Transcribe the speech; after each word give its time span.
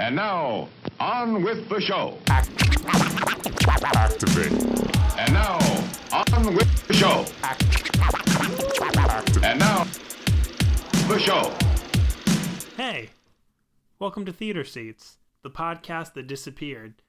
And 0.00 0.14
now, 0.14 0.68
on 1.00 1.42
with 1.42 1.68
the 1.68 1.80
show. 1.80 2.18
Activate. 3.96 4.52
And 5.18 5.32
now, 5.32 5.58
on 6.12 6.54
with 6.54 6.86
the 6.86 6.94
show. 6.94 7.26
And 9.44 9.58
now, 9.58 9.82
the 11.08 11.18
show. 11.18 11.52
Hey, 12.76 13.10
welcome 13.98 14.24
to 14.24 14.32
Theater 14.32 14.62
Seats, 14.62 15.18
the 15.42 15.50
podcast 15.50 16.12
that 16.14 16.28
disappeared 16.28 17.02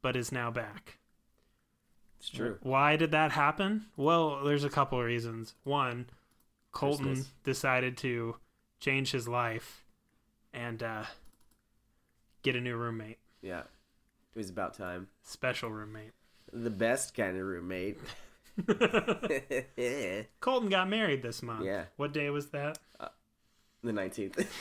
but 0.00 0.14
is 0.14 0.30
now 0.30 0.52
back. 0.52 0.98
It's 2.20 2.30
true. 2.30 2.58
Why 2.62 2.94
did 2.94 3.10
that 3.10 3.32
happen? 3.32 3.86
Well, 3.96 4.44
there's 4.44 4.62
a 4.62 4.70
couple 4.70 5.00
of 5.00 5.04
reasons. 5.04 5.54
One, 5.64 6.06
Colton 6.70 7.06
Christmas. 7.06 7.32
decided 7.42 7.96
to 7.98 8.36
change 8.78 9.10
his 9.10 9.26
life 9.26 9.84
and 10.54 10.80
uh, 10.80 11.02
get 12.52 12.56
a 12.56 12.60
new 12.62 12.76
roommate, 12.76 13.18
Yeah. 13.42 13.60
It 14.34 14.38
was 14.38 14.50
about 14.50 14.74
time. 14.74 15.08
special 15.22 15.70
roommate. 15.70 16.12
The 16.52 16.70
best 16.70 17.14
kind 17.14 17.36
of 17.36 17.44
roommate. 17.44 17.98
Colton 20.40 20.68
got 20.68 20.88
married 20.88 21.22
this 21.22 21.42
month. 21.42 21.64
Yeah. 21.64 21.84
What 21.96 22.12
day 22.12 22.30
was 22.30 22.46
that? 22.50 22.78
The 23.82 23.92
19th. 23.92 24.46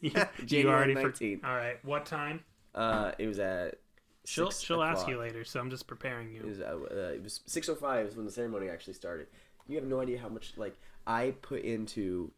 You, 0.00 0.12
you 0.14 0.44
January 0.46 0.76
already 0.76 0.94
for- 0.94 1.10
19th. 1.10 1.44
All 1.44 1.56
right. 1.56 1.84
What 1.84 2.06
time? 2.06 2.44
Uh, 2.72 3.10
it 3.18 3.26
was 3.26 3.40
at. 3.40 3.80
She'll 4.24 4.52
she'll 4.52 4.84
ask 4.84 5.08
you 5.08 5.18
later, 5.18 5.42
so 5.42 5.58
I'm 5.58 5.70
just 5.70 5.88
preparing 5.88 6.28
It 6.36 6.42
you. 6.42 6.46
was, 6.48 6.60
uh, 6.60 6.78
uh, 6.88 6.94
it 7.14 7.20
was 7.24 7.40
6.05 7.48 8.06
is 8.06 8.14
when 8.14 8.24
the 8.24 8.30
ceremony 8.30 8.68
actually 8.68 8.92
started. 8.94 9.26
You 9.66 9.74
have 9.74 9.84
no 9.88 10.00
idea 10.00 10.20
how 10.20 10.28
much, 10.28 10.52
like, 10.56 10.76
I 11.04 11.34
put 11.42 11.62
into, 11.62 12.30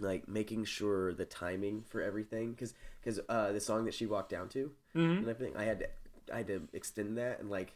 like, 0.00 0.28
making 0.28 0.66
sure 0.66 1.14
the 1.14 1.24
timing 1.24 1.82
for 1.88 2.02
everything. 2.02 2.50
Because 2.50 2.74
cause, 3.06 3.20
uh, 3.28 3.52
the 3.52 3.60
song 3.60 3.84
that 3.86 3.94
she 3.94 4.04
walked 4.06 4.30
down 4.30 4.48
to 4.50 4.70
Mm-hmm. 4.94 5.18
and 5.22 5.28
everything, 5.28 5.56
I 5.56 5.64
had 5.64 5.78
to, 5.80 5.86
I 6.34 6.38
had 6.38 6.46
to 6.48 6.68
extend 6.74 7.16
that. 7.18 7.40
And, 7.40 7.48
like, 7.50 7.72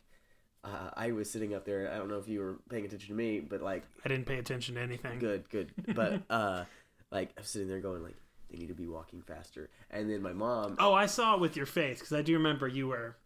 uh, 0.64 0.90
I 0.94 1.12
was 1.12 1.30
sitting 1.30 1.54
up 1.54 1.64
there. 1.64 1.90
I 1.90 1.96
don't 1.96 2.08
know 2.08 2.18
if 2.18 2.28
you 2.28 2.40
were 2.40 2.56
paying 2.68 2.84
attention 2.84 3.08
to 3.08 3.14
me, 3.14 3.40
but, 3.40 3.62
like, 3.62 3.84
I 4.04 4.08
didn't 4.08 4.26
pay 4.26 4.38
attention 4.38 4.74
to 4.74 4.80
anything. 4.82 5.18
good 5.18 5.48
good 5.48 5.70
but 5.94 6.20
uh 6.28 6.64
like 7.12 7.30
i'm 7.36 7.42
sitting 7.44 7.66
there 7.66 7.80
going 7.80 8.02
like 8.04 8.14
they 8.50 8.58
need 8.58 8.68
to 8.68 8.74
be 8.74 8.86
walking 8.86 9.20
faster 9.22 9.68
and 9.90 10.08
then 10.10 10.22
my 10.22 10.32
mom 10.32 10.76
Oh, 10.78 10.94
I 10.94 11.06
saw 11.06 11.34
it 11.34 11.40
with 11.40 11.56
your 11.56 11.66
face 11.66 11.98
because 11.98 12.12
I 12.12 12.22
do 12.22 12.34
remember 12.34 12.68
you 12.68 12.86
were 12.88 13.16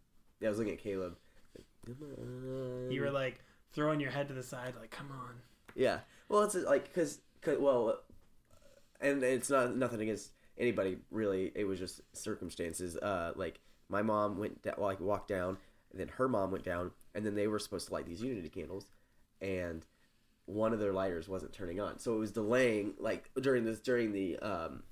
Yeah, 0.41 0.49
i 0.49 0.51
was 0.51 0.59
looking 0.59 0.73
at 0.75 0.79
caleb 0.81 1.17
like, 1.57 1.67
"Come 1.85 1.97
on." 2.03 2.91
you 2.91 3.01
were 3.03 3.11
like 3.11 3.41
throwing 3.75 4.01
your 4.01 4.11
head 4.11 4.29
to 4.29 4.35
the 4.35 4.43
side, 4.43 4.75
like 4.81 4.91
"Come 4.91 5.11
on." 5.13 5.35
yeah 5.75 5.99
well 6.31 6.43
it's 6.45 6.55
like 6.55 6.85
because 6.85 7.19
well 7.59 8.01
and 9.01 9.23
it's 9.23 9.51
not 9.51 9.77
nothing 9.77 10.01
against 10.01 10.31
anybody 10.59 10.99
really 11.11 11.53
it 11.55 11.65
was 11.65 11.79
just 11.79 12.01
circumstances 12.13 12.97
uh 12.99 13.33
like 13.37 13.61
my 13.89 14.03
mom 14.03 14.39
went 14.39 14.63
down 14.63 14.75
like 14.79 15.01
walked 15.01 15.29
down 15.29 15.57
and 15.91 16.01
then 16.01 16.09
her 16.09 16.29
mom 16.29 16.51
went 16.51 16.65
down 16.65 16.91
and 17.15 17.25
then 17.25 17.35
they 17.35 17.47
were 17.47 17.59
supposed 17.59 17.89
to 17.89 17.93
light 17.93 18.07
these 18.07 18.23
unity 18.23 18.49
candles 18.49 18.87
and 19.41 19.85
one 20.47 20.73
of 20.73 20.79
their 20.79 20.93
lighters 20.93 21.29
wasn't 21.29 21.53
turning 21.53 21.81
on 21.81 21.99
so 21.99 22.15
it 22.15 22.19
was 22.19 22.31
delaying 22.31 22.95
like 22.99 23.31
during 23.41 23.65
this 23.65 23.81
during 23.81 24.13
the 24.13 24.39
um 24.39 24.83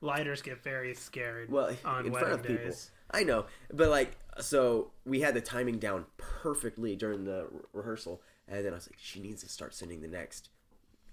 Lighters 0.00 0.42
get 0.42 0.62
very 0.62 0.94
scared. 0.94 1.50
well 1.50 1.74
on 1.84 2.06
in 2.06 2.12
front 2.12 2.32
of 2.32 2.42
people 2.44 2.72
i 3.10 3.24
know 3.24 3.46
but 3.72 3.88
like 3.88 4.16
so 4.38 4.92
we 5.04 5.20
had 5.20 5.34
the 5.34 5.40
timing 5.40 5.78
down 5.78 6.04
perfectly 6.16 6.94
during 6.94 7.24
the 7.24 7.46
re- 7.50 7.60
rehearsal 7.72 8.22
and 8.46 8.64
then 8.64 8.72
i 8.72 8.76
was 8.76 8.88
like 8.88 8.98
she 9.00 9.20
needs 9.20 9.42
to 9.42 9.48
start 9.48 9.74
sending 9.74 10.00
the 10.00 10.08
next 10.08 10.50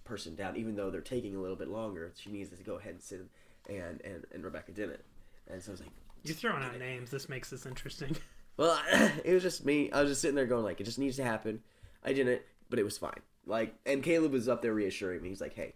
person 0.03 0.35
down 0.35 0.55
even 0.55 0.75
though 0.75 0.91
they're 0.91 1.01
taking 1.01 1.35
a 1.35 1.39
little 1.39 1.55
bit 1.55 1.67
longer 1.67 2.11
she 2.15 2.29
needs 2.29 2.55
to 2.55 2.63
go 2.63 2.75
ahead 2.75 2.93
and 2.93 3.01
send 3.01 3.27
and 3.69 4.01
and, 4.01 4.25
and 4.33 4.43
rebecca 4.43 4.71
didn't 4.71 5.01
and 5.49 5.61
so 5.61 5.71
i 5.71 5.73
was 5.73 5.81
like 5.81 5.89
You're 6.23 6.35
throwing 6.35 6.63
out 6.63 6.77
names. 6.79 7.11
This 7.11 7.29
makes 7.29 7.49
this 7.49 7.65
interesting. 7.65 8.15
well 8.57 8.79
it 9.23 9.33
was 9.33 9.43
just 9.43 9.65
me 9.65 9.91
i 9.91 10.01
was 10.01 10.09
just 10.11 10.21
sitting 10.21 10.35
there 10.35 10.45
going 10.45 10.63
like 10.63 10.79
it 10.79 10.85
just 10.85 10.99
needs 10.99 11.17
to 11.17 11.23
happen 11.23 11.61
i 12.03 12.13
didn't 12.13 12.41
but 12.69 12.79
it 12.79 12.83
was 12.83 12.97
fine 12.97 13.19
like 13.45 13.75
and 13.85 14.01
caleb 14.03 14.31
was 14.31 14.47
up 14.47 14.61
there 14.61 14.73
reassuring 14.73 15.21
me 15.21 15.29
he's 15.29 15.41
like 15.41 15.53
hey 15.53 15.73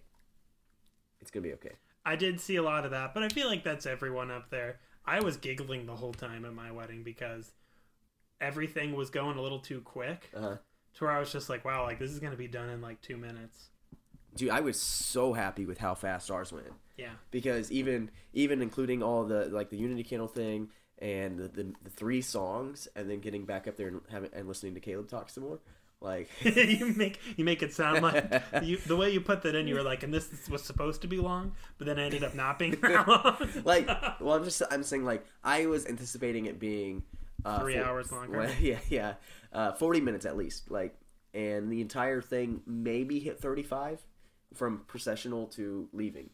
it's 1.22 1.30
gonna 1.32 1.44
be 1.44 1.54
okay 1.54 1.74
I 2.06 2.16
did 2.16 2.40
see 2.40 2.56
a 2.56 2.64
lot 2.64 2.86
of 2.86 2.92
that, 2.92 3.14
but 3.14 3.22
I 3.24 3.30
feel 3.30 3.48
like 3.50 3.64
that's 3.64 3.86
everyone 3.86 4.32
up 4.32 4.50
there. 4.50 4.80
I 5.06 5.20
was 5.20 5.36
giggling 5.38 5.86
the 5.86 5.96
whole 5.96 6.14
time 6.14 6.46
at 6.46 6.54
my 6.54 6.72
wedding 6.72 7.04
because 7.04 7.52
everything 8.42 8.96
was 8.96 9.10
going 9.10 9.38
a 9.38 9.42
little 9.42 9.60
too 9.60 9.82
quick. 9.82 10.30
uh-huh 10.36 10.56
To 10.96 11.04
where 11.04 11.12
I 11.14 11.20
was 11.20 11.32
just 11.32 11.50
like, 11.50 11.66
wow, 11.66 11.84
like 11.84 12.00
this 12.00 12.10
is 12.10 12.20
gonna 12.20 12.38
be 12.38 12.48
done 12.48 12.70
in 12.70 12.82
like 12.82 13.02
two 13.02 13.18
minutes. 13.18 13.70
dude 14.36 14.50
i 14.50 14.60
was 14.62 14.80
so 14.80 15.34
happy 15.34 15.66
with 15.66 15.78
how 15.80 15.94
fast 15.94 16.32
ours 16.32 16.52
went 16.54 16.68
Yeah. 17.00 17.12
because 17.32 17.72
even 17.72 18.12
even 18.34 18.62
including 18.62 19.02
all 19.04 19.24
the 19.26 19.46
like 19.46 19.70
the 19.70 19.78
unity 19.78 20.04
candle 20.04 20.28
thing 20.28 20.70
and 21.00 21.38
the, 21.40 21.48
the, 21.48 21.74
the 21.84 21.90
three 21.90 22.22
songs 22.22 22.88
and 22.96 23.10
then 23.10 23.20
getting 23.20 23.46
back 23.46 23.68
up 23.68 23.78
there 23.78 23.88
and 23.88 24.02
having 24.10 24.30
and 24.34 24.48
listening 24.48 24.74
to 24.76 24.80
caleb 24.82 25.08
talk 25.10 25.30
some 25.30 25.44
more 25.46 25.60
like 26.02 26.30
you 26.44 26.94
make 26.96 27.20
you 27.38 27.44
make 27.46 27.62
it 27.62 27.74
sound 27.74 28.02
like 28.02 28.42
you 28.64 28.78
the 28.78 28.96
way 28.96 29.10
you 29.12 29.20
put 29.20 29.42
that 29.44 29.54
in. 29.56 29.68
You 29.68 29.76
were 29.76 29.84
like, 29.84 30.02
and 30.04 30.14
this 30.14 30.30
was 30.50 30.64
supposed 30.64 31.02
to 31.02 31.08
be 31.10 31.18
long, 31.18 31.54
but 31.78 31.88
then 31.88 32.00
it 32.00 32.04
ended 32.04 32.24
up 32.24 32.36
not 32.36 32.58
being 32.58 32.78
long. 32.84 33.36
like 33.66 33.86
well 34.22 34.36
i'm 34.38 34.44
just 34.46 34.62
i'm 34.72 34.84
saying 34.84 35.04
like 35.04 35.26
i 35.44 35.66
was 35.66 35.86
anticipating 35.86 36.46
it 36.46 36.58
being 36.60 37.04
uh, 37.46 37.60
Three 37.60 37.78
hours 37.78 38.12
longer. 38.14 38.38
well, 38.40 38.52
yeah 38.62 38.80
yeah 38.90 39.14
uh, 39.54 39.74
40 39.74 40.02
minutes 40.02 40.26
at 40.26 40.38
least 40.38 40.72
like 40.72 40.96
and 41.34 41.70
the 41.72 41.82
entire 41.82 42.22
thing 42.22 42.62
maybe 42.66 43.20
hit 43.20 43.40
35 43.40 44.00
from 44.54 44.84
processional 44.88 45.48
to 45.48 45.88
leaving 45.94 46.30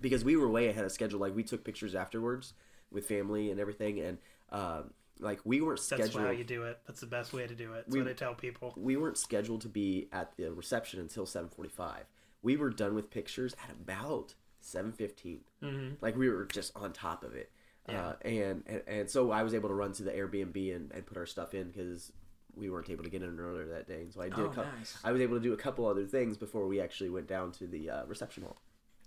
because 0.00 0.24
we 0.24 0.36
were 0.36 0.48
way 0.48 0.68
ahead 0.68 0.84
of 0.84 0.92
schedule 0.92 1.20
like 1.20 1.34
we 1.34 1.42
took 1.42 1.64
pictures 1.64 1.94
afterwards 1.94 2.54
with 2.90 3.06
family 3.06 3.50
and 3.50 3.60
everything 3.60 4.00
and 4.00 4.18
um, 4.50 4.90
like 5.20 5.40
we 5.44 5.60
weren't 5.60 5.78
scheduled. 5.80 6.08
That's 6.12 6.16
how 6.18 6.30
you 6.30 6.44
do 6.44 6.64
it. 6.64 6.78
That's 6.86 7.00
the 7.00 7.06
best 7.06 7.32
way 7.32 7.46
to 7.46 7.54
do 7.54 7.72
it. 7.72 7.84
That's 7.86 7.94
We- 7.94 8.02
what 8.02 8.10
I 8.10 8.14
tell 8.14 8.34
people. 8.34 8.74
we 8.76 8.96
weren't 8.96 9.18
scheduled 9.18 9.60
to 9.62 9.68
be 9.68 10.08
at 10.12 10.36
the 10.36 10.52
reception 10.52 11.00
until 11.00 11.26
7:45. 11.26 12.04
We 12.42 12.56
were 12.56 12.70
done 12.70 12.94
with 12.94 13.10
pictures 13.10 13.54
at 13.62 13.70
about 13.70 14.34
7:15. 14.62 15.40
Mm-hmm. 15.62 15.94
Like 16.00 16.16
we 16.16 16.28
were 16.28 16.46
just 16.46 16.74
on 16.76 16.92
top 16.92 17.22
of 17.24 17.34
it. 17.34 17.50
Uh, 17.88 18.12
and, 18.22 18.62
and 18.66 18.82
and 18.86 19.10
so 19.10 19.32
I 19.32 19.42
was 19.42 19.52
able 19.52 19.68
to 19.68 19.74
run 19.74 19.92
to 19.94 20.04
the 20.04 20.12
Airbnb 20.12 20.76
and, 20.76 20.92
and 20.92 21.04
put 21.04 21.16
our 21.16 21.26
stuff 21.26 21.54
in 21.54 21.70
because 21.70 22.12
we 22.54 22.70
weren't 22.70 22.88
able 22.88 23.02
to 23.02 23.10
get 23.10 23.22
in 23.22 23.38
earlier 23.40 23.66
that 23.66 23.88
day. 23.88 24.02
And 24.02 24.12
so 24.12 24.20
I 24.20 24.28
did. 24.28 24.38
Oh, 24.38 24.44
a 24.44 24.48
couple, 24.48 24.72
nice. 24.78 24.96
I 25.02 25.10
was 25.12 25.20
able 25.20 25.36
to 25.36 25.42
do 25.42 25.52
a 25.52 25.56
couple 25.56 25.86
other 25.86 26.06
things 26.06 26.36
before 26.36 26.66
we 26.68 26.80
actually 26.80 27.10
went 27.10 27.26
down 27.26 27.50
to 27.52 27.66
the 27.66 27.90
uh, 27.90 28.04
reception 28.06 28.44
hall. 28.44 28.60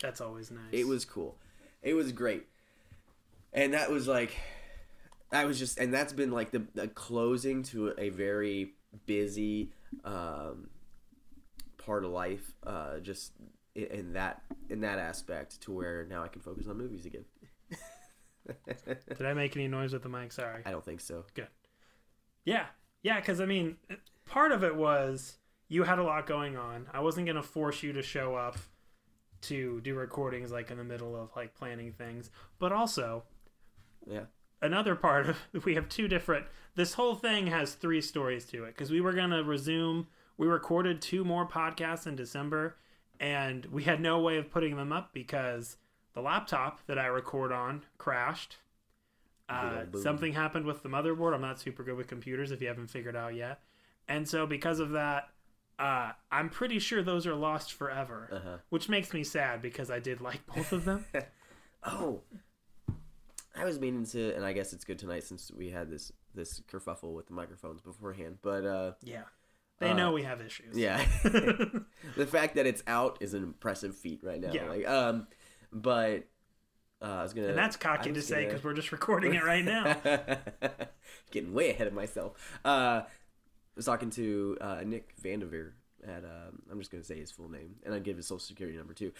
That's 0.03 0.19
always 0.19 0.51
nice. 0.51 0.61
It 0.73 0.85
was 0.85 1.05
cool. 1.05 1.37
It 1.81 1.93
was 1.93 2.11
great. 2.11 2.45
And 3.53 3.73
that 3.73 3.89
was 3.89 4.07
like 4.07 4.35
that 5.31 5.47
was 5.47 5.57
just 5.57 5.79
and 5.79 5.93
that's 5.93 6.11
been 6.11 6.31
like 6.31 6.51
the, 6.51 6.63
the 6.75 6.89
closing 6.89 7.63
to 7.63 7.93
a 7.97 8.09
very 8.09 8.73
busy 9.05 9.71
um 10.03 10.67
part 11.77 12.03
of 12.03 12.11
life 12.11 12.53
uh 12.65 12.99
just 12.99 13.31
in 13.75 14.13
that 14.13 14.43
in 14.69 14.81
that 14.81 14.99
aspect 14.99 15.61
to 15.61 15.71
where 15.71 16.05
now 16.09 16.21
I 16.21 16.27
can 16.27 16.41
focus 16.41 16.67
on 16.67 16.77
movies 16.77 17.05
again. 17.05 17.25
Did 18.85 19.25
I 19.25 19.33
make 19.33 19.55
any 19.55 19.69
noise 19.69 19.93
with 19.93 20.03
the 20.03 20.09
mic? 20.09 20.33
Sorry. 20.33 20.63
I 20.65 20.71
don't 20.71 20.83
think 20.83 20.99
so. 20.99 21.23
Good. 21.33 21.47
Yeah. 22.43 22.65
Yeah, 23.03 23.19
because 23.19 23.39
I 23.39 23.45
mean, 23.45 23.77
part 24.25 24.51
of 24.51 24.63
it 24.65 24.75
was 24.75 25.37
you 25.69 25.83
had 25.83 25.97
a 25.97 26.03
lot 26.03 26.27
going 26.27 26.57
on. 26.57 26.87
I 26.93 26.99
wasn't 26.99 27.25
going 27.25 27.37
to 27.37 27.43
force 27.43 27.81
you 27.83 27.93
to 27.93 28.01
show 28.01 28.35
up 28.35 28.57
to 29.43 29.81
do 29.81 29.95
recordings 29.95 30.51
like 30.51 30.71
in 30.71 30.77
the 30.77 30.83
middle 30.83 31.15
of 31.15 31.29
like 31.35 31.53
planning 31.55 31.91
things. 31.91 32.29
But 32.59 32.71
also, 32.71 33.23
Yeah. 34.05 34.25
another 34.61 34.95
part 34.95 35.27
of 35.29 35.37
we 35.65 35.75
have 35.75 35.89
two 35.89 36.07
different 36.07 36.45
this 36.75 36.93
whole 36.95 37.13
thing 37.15 37.47
has 37.47 37.75
three 37.75 38.01
stories 38.01 38.45
to 38.47 38.63
it. 38.63 38.69
Because 38.75 38.89
we 38.91 39.01
were 39.01 39.13
going 39.13 39.29
to 39.29 39.43
resume 39.43 40.07
we 40.37 40.47
recorded 40.47 41.01
two 41.01 41.23
more 41.23 41.47
podcasts 41.47 42.07
in 42.07 42.15
december 42.15 42.75
and 43.19 43.65
we 43.67 43.83
had 43.83 44.01
no 44.01 44.19
way 44.19 44.37
of 44.37 44.49
putting 44.49 44.75
them 44.75 44.91
up 44.91 45.13
because 45.13 45.77
the 46.13 46.21
laptop 46.21 46.85
that 46.87 46.97
i 46.97 47.05
record 47.05 47.51
on 47.51 47.83
crashed. 47.97 48.57
Uh, 49.49 49.83
something 50.01 50.33
happened 50.33 50.65
with 50.65 50.81
the 50.83 50.89
motherboard. 50.89 51.33
I'm 51.35 51.41
not 51.41 51.59
super 51.59 51.83
good 51.83 51.95
with 51.97 52.07
computers 52.07 52.51
if 52.51 52.61
you 52.61 52.67
haven't 52.67 52.87
figured 52.87 53.15
out 53.15 53.35
yet. 53.35 53.59
And 54.07 54.27
so 54.27 54.47
because 54.47 54.79
of 54.79 54.91
that 54.91 55.29
uh, 55.83 56.11
i'm 56.31 56.49
pretty 56.49 56.79
sure 56.79 57.03
those 57.03 57.25
are 57.27 57.35
lost 57.35 57.73
forever 57.73 58.29
Uh-huh. 58.31 58.57
which 58.69 58.87
makes 58.89 59.13
me 59.13 59.23
sad 59.23 59.61
because 59.61 59.89
i 59.91 59.99
did 59.99 60.21
like 60.21 60.41
both 60.47 60.71
of 60.71 60.85
them 60.85 61.05
Oh. 61.85 62.21
I 63.55 63.65
was 63.65 63.77
meaning 63.79 64.05
to 64.07 64.33
and 64.35 64.43
I 64.45 64.53
guess 64.53 64.73
it's 64.73 64.83
good 64.85 64.97
tonight 64.97 65.23
since 65.23 65.51
we 65.51 65.69
had 65.69 65.89
this 65.91 66.11
this 66.33 66.61
kerfuffle 66.71 67.13
with 67.13 67.27
the 67.27 67.33
microphones 67.33 67.81
beforehand. 67.81 68.37
But 68.41 68.65
uh 68.65 68.91
yeah 69.03 69.23
they 69.79 69.89
Uh, 69.91 69.93
know 69.93 70.11
we 70.13 70.23
have 70.23 70.41
issues 70.41 70.75
Yeah. 70.77 71.05
the 71.23 72.25
fact 72.25 72.55
that 72.55 72.65
it's 72.65 72.81
out 72.87 73.17
is 73.19 73.33
an 73.35 73.43
impressive 73.43 73.95
feat 73.95 74.21
right 74.23 74.39
now. 74.41 74.53
Yeah. 74.53 74.69
Like, 74.69 74.87
um, 74.87 75.27
but 75.71 76.23
uh, 77.01 77.05
I 77.05 77.23
was 77.23 77.33
gonna. 77.33 77.49
And 77.49 77.57
that's 77.57 77.75
cocky 77.75 78.09
to 78.11 78.15
was 78.15 78.25
say 78.27 78.35
gonna- 78.35 78.47
because 78.47 78.63
we're 78.63 78.73
just 78.73 78.91
recording 78.93 79.33
it 79.35 79.43
right 79.43 79.65
now. 79.65 79.97
Getting 81.31 81.53
way 81.53 81.71
ahead 81.71 81.87
of 81.87 81.93
myself. 81.93 82.33
Uh, 82.63 83.01
I 83.75 83.77
was 83.77 83.85
talking 83.85 84.09
to 84.11 84.57
uh, 84.61 84.81
Nick 84.85 85.13
Vandeveer 85.21 85.71
at. 86.07 86.23
Um, 86.23 86.61
I'm 86.71 86.79
just 86.79 86.91
gonna 86.91 87.03
say 87.03 87.19
his 87.19 87.31
full 87.31 87.49
name, 87.49 87.75
and 87.83 87.93
I'd 87.93 88.03
give 88.03 88.17
his 88.17 88.27
social 88.27 88.39
security 88.39 88.77
number 88.77 88.93
too. 88.93 89.11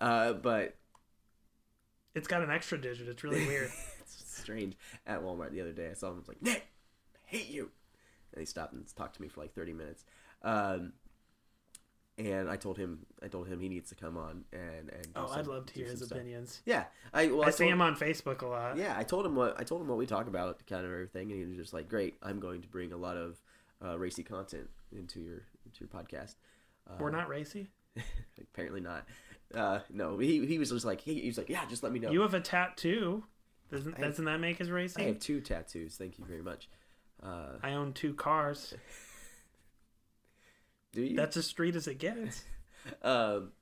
Uh, 0.00 0.32
but 0.32 0.76
It's 2.14 2.28
got 2.28 2.42
an 2.42 2.50
extra 2.50 2.80
digit. 2.80 3.08
It's 3.08 3.22
really 3.22 3.46
weird. 3.46 3.70
it's 4.00 4.40
strange. 4.40 4.76
At 5.06 5.22
Walmart 5.22 5.50
the 5.52 5.60
other 5.60 5.72
day, 5.72 5.88
I 5.90 5.94
saw 5.94 6.08
him. 6.08 6.14
I 6.14 6.18
was 6.20 6.28
like, 6.28 6.40
Nick, 6.42 6.66
I 7.16 7.18
hate 7.26 7.48
you. 7.50 7.70
And 8.32 8.40
he 8.40 8.46
stopped 8.46 8.72
and 8.72 8.84
talked 8.96 9.16
to 9.16 9.22
me 9.22 9.28
for 9.28 9.40
like 9.40 9.52
thirty 9.54 9.72
minutes. 9.72 10.04
Um, 10.42 10.92
and 12.16 12.50
I 12.50 12.56
told 12.56 12.78
him, 12.78 13.06
I 13.22 13.28
told 13.28 13.46
him 13.46 13.60
he 13.60 13.68
needs 13.68 13.90
to 13.90 13.94
come 13.94 14.16
on 14.16 14.44
and 14.52 14.88
and. 14.90 15.06
Oh, 15.16 15.26
I'd 15.30 15.44
some- 15.44 15.52
love 15.54 15.66
to 15.66 15.74
hear 15.74 15.86
his 15.86 15.98
stuff. 16.00 16.12
opinions. 16.12 16.62
Yeah, 16.64 16.84
I 17.12 17.26
well, 17.26 17.44
I, 17.44 17.50
see 17.50 17.64
told- 17.64 17.72
him 17.74 17.82
on 17.82 17.94
Facebook 17.96 18.40
a 18.42 18.46
lot. 18.46 18.76
yeah, 18.78 18.94
I 18.96 19.02
told 19.04 19.26
him 19.26 19.34
what 19.36 19.60
I 19.60 19.64
told 19.64 19.82
him 19.82 19.88
what 19.88 19.98
we 19.98 20.06
talk 20.06 20.26
about, 20.28 20.64
kind 20.66 20.84
of 20.86 20.90
everything, 20.92 21.30
and 21.30 21.40
he 21.40 21.46
was 21.46 21.56
just 21.56 21.72
like, 21.74 21.88
"Great, 21.88 22.16
I'm 22.22 22.40
going 22.40 22.62
to 22.62 22.68
bring 22.68 22.92
a 22.92 22.96
lot 22.96 23.16
of 23.16 23.38
uh, 23.84 23.98
racy 23.98 24.22
content 24.22 24.68
into 24.92 25.20
your 25.20 25.42
into 25.66 25.80
your 25.80 25.88
podcast." 25.88 26.34
Uh, 26.88 26.94
We're 26.98 27.10
not 27.10 27.28
racy. 27.28 27.68
apparently 28.40 28.80
not. 28.80 29.06
Uh, 29.54 29.80
no, 29.90 30.18
he 30.18 30.46
he 30.46 30.58
was 30.58 30.70
just 30.70 30.84
like 30.84 31.00
he, 31.00 31.20
he 31.20 31.26
was 31.26 31.38
like, 31.38 31.48
"Yeah, 31.48 31.64
just 31.66 31.82
let 31.82 31.92
me 31.92 31.98
know." 31.98 32.10
You 32.10 32.22
have 32.22 32.34
a 32.34 32.40
tattoo. 32.40 33.24
Doesn't 33.70 33.96
I- 33.98 34.00
doesn't 34.00 34.24
that 34.24 34.38
make 34.38 34.60
us 34.60 34.68
racy? 34.68 35.02
I 35.02 35.06
have 35.06 35.18
two 35.18 35.40
tattoos. 35.40 35.96
Thank 35.96 36.18
you 36.18 36.24
very 36.24 36.42
much. 36.42 36.68
Uh, 37.22 37.56
I 37.62 37.72
own 37.72 37.92
two 37.92 38.14
cars. 38.14 38.74
do 40.92 41.02
you? 41.02 41.16
That's 41.16 41.36
as 41.36 41.46
street 41.46 41.76
as 41.76 41.86
it 41.86 41.98
gets. 41.98 42.44
um, 43.02 43.52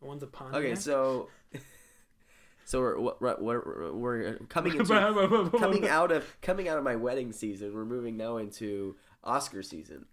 One's 0.00 0.22
a 0.22 0.26
Pontiac. 0.26 0.62
okay, 0.62 0.74
so 0.74 1.28
so 2.64 2.80
we're 2.80 3.00
we're, 3.20 3.36
we're, 3.40 3.92
we're 3.92 4.34
coming 4.48 4.76
into 4.76 5.50
coming 5.58 5.88
out 5.88 6.12
of 6.12 6.40
coming 6.40 6.68
out 6.68 6.78
of 6.78 6.84
my 6.84 6.96
wedding 6.96 7.32
season. 7.32 7.74
We're 7.74 7.84
moving 7.84 8.16
now 8.16 8.36
into 8.36 8.96
Oscar 9.24 9.62
season. 9.62 10.06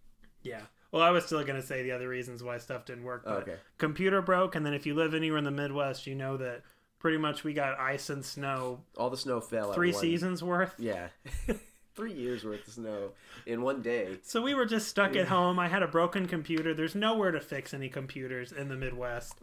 Yeah. 0.44 0.62
Well, 0.92 1.02
I 1.02 1.10
was 1.12 1.26
still 1.26 1.44
gonna 1.44 1.62
say 1.62 1.84
the 1.84 1.92
other 1.92 2.08
reasons 2.08 2.42
why 2.44 2.58
stuff 2.60 2.86
didn't 2.86 3.04
work. 3.04 3.24
But 3.26 3.44
Okay. 3.44 3.56
Computer 3.78 4.22
broke, 4.22 4.56
and 4.56 4.66
then 4.66 4.74
if 4.74 4.86
you 4.86 4.96
live 4.96 5.14
anywhere 5.14 5.38
in 5.38 5.44
the 5.44 5.52
Midwest, 5.52 6.08
you 6.08 6.16
know 6.16 6.38
that 6.38 6.62
pretty 7.00 7.18
much 7.18 7.44
we 7.44 7.54
got 7.54 7.78
ice 7.80 8.10
and 8.10 8.24
snow 8.26 8.82
All 8.98 9.10
the 9.10 9.18
snow 9.18 9.40
fell. 9.42 9.74
three 9.74 9.92
seasons 9.94 10.42
worth. 10.44 10.74
Yeah. 10.78 11.08
Three 11.96 12.14
years 12.14 12.44
worth 12.46 12.68
of 12.68 12.74
snow 12.76 13.10
in 13.48 13.64
one 13.64 13.82
day. 13.82 14.20
So 14.22 14.40
we 14.44 14.54
were 14.54 14.68
just 14.68 14.88
stuck 14.88 15.16
at 15.16 15.30
home. 15.30 15.58
I 15.58 15.68
had 15.68 15.82
a 15.82 15.88
broken 15.88 16.28
computer. 16.28 16.76
There's 16.76 16.94
nowhere 16.94 17.32
to 17.32 17.40
fix 17.42 17.74
any 17.74 17.90
computers 17.90 18.52
in 18.52 18.70
the 18.70 18.76
Midwest 18.76 19.34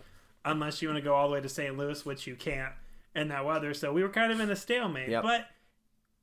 unless 0.44 0.80
you 0.80 0.86
want 0.86 0.98
to 0.98 1.02
go 1.04 1.16
all 1.16 1.26
the 1.26 1.34
way 1.34 1.40
to 1.40 1.48
St. 1.48 1.76
Louis, 1.76 2.06
which 2.06 2.28
you 2.28 2.36
can't 2.36 2.72
in 3.12 3.26
that 3.26 3.44
weather. 3.44 3.74
So 3.74 3.92
we 3.92 4.04
were 4.04 4.08
kind 4.08 4.30
of 4.30 4.38
in 4.38 4.50
a 4.50 4.54
stalemate. 4.56 5.08
Yep. 5.08 5.24
But 5.24 5.48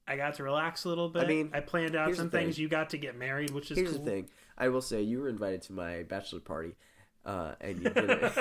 I 0.07 0.17
got 0.17 0.35
to 0.35 0.43
relax 0.43 0.83
a 0.85 0.89
little 0.89 1.09
bit. 1.09 1.23
I 1.23 1.27
mean, 1.27 1.51
I 1.53 1.59
planned 1.59 1.95
out 1.95 2.15
some 2.15 2.29
things. 2.29 2.57
You 2.57 2.67
got 2.67 2.89
to 2.91 2.97
get 2.97 3.15
married, 3.17 3.51
which 3.51 3.71
is 3.71 3.77
Here's 3.77 3.91
cool. 3.93 4.03
the 4.03 4.11
thing. 4.11 4.29
I 4.57 4.69
will 4.69 4.81
say 4.81 5.01
you 5.01 5.19
were 5.21 5.29
invited 5.29 5.61
to 5.63 5.73
my 5.73 6.03
bachelor 6.03 6.39
party, 6.41 6.75
uh, 7.25 7.53
and 7.61 7.81
you 7.81 7.89
didn't. 7.93 8.33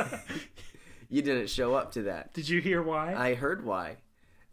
you 1.09 1.23
didn't 1.23 1.51
show 1.51 1.75
up 1.75 1.93
to 1.93 2.03
that. 2.03 2.33
Did 2.35 2.49
you 2.49 2.61
hear 2.61 2.83
why? 2.83 3.15
I 3.15 3.35
heard 3.35 3.65
why. 3.65 3.97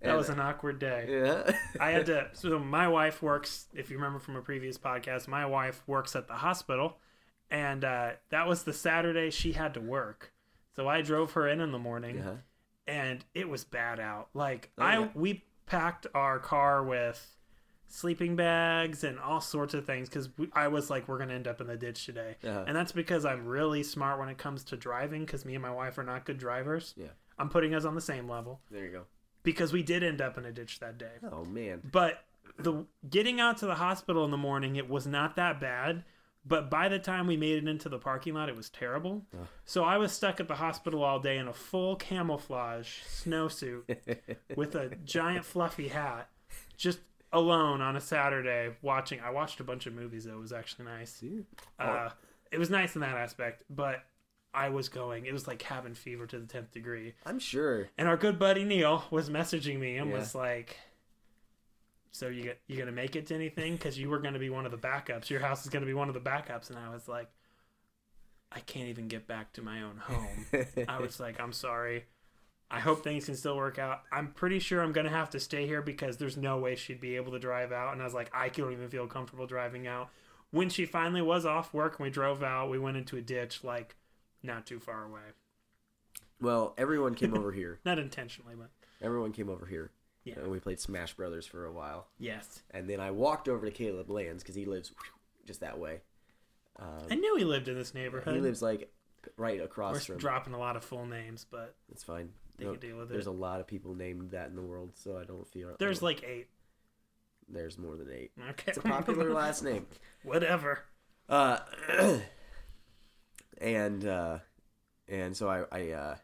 that 0.02 0.16
was 0.16 0.30
an 0.30 0.40
awkward 0.40 0.80
day. 0.80 1.06
yeah. 1.10 1.58
I 1.80 1.92
had 1.92 2.06
to. 2.08 2.28
So 2.34 2.60
my 2.60 2.88
wife 2.88 3.22
works. 3.22 3.68
If 3.74 3.90
you 3.90 3.98
remember 3.98 4.20
from 4.20 4.36
a 4.36 4.42
previous 4.42 4.78
podcast, 4.78 5.28
my 5.28 5.46
wife 5.46 5.82
works 5.88 6.16
at 6.16 6.28
the 6.28 6.36
hospital, 6.36 6.98
and 7.50 7.84
uh, 7.84 8.12
that 8.30 8.48
was 8.48 8.64
the 8.64 8.74
Saturday 8.74 9.30
she 9.32 9.54
had 9.54 9.74
to 9.76 9.80
work. 9.82 10.34
So 10.76 10.88
I 10.88 11.02
drove 11.02 11.32
her 11.34 11.48
in 11.48 11.60
in 11.62 11.72
the 11.72 11.80
morning, 11.80 12.20
Uh-huh. 12.20 12.34
and 12.88 13.26
it 13.34 13.50
was 13.50 13.64
bad 13.64 14.00
out. 14.00 14.30
Like 14.36 14.72
Oh, 14.78 14.84
I, 14.84 15.00
yeah. 15.00 15.08
we 15.16 15.44
packed 15.68 16.08
our 16.16 16.40
car 16.40 16.84
with 16.84 17.36
sleeping 17.90 18.36
bags 18.36 19.04
and 19.04 19.18
all 19.20 19.40
sorts 19.40 19.74
of 19.74 19.86
things 19.86 20.10
because 20.10 20.30
I 20.54 20.68
was 20.68 20.90
like, 20.90 21.08
we're 21.08 21.20
gonna 21.20 21.34
end 21.36 21.48
up 21.48 21.62
in 21.62 21.68
the 21.68 21.78
ditch 21.78 22.06
today, 22.06 22.36
Uh-huh. 22.44 22.64
and 22.68 22.76
that's 22.76 22.92
because 22.92 23.24
I'm 23.26 23.46
really 23.46 23.84
smart 23.84 24.20
when 24.20 24.28
it 24.30 24.38
comes 24.38 24.64
to 24.66 24.76
driving. 24.78 25.26
Because 25.26 25.46
me 25.46 25.54
and 25.56 25.62
my 25.62 25.72
wife 25.72 25.98
are 25.98 26.04
not 26.04 26.26
good 26.26 26.38
drivers. 26.38 26.94
Yeah. 26.98 27.08
I'm 27.40 27.50
putting 27.50 27.74
us 27.76 27.86
on 27.86 27.94
the 27.96 28.02
same 28.02 28.28
level 28.28 28.62
There 28.72 28.84
you 28.84 28.92
go. 28.92 29.04
because 29.44 29.72
we 29.72 29.84
did 29.84 30.04
end 30.04 30.22
up 30.22 30.38
in 30.38 30.46
a 30.46 30.52
ditch 30.52 30.80
that 30.80 30.98
day. 30.98 31.14
Oh 31.32 31.46
man. 31.46 31.82
But 31.92 32.24
the 32.58 32.86
getting 33.10 33.40
out 33.40 33.58
to 33.58 33.66
the 33.68 33.76
hospital 33.76 34.26
in 34.26 34.32
the 34.32 34.38
morning, 34.38 34.76
it 34.76 34.90
was 34.90 35.06
not 35.08 35.36
that 35.36 35.60
bad. 35.62 36.04
But 36.48 36.70
by 36.70 36.88
the 36.88 37.00
time 37.00 37.28
we 37.28 37.36
made 37.36 37.58
it 37.64 37.68
into 37.68 37.90
the 37.90 37.98
parking 38.00 38.34
lot, 38.36 38.48
it 38.48 38.56
was 38.56 38.70
terrible. 38.70 39.26
So 39.66 39.84
I 39.84 39.98
was 39.98 40.12
stuck 40.12 40.40
at 40.40 40.48
the 40.48 40.56
hospital 40.56 41.04
all 41.04 41.20
day 41.20 41.38
in 41.38 41.48
a 41.48 41.54
full 41.54 41.96
camouflage 41.98 43.02
snowsuit 43.04 44.18
with 44.56 44.76
a 44.76 44.96
giant 45.04 45.46
fluffy 45.46 45.90
hat, 45.90 46.30
just 46.78 47.00
alone 47.34 47.82
on 47.82 47.96
a 47.96 48.02
Saturday 48.02 48.70
watching. 48.82 49.20
I 49.20 49.30
watched 49.32 49.60
a 49.60 49.64
bunch 49.64 49.86
of 49.88 49.94
movies. 49.94 50.26
Though. 50.26 50.34
It 50.34 50.40
was 50.40 50.54
actually 50.54 50.86
nice. 50.86 51.22
Uh, 51.80 52.10
it 52.52 52.58
was 52.60 52.70
nice 52.70 52.96
in 52.96 53.02
that 53.02 53.18
aspect, 53.18 53.64
but 53.70 54.06
I 54.54 54.70
was 54.70 54.88
going. 54.90 55.26
It 55.26 55.34
was 55.34 55.48
like 55.48 55.60
cabin 55.60 55.94
fever 55.96 56.26
to 56.28 56.40
the 56.40 56.46
tenth 56.48 56.72
degree. 56.72 57.14
I'm 57.26 57.40
sure. 57.40 57.90
And 57.98 58.08
our 58.08 58.18
good 58.18 58.40
buddy 58.40 58.64
Neil 58.64 59.04
was 59.12 59.30
messaging 59.30 59.80
me 59.80 59.98
and 59.98 60.10
Yeah. 60.10 60.18
was 60.18 60.34
like, 60.34 60.78
"So 62.12 62.28
you 62.28 62.44
get 62.44 62.62
you 62.68 62.78
gonna 62.78 62.92
make 62.92 63.16
it 63.16 63.28
to 63.28 63.36
anything? 63.36 63.74
Because 63.74 63.98
you 63.98 64.10
were 64.10 64.20
gonna 64.20 64.40
be 64.40 64.50
one 64.50 64.66
of 64.66 64.72
the 64.72 64.78
backups. 64.78 65.30
Your 65.30 65.40
house 65.40 65.64
is 65.64 65.70
gonna 65.70 65.86
be 65.86 65.94
one 65.94 66.08
of 66.08 66.14
the 66.14 66.22
backups." 66.22 66.70
And 66.70 66.80
I 66.80 66.90
was 66.90 67.08
like, 67.08 67.30
"I 68.52 68.60
can't 68.62 68.90
even 68.90 69.08
get 69.08 69.28
back 69.28 69.54
to 69.54 69.62
my 69.62 69.82
own 69.82 69.98
home." 69.98 70.46
I 70.88 71.00
was 71.00 71.20
like, 71.20 71.40
"I'm 71.40 71.54
sorry. 71.54 72.06
I 72.70 72.80
hope 72.80 73.04
things 73.04 73.26
can 73.26 73.36
still 73.36 73.56
work 73.56 73.80
out. 73.80 74.04
I'm 74.12 74.34
pretty 74.34 74.60
sure 74.60 74.82
I'm 74.82 74.92
gonna 74.92 75.10
have 75.10 75.30
to 75.32 75.40
stay 75.40 75.66
here 75.66 75.82
because 75.82 76.18
there's 76.18 76.38
no 76.38 76.58
way 76.58 76.76
she'd 76.76 77.00
be 77.00 77.16
able 77.16 77.32
to 77.32 77.40
drive 77.40 77.72
out." 77.72 77.94
And 77.94 78.02
I 78.02 78.06
was 78.06 78.14
like, 78.14 78.30
"I 78.34 78.50
don't 78.50 78.74
even 78.74 78.90
feel 78.90 79.08
comfortable 79.08 79.48
driving 79.48 79.88
out." 79.88 80.10
When 80.52 80.70
she 80.70 80.86
finally 80.86 81.22
was 81.22 81.46
off 81.46 81.74
work 81.74 82.00
and 82.00 82.06
we 82.06 82.10
drove 82.10 82.42
out, 82.42 82.70
we 82.70 82.80
went 82.80 82.98
into 82.98 83.18
a 83.18 83.22
ditch 83.22 83.64
like 83.64 83.96
not 84.44 84.66
too 84.66 84.80
far 84.80 85.04
away. 85.04 85.22
Well, 86.40 86.74
everyone 86.78 87.16
came 87.16 87.36
over 87.36 87.52
here. 87.52 87.80
Not 87.86 88.00
intentionally, 88.00 88.54
but 88.56 88.70
Everyone 89.02 89.32
came 89.32 89.50
over 89.50 89.66
here. 89.66 89.92
Yeah. 90.28 90.40
And 90.40 90.52
we 90.52 90.60
played 90.60 90.80
Smash 90.80 91.14
Brothers 91.14 91.46
for 91.46 91.66
a 91.66 91.72
while. 91.72 92.08
yes. 92.20 92.62
And 92.72 92.90
then 92.90 93.00
I 93.00 93.12
walked 93.12 93.48
over 93.48 93.66
to 93.66 93.72
Caleb 93.72 94.10
Lands 94.10 94.44
because 94.44 94.56
he 94.56 94.66
lives 94.66 94.92
just 95.46 95.62
that 95.62 95.80
way. 95.80 96.02
I 97.10 97.16
knew 97.16 97.36
he 97.38 97.44
lived 97.44 97.68
in 97.68 97.76
this 97.76 97.94
neighborhood. 97.96 98.36
He 98.36 98.42
lives 98.42 98.62
like 98.62 98.92
right 99.36 99.60
across 99.62 99.94
We're 99.96 100.00
from. 100.02 100.18
dropping 100.18 100.54
a 100.54 100.60
lot 100.60 100.76
of 100.76 100.84
full 100.84 101.06
names, 101.06 101.46
but 101.50 101.76
It's 101.92 102.04
fine. 102.04 102.30
They 102.58 102.66
can 102.66 102.76
deal 102.76 102.98
with 102.98 103.10
There's 103.10 103.10
it. 103.10 103.14
There's 103.14 103.26
a 103.28 103.32
lot 103.32 103.60
of 103.60 103.68
people 103.68 103.96
named 103.96 104.32
that 104.32 104.50
in 104.50 104.56
the 104.56 104.62
world, 104.62 104.92
so 104.96 105.18
I 105.18 105.24
don't 105.26 105.48
feel. 105.48 105.76
there's 105.80 106.02
like 106.02 106.24
eight. 106.24 106.48
there's 107.50 107.78
more 107.78 107.96
than 107.96 108.12
eight. 108.12 108.32
Okay. 108.52 108.66
It's 108.70 108.78
a 108.78 108.82
popular 108.82 109.32
last 109.34 109.64
name. 109.64 109.86
Whatever. 110.24 110.80
Uh, 111.30 111.60
and 113.62 114.06
uh, 114.06 114.40
and 115.08 115.36
so 115.36 115.50
I 115.50 115.64
I 115.72 115.90
uh, 115.92 116.16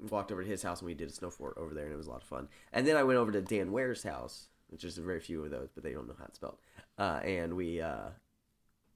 walked 0.00 0.30
over 0.32 0.42
to 0.42 0.48
his 0.48 0.62
house 0.62 0.80
and 0.80 0.86
we 0.86 0.94
did 0.94 1.08
a 1.08 1.12
snow 1.12 1.30
fort 1.30 1.54
over 1.56 1.74
there 1.74 1.84
and 1.84 1.92
it 1.92 1.96
was 1.96 2.06
a 2.06 2.10
lot 2.10 2.22
of 2.22 2.28
fun. 2.28 2.48
And 2.72 2.86
then 2.86 2.96
I 2.96 3.02
went 3.02 3.18
over 3.18 3.32
to 3.32 3.40
Dan 3.40 3.72
Ware's 3.72 4.02
house, 4.02 4.48
which 4.68 4.84
is 4.84 4.98
a 4.98 5.02
very 5.02 5.20
few 5.20 5.44
of 5.44 5.50
those, 5.50 5.68
but 5.74 5.82
they 5.82 5.92
don't 5.92 6.06
know 6.06 6.14
how 6.18 6.24
it's 6.26 6.36
spelled. 6.36 6.58
Uh, 6.98 7.20
and 7.24 7.54
we 7.54 7.80
uh, 7.80 8.10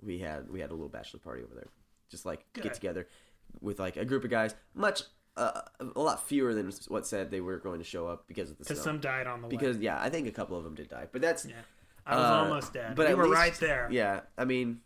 we 0.03 0.19
had 0.19 0.51
we 0.51 0.61
had 0.61 0.71
a 0.71 0.75
little 0.75 0.89
bachelor 0.89 1.21
party 1.21 1.43
over 1.43 1.55
there, 1.55 1.69
just 2.11 2.27
like 2.27 2.45
Good. 2.53 2.65
get 2.65 2.75
together 2.75 3.07
with 3.61 3.79
like 3.79 3.97
a 3.97 4.05
group 4.05 4.25
of 4.25 4.31
guys, 4.31 4.55
much 4.75 5.03
uh, 5.37 5.63
a 5.95 6.01
lot 6.01 6.27
fewer 6.27 6.53
than 6.55 6.73
what 6.89 7.07
said 7.07 7.31
they 7.31 7.41
were 7.41 7.59
going 7.59 7.79
to 7.79 7.85
show 7.85 8.07
up 8.07 8.27
because 8.27 8.51
of 8.51 8.59
the. 8.59 8.65
Because 8.65 8.83
some 8.83 9.01
died 9.01 9.27
on 9.27 9.41
the 9.41 9.49
way. 9.49 9.51
because 9.51 9.79
yeah, 9.79 10.01
I 10.01 10.11
think 10.11 10.27
a 10.27 10.33
couple 10.33 10.57
of 10.59 10.65
them 10.65 10.75
did 10.75 10.89
die, 10.89 11.07
but 11.11 11.23
that's 11.23 11.47
yeah, 11.47 11.55
I 12.07 12.17
was 12.17 12.25
uh, 12.25 12.35
almost 12.35 12.73
dead. 12.73 12.95
but 12.95 13.09
we 13.09 13.15
were 13.15 13.27
least- 13.29 13.37
right 13.39 13.55
there. 13.55 13.89
Yeah, 13.91 14.21
I 14.37 14.45
mean, 14.45 14.81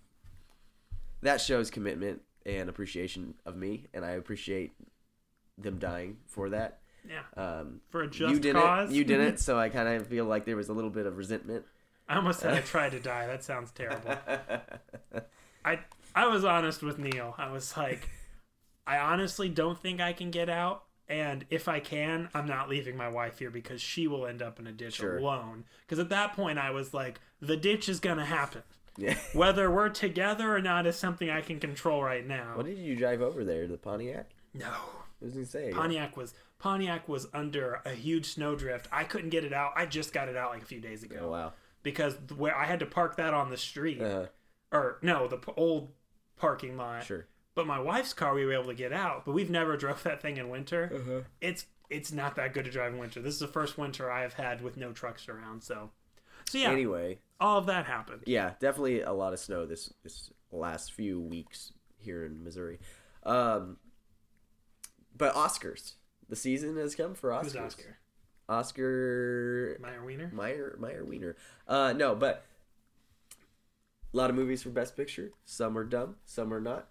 that 1.23 1.41
shows 1.41 1.71
commitment 1.71 2.23
and 2.45 2.69
appreciation 2.69 3.35
of 3.45 3.57
me, 3.57 3.87
and 3.93 4.05
I 4.05 4.11
appreciate 4.11 4.73
them 5.59 5.79
dying 5.79 6.19
for 6.27 6.51
that. 6.51 6.79
Yeah. 7.09 7.21
Um, 7.43 7.81
For 7.91 8.03
a 8.03 8.05
you 8.07 8.11
just 8.11 8.41
didn't, 8.43 8.63
cause. 8.63 8.93
you 8.93 9.05
didn't, 9.05 9.39
so 9.41 9.59
I 9.59 9.69
kind 9.69 9.89
of 9.89 10.07
feel 10.07 10.25
like 10.25 10.45
there 10.45 10.57
was 10.57 10.69
a 10.69 10.73
little 10.73 10.91
bit 10.91 11.07
of 11.07 11.17
resentment. 11.17 11.65
I 12.09 12.17
almost 12.17 12.41
said 12.41 12.53
I 12.55 12.61
tried 12.63 12.91
to 12.93 13.01
die. 13.01 13.27
That 13.27 13.45
sounds 13.45 13.71
terrible. 13.73 14.17
I 15.65 15.81
I 16.15 16.27
was 16.29 16.45
honest 16.45 16.83
with 16.83 16.99
Neil. 16.99 17.35
I 17.39 17.51
was 17.51 17.77
like, 17.77 18.09
I 18.87 18.99
honestly 18.99 19.49
don't 19.49 19.79
think 19.79 20.01
I 20.01 20.13
can 20.13 20.31
get 20.31 20.49
out. 20.49 20.85
And 21.09 21.45
if 21.51 21.69
I 21.69 21.79
can, 21.79 22.29
I'm 22.35 22.47
not 22.47 22.69
leaving 22.69 22.97
my 22.97 23.09
wife 23.09 23.39
here 23.39 23.51
because 23.51 23.81
she 23.81 24.09
will 24.09 24.27
end 24.27 24.43
up 24.43 24.59
in 24.59 24.67
a 24.67 24.73
ditch 24.73 24.95
Sure. 24.95 25.19
alone. 25.19 25.65
Because 25.83 26.01
at 26.01 26.09
that 26.09 26.33
point, 26.35 26.59
I 26.59 26.71
was 26.71 26.93
like, 26.93 27.21
the 27.41 27.57
ditch 27.57 27.89
is 27.89 28.01
going 28.01 28.17
to 28.19 28.25
happen. 28.25 28.63
Yeah. 28.97 29.17
Whether 29.33 29.71
we're 29.71 29.91
together 29.91 30.57
or 30.57 30.61
not 30.61 30.85
is 30.87 30.97
something 30.97 31.31
I 31.31 31.43
can 31.43 31.61
control 31.61 32.03
right 32.03 32.27
now. 32.27 32.53
What 32.57 32.67
did 32.67 32.79
you 32.79 32.97
drive 32.97 33.23
over 33.23 33.45
there? 33.45 33.69
The 33.69 33.77
Pontiac? 33.77 34.31
no. 34.55 34.73
Was 35.27 35.35
gonna 35.35 35.47
say. 35.47 35.71
Pontiac 35.73 36.17
was 36.17 36.35
Pontiac 36.59 37.09
was 37.09 37.27
under 37.35 37.81
a 37.85 37.91
huge 37.93 38.27
snowdrift. 38.27 38.89
I 38.91 39.05
couldn't 39.05 39.31
get 39.31 39.45
it 39.45 39.53
out. 39.53 39.73
I 39.77 39.87
just 39.87 40.13
got 40.13 40.29
it 40.29 40.37
out 40.37 40.51
like 40.51 40.63
a 40.63 40.67
few 40.67 40.81
days 40.81 41.03
ago 41.03 41.19
Oh 41.23 41.31
wow. 41.31 41.53
because 41.83 42.15
where 42.37 42.57
I 42.57 42.65
had 42.65 42.81
to 42.81 42.87
park 42.87 43.17
that 43.17 43.35
on 43.35 43.51
the 43.51 43.57
street 43.57 44.01
Uh, 44.01 44.27
or 44.73 44.99
no, 45.03 45.29
the 45.29 45.39
old 45.57 45.91
parking 46.37 46.77
lot. 46.77 47.05
sure. 47.05 47.27
But 47.55 47.67
my 47.67 47.79
wife's 47.81 48.13
car 48.13 48.35
we 48.35 48.45
were 48.45 48.53
able 48.53 48.65
to 48.67 48.75
get 48.75 48.93
out, 48.93 49.25
but 49.25 49.33
we've 49.33 49.51
never 49.51 49.77
drove 49.85 50.03
that 50.03 50.21
thing 50.23 50.37
in 50.39 50.49
winter. 50.49 50.91
Uh-huh. 50.95 51.21
It's 51.41 51.67
it's 51.89 52.11
not 52.13 52.35
that 52.37 52.53
good 52.53 52.65
to 52.65 52.71
drive 52.71 52.93
in 52.93 52.99
winter. 52.99 53.21
This 53.21 53.35
is 53.35 53.41
the 53.41 53.47
first 53.49 53.79
winter 53.79 54.11
I 54.11 54.23
have 54.23 54.35
had 54.35 54.61
with 54.61 54.77
no 54.77 54.93
trucks 54.93 55.29
around. 55.29 55.63
So, 55.63 55.91
so 56.49 56.59
yeah, 56.59 56.71
Anyway, 56.71 57.21
all 57.39 57.59
of 57.59 57.67
that 57.67 57.87
happened. 57.87 58.23
yeah, 58.27 58.55
definitely 58.61 59.03
a 59.03 59.13
lot 59.13 59.33
of 59.33 59.39
snow 59.39 59.67
this 59.67 59.93
this 60.03 60.31
last 60.51 60.93
few 60.93 61.21
weeks 61.21 61.73
here 61.99 62.25
in 62.25 62.43
Missouri. 62.43 62.79
Um, 63.23 63.77
but 65.17 65.35
Oscars, 65.35 65.93
the 66.29 66.37
season 66.37 66.77
has 66.77 66.95
come 66.95 67.15
for 67.15 67.31
Oscars. 67.31 67.43
Who's 67.45 67.57
Oscar? 67.57 67.99
Oscar 68.49 69.79
Meyer 69.81 70.05
Wiener. 70.05 70.31
Meyer 70.33 70.77
Meyer 70.79 71.05
Wiener. 71.05 71.37
Uh, 71.67 71.93
no, 71.93 72.15
but 72.15 72.45
a 74.13 74.17
lot 74.17 74.31
of 74.31 74.37
movies 74.37 74.63
for 74.63 74.71
Best 74.71 74.97
Picture. 74.97 75.33
Some 75.45 75.77
are 75.77 75.85
dumb, 75.85 76.17
some 76.25 76.53
are 76.55 76.61
not. 76.61 76.89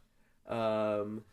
Um, 0.48 1.24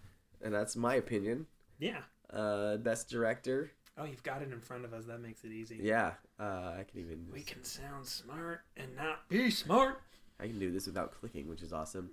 and 0.40 0.54
that's 0.54 0.76
my 0.76 0.94
opinion. 0.94 1.46
Yeah. 1.78 2.02
Uh, 2.32 2.76
Best 2.76 3.11
Director. 3.11 3.72
Oh, 3.99 4.04
you've 4.04 4.22
got 4.22 4.40
it 4.40 4.50
in 4.50 4.61
front 4.61 4.84
of 4.84 4.94
us. 4.94 5.04
That 5.04 5.20
makes 5.20 5.44
it 5.44 5.52
easy. 5.52 5.78
Yeah, 5.82 6.12
uh, 6.40 6.72
I 6.78 6.84
can 6.90 7.00
even 7.00 7.26
We 7.30 7.42
can 7.42 7.62
sound 7.62 8.06
smart 8.06 8.62
and 8.76 8.96
not 8.96 9.28
be 9.28 9.50
smart. 9.50 10.00
I 10.40 10.46
can 10.46 10.58
do 10.58 10.70
this 10.72 10.87
without 10.87 11.12
clicking, 11.12 11.46
which 11.49 11.62
is 11.62 11.72
awesome. 11.72 12.11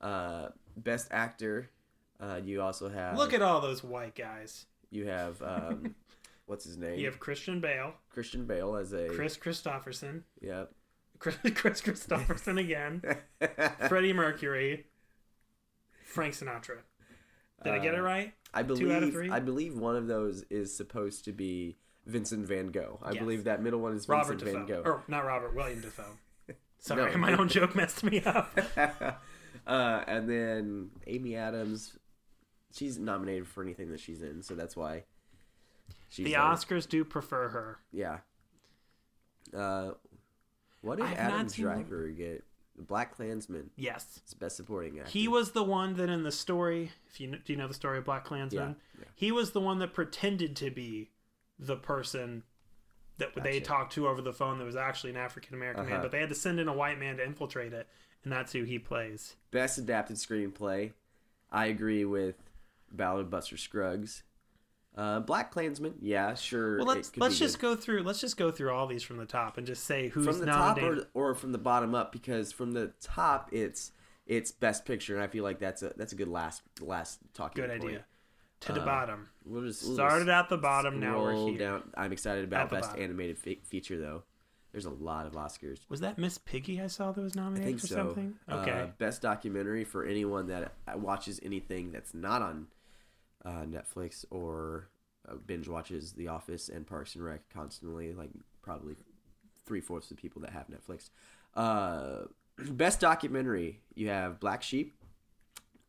Uh, 0.00 0.48
Best 0.76 1.08
Actor. 1.10 1.68
Uh, 2.20 2.40
you 2.44 2.60
also 2.60 2.88
have 2.88 3.16
Look 3.16 3.32
at 3.32 3.40
all 3.42 3.60
those 3.60 3.82
white 3.82 4.14
guys. 4.14 4.66
you 4.90 5.06
have 5.06 5.40
um, 5.42 5.94
what's 6.46 6.64
his 6.64 6.76
name? 6.76 6.98
You 6.98 7.06
have 7.06 7.18
Christian 7.18 7.60
Bale, 7.60 7.94
Christian 8.10 8.44
Bale 8.46 8.76
as 8.76 8.92
a 8.92 9.08
Chris 9.08 9.36
Christopherson, 9.36 10.24
yeah. 10.40 10.64
Chris, 11.18 11.36
Chris 11.54 11.80
Christopherson 11.80 12.58
again, 12.58 13.02
Freddie 13.88 14.12
Mercury, 14.12 14.86
Frank 16.04 16.34
Sinatra. 16.34 16.78
Did 17.62 17.72
I 17.74 17.78
get 17.78 17.94
it 17.94 18.00
Uh, 18.00 18.02
right? 18.02 18.32
I 18.54 18.62
believe 18.62 18.88
Two 18.88 18.92
out 18.92 19.02
of 19.02 19.12
three? 19.12 19.30
I 19.30 19.38
believe 19.40 19.76
one 19.78 19.96
of 19.96 20.06
those 20.06 20.44
is 20.50 20.74
supposed 20.76 21.24
to 21.26 21.32
be 21.32 21.76
Vincent 22.06 22.46
Van 22.46 22.68
Gogh. 22.68 22.98
I 23.02 23.12
Yes. 23.12 23.20
believe 23.22 23.44
that 23.44 23.62
middle 23.62 23.80
one 23.80 23.92
is 23.94 24.08
Robert 24.08 24.40
Vincent 24.40 24.50
Van 24.58 24.66
Dafoe. 24.66 24.82
Gogh. 24.82 24.90
Or 24.90 25.02
not 25.08 25.24
Robert, 25.26 25.54
William 25.54 25.80
Dafoe. 25.80 26.18
Sorry, 26.78 27.12
No. 27.12 27.18
my 27.18 27.34
own 27.36 27.48
joke 27.48 27.76
messed 27.76 28.02
me 28.02 28.22
up. 28.24 28.58
uh, 29.66 30.02
and 30.06 30.28
then 30.28 30.90
Amy 31.06 31.36
Adams, 31.36 31.96
she's 32.74 32.98
nominated 32.98 33.46
for 33.46 33.62
anything 33.62 33.90
that 33.90 34.00
she's 34.00 34.22
in, 34.22 34.42
so 34.42 34.54
that's 34.54 34.76
why. 34.76 35.04
She's 36.08 36.24
The. 36.26 36.34
Oscars 36.34 36.88
do 36.88 37.04
prefer 37.04 37.48
her. 37.50 37.78
Yeah. 37.92 38.18
Uh, 39.56 39.92
what 40.82 40.96
did 40.96 41.06
I 41.06 41.08
have 41.10 41.18
not 41.18 41.32
Adam 41.34 41.48
seen- 41.48 41.64
Driver 41.64 42.08
get? 42.08 42.44
Black 42.78 43.14
Klansman. 43.14 43.68
Yes. 43.76 44.20
It's 44.22 44.32
best 44.32 44.56
supporting 44.56 44.98
actor. 45.00 45.10
He 45.10 45.28
was 45.28 45.50
the 45.52 45.62
one 45.62 45.96
that 45.96 46.08
in 46.08 46.22
the 46.22 46.32
story, 46.32 46.92
if 47.10 47.20
you 47.20 47.28
do 47.44 47.52
you 47.52 47.58
know 47.58 47.68
the 47.68 47.74
story 47.74 47.98
of 47.98 48.04
Black 48.06 48.24
Klansman? 48.24 48.76
Yeah, 48.94 49.00
yeah. 49.00 49.04
He 49.14 49.32
was 49.32 49.50
the 49.50 49.60
one 49.60 49.80
that 49.80 49.92
pretended 49.92 50.56
to 50.56 50.70
be 50.70 51.10
the 51.58 51.76
person 51.76 52.42
that 53.18 53.34
they 53.42 53.60
talked 53.60 53.92
to 53.94 54.08
over 54.08 54.22
the 54.22 54.32
phone 54.32 54.56
that 54.58 54.64
was 54.64 54.76
actually 54.76 55.10
an 55.10 55.18
African 55.18 55.54
American 55.56 55.84
man, 55.84 55.92
Uh-huh. 55.94 56.02
but 56.04 56.10
they 56.10 56.20
had 56.20 56.30
to 56.30 56.34
send 56.34 56.58
in 56.58 56.68
a 56.68 56.72
white 56.72 56.98
man 56.98 57.18
to 57.18 57.24
infiltrate 57.24 57.74
it, 57.74 57.86
and 58.24 58.32
that's 58.32 58.52
who 58.52 58.62
he 58.64 58.78
plays. 58.78 59.36
best 59.50 59.76
adapted 59.76 60.16
screenplay. 60.16 60.92
I 61.52 61.66
agree 61.66 62.06
with 62.06 62.36
Ballad 62.90 63.22
of 63.26 63.30
Buster 63.30 63.56
Scruggs. 63.56 64.22
Uh, 64.96 65.20
Black 65.20 65.52
Klansman, 65.52 65.94
yeah, 66.02 66.34
sure. 66.34 66.78
Well, 66.78 66.86
let's 66.86 67.16
let's 67.16 67.38
just 67.38 67.60
good. 67.60 67.76
go 67.76 67.80
through 67.80 68.02
let's 68.02 68.20
just 68.20 68.36
go 68.36 68.50
through 68.50 68.72
all 68.72 68.86
these 68.88 69.04
from 69.04 69.18
the 69.18 69.24
top 69.24 69.56
and 69.56 69.64
just 69.66 69.84
say 69.84 70.08
who's 70.08 70.26
from 70.26 70.40
the 70.40 70.46
top 70.46 70.76
nominated. 70.78 71.06
or, 71.14 71.30
or 71.30 71.34
from 71.36 71.52
the 71.52 71.58
bottom 71.58 71.94
up 71.94 72.10
because 72.10 72.50
from 72.50 72.72
the 72.72 72.92
top 73.00 73.48
it's 73.52 73.92
it's 74.26 74.50
best 74.50 74.84
picture 74.84 75.14
and 75.14 75.22
I 75.22 75.28
feel 75.28 75.44
like 75.44 75.60
that's 75.60 75.82
a 75.82 75.92
that's 75.96 76.12
a 76.12 76.16
good 76.16 76.26
last 76.28 76.62
last 76.80 77.20
talking 77.34 77.62
Good 77.62 77.70
point. 77.70 77.84
idea. 77.84 78.04
To 78.62 78.72
Uh, 78.72 78.74
the 78.74 78.80
bottom. 78.80 79.28
We'll 79.46 79.62
just 79.62 79.84
we'll 79.84 79.94
Started 79.94 80.28
at 80.28 80.48
the 80.48 80.58
bottom, 80.58 80.98
now 80.98 81.22
we're 81.22 81.34
here. 81.50 81.58
Down. 81.58 81.82
I'm 81.96 82.12
excited 82.12 82.44
about 82.44 82.64
At 82.64 82.70
best 82.82 82.98
animated 82.98 83.38
fe- 83.38 83.60
feature 83.64 83.98
though. 83.98 84.24
There's 84.72 84.84
a 84.86 84.90
lot 84.90 85.24
of 85.26 85.32
Oscars. 85.32 85.78
Was 85.88 86.00
that 86.00 86.18
Miss 86.18 86.36
Piggy 86.36 86.80
I 86.80 86.88
saw 86.88 87.10
that 87.12 87.20
was 87.20 87.34
nominated 87.36 87.80
for 87.80 87.86
so. 87.86 87.94
something? 87.94 88.34
Okay. 88.50 88.70
Uh, 88.72 88.86
best 88.98 89.22
documentary 89.22 89.84
for 89.84 90.04
anyone 90.04 90.48
that 90.48 90.72
watches 90.96 91.40
anything 91.44 91.90
that's 91.92 92.12
not 92.12 92.42
on 92.42 92.66
uh, 93.44 93.64
Netflix 93.64 94.24
or 94.30 94.88
uh, 95.28 95.34
binge 95.46 95.68
watches 95.68 96.12
The 96.12 96.28
Office 96.28 96.68
and 96.68 96.86
Parks 96.86 97.14
and 97.14 97.24
Rec 97.24 97.48
constantly, 97.52 98.12
like 98.12 98.30
probably 98.62 98.94
three 99.66 99.80
fourths 99.80 100.10
of 100.10 100.16
the 100.16 100.20
people 100.22 100.42
that 100.42 100.50
have 100.50 100.66
Netflix. 100.68 101.10
Uh, 101.54 102.26
best 102.70 103.00
documentary 103.00 103.80
you 103.94 104.08
have 104.08 104.40
Black 104.40 104.62
Sheep, 104.62 104.94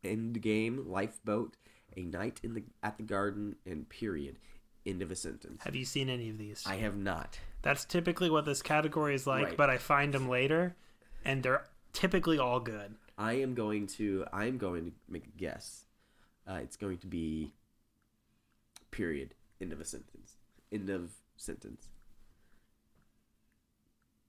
Endgame, 0.03 0.87
Lifeboat, 0.87 1.55
A 1.97 2.01
Night 2.01 2.39
in 2.43 2.53
the 2.53 2.63
at 2.83 2.97
the 2.97 3.03
Garden, 3.03 3.55
and 3.65 3.87
Period. 3.89 4.37
End 4.83 5.03
of 5.03 5.11
a 5.11 5.15
sentence. 5.15 5.61
have 5.63 5.75
you 5.75 5.85
seen 5.85 6.09
any 6.09 6.31
of 6.31 6.39
these? 6.39 6.63
I 6.65 6.77
have 6.77 6.97
not. 6.97 7.37
That's 7.61 7.85
typically 7.85 8.31
what 8.31 8.45
this 8.45 8.63
category 8.63 9.13
is 9.13 9.27
like, 9.27 9.45
Right. 9.45 9.57
but 9.57 9.69
I 9.69 9.77
find 9.77 10.11
them 10.11 10.27
later, 10.27 10.75
and 11.23 11.43
they're 11.43 11.65
typically 11.93 12.39
all 12.39 12.59
good. 12.59 12.95
I 13.15 13.33
am 13.33 13.53
going 13.53 13.85
to. 13.87 14.25
I 14.33 14.45
am 14.45 14.57
going 14.57 14.85
to 14.85 14.91
make 15.07 15.25
a 15.27 15.37
guess. 15.37 15.85
Uh, 16.47 16.59
it's 16.61 16.75
going 16.77 16.97
to 16.99 17.07
be. 17.07 17.51
Period. 18.91 19.33
End 19.61 19.71
of 19.71 19.79
a 19.79 19.85
sentence. 19.85 20.35
End 20.71 20.89
of 20.89 21.11
sentence. 21.37 21.87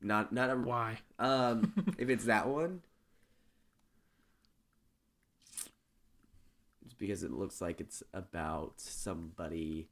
Not 0.00 0.32
not 0.32 0.50
a. 0.50 0.56
Why? 0.56 0.98
Um, 1.18 1.72
if 1.98 2.08
it's 2.08 2.24
that 2.24 2.48
one, 2.48 2.82
it's 6.84 6.94
because 6.94 7.22
it 7.22 7.32
looks 7.32 7.60
like 7.60 7.80
it's 7.80 8.02
about 8.12 8.74
somebody 8.76 9.88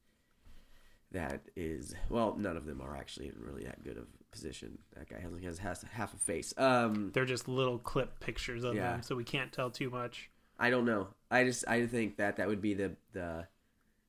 that 1.13 1.41
is 1.57 1.95
well. 2.09 2.37
None 2.39 2.57
of 2.57 2.67
them 2.67 2.81
are 2.81 2.97
actually 2.97 3.27
in 3.29 3.35
really 3.39 3.65
that 3.65 3.83
good 3.85 3.97
of 3.97 4.07
position. 4.31 4.79
That 4.97 5.09
guy 5.09 5.23
only 5.27 5.45
has, 5.45 5.59
has 5.59 5.85
half 5.93 6.15
a 6.15 6.19
face. 6.19 6.55
Um, 6.57 7.11
They're 7.13 7.25
just 7.25 7.49
little 7.49 7.79
clip 7.79 8.21
pictures 8.21 8.63
of 8.65 8.75
Yeah. 8.75 8.93
them, 8.93 9.03
so 9.03 9.17
we 9.17 9.25
can't 9.25 9.53
tell 9.53 9.71
too 9.71 9.91
much. 9.91 10.31
I 10.61 10.69
don't 10.69 10.85
know. 10.85 11.09
I 11.31 11.45
just 11.45 11.67
I 11.67 11.87
think 11.87 12.19
that 12.19 12.37
that 12.37 12.47
would 12.47 12.61
be 12.61 12.75
the 12.75 12.93
the 13.13 13.47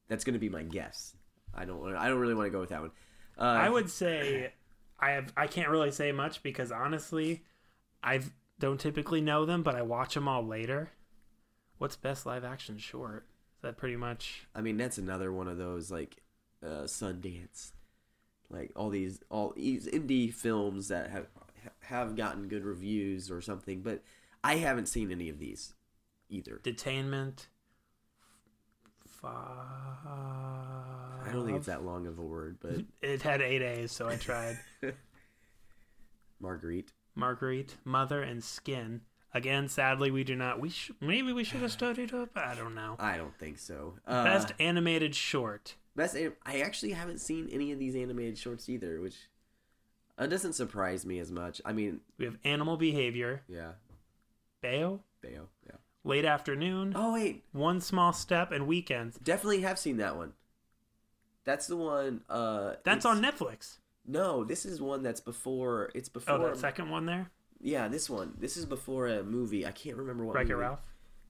that's 0.09 0.25
going 0.25 0.33
to 0.33 0.39
be 0.39 0.49
my 0.49 0.63
guess. 0.63 1.15
I 1.55 1.63
don't 1.63 1.95
I 1.95 2.09
don't 2.09 2.19
really 2.19 2.35
want 2.35 2.47
to 2.47 2.51
go 2.51 2.59
with 2.59 2.69
that 2.69 2.81
one. 2.81 2.91
Uh, 3.37 3.43
I 3.43 3.69
would 3.69 3.89
say 3.89 4.51
I 4.99 5.11
have 5.11 5.31
I 5.37 5.47
can't 5.47 5.69
really 5.69 5.91
say 5.91 6.11
much 6.11 6.43
because 6.43 6.71
honestly, 6.71 7.43
I 8.03 8.19
don't 8.59 8.79
typically 8.79 9.21
know 9.21 9.45
them, 9.45 9.63
but 9.63 9.75
I 9.75 9.81
watch 9.81 10.13
them 10.13 10.27
all 10.27 10.45
later. 10.45 10.91
What's 11.77 11.95
best 11.95 12.25
live 12.25 12.43
action 12.43 12.77
short? 12.77 13.25
Is 13.55 13.61
that 13.61 13.77
pretty 13.77 13.95
much? 13.95 14.45
I 14.53 14.61
mean 14.61 14.75
that's 14.75 14.97
another 14.97 15.31
one 15.31 15.47
of 15.47 15.57
those 15.57 15.89
like 15.89 16.17
uh, 16.61 16.83
Sundance, 16.83 17.71
like 18.49 18.71
all 18.75 18.89
these 18.89 19.21
all 19.31 19.53
these 19.55 19.87
indie 19.87 20.33
films 20.33 20.89
that 20.89 21.11
have 21.11 21.27
have 21.83 22.17
gotten 22.17 22.49
good 22.49 22.65
reviews 22.65 23.31
or 23.31 23.39
something. 23.39 23.81
But 23.81 24.03
I 24.43 24.57
haven't 24.57 24.87
seen 24.87 25.11
any 25.11 25.29
of 25.29 25.39
these 25.39 25.73
either. 26.31 26.59
Detainment. 26.63 27.47
Five. 29.05 29.35
I 30.07 31.29
don't 31.31 31.45
think 31.45 31.57
it's 31.57 31.67
that 31.67 31.83
long 31.85 32.07
of 32.07 32.17
a 32.17 32.23
word, 32.23 32.57
but 32.59 32.81
It 33.01 33.21
had 33.21 33.41
eight 33.41 33.61
A's, 33.61 33.91
so 33.91 34.07
I 34.09 34.15
tried. 34.15 34.57
Marguerite. 36.39 36.91
Marguerite, 37.15 37.75
Mother, 37.85 38.21
and 38.23 38.43
Skin. 38.43 39.01
Again, 39.33 39.67
sadly, 39.69 40.11
we 40.11 40.23
do 40.23 40.35
not. 40.35 40.59
We 40.59 40.69
sh- 40.69 40.91
maybe 40.99 41.31
we 41.31 41.43
should 41.43 41.61
have 41.61 41.71
studied 41.71 42.13
up. 42.13 42.29
I 42.35 42.55
don't 42.55 42.73
know. 42.75 42.95
I 42.99 43.17
don't 43.17 43.37
think 43.37 43.59
so. 43.59 43.93
Uh, 44.07 44.23
Best 44.23 44.53
animated 44.59 45.13
short. 45.15 45.75
Best. 45.95 46.15
anim- 46.15 46.35
I 46.45 46.61
actually 46.61 46.91
haven't 46.93 47.19
seen 47.19 47.47
any 47.51 47.71
of 47.71 47.79
these 47.79 47.95
animated 47.95 48.37
shorts 48.37 48.67
either, 48.69 48.99
which 48.99 49.15
uh, 50.17 50.25
doesn't 50.25 50.53
surprise 50.53 51.05
me 51.05 51.19
as 51.19 51.31
much. 51.31 51.61
I 51.63 51.71
mean, 51.73 52.01
We 52.17 52.25
have 52.25 52.37
Animal 52.43 52.75
Behavior, 52.75 53.43
yeah, 53.47 53.73
Bayo, 54.61 55.01
Bayo. 55.21 55.47
Yeah. 55.65 55.75
Late 56.03 56.25
Afternoon, 56.25 56.93
Oh 56.95 57.13
wait, 57.13 57.43
One 57.51 57.79
Small 57.79 58.11
Step, 58.13 58.51
and 58.51 58.65
Weekends. 58.67 59.17
definitely 59.19 59.61
have 59.61 59.77
seen 59.77 59.97
that 59.97 60.15
one. 60.17 60.33
That's 61.43 61.67
the 61.67 61.77
one. 61.77 62.21
Uh, 62.29 62.73
That's 62.83 63.05
it's- 63.05 63.05
on 63.05 63.21
Netflix. 63.21 63.77
No, 64.07 64.43
this 64.43 64.65
is 64.65 64.81
one 64.81 65.03
that's 65.03 65.21
before. 65.21 65.91
It's 65.93 66.09
before. 66.09 66.33
Oh, 66.35 66.47
that 66.47 66.57
second 66.57 66.89
one 66.89 67.05
there, 67.05 67.29
Yeah, 67.59 67.87
this 67.87 68.09
one. 68.09 68.33
This 68.39 68.57
is 68.57 68.65
before 68.65 69.07
a 69.07 69.21
movie. 69.23 69.63
I 69.65 69.71
can't 69.71 69.95
remember 69.95 70.25
what. 70.25 70.33
Wreck 70.35 70.47
It 70.47 70.53
movie. 70.53 70.61
Ralph. 70.61 70.79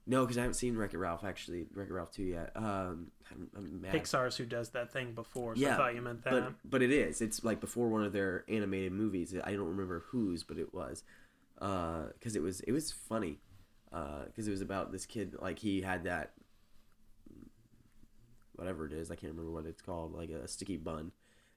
No, 0.08 0.22
because 0.24 0.38
I 0.38 0.42
haven't 0.42 0.54
seen 0.56 0.78
Wreck 0.78 0.94
It 0.94 0.98
Ralph 0.98 1.26
actually. 1.26 1.68
Wreck 1.74 1.90
It 1.90 1.94
Ralph 1.94 2.12
two 2.12 2.24
yet. 2.24 2.52
Um, 2.56 3.12
I'm, 3.30 3.50
I'm 3.58 3.82
mad. 3.82 3.94
Pixar's 3.94 4.38
who 4.38 4.46
does 4.46 4.70
that 4.70 4.92
thing 4.94 5.12
before. 5.14 5.56
So 5.58 5.62
Yeah, 5.62 5.74
I 5.74 5.78
thought 5.78 5.96
you 5.96 6.02
meant 6.02 6.24
that. 6.24 6.32
but 6.32 6.54
but 6.64 6.82
it 6.82 6.92
is. 6.92 7.22
It's 7.22 7.44
like 7.44 7.60
before 7.60 7.90
one 7.90 8.04
of 8.06 8.14
their 8.14 8.46
animated 8.48 8.94
movies. 8.94 9.36
I 9.44 9.52
don't 9.52 9.68
remember 9.68 10.06
whose, 10.08 10.44
but 10.44 10.58
it 10.58 10.74
was, 10.74 11.04
because 11.60 12.36
it 12.38 12.42
was 12.42 12.62
it 12.62 12.72
was 12.72 12.90
funny, 12.92 13.40
because 13.92 14.48
it 14.48 14.52
was 14.52 14.62
about 14.62 14.92
this 14.92 15.06
kid. 15.06 15.36
Like 15.40 15.60
he 15.60 15.82
had 15.82 16.06
that, 16.06 16.32
whatever 18.54 18.86
it 18.86 18.94
is. 18.94 19.12
I 19.12 19.16
can't 19.16 19.34
remember 19.34 19.52
what 19.52 19.66
it's 19.66 19.82
called. 19.82 20.14
Like 20.14 20.30
a 20.30 20.48
sticky 20.48 20.78
bun, 20.78 21.12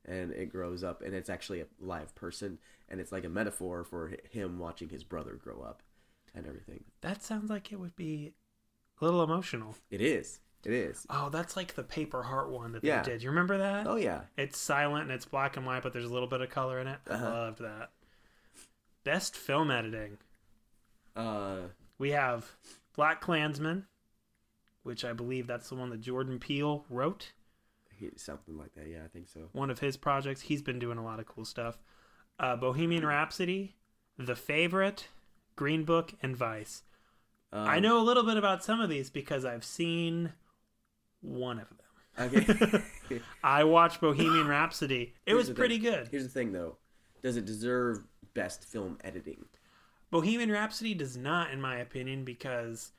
and 0.05 0.33
it 0.33 0.47
grows 0.51 0.83
up, 0.85 1.03
and 1.03 1.15
it's 1.15 1.31
actually 1.31 1.61
a 1.61 1.67
live 1.81 2.15
person, 2.15 2.59
and 2.89 3.01
it's 3.01 3.13
like 3.13 3.25
a 3.25 3.29
metaphor 3.29 3.85
for 3.85 4.13
him 4.31 4.59
watching 4.59 4.89
his 4.89 5.05
brother 5.05 5.35
grow 5.35 5.61
up, 5.63 5.83
and 6.35 6.47
everything. 6.47 6.85
that 7.01 7.23
sounds 7.23 7.51
like 7.51 7.73
it 7.73 7.77
would 7.81 7.97
be 7.97 8.33
a 9.01 9.05
little 9.05 9.23
emotional. 9.23 9.77
It 9.91 10.01
is. 10.01 10.41
It 10.65 10.73
is. 10.73 11.07
Oh, 11.11 11.29
that's 11.29 11.57
like 11.57 11.75
the 11.75 11.83
Paper 11.83 12.23
Heart 12.23 12.51
one 12.51 12.73
that 12.73 12.83
Yeah. 12.83 13.03
they 13.03 13.11
did. 13.11 13.23
You 13.23 13.29
remember 13.29 13.59
that? 13.59 13.87
Oh 13.87 13.97
yeah. 13.97 14.23
It's 14.39 14.59
silent 14.59 15.03
and 15.03 15.13
it's 15.13 15.27
black 15.27 15.59
and 15.59 15.67
white, 15.67 15.83
but 15.83 15.93
there's 15.93 16.07
a 16.07 16.13
little 16.13 16.29
bit 16.29 16.41
of 16.41 16.49
color 16.49 16.79
in 16.79 16.87
it. 16.87 17.01
I 17.07 17.13
Uh-huh. 17.13 17.29
loved 17.31 17.59
that. 17.59 17.91
Best 19.05 19.37
film 19.37 19.71
editing. 19.71 20.17
Uh, 21.15 21.65
We 21.99 22.11
have 22.11 22.51
Black 22.97 23.21
Klansman, 23.21 23.87
which 24.83 25.05
I 25.05 25.13
believe 25.13 25.47
that's 25.47 25.69
the 25.69 25.75
one 25.77 25.91
that 25.91 26.01
Jordan 26.01 26.39
Peele 26.39 26.85
wrote. 26.89 27.33
He, 27.97 28.11
something 28.17 28.57
like 28.59 28.75
that. 28.75 28.89
Yeah, 28.89 29.05
I 29.05 29.09
think 29.09 29.29
so. 29.29 29.49
one 29.53 29.71
of 29.71 29.79
his 29.79 29.97
projects. 29.97 30.43
He's 30.43 30.63
been 30.63 30.79
doing 30.79 30.99
a 30.99 31.05
lot 31.05 31.21
of 31.21 31.27
cool 31.27 31.45
stuff. 31.45 31.79
Uh, 32.39 32.57
Bohemian 32.57 33.07
Rhapsody, 33.07 33.77
The 34.19 34.35
Favorite, 34.35 35.07
Green 35.55 35.85
Book, 35.85 36.13
and 36.23 36.37
Vice. 36.37 36.83
Um, 37.53 37.69
I 37.69 37.79
know 37.79 38.01
a 38.01 38.03
little 38.03 38.25
bit 38.25 38.37
about 38.37 38.65
some 38.65 38.81
of 38.81 38.91
these 38.91 39.11
because 39.11 39.45
I've 39.45 39.65
seen 39.65 40.33
one 41.21 41.61
of 41.61 41.69
them. 41.69 41.79
Okay. 42.19 43.21
I 43.45 43.63
watched 43.65 44.01
Bohemian 44.01 44.49
Rhapsody. 44.49 45.15
It 45.27 45.33
Here's 45.33 45.49
was 45.49 45.57
pretty 45.57 45.79
thing. 45.79 45.93
good. 45.93 46.09
Here's 46.11 46.25
the 46.25 46.29
thing, 46.29 46.53
though. 46.53 46.77
Does 47.23 47.37
it 47.37 47.45
deserve 47.45 48.03
best 48.35 48.65
film 48.65 48.99
editing? 49.05 49.45
Bohemian 50.15 50.53
Rhapsody 50.53 50.95
does 50.95 51.17
not, 51.17 51.51
in 51.51 51.61
my 51.61 51.77
opinion, 51.79 52.25
because 52.25 52.93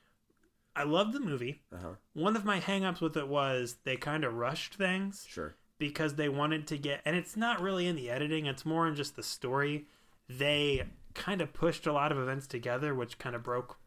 I 0.76 0.82
love 0.82 1.14
the 1.14 1.18
movie. 1.20 1.62
Uh 1.72 1.78
huh. 1.82 1.88
One 2.12 2.36
of 2.36 2.44
my 2.44 2.60
hangups 2.60 3.00
with 3.00 3.16
it 3.16 3.26
was 3.26 3.76
they 3.84 3.96
kind 3.96 4.22
of 4.22 4.34
rushed 4.34 4.74
things 4.74 5.24
Sure. 5.26 5.54
because 5.78 6.16
they 6.16 6.28
wanted 6.28 6.66
to 6.66 6.76
get, 6.76 7.00
and 7.06 7.16
it's 7.16 7.34
not 7.34 7.62
really 7.62 7.86
in 7.86 7.96
the 7.96 8.10
editing, 8.10 8.44
it's 8.44 8.66
more 8.66 8.86
in 8.86 8.94
just 8.94 9.16
the 9.16 9.22
story. 9.22 9.86
They 10.28 10.84
kind 11.14 11.40
of 11.40 11.54
pushed 11.54 11.86
a 11.86 11.92
lot 11.94 12.12
of 12.12 12.18
events 12.18 12.46
together, 12.46 12.94
which 12.94 13.16
kind 13.18 13.34
of 13.34 13.42
broke 13.42 13.78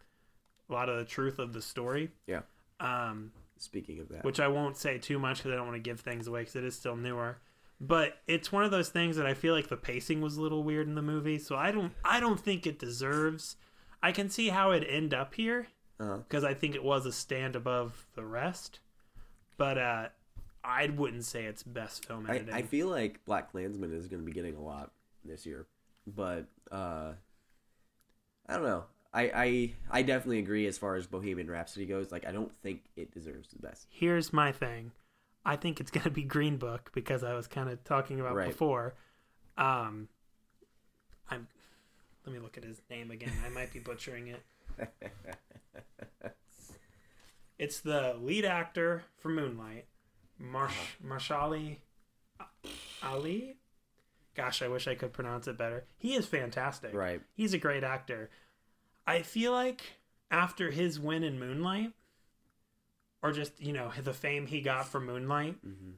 a 0.68 0.74
lot 0.74 0.90
of 0.90 0.98
the 0.98 1.06
truth 1.06 1.38
of 1.38 1.54
the 1.54 1.62
story. 1.62 2.10
Yeah. 2.26 2.42
Um, 2.80 3.32
Speaking 3.60 4.00
of 4.00 4.10
that, 4.10 4.24
which 4.24 4.40
I 4.40 4.48
won't 4.48 4.76
say 4.76 4.98
too 4.98 5.20
much 5.20 5.38
because 5.38 5.52
I 5.52 5.56
don't 5.56 5.68
want 5.68 5.76
to 5.76 5.88
give 5.88 6.00
things 6.00 6.26
away 6.26 6.42
because 6.42 6.56
it 6.56 6.64
is 6.64 6.76
still 6.76 6.96
newer. 6.96 7.38
But 7.82 8.18
it's 8.28 8.52
one 8.52 8.66
of 8.66 8.72
those 8.72 8.90
things 8.90 9.16
that 9.16 9.26
I 9.26 9.34
feel 9.34 9.54
like 9.54 9.70
the 9.70 9.78
pacing 9.78 10.22
was 10.22 10.36
a 10.36 10.42
little 10.42 10.64
weird 10.64 10.88
in 10.88 10.96
the 10.96 11.02
movie, 11.02 11.40
so 11.40 11.56
I 11.56 11.72
don't 11.72 11.94
I 12.04 12.20
don't 12.20 12.40
think 12.40 12.68
it 12.68 12.78
deserves. 12.78 13.56
I 14.04 14.12
can 14.12 14.30
see 14.30 14.50
how 14.50 14.72
it 14.72 14.86
end 14.88 15.14
up 15.14 15.34
here 15.34 15.68
uh-huh. 16.00 16.18
because 16.18 16.44
I 16.44 16.54
think 16.54 16.76
it 16.76 16.84
was 16.84 17.06
a 17.06 17.12
stand 17.12 17.56
above 17.56 18.06
the 18.16 18.26
rest, 18.26 18.80
but 19.58 19.78
uh, 19.78 20.08
I 20.64 20.88
wouldn't 20.88 21.26
say 21.26 21.46
it's 21.46 21.64
best 21.64 22.06
film 22.06 22.28
I. 22.30 22.44
I 22.52 22.62
feel 22.64 22.88
like 22.88 23.24
Black 23.26 23.52
Klansman 23.52 23.94
is 23.94 24.08
going 24.08 24.22
to 24.22 24.26
be 24.26 24.34
getting 24.34 24.56
a 24.56 24.62
lot 24.62 24.92
this 25.24 25.46
year, 25.46 25.68
but 26.06 26.48
uh, 26.72 27.14
I 28.48 28.54
don't 28.54 28.64
know. 28.64 28.84
I, 29.14 29.22
I 29.34 29.74
I 29.90 30.02
definitely 30.04 30.40
agree 30.40 30.68
as 30.68 30.78
far 30.78 30.96
as 30.96 31.08
Bohemian 31.08 31.50
Rhapsody 31.50 31.86
goes. 31.86 32.12
Like, 32.12 32.28
I 32.28 32.32
don't 32.32 32.52
think 32.62 32.84
it 32.96 33.12
deserves 33.12 33.50
the 33.50 33.60
best. 33.60 33.88
Here's 33.90 34.32
my 34.32 34.52
thing. 34.52 34.92
I 35.46 35.56
think 35.56 35.80
it's 35.80 35.92
gonna 35.92 36.10
be 36.10 36.24
Green 36.24 36.58
Book 36.58 36.92
because 36.94 37.24
I 37.24 37.34
was 37.34 37.48
kind 37.48 37.70
of 37.70 37.84
talking 37.84 38.20
about 38.20 38.36
Right. 38.36 38.48
before. 38.48 38.96
Um, 39.58 40.08
I'm. 41.30 41.48
Let 42.26 42.34
me 42.34 42.40
look 42.40 42.58
at 42.58 42.64
his 42.64 42.82
name 42.90 43.12
again. 43.12 43.34
I 43.46 43.50
might 43.50 43.72
be 43.74 43.80
butchering 43.80 44.28
it. 44.28 44.44
It's 47.58 47.82
the 47.82 48.16
lead 48.22 48.46
actor 48.46 49.04
for 49.18 49.28
Moonlight, 49.28 49.86
Marsh 50.38 50.74
Marshali 51.06 51.80
Ali. 53.04 53.58
Gosh, 54.34 54.62
I 54.62 54.70
wish 54.70 54.88
I 54.88 54.96
could 54.96 55.12
pronounce 55.12 55.46
it 55.46 55.58
better. 55.58 55.84
He 55.98 56.16
is 56.16 56.26
fantastic. 56.26 56.94
Right. 56.94 57.22
He's 57.36 57.54
a 57.54 57.58
great 57.58 57.84
actor. 57.84 58.30
I 59.06 59.24
feel 59.24 59.52
like 59.52 59.82
after 60.32 60.72
his 60.72 61.02
win 61.02 61.22
in 61.22 61.38
Moonlight, 61.38 61.92
or 63.22 63.32
just 63.32 63.60
you 63.62 63.74
know 63.74 63.92
the 64.02 64.14
fame 64.14 64.48
he 64.48 64.62
got 64.62 64.88
from 64.88 65.06
Moonlight, 65.06 65.58
Mhm. 65.66 65.94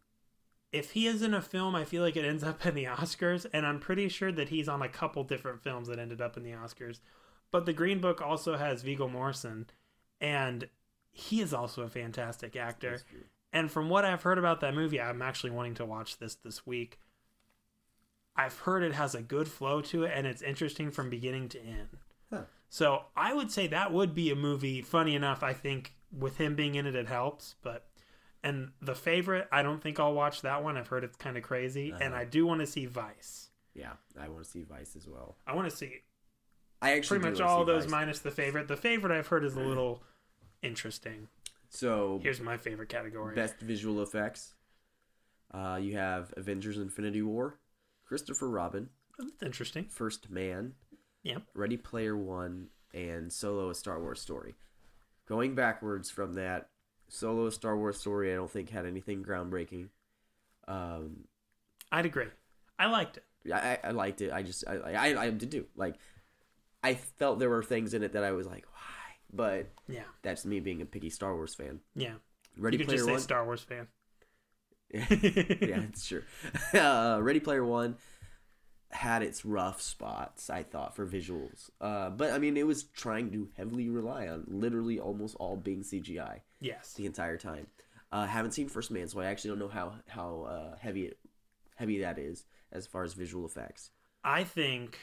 if 0.72 0.92
he 0.92 1.08
is 1.08 1.22
in 1.22 1.34
a 1.34 1.42
film, 1.42 1.76
I 1.76 1.84
feel 1.86 2.02
like 2.04 2.16
it 2.16 2.26
ends 2.26 2.44
up 2.44 2.66
in 2.66 2.76
the 2.76 2.86
Oscars, 2.86 3.46
and 3.54 3.66
I'm 3.66 3.80
pretty 3.80 4.10
sure 4.10 4.32
that 4.32 4.50
he's 4.50 4.68
on 4.70 4.82
a 4.82 4.90
couple 4.90 5.24
different 5.24 5.62
films 5.62 5.88
that 5.88 6.00
ended 6.00 6.22
up 6.22 6.38
in 6.38 6.44
the 6.44 6.52
Oscars. 6.52 7.00
But 7.52 7.66
the 7.66 7.74
Green 7.74 8.00
Book 8.00 8.22
also 8.22 8.56
has 8.58 8.82
Viggo 8.82 9.08
Morrison, 9.10 9.70
and 10.22 10.70
he 11.12 11.42
is 11.42 11.54
also 11.54 11.84
a 11.84 11.90
fantastic 11.90 12.56
actor. 12.56 13.02
And 13.52 13.70
from 13.70 13.90
what 13.90 14.06
I've 14.06 14.24
heard 14.24 14.38
about 14.38 14.62
that 14.62 14.74
movie, 14.74 15.02
I'm 15.02 15.22
actually 15.22 15.50
wanting 15.50 15.74
to 15.76 15.86
watch 15.86 16.18
this 16.20 16.36
this 16.36 16.66
week. 16.66 17.00
I've 18.36 18.60
heard 18.60 18.82
it 18.82 18.94
has 18.94 19.14
a 19.14 19.22
good 19.22 19.50
flow 19.50 19.82
to 19.82 20.04
it 20.06 20.12
and 20.16 20.26
it's 20.26 20.42
interesting 20.42 20.90
from 20.90 21.10
beginning 21.10 21.50
to 21.50 21.60
end. 21.62 21.98
Huh. 22.32 22.44
So 22.70 23.08
I 23.16 23.34
would 23.34 23.52
say 23.52 23.68
that 23.68 23.92
would 23.92 24.16
be 24.16 24.32
a 24.32 24.36
movie. 24.38 24.82
Funny 24.82 25.16
enough, 25.16 25.44
I 25.44 25.52
think 25.52 25.94
with 26.12 26.38
him 26.38 26.56
being 26.56 26.76
in 26.76 26.86
it, 26.86 26.96
it 26.96 27.08
helps. 27.08 27.56
But 27.62 27.88
and 28.44 28.72
the 28.82 28.96
favorite, 28.96 29.48
I 29.52 29.62
don't 29.62 29.82
think 29.82 30.00
I'll 30.00 30.14
watch 30.14 30.42
that 30.42 30.64
one. 30.64 30.78
I've 30.78 30.88
heard 30.88 31.04
it's 31.04 31.16
kind 31.18 31.38
of 31.38 31.44
crazy, 31.44 31.92
and 31.92 32.14
Uh-huh. 32.14 32.22
I 32.22 32.26
do 32.26 32.46
want 32.46 32.60
to 32.62 32.68
see 32.68 32.86
Vice. 32.86 33.50
Yeah, 33.74 33.94
I 34.20 34.28
want 34.30 34.44
to 34.44 34.50
see 34.50 34.64
Vice 34.64 34.96
as 34.96 35.08
well. 35.08 35.38
I 35.48 35.56
want 35.56 35.70
to 35.70 35.76
see 35.76 36.02
I 36.82 36.94
actually 36.94 37.20
pretty 37.20 37.34
much 37.34 37.42
all 37.42 37.64
those 37.64 37.84
Vice. 37.86 37.92
minus 37.92 38.20
the 38.20 38.32
favorite. 38.32 38.68
The 38.68 38.76
favorite 38.78 39.18
I've 39.18 39.28
heard 39.28 39.46
is 39.46 39.56
a 39.56 39.60
little 39.62 40.02
interesting. 40.62 41.28
So 41.70 42.20
Here's 42.22 42.42
my 42.42 42.58
favorite 42.58 42.90
category. 42.90 43.34
best 43.36 43.60
visual 43.60 44.02
effects. 44.02 44.56
Uh, 45.54 45.80
you 45.82 45.96
have 45.98 46.34
Avengers: 46.38 46.78
Infinity 46.78 47.22
War, 47.22 47.60
Christopher 48.06 48.50
Robin, 48.50 48.90
That's 49.18 49.44
interesting. 49.44 49.86
First 49.86 50.30
Man, 50.30 50.74
Yep. 51.24 51.44
Ready 51.54 51.78
Player 51.78 52.18
One, 52.18 52.70
and 52.94 53.32
Solo: 53.32 53.70
A 53.70 53.76
Star 53.76 54.02
Wars 54.02 54.20
Story. 54.22 54.56
Going 55.32 55.56
backwards 55.56 56.10
from 56.12 56.34
that, 56.34 56.68
Solo: 57.08 57.50
Star 57.50 57.78
Wars 57.78 57.98
Story, 57.98 58.34
I 58.34 58.36
don't 58.36 58.52
think 58.52 58.70
had 58.70 58.86
anything 58.86 59.24
groundbreaking. 59.24 59.88
Um, 60.68 61.22
I'd 61.90 62.06
agree. 62.06 62.26
I 62.78 62.88
liked 62.88 63.16
it. 63.16 63.24
I, 63.50 63.58
I 63.58 63.80
I 63.86 63.92
liked 63.92 64.20
it. 64.20 64.34
I 64.34 64.44
just 64.44 64.66
I, 64.68 64.74
I 64.74 65.24
I 65.28 65.30
did 65.30 65.50
do 65.50 65.66
Like, 65.78 65.96
I 66.84 66.96
felt 66.96 67.40
there 67.40 67.50
were 67.50 67.64
things 67.64 67.94
in 67.94 68.04
it 68.04 68.12
that 68.12 68.26
I 68.26 68.34
was 68.34 68.46
like, 68.46 68.66
why? 68.74 69.16
But 69.32 69.68
Yeah. 69.88 70.04
that's 70.22 70.44
me 70.44 70.60
being 70.60 70.82
a 70.82 70.86
picky 70.86 71.10
Star 71.10 71.34
Wars 71.34 71.56
fan. 71.56 71.80
Yeah. 71.96 72.16
Ready 72.58 72.76
you 72.76 72.80
could 72.80 72.88
Player 72.88 72.98
just 72.98 73.06
say 73.06 73.12
One. 73.14 73.22
Star 73.22 73.46
Wars 73.46 73.62
fan. 73.62 73.88
yeah, 74.94 75.84
it's 75.88 76.06
true. 76.10 76.24
Uh, 76.78 77.20
Ready 77.22 77.40
Player 77.40 77.64
One 77.64 77.96
had 78.94 79.24
its 79.24 79.46
rough 79.46 79.82
spots, 79.82 80.50
I 80.50 80.64
thought, 80.64 80.96
for 80.96 81.06
visuals. 81.06 81.70
Uh, 81.80 82.10
but 82.10 82.32
I 82.32 82.38
mean, 82.40 82.58
it 82.58 82.68
was 82.68 82.84
trying 82.84 83.32
to 83.32 83.50
heavily 83.58 83.90
rely 83.90 84.28
on 84.28 84.44
literally 84.48 85.00
almost 85.00 85.36
all 85.40 85.56
being 85.58 85.82
CGI 85.84 86.42
Yes. 86.60 86.94
the 86.94 87.06
entire 87.06 87.38
time. 87.38 87.68
Uh, 88.12 88.26
haven't 88.26 88.52
seen 88.52 88.68
First 88.68 88.92
Man, 88.92 89.08
so 89.08 89.20
I 89.22 89.26
actually 89.26 89.52
don't 89.52 89.60
know 89.60 89.68
how 89.70 89.94
how 90.08 90.42
uh, 90.44 90.76
heavy 90.78 91.06
it, 91.06 91.18
heavy 91.76 92.00
that 92.02 92.20
is 92.20 92.44
as 92.72 92.86
far 92.86 93.04
as 93.04 93.14
visual 93.14 93.46
effects. 93.46 93.92
I 94.24 94.44
think 94.44 94.98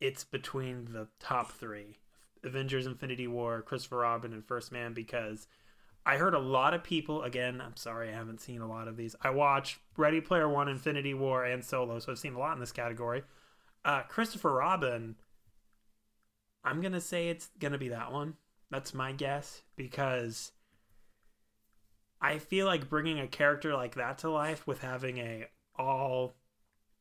it's 0.00 0.24
between 0.24 0.92
the 0.92 1.08
top 1.20 1.52
three 1.52 1.98
Avengers, 2.44 2.86
Infinity 2.86 3.26
War, 3.28 3.62
Christopher 3.62 3.98
Robin, 3.98 4.32
and 4.32 4.44
First 4.44 4.72
Man 4.72 4.92
because 4.92 5.46
I 6.04 6.16
heard 6.16 6.34
a 6.34 6.38
lot 6.38 6.74
of 6.74 6.82
people, 6.82 7.22
again, 7.22 7.60
I'm 7.60 7.76
sorry, 7.76 8.08
I 8.08 8.12
haven't 8.12 8.40
seen 8.40 8.60
a 8.60 8.68
lot 8.68 8.88
of 8.88 8.96
these. 8.96 9.14
I 9.22 9.30
watched 9.30 9.78
Ready 9.96 10.20
Player 10.20 10.48
One, 10.48 10.68
Infinity 10.68 11.14
War, 11.14 11.44
and 11.44 11.64
Solo, 11.64 11.98
so 11.98 12.10
I've 12.10 12.18
seen 12.18 12.34
a 12.34 12.38
lot 12.38 12.54
in 12.54 12.60
this 12.60 12.72
category. 12.72 13.22
Uh, 13.84 14.02
Christopher 14.02 14.52
Robin, 14.52 15.16
I'm 16.64 16.80
going 16.80 16.92
to 16.92 17.00
say 17.00 17.28
it's 17.28 17.50
going 17.58 17.72
to 17.72 17.78
be 17.78 17.88
that 17.88 18.12
one. 18.12 18.34
That's 18.70 18.94
my 18.94 19.12
guess 19.12 19.62
because 19.76 20.52
I 22.20 22.38
feel 22.38 22.66
like 22.66 22.88
bringing 22.88 23.20
a 23.20 23.28
character 23.28 23.74
like 23.74 23.94
that 23.96 24.18
to 24.18 24.30
life 24.30 24.66
with 24.66 24.80
having 24.80 25.18
a 25.18 25.46
all 25.76 26.34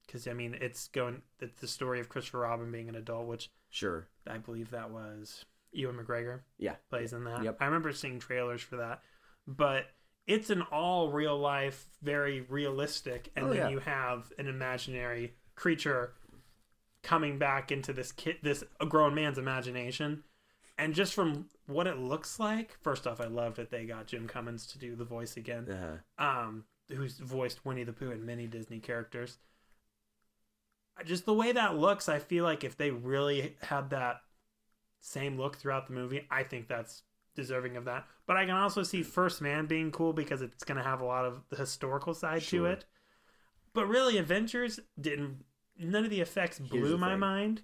because 0.06 0.28
I 0.28 0.34
mean 0.34 0.58
it's 0.60 0.88
going 0.90 1.22
it's 1.40 1.62
the 1.62 1.68
story 1.68 2.00
of 2.00 2.10
Christopher 2.10 2.40
Robin 2.40 2.72
being 2.72 2.90
an 2.90 2.96
adult, 2.96 3.28
which 3.28 3.50
Sure. 3.70 4.08
I 4.28 4.38
believe 4.38 4.72
that 4.72 4.92
was 4.92 5.46
Ewan 5.72 5.98
McGregor 5.98 6.42
Yeah. 6.58 6.76
plays 6.90 7.14
in 7.14 7.24
that. 7.26 7.44
Yep. 7.44 7.58
I 7.60 7.66
remember 7.66 7.92
seeing 7.94 8.20
trailers 8.20 8.62
for 8.62 8.78
that, 8.78 9.02
but 9.48 9.88
it's 10.28 10.50
an 10.50 10.62
all 10.64 11.10
real 11.12 11.38
life, 11.38 11.88
very 12.02 12.42
realistic, 12.42 13.32
and 13.36 13.46
Oh, 13.46 13.50
then 13.50 13.58
yeah. 13.58 13.70
you 13.70 13.80
have 13.80 14.32
an 14.38 14.48
imaginary 14.48 15.36
creature 15.56 16.14
coming 17.04 17.40
back 17.40 17.72
into 17.72 17.94
this 17.94 18.12
kid, 18.12 18.38
this 18.44 18.64
a 18.80 18.86
grown 18.86 19.16
man's 19.16 19.38
imagination. 19.38 20.24
And 20.78 20.94
just 20.94 21.14
from 21.14 21.48
what 21.68 21.88
it 21.88 21.98
looks 21.98 22.40
like, 22.40 22.78
first 22.82 23.06
off, 23.08 23.20
I 23.22 23.26
love 23.26 23.56
that 23.56 23.70
they 23.72 23.86
got 23.86 24.08
Jim 24.08 24.28
Cummings 24.28 24.66
to 24.68 24.78
do 24.80 24.96
the 24.96 25.04
voice 25.06 25.38
again 25.38 25.70
Uh-huh. 25.70 26.24
um, 26.24 26.66
who's 26.90 27.18
voiced 27.20 27.66
Winnie 27.66 27.84
the 27.84 27.94
Pooh 27.94 28.12
and 28.12 28.24
many 28.26 28.48
Disney 28.48 28.80
characters. 28.80 29.38
Just 31.06 31.26
the 31.26 31.34
way 31.34 31.52
that 31.52 31.76
looks, 31.78 32.08
I 32.10 32.20
feel 32.20 32.44
like 32.44 32.64
if 32.64 32.78
they 32.78 32.92
really 32.92 33.56
had 33.62 33.90
that 33.92 34.22
same 35.02 35.38
look 35.38 35.58
throughout 35.58 35.88
the 35.88 35.94
movie, 35.94 36.26
I 36.32 36.44
think 36.44 36.68
that's 36.68 37.04
deserving 37.36 37.76
of 37.78 37.86
that. 37.86 38.06
But 38.28 38.38
I 38.38 38.46
can 38.46 38.56
also 38.56 38.84
see 38.84 39.04
First 39.04 39.42
Man 39.42 39.66
being 39.66 39.92
cool 39.92 40.14
because 40.14 40.42
it's 40.42 40.64
going 40.64 40.78
to 40.78 40.84
have 40.84 41.02
a 41.02 41.06
lot 41.06 41.26
of 41.26 41.42
the 41.50 41.56
historical 41.58 42.14
side 42.14 42.42
Sure. 42.44 42.60
to 42.62 42.66
it. 42.68 42.86
But 43.74 43.88
really, 43.88 44.18
Avengers 44.18 44.80
didn't. 45.00 45.44
None 45.78 46.04
of 46.04 46.10
the 46.10 46.22
effects 46.22 46.60
blew 46.60 46.90
the 46.90 46.98
my 46.98 47.12
thing. 47.12 47.20
mind. 47.20 47.62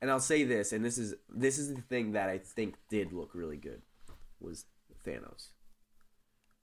And 0.00 0.10
I'll 0.10 0.20
say 0.20 0.44
this, 0.44 0.72
and 0.72 0.82
this 0.84 0.96
is 0.96 1.14
this 1.28 1.58
is 1.58 1.74
the 1.74 1.82
thing 1.82 2.12
that 2.12 2.28
I 2.28 2.38
think 2.38 2.76
did 2.88 3.12
look 3.12 3.34
really 3.34 3.58
good 3.58 3.82
was 4.40 4.64
Thanos. 5.04 5.48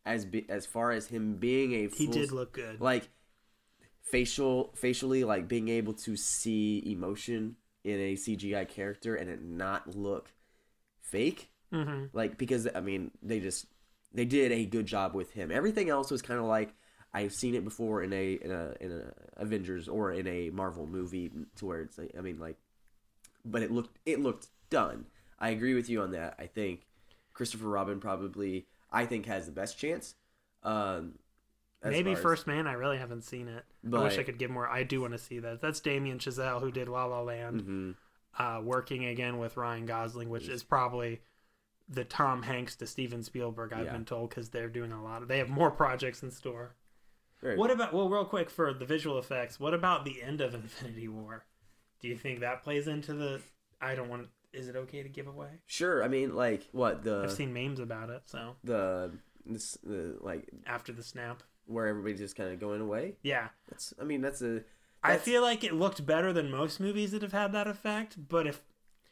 As 0.06 0.26
be, 0.26 0.50
as 0.50 0.66
far 0.66 0.92
as 0.92 1.08
him 1.08 1.36
being 1.36 1.74
a 1.74 1.90
He 1.90 2.08
did 2.08 2.32
look 2.32 2.54
good. 2.54 2.80
like 2.82 3.10
facial 4.02 4.72
facially 4.76 5.24
like 5.26 5.48
being 5.50 5.68
able 5.68 5.94
to 5.94 6.16
see 6.16 6.82
emotion 6.86 7.58
in 7.88 8.00
a 8.00 8.16
CGI 8.16 8.66
character 8.66 9.16
and 9.16 9.30
it 9.30 9.42
not 9.42 9.96
look 9.96 10.32
fake 11.02 11.50
hmm 11.72 12.10
like 12.14 12.38
because 12.38 12.68
I 12.74 12.82
mean 12.82 13.12
they 13.24 13.40
just 13.40 13.68
they 14.14 14.26
did 14.26 14.52
a 14.52 14.66
good 14.66 14.86
job 14.86 15.14
with 15.16 15.32
him. 15.34 15.52
Everything 15.52 15.90
else 15.90 16.12
was 16.12 16.22
kind 16.22 16.40
of 16.40 16.46
like 16.46 16.74
I've 17.14 17.34
seen 17.34 17.56
it 17.56 17.64
before 17.64 18.04
in 18.04 18.14
a 18.14 18.34
in 18.36 18.52
a 18.52 18.74
in 18.82 18.92
a 18.92 19.42
Avengers 19.42 19.88
or 19.88 20.12
in 20.12 20.28
a 20.28 20.50
Marvel 20.52 20.88
movie 20.88 21.32
to 21.58 21.66
where 21.66 21.82
it's 21.82 21.98
like 21.98 22.12
I 22.18 22.22
mean 22.22 22.40
like 22.40 22.58
but 23.46 23.62
it 23.62 23.72
looked 23.72 23.98
it 24.06 24.20
looked 24.20 24.48
done. 24.70 25.06
I 25.40 25.50
agree 25.50 25.74
with 25.74 25.90
you 25.90 26.02
on 26.02 26.12
that. 26.12 26.36
I 26.40 26.48
think 26.48 26.88
Christopher 27.34 27.68
Robin 27.68 28.00
probably 28.00 28.68
I 28.92 29.06
think 29.06 29.26
has 29.26 29.46
the 29.46 29.52
best 29.52 29.78
chance. 29.78 30.16
Um 30.64 31.20
Maybe 31.84 32.14
as- 32.14 32.20
First 32.20 32.48
Man. 32.48 32.68
I 32.68 32.74
really 32.74 32.98
haven't 32.98 33.24
seen 33.24 33.48
it. 33.48 33.64
I 33.94 34.04
wish 34.04 34.18
I 34.18 34.24
could 34.24 34.38
give 34.40 34.50
more. 34.52 34.68
I 34.68 34.84
do 34.84 35.02
want 35.02 35.14
to 35.14 35.20
see 35.20 35.40
that. 35.40 35.62
That's 35.62 35.80
Damien 35.80 36.20
Chazelle 36.20 36.60
who 36.60 36.72
did 36.72 36.88
La 36.90 37.06
La 37.06 37.22
Land, 37.22 37.62
Mhm. 37.62 37.96
uh, 38.40 38.62
working 38.64 39.06
again 39.06 39.38
with 39.38 39.58
Ryan 39.58 39.86
Gosling, 39.86 40.30
which 40.30 40.48
is 40.50 40.64
probably 40.64 41.22
the 41.90 42.04
Tom 42.04 42.44
Hanks 42.44 42.76
to 42.78 42.88
Steven 42.88 43.24
Spielberg. 43.24 43.72
I've 43.74 43.86
Yeah. 43.86 43.94
been 43.94 44.06
told 44.06 44.32
because 44.32 44.50
they're 44.50 44.68
doing 44.70 44.92
a 44.92 45.02
lot 45.04 45.22
of. 45.22 45.28
They 45.28 45.38
have 45.38 45.50
more 45.50 45.72
projects 45.72 46.22
in 46.24 46.32
store. 46.32 46.76
Very 47.42 47.56
What 47.56 47.70
about 47.72 47.94
well, 47.94 48.10
real 48.10 48.26
quick 48.26 48.50
for 48.50 48.74
the 48.74 48.84
visual 48.86 49.20
effects? 49.20 49.60
What 49.60 49.74
about 49.76 50.04
the 50.04 50.22
end 50.24 50.42
of 50.42 50.54
Infinity 50.56 51.08
War? 51.08 51.46
Do 52.00 52.08
you 52.08 52.18
think 52.18 52.40
that 52.40 52.64
plays 52.64 52.88
into 52.88 53.14
the? 53.14 53.42
I 53.80 53.94
don't 53.96 54.10
want. 54.10 54.30
Is 54.54 54.68
it 54.68 54.76
okay 54.76 55.04
to 55.04 55.10
give 55.10 55.28
away? 55.28 55.62
Sure, 55.68 56.04
I 56.04 56.08
mean 56.08 56.34
like 56.36 56.68
what 56.72 57.04
the 57.04 57.22
I've 57.24 57.32
seen 57.32 57.54
memes 57.54 57.80
about 57.80 58.10
it. 58.10 58.24
So 58.26 58.56
the 58.64 59.12
this 59.46 59.74
the 59.84 60.18
like 60.20 60.50
after 60.66 60.92
the 60.92 61.04
snap, 61.04 61.44
where 61.68 61.88
everybody's 61.88 62.20
just 62.20 62.36
kind 62.36 62.52
of 62.52 62.60
going 62.60 62.82
away. 62.82 63.16
yeah, 63.24 63.50
That's 63.70 63.94
I 64.02 64.04
mean 64.04 64.22
that's 64.22 64.42
a 64.42 64.64
I 65.04 65.10
That's- 65.10 65.26
feel 65.26 65.42
like 65.44 65.64
it 65.64 65.74
looked 65.74 66.06
better 66.06 66.34
than 66.34 66.50
most 66.50 66.80
movies 66.80 67.12
that 67.12 67.22
have 67.22 67.32
had 67.34 67.52
that 67.54 67.68
effect. 67.68 68.28
But 68.28 68.48
if 68.48 68.62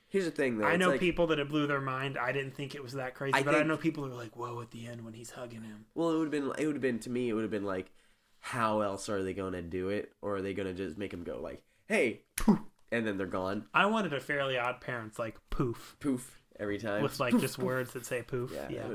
here's 0.08 0.26
the 0.26 0.32
thing 0.32 0.58
though. 0.58 0.66
I 0.66 0.78
know 0.78 0.90
like- 0.90 1.00
people 1.00 1.28
that 1.28 1.40
it 1.40 1.48
blew 1.48 1.68
their 1.68 1.82
mind, 1.82 2.18
I 2.18 2.32
didn't 2.32 2.56
think 2.56 2.74
it 2.76 2.82
was 2.84 2.94
that 2.94 3.14
crazy. 3.16 3.34
I 3.36 3.44
but 3.44 3.56
I 3.56 3.64
know 3.64 3.78
people 3.78 4.06
are 4.06 4.10
like, 4.10 4.36
"Whoa!" 4.36 4.60
At 4.62 4.72
the 4.72 4.88
end 4.88 5.04
when 5.06 5.14
he's 5.14 5.30
hugging 5.32 5.62
him. 5.64 5.86
Well, 5.94 6.12
it 6.12 6.18
would 6.18 6.24
have 6.26 6.32
been 6.32 6.52
it 6.58 6.66
would 6.66 6.76
have 6.76 6.82
been 6.82 7.00
to 7.00 7.10
me. 7.10 7.30
It 7.30 7.34
would 7.34 7.44
have 7.44 7.52
been 7.52 7.66
like, 7.66 7.92
how 8.40 8.82
else 8.82 9.10
are 9.10 9.24
they 9.24 9.34
going 9.34 9.54
to 9.54 9.62
do 9.62 9.90
it? 9.90 10.12
Or 10.22 10.38
are 10.38 10.42
they 10.42 10.54
going 10.54 10.68
to 10.68 10.74
just 10.74 10.98
make 10.98 11.14
him 11.14 11.24
go 11.24 11.40
like, 11.42 11.64
hey, 11.88 12.22
poof, 12.36 12.60
and 12.92 13.06
then 13.06 13.18
they're 13.18 13.26
gone, 13.28 13.66
I 13.74 13.86
wanted 13.88 14.14
a 14.14 14.20
Fairly 14.20 14.58
Odd 14.58 14.82
Parents 14.82 15.18
like 15.20 15.38
poof 15.50 15.96
poof, 16.00 16.42
every 16.60 16.78
time 16.80 17.02
with 17.04 17.20
like 17.20 17.38
just 17.40 17.58
words 17.58 17.94
that 17.94 18.06
say 18.06 18.22
poof. 18.24 18.52
yeah. 18.54 18.68
Yeah, 18.70 18.88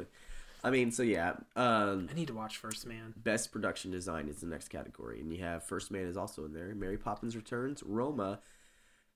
I 0.63 0.71
mean, 0.71 0.91
so 0.91 1.03
yeah. 1.03 1.35
Um, 1.57 2.09
I 2.11 2.15
need 2.15 2.29
to 2.29 2.35
watch 2.35 2.59
First 2.59 2.87
Man. 2.87 3.15
best 3.17 3.51
production 3.53 3.91
design 3.91 4.29
is 4.29 4.41
the 4.41 4.47
next 4.47 4.69
category, 4.69 5.21
and 5.21 5.33
you 5.33 5.43
have 5.43 5.65
First 5.65 5.91
Man 5.91 6.07
is 6.07 6.17
also 6.17 6.45
in 6.45 6.53
there. 6.53 6.75
Mary 6.75 6.99
Poppins 6.99 7.35
Returns, 7.37 7.83
Roma, 7.83 8.41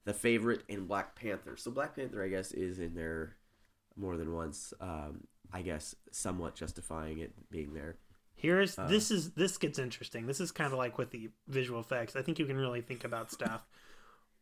The 0.05 0.15
Favorite, 0.15 0.63
and 0.69 0.89
Black 0.89 1.15
Panther. 1.17 1.57
So 1.57 1.71
Black 1.71 1.97
Panther, 1.97 2.23
I 2.23 2.29
guess, 2.29 2.53
is 2.53 2.79
in 2.79 2.95
there 2.95 3.37
more 3.97 4.17
than 4.17 4.33
once. 4.35 4.73
Um, 4.81 5.27
I 5.53 5.63
guess 5.63 5.95
somewhat 6.11 6.55
justifying 6.55 7.19
it 7.19 7.33
being 7.51 7.75
there. 7.75 7.97
Here's 8.35 8.77
Uh. 8.79 8.87
this 8.89 9.11
is 9.11 9.33
this 9.33 9.57
gets 9.59 9.79
interesting. 9.79 10.27
This 10.27 10.41
is 10.41 10.51
kind 10.51 10.73
of 10.73 10.79
like 10.79 10.99
with 10.99 11.11
the 11.11 11.31
visual 11.47 11.79
effects. 11.81 12.17
I 12.17 12.23
think 12.23 12.39
you 12.39 12.47
can 12.47 12.57
really 12.57 12.81
think 12.81 13.05
about 13.05 13.31
stuff. 13.31 13.67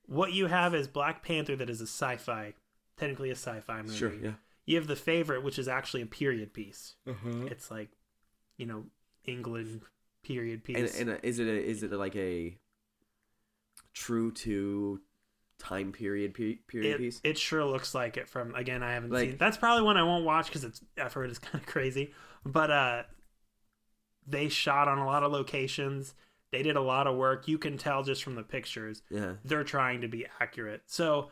what 0.06 0.32
you 0.32 0.46
have 0.46 0.74
is 0.74 0.88
Black 0.88 1.22
Panther 1.22 1.54
that 1.56 1.68
is 1.70 1.80
a 1.80 1.86
sci-fi, 1.86 2.54
technically 2.96 3.28
a 3.30 3.34
sci-fi 3.36 3.82
movie. 3.82 3.96
Sure, 3.96 4.12
yeah. 4.14 4.32
You 4.72 4.78
have 4.78 4.86
the 4.88 4.96
favorite, 4.96 5.42
which 5.44 5.58
is 5.58 5.68
actually 5.68 6.02
a 6.02 6.06
period 6.06 6.52
piece. 6.54 6.94
It's 7.50 7.70
like, 7.70 7.90
you 8.56 8.66
know, 8.66 8.84
England 9.24 9.82
period 10.24 10.64
piece. 10.64 10.98
and 10.98 11.10
uh, 11.10 11.16
is 11.22 11.38
it 11.38 11.46
a, 11.48 11.64
is 11.64 11.82
it 11.82 11.92
like 11.92 12.16
a 12.16 12.56
true 13.92 14.30
to 14.32 15.00
time 15.58 15.92
period 15.92 16.34
pe- 16.34 16.54
period 16.68 16.94
it, 16.94 16.98
piece? 16.98 17.20
it 17.22 17.38
sure 17.38 17.64
looks 17.64 17.94
like 17.94 18.16
it 18.16 18.28
from 18.28 18.54
again 18.54 18.82
i 18.82 18.92
haven't 18.94 19.10
Like- 19.10 19.30
seen 19.30 19.36
that's 19.38 19.56
probably 19.56 19.82
one 19.84 19.96
i 19.96 20.02
won't 20.02 20.24
watch 20.24 20.46
because 20.46 20.64
it's 20.64 20.80
i've 20.98 21.12
heard 21.12 21.30
it's 21.30 21.38
kind 21.50 21.62
of 21.62 21.66
crazy 21.66 22.12
but 22.44 22.70
uh 22.70 23.02
they 24.26 24.48
shot 24.48 24.88
on 24.88 24.98
a 24.98 25.06
lot 25.06 25.22
of 25.22 25.30
locations 25.32 26.14
they 26.50 26.62
did 26.62 26.76
a 26.76 26.80
lot 26.80 27.06
of 27.06 27.16
work 27.16 27.46
you 27.48 27.58
can 27.58 27.76
tell 27.78 28.02
just 28.02 28.22
from 28.24 28.34
the 28.34 28.42
pictures 28.42 29.02
yeah. 29.10 29.34
they're 29.44 29.64
trying 29.64 30.00
to 30.00 30.08
be 30.08 30.26
accurate 30.40 30.82
so 30.86 31.30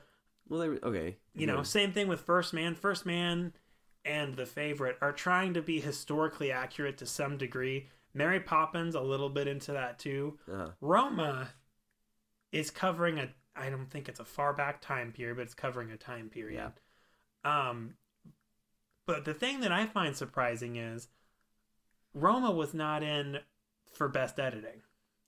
Well, 0.51 0.61
they, 0.61 0.67
okay. 0.67 1.17
you 1.33 1.47
know 1.47 1.63
same 1.63 1.93
thing 1.93 2.09
with 2.09 2.21
first 2.21 2.53
man 2.53 2.75
first 2.75 3.07
man 3.07 3.53
and 4.05 4.35
the 4.35 4.47
favorite 4.47 4.99
are 5.01 5.13
trying 5.13 5.55
to 5.55 5.63
be 5.63 5.81
historically 5.81 6.51
accurate 6.51 6.99
to 6.99 7.07
some 7.07 7.39
degree 7.39 7.87
mary 8.13 8.41
poppins 8.41 8.97
a 8.97 9.01
little 9.01 9.31
bit 9.31 9.47
into 9.47 9.73
that 9.73 9.99
too 10.01 10.39
Uh, 10.53 10.71
Roma 10.81 11.51
is 12.51 12.71
covering 12.71 13.19
a 13.19 13.29
I 13.55 13.71
don't 13.71 13.91
think 13.91 14.09
it's 14.09 14.21
a 14.21 14.25
far 14.25 14.53
back 14.53 14.81
time 14.81 15.13
period, 15.13 15.37
but 15.37 15.43
it's 15.43 15.55
covering 15.55 15.91
a 15.91 15.97
time 15.97 16.29
period. 16.31 16.73
Um 17.45 17.95
but 19.07 19.25
the 19.25 19.35
thing 19.35 19.61
that 19.61 19.73
I 19.73 19.87
find 19.87 20.17
surprising 20.17 20.77
is 20.77 21.09
Roma 22.13 22.51
was 22.51 22.75
not 22.75 23.03
in 23.03 23.39
for 23.93 24.09
best 24.09 24.39
editing. 24.39 24.83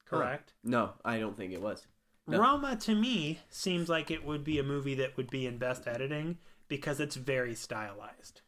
Correct? 0.04 0.52
no, 0.62 0.90
I 1.04 1.18
don't 1.18 1.36
think 1.36 1.52
it 1.52 1.62
was. 1.62 1.86
No. 2.26 2.38
Roma 2.38 2.76
to 2.76 2.94
me 2.94 3.40
seems 3.48 3.88
like 3.88 4.10
it 4.10 4.24
would 4.24 4.44
be 4.44 4.58
a 4.58 4.62
movie 4.62 4.94
that 4.94 5.16
would 5.16 5.30
be 5.30 5.46
in 5.46 5.58
best 5.58 5.88
editing 5.88 6.38
because 6.68 7.00
it's 7.00 7.16
very 7.16 7.54
stylized. 7.54 8.42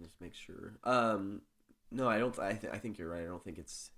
Just 0.00 0.20
make 0.20 0.34
sure. 0.34 0.74
Um, 0.84 1.42
no, 1.90 2.08
I 2.08 2.18
don't. 2.18 2.38
I, 2.38 2.52
th- 2.52 2.72
I 2.72 2.78
think 2.78 2.98
you're 2.98 3.08
right. 3.08 3.22
I 3.22 3.26
don't 3.26 3.42
think 3.42 3.58
it's 3.58 3.90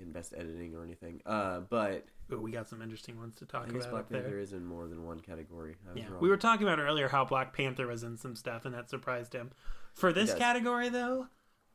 in 0.00 0.12
best 0.12 0.34
editing 0.36 0.74
or 0.74 0.82
anything. 0.82 1.20
Uh, 1.24 1.60
but 1.60 2.06
Ooh, 2.32 2.40
we 2.40 2.50
got 2.50 2.68
some 2.68 2.82
interesting 2.82 3.18
ones 3.18 3.36
to 3.36 3.46
talk 3.46 3.66
I 3.68 3.72
guess 3.72 3.82
about 3.82 3.90
Black 3.90 4.02
up 4.02 4.08
there. 4.10 4.22
Panther 4.22 4.38
is 4.38 4.52
in 4.52 4.64
more 4.64 4.88
than 4.88 5.04
one 5.04 5.20
category. 5.20 5.76
Yeah, 5.94 6.08
wrong. 6.08 6.20
we 6.20 6.28
were 6.28 6.36
talking 6.36 6.66
about 6.66 6.80
earlier 6.80 7.08
how 7.08 7.24
Black 7.24 7.54
Panther 7.54 7.86
was 7.86 8.02
in 8.02 8.16
some 8.16 8.34
stuff, 8.34 8.64
and 8.64 8.74
that 8.74 8.90
surprised 8.90 9.34
him. 9.34 9.50
For 9.94 10.12
this 10.12 10.34
category, 10.34 10.88
though, 10.88 11.26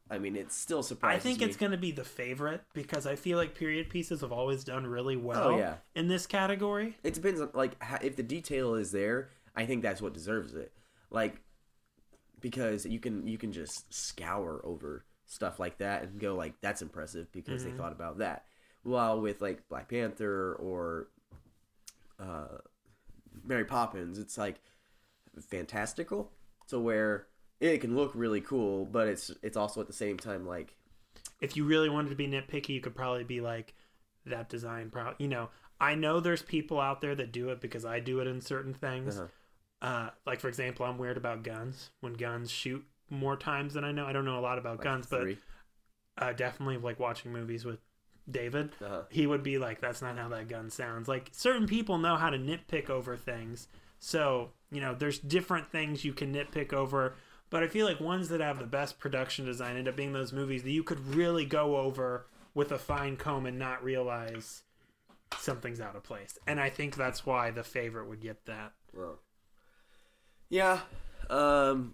I 0.10 0.20
mean, 0.20 0.36
it 0.36 0.52
still 0.52 0.84
surprising. 0.84 1.18
I 1.18 1.20
think 1.20 1.40
me. 1.40 1.46
it's 1.46 1.58
going 1.58 1.72
to 1.72 1.78
be 1.80 1.92
the 1.92 2.04
favorite 2.04 2.62
because 2.74 3.08
I 3.08 3.16
feel 3.16 3.38
like 3.40 3.56
period 3.56 3.90
pieces 3.90 4.22
have 4.22 4.32
always 4.32 4.64
done 4.64 4.86
really 4.86 5.18
well 5.18 5.46
Oh, 5.54 5.58
yeah. 5.58 5.76
in 5.96 6.08
this 6.08 6.28
category. 6.28 6.96
It 7.04 7.16
depends 7.16 7.42
on 7.42 7.50
like 7.54 7.72
if 8.04 8.16
the 8.16 8.24
detail 8.24 8.76
is 8.76 8.92
there. 8.92 9.30
I 9.56 9.66
think 9.66 9.82
that's 9.82 10.02
what 10.02 10.14
deserves 10.14 10.54
it. 10.54 10.72
Like 11.10 11.42
because 12.40 12.86
you 12.86 13.00
can 13.00 13.26
you 13.26 13.38
can 13.40 13.52
just 13.52 13.92
scour 13.94 14.62
over 14.64 15.06
stuff 15.26 15.60
like 15.60 15.80
that 15.80 16.04
and 16.04 16.20
go 16.20 16.36
like 16.36 16.54
that's 16.62 16.84
impressive 16.84 17.32
because 17.32 17.64
Mm-hmm. 17.64 17.72
they 17.72 17.78
thought 17.78 17.92
about 17.92 18.20
that. 18.20 18.46
While 18.84 19.20
with 19.22 19.42
like 19.42 19.68
Black 19.70 19.90
Panther 19.90 20.54
or 20.60 21.08
uh, 22.20 22.60
Mary 23.44 23.66
Poppins, 23.66 24.20
it's 24.20 24.38
like 24.38 24.58
fantastical 25.50 26.32
to 26.68 26.80
where 26.80 27.28
it 27.60 27.80
can 27.80 27.96
look 27.96 28.12
really 28.16 28.42
cool, 28.42 28.86
but 28.86 29.08
it's 29.08 29.32
it's 29.42 29.58
also 29.58 29.82
at 29.82 29.88
the 29.88 29.94
same 29.94 30.18
time 30.18 30.46
like 30.46 30.76
If 31.42 31.56
you 31.56 31.66
really 31.66 31.90
wanted 31.90 32.10
to 32.10 32.16
be 32.16 32.28
nitpicky, 32.28 32.70
you 32.70 32.82
could 32.82 32.96
probably 32.96 33.24
be 33.24 33.42
like 33.42 33.74
that 34.26 34.50
design. 34.50 34.90
probably 34.90 35.16
you 35.20 35.28
know, 35.28 35.50
I 35.80 35.96
know 35.96 36.20
there's 36.20 36.42
people 36.42 36.80
out 36.80 37.02
there 37.02 37.16
that 37.16 37.32
do 37.32 37.50
it 37.50 37.62
because 37.62 37.86
I 37.86 38.00
do 38.00 38.20
it 38.20 38.28
in 38.28 38.42
certain 38.42 38.74
things. 38.74 39.18
Uh-huh. 39.18 39.28
Uh, 39.82 40.10
like 40.26 40.40
for 40.40 40.48
example, 40.48 40.86
I'm 40.86 40.98
weird 40.98 41.18
about 41.18 41.44
guns. 41.44 41.92
When 42.02 42.14
guns 42.14 42.50
shoot 42.50 42.84
more 43.10 43.38
times 43.38 43.74
than 43.74 43.84
I 43.84 43.92
know, 43.92 44.06
I 44.06 44.14
don't 44.14 44.26
know 44.26 44.40
a 44.40 44.42
lot 44.42 44.58
about 44.58 44.78
like 44.78 44.84
guns, 44.84 45.08
but 45.08 45.28
uh, 46.18 46.34
definitely 46.34 46.78
like 46.78 47.00
watching 47.00 47.32
movies 47.32 47.66
with 47.66 47.80
David. 48.30 48.72
Uh-huh. 48.84 49.02
He 49.10 49.28
would 49.28 49.44
be 49.44 49.58
like, 49.58 49.82
"That's 49.82 50.02
not 50.02 50.18
how 50.18 50.30
that 50.30 50.48
gun 50.48 50.70
sounds." 50.70 51.08
Like 51.08 51.30
certain 51.32 51.68
people 51.68 51.98
know 51.98 52.16
how 52.16 52.30
to 52.30 52.38
nitpick 52.38 52.90
over 52.90 53.16
things, 53.16 53.68
so 54.00 54.52
you 54.72 54.82
know 54.82 54.96
there's 54.96 55.20
different 55.20 55.68
things 55.68 56.04
you 56.06 56.14
can 56.14 56.34
nitpick 56.34 56.74
over. 56.74 57.16
But 57.56 57.64
I 57.64 57.68
feel 57.68 57.86
like 57.86 58.02
ones 58.02 58.28
that 58.28 58.42
have 58.42 58.60
the 58.60 58.66
best 58.66 59.00
production 59.00 59.46
design 59.46 59.78
end 59.78 59.88
up 59.88 59.96
being 59.96 60.12
those 60.12 60.34
movies 60.34 60.64
that 60.64 60.72
you 60.72 60.84
could 60.84 61.00
really 61.16 61.46
go 61.46 61.78
over 61.78 62.28
with 62.54 62.74
a 62.74 62.78
fine 62.78 63.16
comb 63.16 63.46
and 63.46 63.58
not 63.58 63.82
realize 63.82 64.64
something's 65.38 65.80
out 65.80 65.96
of 65.96 66.04
place. 66.04 66.38
And 66.46 66.60
I 66.60 66.70
think 66.70 66.98
that's 66.98 67.26
why 67.26 67.52
the 67.52 67.64
favorite 67.64 68.10
would 68.10 68.20
get 68.20 68.46
that. 68.48 68.74
Well, 68.94 69.22
yeah. 70.50 70.82
Um, 71.30 71.94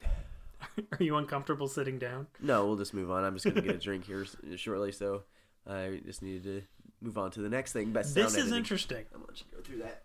Are 0.02 0.98
you 0.98 1.16
uncomfortable 1.16 1.68
sitting 1.68 1.98
down? 1.98 2.26
No, 2.40 2.64
we'll 2.66 2.76
just 2.76 2.94
move 2.94 3.10
on. 3.10 3.22
I'm 3.22 3.34
just 3.34 3.44
gonna 3.44 3.60
get 3.60 3.74
a 3.74 3.78
drink 3.78 4.06
here 4.06 4.24
shortly, 4.56 4.92
so 4.92 5.24
I 5.68 6.00
just 6.06 6.22
needed 6.22 6.44
to 6.44 6.62
move 7.02 7.18
on 7.18 7.30
to 7.32 7.42
the 7.42 7.50
next 7.50 7.74
thing. 7.74 7.92
Best 7.92 8.14
sound 8.14 8.28
This 8.28 8.32
is 8.32 8.38
editing. 8.44 8.56
interesting. 8.56 9.04
I'm 9.14 9.20
gonna 9.20 9.26
let 9.28 9.40
you 9.40 9.46
go 9.54 9.62
through 9.62 9.78
that. 9.80 10.04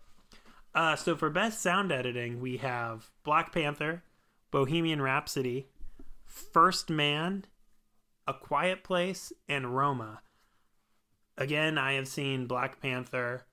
Uh, 0.74 0.96
so 0.96 1.16
for 1.16 1.30
best 1.30 1.62
sound 1.62 1.90
editing, 1.92 2.42
we 2.42 2.58
have 2.58 3.10
Black 3.24 3.52
Panther, 3.52 4.02
Bohemian 4.52 5.02
Rhapsody, 5.02 5.66
First 6.24 6.88
Man, 6.88 7.46
A 8.28 8.34
Quiet 8.34 8.84
Place, 8.84 9.32
and 9.48 9.74
Roma. 9.74 10.20
Again, 11.36 11.78
I 11.78 11.94
have 11.94 12.06
seen 12.06 12.46
Black 12.46 12.80
Panther 12.80 13.46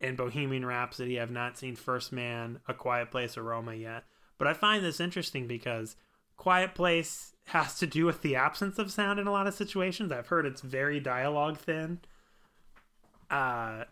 and 0.00 0.16
Bohemian 0.16 0.64
Rhapsody. 0.64 1.20
I've 1.20 1.30
not 1.30 1.58
seen 1.58 1.76
First 1.76 2.10
Man, 2.10 2.58
A 2.66 2.74
Quiet 2.74 3.10
Place, 3.10 3.36
or 3.36 3.42
Roma 3.42 3.74
yet. 3.74 4.04
But 4.38 4.48
I 4.48 4.54
find 4.54 4.82
this 4.82 4.98
interesting 4.98 5.46
because 5.46 5.94
Quiet 6.36 6.74
Place 6.74 7.34
has 7.48 7.78
to 7.78 7.86
do 7.86 8.06
with 8.06 8.22
the 8.22 8.34
absence 8.34 8.78
of 8.78 8.90
sound 8.90 9.20
in 9.20 9.26
a 9.26 9.32
lot 9.32 9.46
of 9.46 9.54
situations. 9.54 10.10
I've 10.10 10.28
heard 10.28 10.46
it's 10.46 10.62
very 10.62 11.00
dialogue 11.00 11.58
thin. 11.58 12.00
Uh, 13.30 13.84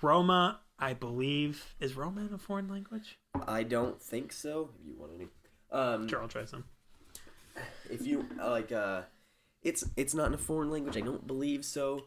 Roma, 0.00 0.60
I 0.78 0.92
believe, 0.92 1.74
is 1.80 1.94
Roman 1.94 2.32
a 2.34 2.38
foreign 2.38 2.68
language? 2.68 3.18
I 3.46 3.62
don't 3.62 4.00
think 4.00 4.32
so. 4.32 4.70
If 4.80 4.86
you 4.86 4.94
want 4.98 5.12
any, 5.14 5.28
um, 5.72 6.06
Sure, 6.08 6.20
I'll 6.20 6.28
try 6.28 6.44
some. 6.44 6.64
if 7.90 8.06
you 8.06 8.26
like, 8.36 8.72
uh, 8.72 9.02
it's 9.62 9.84
it's 9.96 10.14
not 10.14 10.26
in 10.28 10.34
a 10.34 10.38
foreign 10.38 10.70
language. 10.70 10.96
I 10.96 11.00
don't 11.00 11.26
believe 11.26 11.64
so. 11.64 12.04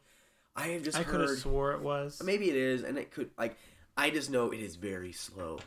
I 0.55 0.67
have 0.69 0.84
just 0.84 0.97
I 0.97 1.03
could 1.03 1.21
have 1.21 1.38
swore 1.39 1.71
it 1.73 1.82
was. 1.82 2.21
maybe 2.23 2.49
it 2.49 2.55
is, 2.55 2.84
and 2.84 2.97
it 2.97 3.12
could 3.12 3.32
like. 3.38 3.58
I 3.97 4.12
just 4.12 4.29
know 4.29 4.51
it 4.51 4.60
is 4.60 4.75
very 4.75 5.12
slow. 5.12 5.60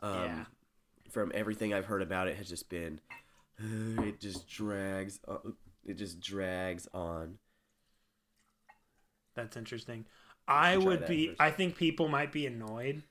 Um, 0.00 0.24
Yeah. 0.24 0.44
From 1.10 1.30
everything 1.34 1.72
I've 1.74 1.84
heard 1.86 2.02
about 2.02 2.26
it, 2.28 2.36
has 2.36 2.48
just 2.48 2.68
been, 2.68 3.00
it 3.58 4.20
just 4.20 4.48
drags. 4.48 5.20
Uh, 5.26 5.38
it 5.84 5.94
just 5.94 6.20
drags 6.20 6.88
on. 6.94 7.38
That's 9.34 9.56
interesting. 9.56 10.06
I 10.46 10.76
would 10.76 11.06
be. 11.06 11.34
I 11.40 11.50
think 11.50 11.76
people 11.76 12.08
might 12.08 12.30
be 12.32 12.46
annoyed 12.46 13.02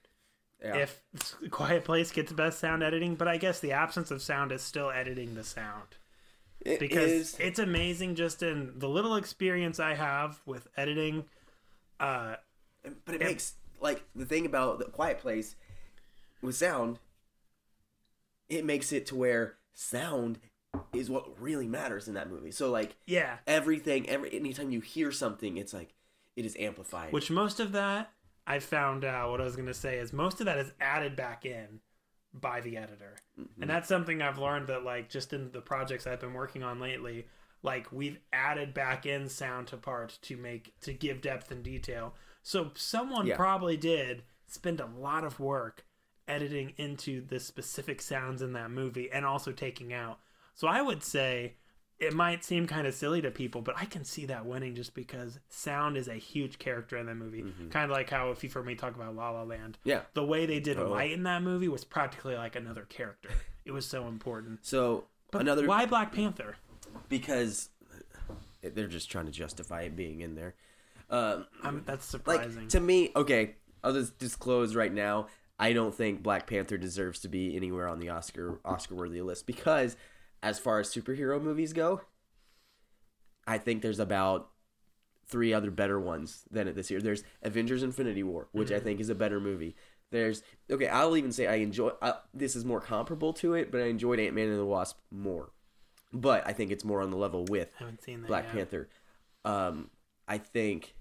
Yeah. 0.63 0.75
if 0.77 1.01
Quiet 1.51 1.83
Place 1.83 2.11
gets 2.11 2.31
best 2.31 2.59
sound 2.59 2.83
editing, 2.83 3.15
but 3.15 3.27
I 3.27 3.37
guess 3.37 3.59
the 3.59 3.71
absence 3.71 4.11
of 4.11 4.21
sound 4.21 4.51
is 4.51 4.61
still 4.61 4.91
editing 4.91 5.33
the 5.35 5.43
sound 5.43 5.87
It 6.61 6.79
because 6.79 7.11
is- 7.11 7.37
it's 7.39 7.59
amazing 7.59 8.15
just 8.15 8.43
in 8.43 8.77
the 8.79 8.87
little 8.89 9.15
experience 9.15 9.79
I 9.79 9.95
have 9.95 10.39
with 10.45 10.67
editing. 10.77 11.25
Uh, 11.99 12.35
but 13.05 13.15
it 13.15 13.21
Yeah. 13.21 13.27
makes 13.27 13.53
like 13.79 14.03
the 14.15 14.25
thing 14.25 14.45
about 14.45 14.79
the 14.79 14.85
quiet 14.85 15.19
place 15.19 15.55
with 16.41 16.55
sound 16.55 16.99
it 18.49 18.65
makes 18.65 18.91
it 18.91 19.05
to 19.07 19.15
where 19.15 19.55
sound 19.73 20.39
is 20.93 21.09
what 21.09 21.39
really 21.41 21.67
matters 21.67 22.07
in 22.07 22.13
that 22.13 22.29
movie 22.29 22.51
so 22.51 22.69
like 22.71 22.95
yeah, 23.05 23.37
everything 23.47 24.07
every 24.09 24.33
anytime 24.33 24.71
you 24.71 24.79
hear 24.81 25.11
something 25.11 25.57
it's 25.57 25.73
like 25.73 25.93
it 26.35 26.45
is 26.45 26.55
amplified 26.59 27.11
which 27.13 27.29
most 27.29 27.59
of 27.59 27.71
that 27.73 28.11
I 28.45 28.59
found 28.59 29.05
out. 29.05 29.31
What 29.31 29.41
I 29.41 29.45
was 29.45 29.55
going 29.55 29.67
to 29.67 29.73
say 29.73 29.97
is 29.97 30.11
most 30.11 30.39
of 30.39 30.45
that 30.45 30.57
is 30.57 30.71
added 30.81 31.15
back 31.15 31.45
in 31.45 31.79
by 32.33 32.61
the 32.61 32.77
editor, 32.77 33.15
and 33.37 33.47
mm-hmm. 33.47 33.67
that's 33.67 33.87
something 33.87 34.21
I've 34.21 34.39
learned 34.39 34.67
that 34.67 34.83
like 34.83 35.09
just 35.09 35.33
in 35.33 35.51
the 35.51 35.61
projects 35.61 36.07
I've 36.07 36.19
been 36.19 36.33
working 36.33 36.63
on 36.63 36.79
lately. 36.79 37.27
Like 37.61 37.91
we've 37.91 38.17
added 38.33 38.73
back 38.73 39.05
in 39.05 39.29
sound 39.29 39.67
to 39.67 39.77
parts 39.77 40.17
to 40.23 40.35
make 40.35 40.77
to 40.81 40.93
give 40.93 41.21
depth 41.21 41.51
and 41.51 41.63
detail. 41.63 42.13
So 42.41 42.71
someone 42.75 43.27
Yeah. 43.27 43.37
probably 43.37 43.77
did 43.77 44.23
spend 44.47 44.81
a 44.81 44.85
lot 44.85 45.23
of 45.23 45.39
work 45.39 45.85
editing 46.27 46.73
into 46.77 47.25
the 47.25 47.39
specific 47.39 48.01
sounds 48.01 48.41
in 48.41 48.51
that 48.53 48.71
movie 48.71 49.09
and 49.11 49.25
also 49.25 49.53
taking 49.53 49.93
out. 49.93 50.19
So 50.55 50.67
I 50.67 50.81
would 50.81 51.03
say 51.03 51.55
it 51.99 52.13
might 52.13 52.43
seem 52.43 52.67
kind 52.67 52.85
of 52.87 52.93
silly 52.93 53.21
to 53.21 53.31
people, 53.31 53.61
but 53.61 53.75
I 53.77 53.85
can 53.85 54.03
see 54.03 54.25
that 54.25 54.45
winning 54.45 54.75
just 54.75 54.93
because 54.93 55.39
sound 55.49 55.95
is 55.95 56.07
a 56.07 56.15
huge 56.15 56.59
character 56.59 56.97
in 56.97 57.05
that 57.05 57.15
movie. 57.15 57.45
Kind 57.69 57.85
of 57.85 57.91
like 57.91 58.09
how 58.09 58.31
if 58.31 58.43
you've 58.43 58.51
heard 58.53 58.65
me 58.65 58.75
talk 58.75 58.95
about 58.95 59.15
La 59.15 59.29
La 59.31 59.43
Land, 59.43 59.77
yeah 59.83 60.01
the 60.13 60.25
way 60.25 60.45
they 60.45 60.59
did 60.59 60.77
Oh. 60.79 60.89
light 60.89 61.11
in 61.11 61.23
that 61.23 61.41
movie 61.43 61.67
was 61.69 61.83
practically 61.83 62.35
like 62.35 62.55
another 62.55 62.83
character. 62.83 63.29
It 63.65 63.71
was 63.71 63.85
so 63.85 64.07
important. 64.09 64.59
so 64.65 65.05
But 65.31 65.39
another 65.41 65.65
why 65.65 65.85
Black 65.85 66.11
Panther? 66.11 66.57
because 67.07 67.69
they're 68.61 68.87
just 68.87 69.09
trying 69.09 69.25
to 69.25 69.31
justify 69.31 69.81
it 69.83 69.95
being 69.95 70.21
in 70.21 70.35
there 70.35 70.55
um 71.09 71.45
I'm, 71.63 71.83
that's 71.85 72.13
like 72.13 72.41
surprising. 72.41 72.67
to 72.69 72.79
me 72.79 73.11
okay 73.15 73.55
i'll 73.83 73.93
just 73.93 74.17
disclose 74.19 74.73
right 74.75 74.93
now 74.93 75.27
i 75.59 75.73
don't 75.73 75.93
think 75.93 76.23
black 76.23 76.47
panther 76.47 76.77
deserves 76.77 77.19
to 77.21 77.27
be 77.27 77.55
anywhere 77.57 77.87
on 77.89 77.99
the 77.99 78.09
oscar 78.09 78.59
oscar 78.63 78.95
worthy 78.95 79.21
list 79.21 79.45
because 79.45 79.97
as 80.43 80.59
far 80.59 80.79
as 80.79 80.89
superhero 80.93 81.41
movies 81.41 81.73
go 81.73 82.01
i 83.47 83.57
think 83.57 83.81
there's 83.81 83.99
about 83.99 84.49
three 85.25 85.53
other 85.53 85.71
better 85.71 85.99
ones 85.99 86.43
than 86.51 86.67
it 86.67 86.75
this 86.75 86.91
year 86.91 87.01
there's 87.01 87.23
avengers 87.41 87.81
infinity 87.81 88.21
war 88.21 88.47
which 88.51 88.71
i 88.71 88.79
think 88.79 88.99
is 88.99 89.09
a 89.09 89.15
better 89.15 89.39
movie 89.39 89.75
there's 90.11 90.43
okay 90.69 90.87
i'll 90.87 91.17
even 91.17 91.31
say 91.31 91.47
i 91.47 91.55
enjoy 91.55 91.89
I, 92.01 92.15
this 92.33 92.55
is 92.55 92.63
more 92.63 92.81
comparable 92.81 93.33
to 93.33 93.55
it 93.55 93.71
but 93.71 93.81
i 93.81 93.85
enjoyed 93.85 94.19
ant-man 94.19 94.49
and 94.49 94.59
the 94.59 94.65
wasp 94.65 94.99
more 95.09 95.51
but 96.11 96.45
i 96.45 96.53
think 96.53 96.71
it's 96.71 96.83
more 96.83 97.01
on 97.01 97.09
the 97.09 97.17
level 97.17 97.45
with. 97.45 97.73
Black 98.27 98.43
yet. 98.45 98.53
Panther. 98.53 98.89
Um, 99.45 99.89
I 100.27 100.37
think, 100.37 100.95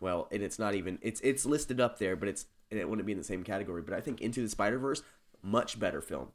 well, 0.00 0.28
and 0.30 0.42
it's 0.42 0.58
not 0.58 0.74
even 0.74 0.98
it's 1.02 1.20
it's 1.22 1.46
listed 1.46 1.80
up 1.80 1.98
there, 1.98 2.16
but 2.16 2.28
it's 2.28 2.46
and 2.70 2.78
it 2.78 2.88
wouldn't 2.88 3.06
be 3.06 3.12
in 3.12 3.18
the 3.18 3.24
same 3.24 3.42
category. 3.42 3.82
But 3.82 3.94
I 3.94 4.00
think 4.00 4.20
Into 4.20 4.42
the 4.42 4.48
Spider 4.48 4.78
Verse, 4.78 5.02
much 5.42 5.78
better 5.78 6.00
film. 6.00 6.28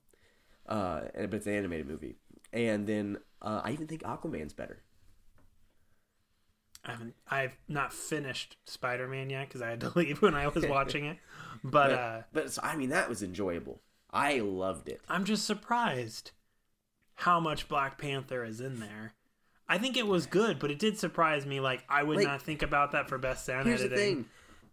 Uh, 0.67 1.01
and 1.13 1.29
but 1.29 1.37
it's 1.37 1.47
an 1.47 1.53
animated 1.53 1.87
movie, 1.87 2.15
and 2.53 2.88
then 2.88 3.17
uh, 3.41 3.62
I 3.63 3.71
even 3.71 3.88
think 3.88 4.03
Aquaman's 4.03 4.53
better. 4.53 4.81
I 6.84 6.91
haven't. 6.91 7.15
I've 7.29 7.58
not 7.67 7.93
finished 7.93 8.58
Spider 8.65 9.08
Man 9.08 9.29
yet 9.29 9.47
because 9.47 9.62
I 9.62 9.69
had 9.69 9.81
to 9.81 9.91
leave 9.95 10.21
when 10.21 10.36
I 10.36 10.47
was 10.47 10.65
watching 10.65 11.05
it. 11.05 11.17
But 11.63 11.91
uh, 11.91 12.21
But 12.31 12.51
so, 12.51 12.62
I 12.63 12.75
mean, 12.75 12.89
that 12.89 13.10
was 13.10 13.23
enjoyable. 13.23 13.81
I 14.12 14.39
loved 14.39 14.88
it. 14.88 15.01
I'm 15.10 15.25
just 15.25 15.45
surprised 15.45 16.31
how 17.15 17.39
much 17.39 17.67
Black 17.67 17.97
Panther 17.97 18.43
is 18.43 18.62
in 18.62 18.79
there. 18.79 19.13
I 19.67 19.79
think 19.79 19.97
it 19.97 20.05
was 20.05 20.27
good, 20.27 20.60
but 20.60 20.69
it 20.69 20.77
did 20.77 20.99
surprise 20.99 21.45
me. 21.45 21.60
Like 21.60 21.84
I 21.89 22.03
would 22.03 22.17
Like, 22.17 22.27
not 22.27 22.41
think 22.41 22.62
about 22.62 22.91
that 22.91 23.10
for 23.10 23.17
best 23.17 23.45
sound 23.45 23.67
Here's 23.67 23.81
the 23.81 23.89
thing. 23.89 24.25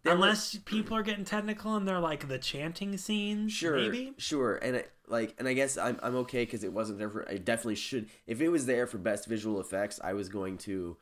Unless 0.05 0.57
people 0.65 0.97
are 0.97 1.03
getting 1.03 1.23
technical 1.25 1.75
and 1.75 1.87
they're 1.87 1.99
like 1.99 2.27
the 2.27 2.37
chanting 2.37 2.97
scenes, 2.97 3.53
Sure, 3.53 3.77
maybe. 3.77 4.13
sure, 4.17 4.55
and 4.57 4.75
it, 4.77 4.91
like, 5.07 5.33
and 5.39 5.47
I 5.47 5.53
guess 5.53 5.77
I'm 5.77 5.97
I'm 6.03 6.15
okay 6.17 6.43
because 6.43 6.63
it 6.63 6.73
wasn't 6.73 6.99
there 6.99 7.09
for. 7.09 7.27
I 7.29 7.37
definitely 7.37 7.75
should. 7.75 8.09
If 8.27 8.41
it 8.41 8.49
was 8.49 8.65
there 8.65 8.85
for 8.87 8.97
best 8.97 9.27
visual 9.27 9.59
effects, 9.61 9.99
I 10.03 10.13
was 10.13 10.27
going 10.29 10.57
to 10.59 10.97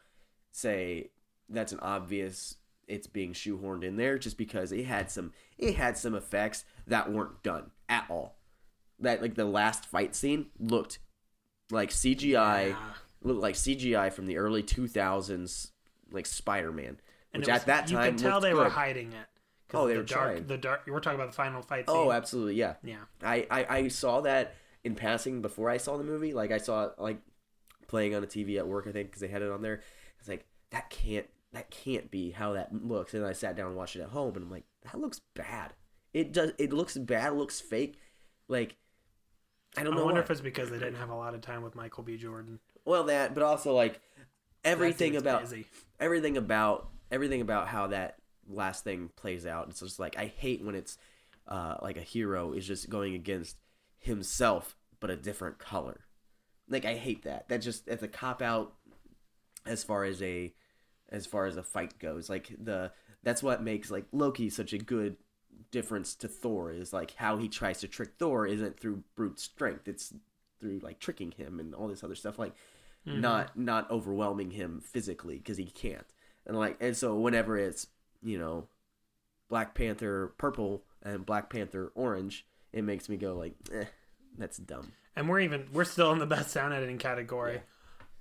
say 0.51 1.11
that's 1.49 1.71
an 1.71 1.79
obvious. 1.79 2.55
It's 2.87 3.07
being 3.07 3.31
shoehorned 3.33 3.83
in 3.85 3.95
there 3.95 4.17
just 4.19 4.37
because 4.37 4.71
it 4.71 4.85
had 4.85 5.09
some 5.09 5.31
it 5.57 5.75
had 5.75 5.97
some 5.97 6.13
effects 6.13 6.65
that 6.87 7.11
weren't 7.11 7.41
done 7.41 7.71
at 7.89 8.05
all. 8.09 8.35
That 8.99 9.21
like 9.21 9.35
the 9.35 9.45
last 9.45 9.85
fight 9.85 10.13
scene 10.15 10.47
looked 10.59 10.99
like 11.71 11.89
CGI, 11.89 12.69
Yeah. 12.69 12.75
looked 13.23 13.39
like 13.41 13.55
CGI 13.55 14.11
from 14.11 14.25
the 14.27 14.37
early 14.37 14.61
2000s, 14.61 15.71
like 16.11 16.25
Spider 16.25 16.71
Man, 16.73 16.99
And 17.33 17.41
which 17.41 17.49
it 17.49 17.51
was- 17.51 17.61
at 17.61 17.67
that 17.67 17.87
time 17.87 18.05
you 18.05 18.11
could 18.11 18.19
tell 18.19 18.41
they 18.41 18.53
were 18.53 18.69
hiding 18.69 19.13
it. 19.13 19.27
Oh, 19.73 19.87
they 19.87 19.93
the 19.93 19.99
were 19.99 20.05
dark, 20.05 20.31
trying. 20.31 20.47
The 20.47 20.57
dark. 20.57 20.81
We're 20.87 20.99
talking 20.99 21.19
about 21.19 21.31
the 21.31 21.35
final 21.35 21.61
fight 21.61 21.85
oh, 21.87 21.93
scene. 21.93 22.07
Oh, 22.07 22.11
absolutely, 22.11 22.55
yeah. 22.55 22.73
yeah. 22.83 22.97
I, 23.23 23.47
I, 23.49 23.65
I 23.77 23.87
saw 23.87 24.21
that 24.21 24.55
in 24.83 24.95
passing 24.95 25.41
before 25.41 25.69
I 25.69 25.77
saw 25.77 25.97
the 25.97 26.03
movie. 26.03 26.33
Like 26.33 26.51
I 26.51 26.57
saw 26.57 26.87
it 26.87 26.93
like 26.97 27.21
playing 27.87 28.15
on 28.15 28.23
a 28.23 28.27
TV 28.27 28.57
at 28.57 28.67
work, 28.67 28.87
I 28.87 28.91
think, 28.91 29.09
because 29.09 29.21
they 29.21 29.27
had 29.27 29.41
it 29.41 29.51
on 29.51 29.61
there. 29.61 29.81
It's 30.19 30.27
like 30.27 30.45
that 30.71 30.89
can't 30.89 31.27
that 31.53 31.69
can't 31.69 32.11
be 32.11 32.31
how 32.31 32.53
that 32.53 32.73
looks. 32.73 33.13
And 33.13 33.25
I 33.25 33.33
sat 33.33 33.55
down 33.55 33.67
and 33.67 33.75
watched 33.75 33.95
it 33.95 34.01
at 34.01 34.09
home, 34.09 34.35
and 34.35 34.43
I'm 34.43 34.51
like, 34.51 34.65
that 34.83 34.99
looks 34.99 35.21
bad. 35.35 35.73
It 36.13 36.33
does. 36.33 36.51
It 36.57 36.73
looks 36.73 36.97
bad. 36.97 37.33
It 37.33 37.35
looks 37.35 37.61
fake. 37.61 37.97
Like 38.47 38.75
I 39.77 39.83
don't 39.83 39.93
I 39.93 39.97
know. 39.97 40.05
wonder 40.05 40.19
why. 40.19 40.25
if 40.25 40.31
it's 40.31 40.41
because 40.41 40.69
they 40.69 40.79
didn't 40.79 40.95
have 40.95 41.09
a 41.09 41.15
lot 41.15 41.33
of 41.33 41.41
time 41.41 41.63
with 41.63 41.75
Michael 41.75 42.03
B. 42.03 42.17
Jordan. 42.17 42.59
well 42.83 43.05
that, 43.05 43.33
but 43.33 43.43
also 43.43 43.73
like 43.73 44.01
everything 44.65 45.15
about 45.15 45.41
busy. 45.41 45.65
everything 45.99 46.35
about 46.35 46.89
everything 47.11 47.41
about 47.41 47.67
how 47.67 47.87
that 47.87 48.17
last 48.47 48.83
thing 48.83 49.09
plays 49.15 49.45
out. 49.45 49.67
It's 49.69 49.81
just 49.81 49.99
like 49.99 50.17
I 50.17 50.25
hate 50.25 50.63
when 50.63 50.75
it's 50.75 50.97
uh, 51.47 51.75
like 51.81 51.97
a 51.97 52.01
hero 52.01 52.53
is 52.53 52.65
just 52.65 52.89
going 52.89 53.13
against 53.15 53.57
himself 53.99 54.77
but 54.99 55.09
a 55.09 55.15
different 55.15 55.59
color. 55.59 56.01
Like 56.69 56.85
I 56.85 56.95
hate 56.95 57.23
that. 57.23 57.49
That 57.49 57.61
just 57.61 57.85
that's 57.85 58.03
a 58.03 58.07
cop 58.07 58.41
out 58.41 58.73
as 59.65 59.83
far 59.83 60.05
as 60.05 60.21
a 60.21 60.53
as 61.09 61.25
far 61.25 61.45
as 61.45 61.57
a 61.57 61.63
fight 61.63 61.99
goes. 61.99 62.29
Like 62.29 62.55
the 62.61 62.91
that's 63.23 63.43
what 63.43 63.63
makes 63.63 63.91
like 63.91 64.05
Loki 64.11 64.49
such 64.49 64.73
a 64.73 64.77
good 64.77 65.17
difference 65.71 66.15
to 66.15 66.27
Thor 66.27 66.71
is 66.71 66.93
like 66.93 67.15
how 67.15 67.37
he 67.37 67.49
tries 67.49 67.79
to 67.81 67.87
trick 67.87 68.11
Thor 68.17 68.47
isn't 68.47 68.79
through 68.79 69.03
brute 69.15 69.39
strength. 69.39 69.87
It's 69.87 70.13
through 70.59 70.79
like 70.81 70.99
tricking 70.99 71.31
him 71.31 71.59
and 71.59 71.73
all 71.73 71.87
this 71.87 72.03
other 72.03 72.15
stuff 72.15 72.37
like 72.39 72.53
not 73.05 73.57
not 73.57 73.89
overwhelming 73.89 74.51
him 74.51 74.79
physically 74.79 75.37
because 75.37 75.57
he 75.57 75.65
can't. 75.65 76.05
And 76.45 76.57
like 76.57 76.77
and 76.79 76.95
so 76.97 77.15
whenever 77.15 77.57
it's, 77.57 77.87
you 78.23 78.37
know, 78.37 78.67
Black 79.49 79.75
Panther 79.75 80.33
purple 80.37 80.83
and 81.03 81.25
Black 81.25 81.49
Panther 81.49 81.91
orange, 81.95 82.45
it 82.73 82.83
makes 82.83 83.09
me 83.09 83.17
go 83.17 83.35
like, 83.35 83.53
eh, 83.73 83.85
that's 84.37 84.57
dumb. 84.57 84.91
and 85.15 85.27
we're 85.29 85.39
even 85.41 85.67
we're 85.73 85.83
still 85.83 86.11
in 86.11 86.19
the 86.19 86.25
best 86.25 86.51
sound 86.51 86.73
editing 86.73 86.97
category. 86.97 87.61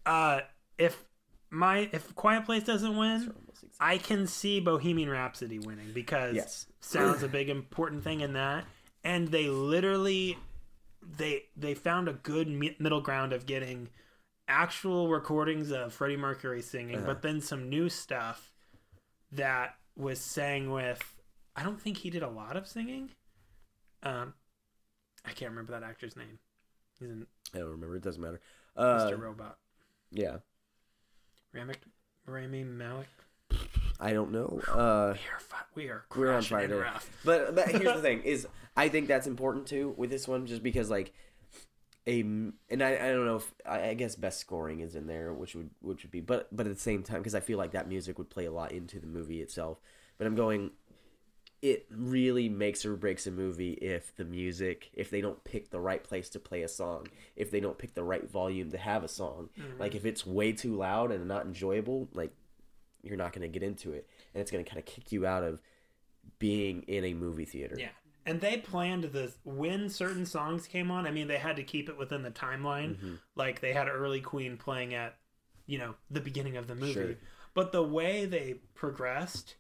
Uh, 0.05 0.41
if 0.79 1.05
my 1.51 1.89
if 1.93 2.15
Quiet 2.15 2.45
Place 2.45 2.65
doesn't 2.65 2.97
win, 2.97 3.33
I 3.79 3.99
can 3.99 4.27
see 4.27 4.61
Bohemian 4.61 5.09
Rhapsody 5.11 5.59
winning 5.59 5.93
because 5.93 6.37
Yes. 6.37 6.67
sound's 6.81 7.23
a 7.25 7.29
big 7.29 7.49
important 7.49 8.03
thing 8.05 8.21
in 8.21 8.33
that, 8.35 8.65
and 9.05 9.29
they 9.29 9.49
literally 9.49 10.37
they 11.17 11.45
they 11.57 11.75
found 11.75 12.09
a 12.09 12.13
good 12.13 12.49
middle 12.79 13.01
ground 13.01 13.33
of 13.33 13.47
getting 13.47 13.89
actual 14.51 15.09
recordings 15.09 15.71
of 15.71 15.93
Freddie 15.95 16.17
Mercury 16.17 16.61
singing, 16.63 16.97
Uh-huh. 16.97 17.07
but 17.07 17.23
then 17.23 17.41
some 17.41 17.69
new 17.69 17.89
stuff 17.89 18.53
that 19.33 19.77
was 19.97 20.21
sang 20.21 20.71
with. 20.71 21.01
I 21.57 21.63
don't 21.63 21.81
think 21.81 21.99
he 21.99 22.11
did 22.11 22.23
a 22.23 22.29
lot 22.29 22.57
of 22.57 22.67
singing. 22.67 23.11
Um, 24.03 24.35
I 25.25 25.31
can't 25.33 25.51
remember 25.51 25.73
that 25.73 25.83
actor's 25.83 26.17
name. 26.17 26.39
He's 26.99 27.11
in 27.11 27.27
I 27.55 27.59
don't 27.59 27.71
remember. 27.71 27.97
It 27.97 28.03
doesn't 28.03 28.21
matter. 28.23 28.41
Mr. 28.79 29.13
Uh, 29.13 29.17
Robot. 29.17 29.59
yeah, 30.11 30.39
Ramic, 31.55 31.77
Rami 32.27 32.65
Malek. 32.65 33.09
I 33.99 34.13
don't 34.15 34.31
know. 34.33 34.61
Uh, 34.69 35.15
We 35.75 35.89
are, 35.89 35.89
we 35.89 35.89
are 35.91 36.05
we're 36.17 36.33
on 36.33 36.43
Friday. 36.43 36.83
But 37.25 37.55
but 37.55 37.69
here's 37.69 37.83
the 37.97 38.01
thing: 38.03 38.23
is 38.23 38.47
I 38.77 38.89
think 38.89 39.09
that's 39.09 39.27
important 39.27 39.67
too 39.67 39.93
with 39.99 40.09
this 40.11 40.27
one, 40.29 40.47
just 40.47 40.63
because 40.63 40.89
like 40.89 41.13
a 42.07 42.21
and 42.21 42.55
I, 42.83 42.95
I 42.95 43.13
don't 43.13 43.27
know 43.27 43.37
if 43.37 43.53
I, 43.67 43.89
I 43.89 43.95
guess 43.95 44.15
best 44.15 44.41
scoring 44.41 44.81
is 44.81 44.95
in 44.95 45.07
there, 45.07 45.33
which 45.33 45.55
would 45.55 45.71
which 45.81 46.03
would 46.03 46.11
be, 46.11 46.21
but 46.21 46.49
but 46.51 46.67
at 46.67 46.75
the 46.75 46.81
same 46.81 47.03
time, 47.03 47.19
because 47.19 47.35
I 47.35 47.41
feel 47.41 47.59
like 47.59 47.73
that 47.73 47.89
music 47.89 48.19
would 48.19 48.31
play 48.31 48.47
a 48.47 48.53
lot 48.53 48.73
into 48.73 48.99
the 48.99 49.07
movie 49.07 49.41
itself. 49.41 49.79
But 50.19 50.27
I'm 50.27 50.35
going. 50.35 50.71
It 51.63 51.87
really 51.91 52.49
makes 52.49 52.87
or 52.87 52.97
breaks 52.97 53.27
a 53.27 53.31
movie 53.31 53.73
if 53.73 54.17
the 54.17 54.25
music, 54.25 54.89
if 54.95 55.11
they 55.11 55.21
don't 55.21 55.45
pick 55.45 55.69
the 55.69 55.79
right 55.79 56.03
place 56.03 56.31
to 56.31 56.39
play 56.39 56.63
a 56.63 56.69
song, 56.69 57.09
if 57.37 57.51
they 57.51 57.61
don't 57.61 57.77
pick 57.77 57.93
the 57.93 58.03
right 58.03 58.27
volume 58.31 58.71
to 58.71 58.79
have 58.79 59.05
a 59.05 59.09
song. 59.09 59.51
Mm-hmm. 59.59 59.79
Like 59.79 59.95
if 59.95 60.07
it's 60.07 60.27
way 60.27 60.53
too 60.53 60.75
loud 60.75 61.13
and 61.13 61.29
not 61.29 61.45
enjoyable, 61.45 62.09
like 62.15 62.33
you're 63.03 63.19
not 63.19 63.35
going 63.35 63.43
to 63.43 63.49
get 63.49 63.63
into 63.63 63.93
it, 63.93 64.09
and 64.33 64.41
it's 64.41 64.51
going 64.51 64.65
to 64.65 64.71
kind 64.71 64.79
of 64.79 64.87
kick 64.87 65.13
you 65.13 65.27
out 65.27 65.43
of 65.43 65.61
being 66.39 66.83
in 66.83 67.05
a 67.05 67.13
movie 67.13 67.45
theater. 67.45 67.77
Yeah. 67.79 67.89
And 68.27 68.41
they 68.41 68.59
planned 68.59 69.05
this 69.05 69.39
when 69.45 69.89
certain 69.89 70.27
songs 70.27 70.67
came 70.67 70.91
on. 70.91 71.07
I 71.07 71.11
mean, 71.11 71.27
they 71.29 71.39
had 71.39 71.57
to 71.57 71.63
keep 71.63 71.89
it 71.89 71.97
within 71.99 72.23
the 72.23 72.31
timeline. 72.31 72.97
Mm-hmm. 72.97 73.15
Like 73.35 73.61
they 73.61 73.73
had 73.73 73.89
early 73.89 74.21
Queen 74.21 74.57
playing 74.57 74.95
at, 74.95 75.17
you 75.67 75.79
know, 75.79 75.95
the 76.11 76.21
beginning 76.21 76.57
of 76.57 76.67
the 76.67 76.75
movie. 76.75 76.93
Sure. 76.93 77.15
But 77.55 77.73
the 77.73 77.83
way 77.83 78.27
they 78.27 78.57
progressed 78.75 79.57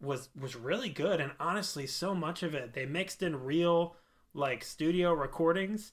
was 0.00 0.28
was 0.38 0.54
really 0.54 0.90
good 0.90 1.22
and 1.22 1.32
honestly 1.40 1.86
so 1.86 2.14
much 2.14 2.42
of 2.42 2.54
it 2.54 2.74
they 2.74 2.84
mixed 2.84 3.22
in 3.22 3.44
real 3.44 3.96
like 4.34 4.62
studio 4.62 5.14
recordings 5.14 5.92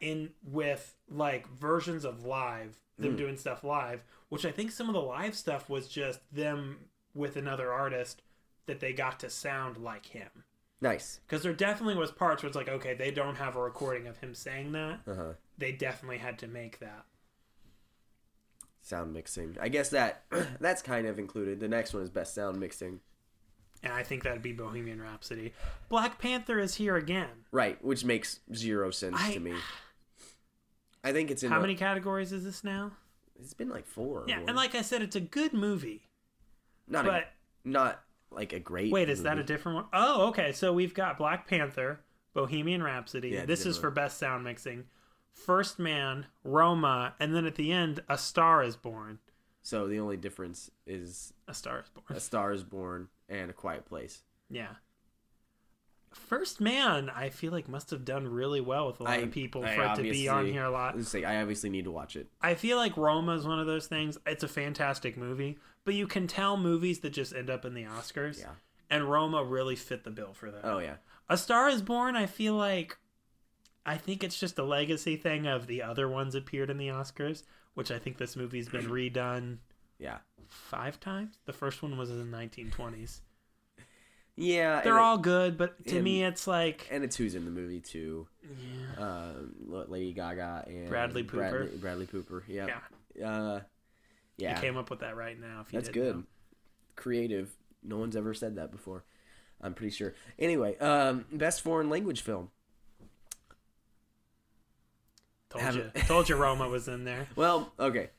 in 0.00 0.30
with 0.42 0.96
like 1.08 1.46
versions 1.48 2.04
of 2.04 2.24
live 2.24 2.76
them 2.98 3.14
Mm. 3.14 3.18
doing 3.18 3.36
stuff 3.36 3.62
live 3.62 4.02
which 4.28 4.44
i 4.44 4.50
think 4.50 4.72
some 4.72 4.88
of 4.88 4.92
the 4.94 5.00
live 5.00 5.36
stuff 5.36 5.70
was 5.70 5.86
just 5.86 6.18
them 6.34 6.78
with 7.14 7.36
another 7.36 7.72
artist 7.72 8.22
that 8.66 8.80
they 8.80 8.92
got 8.92 9.20
to 9.20 9.30
sound 9.30 9.76
like 9.76 10.06
him 10.06 10.30
Nice. 10.84 11.20
because 11.26 11.42
there 11.42 11.52
definitely 11.54 11.94
was 11.96 12.10
parts 12.10 12.42
where 12.42 12.48
it's 12.48 12.56
like 12.56 12.68
okay 12.68 12.92
they 12.94 13.10
don't 13.10 13.36
have 13.36 13.56
a 13.56 13.60
recording 13.62 14.06
of 14.06 14.18
him 14.18 14.34
saying 14.34 14.72
that 14.72 15.00
Uh 15.06 15.14
huh. 15.14 15.32
they 15.58 15.72
definitely 15.72 16.18
had 16.18 16.38
to 16.40 16.46
make 16.46 16.78
that 16.80 17.04
Sound 18.82 19.14
mixing. 19.14 19.56
I 19.60 19.68
guess 19.70 19.88
that 19.90 20.24
that's 20.60 20.82
kind 20.82 21.06
of 21.06 21.18
included. 21.18 21.58
The 21.58 21.68
next 21.68 21.94
one 21.94 22.02
is 22.02 22.10
best 22.10 22.34
sound 22.34 22.60
mixing. 22.60 23.00
and 23.82 23.92
i 23.94 24.02
think 24.02 24.22
that'd 24.24 24.42
be 24.42 24.52
bohemian 24.52 25.00
rhapsody 25.00 25.52
black 25.88 26.18
panther 26.18 26.58
is 26.58 26.74
here 26.74 26.96
again 26.96 27.28
Right, 27.50 27.82
which 27.82 28.04
makes 28.04 28.40
zero 28.54 28.90
sense 28.90 29.16
I- 29.18 29.32
to 29.34 29.40
me. 29.40 29.54
I 31.02 31.12
think 31.12 31.30
it's 31.30 31.42
in 31.42 31.50
how 31.50 31.58
a- 31.58 31.60
many 31.62 31.74
categories 31.76 32.30
is 32.32 32.44
this 32.44 32.62
now 32.64 32.92
It's 33.40 33.54
been 33.54 33.70
like 33.70 33.86
four. 33.86 34.24
yeah 34.28 34.40
and 34.46 34.54
like 34.54 34.74
i 34.74 34.82
said 34.82 35.00
it's 35.02 35.16
a 35.16 35.20
good 35.20 35.52
movie 35.54 36.02
not 36.86 37.04
but 37.06 37.22
a, 37.24 37.26
not 37.64 38.03
like 38.34 38.52
a 38.52 38.60
great. 38.60 38.92
wait 38.92 39.08
is 39.08 39.22
that 39.22 39.38
a 39.38 39.42
different 39.44 39.76
one? 39.76 39.84
Oh, 39.92 40.28
okay 40.28 40.52
so 40.52 40.72
we've 40.72 40.94
got 40.94 41.18
black 41.18 41.46
panther 41.48 42.00
bohemian 42.32 42.82
rhapsody 42.82 43.30
Yeah, 43.30 43.44
this 43.46 43.64
is 43.66 43.78
for 43.78 43.90
best 43.90 44.18
sound 44.18 44.44
mixing 44.44 44.84
first 45.32 45.78
man 45.78 46.26
roma 46.44 47.14
and 47.18 47.34
then 47.34 47.44
at 47.46 47.54
the 47.56 47.72
end 47.72 48.00
a 48.08 48.16
star 48.18 48.62
is 48.62 48.76
born 48.76 49.18
So 49.62 49.86
the 49.88 49.98
only 50.00 50.16
difference 50.16 50.70
is 50.86 51.32
a 51.48 51.54
star 51.54 51.80
is 51.80 51.88
born 51.88 52.04
a 52.16 52.20
Star 52.20 52.52
is 52.52 52.62
Born 52.64 53.08
and 53.28 53.50
A 53.50 53.52
Quiet 53.54 53.84
Place. 53.86 54.22
yeah 54.50 54.74
First 56.12 56.60
Man, 56.60 57.10
I 57.10 57.28
feel 57.28 57.50
like 57.50 57.68
must 57.68 57.90
have 57.90 58.04
done 58.04 58.28
really 58.28 58.60
well 58.60 58.86
with 58.86 59.00
a 59.00 59.02
lot 59.02 59.12
I- 59.14 59.16
of 59.16 59.32
people 59.32 59.64
I 59.64 59.74
for 59.74 59.82
it 59.82 59.94
to 59.96 60.02
be 60.02 60.28
on 60.28 60.46
here 60.46 60.62
a 60.64 60.70
lot. 60.70 61.00
Say 61.02 61.24
I 61.24 61.40
obviously 61.42 61.70
need 61.70 61.86
to 61.86 61.90
watch 61.90 62.14
it. 62.14 62.28
I 62.40 62.54
feel 62.54 62.76
like 62.76 62.96
Roma 62.96 63.32
is 63.34 63.44
one 63.44 63.58
of 63.58 63.66
those 63.66 63.88
things. 63.88 64.16
It's 64.24 64.44
a 64.44 64.48
fantastic 64.48 65.16
movie, 65.16 65.58
but 65.84 65.94
you 65.94 66.06
can 66.06 66.26
tell 66.26 66.56
movies 66.56 67.00
that 67.00 67.10
just 67.10 67.34
end 67.34 67.50
up 67.50 67.64
in 67.64 67.74
the 67.74 67.84
Oscars. 67.84 68.40
Yeah. 68.40 68.50
And 68.90 69.10
Roma 69.10 69.42
really 69.42 69.76
fit 69.76 70.04
the 70.04 70.10
bill 70.10 70.32
for 70.34 70.50
that. 70.50 70.60
Oh 70.64 70.78
yeah. 70.78 70.96
A 71.28 71.36
Star 71.38 71.68
is 71.68 71.82
Born, 71.82 72.16
I 72.16 72.26
feel 72.26 72.54
like 72.54 72.96
I 73.86 73.96
think 73.96 74.22
it's 74.24 74.38
just 74.38 74.58
a 74.58 74.64
legacy 74.64 75.16
thing 75.16 75.46
of 75.46 75.66
the 75.66 75.82
other 75.82 76.08
ones 76.08 76.34
appeared 76.34 76.70
in 76.70 76.78
the 76.78 76.88
Oscars, 76.88 77.42
which 77.74 77.90
I 77.90 77.98
think 77.98 78.18
this 78.18 78.36
movie's 78.36 78.68
been 78.68 78.86
redone 78.90 79.58
Yeah. 79.98 80.18
five 80.48 81.00
times. 81.00 81.38
The 81.46 81.52
first 81.52 81.82
one 81.82 81.96
was 81.96 82.10
in 82.10 82.30
the 82.30 82.36
1920s. 82.36 83.20
Yeah. 84.36 84.80
They're 84.82 84.92
and 84.94 85.00
it- 85.00 85.04
all 85.04 85.18
good, 85.18 85.56
but 85.56 85.84
to 85.86 85.96
and- 85.96 86.04
me 86.04 86.24
it's 86.24 86.46
like 86.46 86.88
and 86.90 87.04
it's 87.04 87.16
who's 87.16 87.34
in 87.34 87.44
the 87.44 87.50
movie 87.50 87.80
too. 87.80 88.26
yeah. 88.42 89.04
Um, 89.04 89.54
Lady 89.88 90.12
Gaga 90.12 90.64
and 90.66 90.88
Bradley 90.88 91.22
Cooper. 91.24 91.36
Bradley, 91.50 91.76
Bradley 91.78 92.06
Cooper. 92.06 92.44
Yeah. 92.48 92.66
Yeah. 93.14 93.30
Uh, 93.30 93.60
yeah. 94.36 94.56
I 94.56 94.60
came 94.60 94.76
up 94.76 94.90
with 94.90 95.00
that 95.00 95.16
right 95.16 95.38
now. 95.40 95.60
If 95.66 95.72
you 95.72 95.78
That's 95.80 95.90
good. 95.90 96.16
know. 96.16 96.22
Creative. 96.96 97.50
No 97.82 97.98
one's 97.98 98.16
ever 98.16 98.34
said 98.34 98.56
that 98.56 98.70
before. 98.70 99.04
I'm 99.60 99.74
pretty 99.74 99.94
sure. 99.94 100.14
Anyway, 100.38 100.76
um, 100.78 101.24
best 101.32 101.60
foreign 101.62 101.88
language 101.90 102.22
film. 102.22 102.50
Told 105.50 105.62
Haven't- 105.64 105.92
you. 105.94 106.02
Told 106.06 106.28
you 106.28 106.36
Roma 106.36 106.68
was 106.68 106.88
in 106.88 107.04
there. 107.04 107.28
Well, 107.36 107.72
okay. 107.78 108.10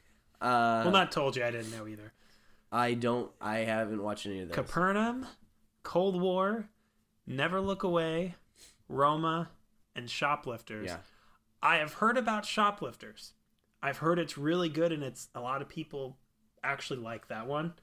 Uh, 0.41 0.81
Well, 0.83 0.91
not 0.91 1.11
told 1.11 1.35
you. 1.35 1.43
I 1.45 1.51
didn't 1.51 1.71
know 1.71 1.87
either. 1.87 2.13
I 2.71 2.93
don't. 2.93 3.31
I 3.39 3.59
haven't 3.59 4.03
watched 4.03 4.25
any 4.25 4.41
of 4.41 4.49
those. 4.49 4.55
Capernaum, 4.55 5.25
Cold 5.83 6.19
War, 6.19 6.67
Never 7.25 7.61
Look 7.61 7.83
Away, 7.83 8.35
Roma, 8.89 9.49
and 9.95 10.09
Shoplifters. 10.09 10.87
Yeah. 10.87 10.97
I 11.61 11.77
have 11.77 11.93
heard 11.93 12.17
about 12.17 12.45
Shoplifters. 12.45 13.33
I've 13.85 13.97
heard 13.97 14.17
it's 14.19 14.37
really 14.37 14.69
good, 14.69 14.91
and 14.91 15.03
it's 15.03 15.29
a 15.35 15.39
lot 15.41 15.61
of 15.61 15.69
people 15.69 16.17
actually 16.63 16.99
like 16.99 17.27
that 17.27 17.45
one. 17.47 17.73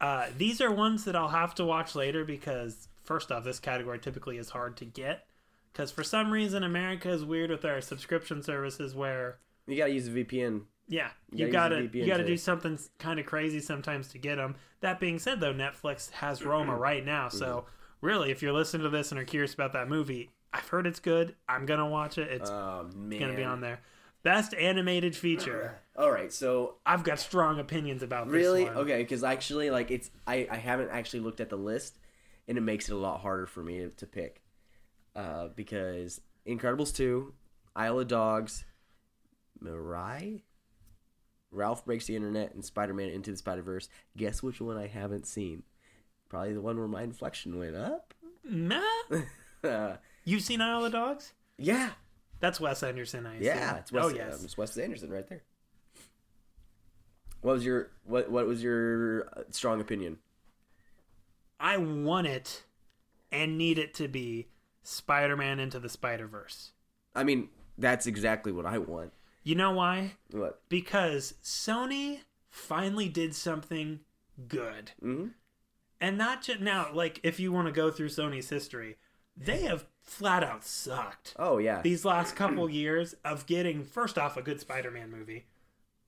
Uh, 0.00 0.26
these 0.36 0.60
are 0.60 0.70
ones 0.70 1.04
that 1.04 1.16
I'll 1.16 1.28
have 1.28 1.54
to 1.56 1.64
watch 1.64 1.94
later 1.94 2.24
because, 2.24 2.88
first 3.02 3.32
off, 3.32 3.44
this 3.44 3.58
category 3.58 3.98
typically 3.98 4.38
is 4.38 4.50
hard 4.50 4.76
to 4.78 4.84
get. 4.84 5.26
Because 5.72 5.90
for 5.90 6.04
some 6.04 6.30
reason, 6.30 6.62
America 6.62 7.10
is 7.10 7.24
weird 7.24 7.50
with 7.50 7.64
our 7.64 7.80
subscription 7.80 8.42
services 8.42 8.94
where 8.94 9.38
You 9.66 9.76
gotta 9.76 9.92
use 9.92 10.06
a 10.06 10.10
VPN. 10.12 10.62
yeah, 10.86 11.10
You 11.32 11.46
you 11.46 11.52
gotta 11.52 11.74
gotta 11.74 11.82
use 11.82 11.92
the 11.92 11.98
you 11.98 12.06
gotta 12.06 12.26
do 12.26 12.36
something 12.36 12.78
kind 12.98 13.18
of 13.18 13.26
crazy 13.26 13.58
sometimes 13.60 14.08
to 14.08 14.18
get 14.18 14.36
them. 14.36 14.54
That 14.80 15.00
being 15.00 15.18
said, 15.18 15.40
though, 15.40 15.54
Netflix 15.54 16.10
has 16.12 16.42
Roma 16.44 16.76
right 16.76 17.04
now, 17.04 17.28
so 17.28 17.64
really, 18.00 18.30
if 18.30 18.40
you're 18.42 18.52
listening 18.52 18.84
to 18.84 18.90
this 18.90 19.10
and 19.10 19.18
are 19.20 19.24
curious 19.24 19.54
about 19.54 19.72
that 19.72 19.88
movie, 19.88 20.30
I've 20.52 20.68
heard 20.68 20.86
it's 20.86 21.00
good. 21.00 21.34
I'm 21.48 21.66
gonna 21.66 21.88
watch 21.88 22.18
it. 22.18 22.30
It's 22.30 22.50
Oh 22.50 22.88
gonna 23.18 23.34
be 23.34 23.42
on 23.42 23.60
there. 23.60 23.80
Best 24.24 24.54
animated 24.54 25.14
feature. 25.14 25.78
All 25.96 26.10
right. 26.10 26.32
So 26.32 26.76
I've 26.84 27.04
got 27.04 27.20
strong 27.20 27.60
opinions 27.60 28.02
about 28.02 28.26
this 28.26 28.34
really, 28.34 28.68
okay, 28.68 28.98
because 29.02 29.22
actually, 29.22 29.70
like, 29.70 29.92
it's 29.92 30.10
I 30.26 30.48
I 30.50 30.56
haven't 30.56 30.90
actually 30.90 31.20
looked 31.20 31.40
at 31.40 31.50
the 31.50 31.56
list, 31.56 31.98
and 32.48 32.58
it 32.58 32.62
makes 32.62 32.88
it 32.88 32.92
a 32.92 32.98
lot 32.98 33.20
harder 33.20 33.46
for 33.46 33.62
me 33.62 33.78
to, 33.78 33.90
to 33.90 34.06
pick, 34.06 34.42
uh, 35.14 35.48
because 35.54 36.20
Incredibles 36.46 36.92
two, 36.94 37.34
Isle 37.76 38.00
of 38.00 38.08
Dogs, 38.08 38.64
Mirai, 39.62 40.42
Ralph 41.50 41.84
breaks 41.84 42.06
the 42.06 42.16
internet, 42.16 42.54
and 42.54 42.64
Spider 42.64 42.94
Man 42.94 43.10
into 43.10 43.30
the 43.30 43.36
Spider 43.36 43.62
Verse. 43.62 43.88
Guess 44.16 44.42
which 44.42 44.60
one 44.60 44.76
I 44.76 44.86
haven't 44.88 45.26
seen? 45.26 45.62
Probably 46.28 46.54
the 46.54 46.60
one 46.60 46.78
where 46.78 46.88
my 46.88 47.02
inflection 47.02 47.58
went 47.58 47.76
up. 47.76 48.14
Nah. 48.42 48.80
Uh, 49.62 49.96
You've 50.24 50.42
seen 50.42 50.60
Isle 50.60 50.86
of 50.86 50.92
Dogs? 50.92 51.32
yeah, 51.58 51.90
That's 52.40 52.60
Wes 52.60 52.82
Anderson. 52.82 53.26
I 53.26 53.34
assume. 53.36 53.44
yeah, 53.44 53.76
it's 53.76 53.92
Wes, 53.92 54.04
oh 54.04 54.08
yes. 54.08 54.38
um, 54.38 54.44
it's 54.44 54.56
Wes 54.58 54.76
Anderson 54.76 55.10
right 55.10 55.26
there. 55.28 55.42
What 57.40 57.54
was 57.54 57.64
your 57.64 57.90
what? 58.04 58.30
What 58.30 58.46
was 58.46 58.62
your 58.62 59.28
uh, 59.36 59.42
strong 59.50 59.80
opinion? 59.80 60.18
I 61.60 61.76
want 61.76 62.26
it 62.26 62.64
and 63.30 63.56
need 63.58 63.78
it 63.78 63.94
to 63.94 64.08
be 64.08 64.48
Spider-Man 64.82 65.58
into 65.60 65.78
the 65.78 65.88
Spider-Verse. 65.88 66.72
I 67.14 67.24
mean, 67.24 67.48
that's 67.78 68.06
exactly 68.06 68.52
what 68.52 68.66
I 68.66 68.78
want. 68.78 69.12
You 69.42 69.54
know 69.54 69.72
why? 69.72 70.12
What? 70.30 70.60
because 70.68 71.34
Sony 71.42 72.20
finally 72.50 73.08
did 73.08 73.34
something 73.34 74.00
good. 74.48 74.92
hmm 75.00 75.28
And 76.00 76.16
not 76.16 76.42
just 76.42 76.60
now, 76.60 76.88
like 76.92 77.20
if 77.22 77.38
you 77.38 77.52
want 77.52 77.66
to 77.66 77.72
go 77.72 77.90
through 77.90 78.08
Sony's 78.08 78.48
history, 78.48 78.96
they 79.36 79.62
have 79.62 79.84
flat 80.04 80.44
out 80.44 80.62
sucked 80.64 81.34
Oh 81.38 81.56
yeah. 81.58 81.80
these 81.82 82.04
last 82.04 82.36
couple 82.36 82.68
years 82.70 83.14
of 83.24 83.46
getting 83.46 83.82
first 83.84 84.18
off 84.18 84.36
a 84.36 84.42
good 84.42 84.60
Spider-Man 84.60 85.10
movie. 85.10 85.46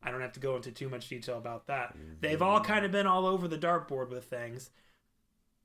I 0.02 0.10
don't 0.10 0.20
have 0.20 0.34
to 0.34 0.40
go 0.40 0.54
into 0.54 0.70
too 0.70 0.88
much 0.88 1.08
detail 1.08 1.38
about 1.38 1.66
that. 1.66 1.96
They've 2.20 2.40
all 2.42 2.60
kind 2.60 2.84
of 2.84 2.92
been 2.92 3.06
all 3.06 3.26
over 3.26 3.48
the 3.48 3.58
dartboard 3.58 4.10
with 4.10 4.24
things. 4.24 4.70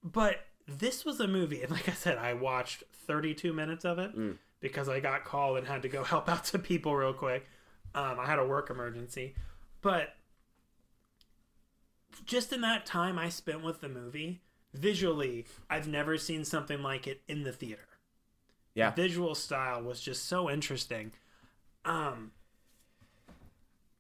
But 0.03 0.37
this 0.67 1.05
was 1.05 1.19
a 1.19 1.27
movie, 1.27 1.61
and 1.61 1.69
like 1.71 1.87
I 1.89 1.91
said, 1.91 2.17
I 2.17 2.33
watched 2.33 2.83
32 3.05 3.53
minutes 3.53 3.85
of 3.85 3.99
it 3.99 4.17
Mm. 4.17 4.37
because 4.59 4.89
I 4.89 4.99
got 4.99 5.25
called 5.25 5.57
and 5.57 5.67
had 5.67 5.81
to 5.83 5.89
go 5.89 6.03
help 6.05 6.27
out 6.29 6.47
some 6.47 6.61
people 6.61 6.95
real 6.95 7.13
quick. 7.13 7.45
Um, 7.93 8.19
I 8.19 8.25
had 8.25 8.39
a 8.39 8.45
work 8.47 8.69
emergency. 8.71 9.35
But 9.81 10.15
just 12.25 12.51
in 12.53 12.61
that 12.61 12.85
time 12.85 13.19
I 13.19 13.29
spent 13.29 13.63
with 13.63 13.81
the 13.81 13.89
movie, 13.89 14.41
visually, 14.73 15.45
I've 15.69 15.87
never 15.87 16.17
seen 16.17 16.45
something 16.45 16.81
like 16.81 17.05
it 17.07 17.21
in 17.27 17.43
the 17.43 17.51
theater 17.51 17.81
yeah. 18.75 18.91
visual 18.91 19.35
style 19.35 19.81
was 19.83 20.01
just 20.01 20.25
so 20.25 20.49
interesting. 20.49 21.11
Um, 21.85 22.31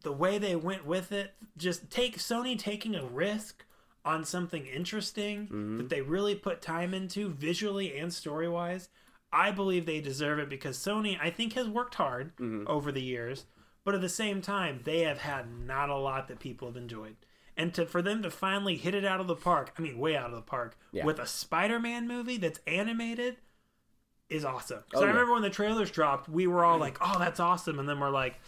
the 0.03 0.11
way 0.11 0.37
they 0.37 0.55
went 0.55 0.85
with 0.85 1.11
it, 1.11 1.33
just 1.57 1.89
take 1.91 2.17
Sony 2.17 2.57
taking 2.57 2.95
a 2.95 3.05
risk 3.05 3.65
on 4.03 4.23
something 4.25 4.65
interesting 4.65 5.43
Mm-hmm. 5.47 5.77
that 5.77 5.89
they 5.89 6.01
really 6.01 6.33
put 6.35 6.61
time 6.61 6.93
into 6.93 7.29
visually 7.29 7.97
and 7.97 8.11
story 8.13 8.49
wise. 8.49 8.89
I 9.31 9.51
believe 9.51 9.85
they 9.85 10.01
deserve 10.01 10.39
it 10.39 10.49
because 10.49 10.77
Sony, 10.77 11.17
I 11.21 11.29
think, 11.29 11.53
has 11.53 11.67
worked 11.67 11.95
hard 11.95 12.35
Mm-hmm. 12.37 12.63
over 12.67 12.91
the 12.91 13.01
years, 13.03 13.45
but 13.83 13.93
at 13.95 14.01
the 14.01 14.09
same 14.09 14.41
time, 14.41 14.81
they 14.83 15.01
have 15.01 15.19
had 15.19 15.45
not 15.65 15.89
a 15.89 15.95
lot 15.97 16.27
that 16.29 16.39
people 16.39 16.67
have 16.67 16.77
enjoyed. 16.77 17.15
And 17.55 17.73
to 17.75 17.85
for 17.85 18.01
them 18.01 18.23
to 18.23 18.31
finally 18.31 18.77
hit 18.77 18.95
it 18.95 19.05
out 19.05 19.19
of 19.19 19.27
the 19.27 19.35
park, 19.35 19.73
I 19.77 19.81
mean, 19.81 19.99
way 19.99 20.15
out 20.15 20.29
of 20.31 20.35
the 20.35 20.41
park, 20.41 20.77
Yeah. 20.91 21.05
with 21.05 21.19
a 21.19 21.27
Spider-Man 21.27 22.07
movie 22.07 22.37
that's 22.37 22.59
animated, 22.65 23.37
is 24.31 24.45
awesome. 24.45 24.83
So 24.93 24.99
Oh, 24.99 25.01
I 25.01 25.03
yeah. 25.05 25.11
remember 25.11 25.33
when 25.33 25.41
the 25.41 25.49
trailers 25.49 25.91
dropped, 25.91 26.29
we 26.29 26.47
were 26.47 26.63
all 26.63 26.77
like, 26.77 26.97
"Oh, 27.01 27.17
that's 27.19 27.39
awesome," 27.39 27.77
and 27.79 27.87
then 27.87 27.99
we're 27.99 28.09
like. 28.09 28.39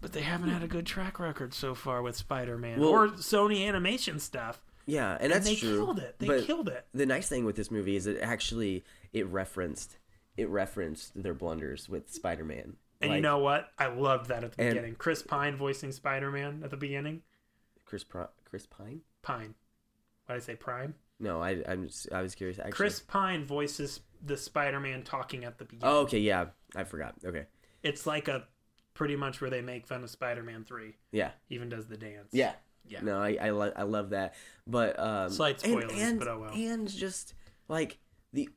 But 0.00 0.12
they 0.12 0.22
haven't 0.22 0.48
had 0.48 0.62
a 0.64 0.66
good 0.66 0.84
track 0.86 1.20
record 1.20 1.54
so 1.54 1.74
far 1.76 2.02
with 2.02 2.16
Spider-Man 2.16 2.80
Well- 2.80 2.88
or 2.88 3.08
Sony 3.08 3.66
animation 3.68 4.18
stuff. 4.18 4.60
Yeah, 4.84 5.12
and 5.14 5.24
And 5.24 5.32
that's 5.32 5.44
they 5.46 5.54
true. 5.54 5.76
killed 5.76 5.98
it. 6.00 6.16
They 6.18 6.26
but 6.26 6.44
killed 6.44 6.68
it. 6.68 6.86
The 6.92 7.06
nice 7.06 7.28
thing 7.28 7.44
with 7.44 7.54
this 7.54 7.70
movie 7.70 7.94
is 7.94 8.08
it 8.08 8.18
actually 8.20 8.84
it 9.12 9.26
referenced 9.26 9.98
it 10.36 10.48
referenced 10.48 11.22
their 11.22 11.34
blunders 11.34 11.88
with 11.88 12.10
Spider-Man. 12.12 12.76
And 13.00 13.12
you 13.14 13.20
know 13.20 13.38
what? 13.38 13.70
I 13.78 13.86
loved 13.86 14.26
that 14.28 14.42
at 14.44 14.52
the 14.52 14.64
beginning. 14.64 14.94
Chris 14.96 15.22
Pine 15.22 15.56
voicing 15.56 15.92
Spider-Man 15.92 16.62
at 16.64 16.70
the 16.70 16.76
beginning. 16.76 17.22
Chris 17.84 18.02
Pro- 18.02 18.30
Chris 18.44 18.66
Pine? 18.66 19.02
Pine. 19.22 19.54
Why 20.26 20.34
did 20.36 20.42
I 20.42 20.46
say 20.46 20.56
Prime? 20.56 20.94
No, 21.22 21.40
I 21.42 21.62
I'm 21.66 21.86
just, 21.86 22.12
I 22.12 22.20
was 22.20 22.34
curious. 22.34 22.58
Actually. 22.58 22.72
Chris 22.72 23.00
Pine 23.00 23.44
voices 23.46 24.00
the 24.24 24.36
Spider-Man 24.36 25.02
talking 25.04 25.44
at 25.44 25.56
the 25.58 25.64
beginning. 25.64 25.94
Oh, 25.94 26.00
okay, 26.00 26.18
yeah, 26.18 26.46
I 26.76 26.84
forgot. 26.84 27.14
Okay, 27.24 27.46
It's 27.82 28.06
like 28.06 28.28
a 28.28 28.44
pretty 28.94 29.16
much 29.16 29.40
where 29.40 29.48
they 29.50 29.62
make 29.62 29.86
fun 29.86 30.02
of 30.04 30.10
Spider-Man 30.10 30.64
3. 30.64 30.94
yeah, 31.12 31.30
even 31.48 31.68
does 31.68 31.86
the 31.86 31.96
dance. 31.96 32.28
yeah, 32.32 32.52
Yeah. 32.86 33.00
No, 33.02 33.18
I 33.20 33.38
I, 33.40 33.50
lo- 33.50 33.72
I 33.74 33.84
love 33.84 34.10
that, 34.10 34.34
but 34.66 34.98
um, 34.98 35.30
Slight 35.30 35.62
and- 35.64 35.72
spoilers, 35.82 36.00
and, 36.00 36.18
but 36.18 36.28
oh 36.28 36.40
well. 36.40 36.52
And 36.54 36.88
just 36.88 37.34
like 37.68 37.98
the 38.32 38.48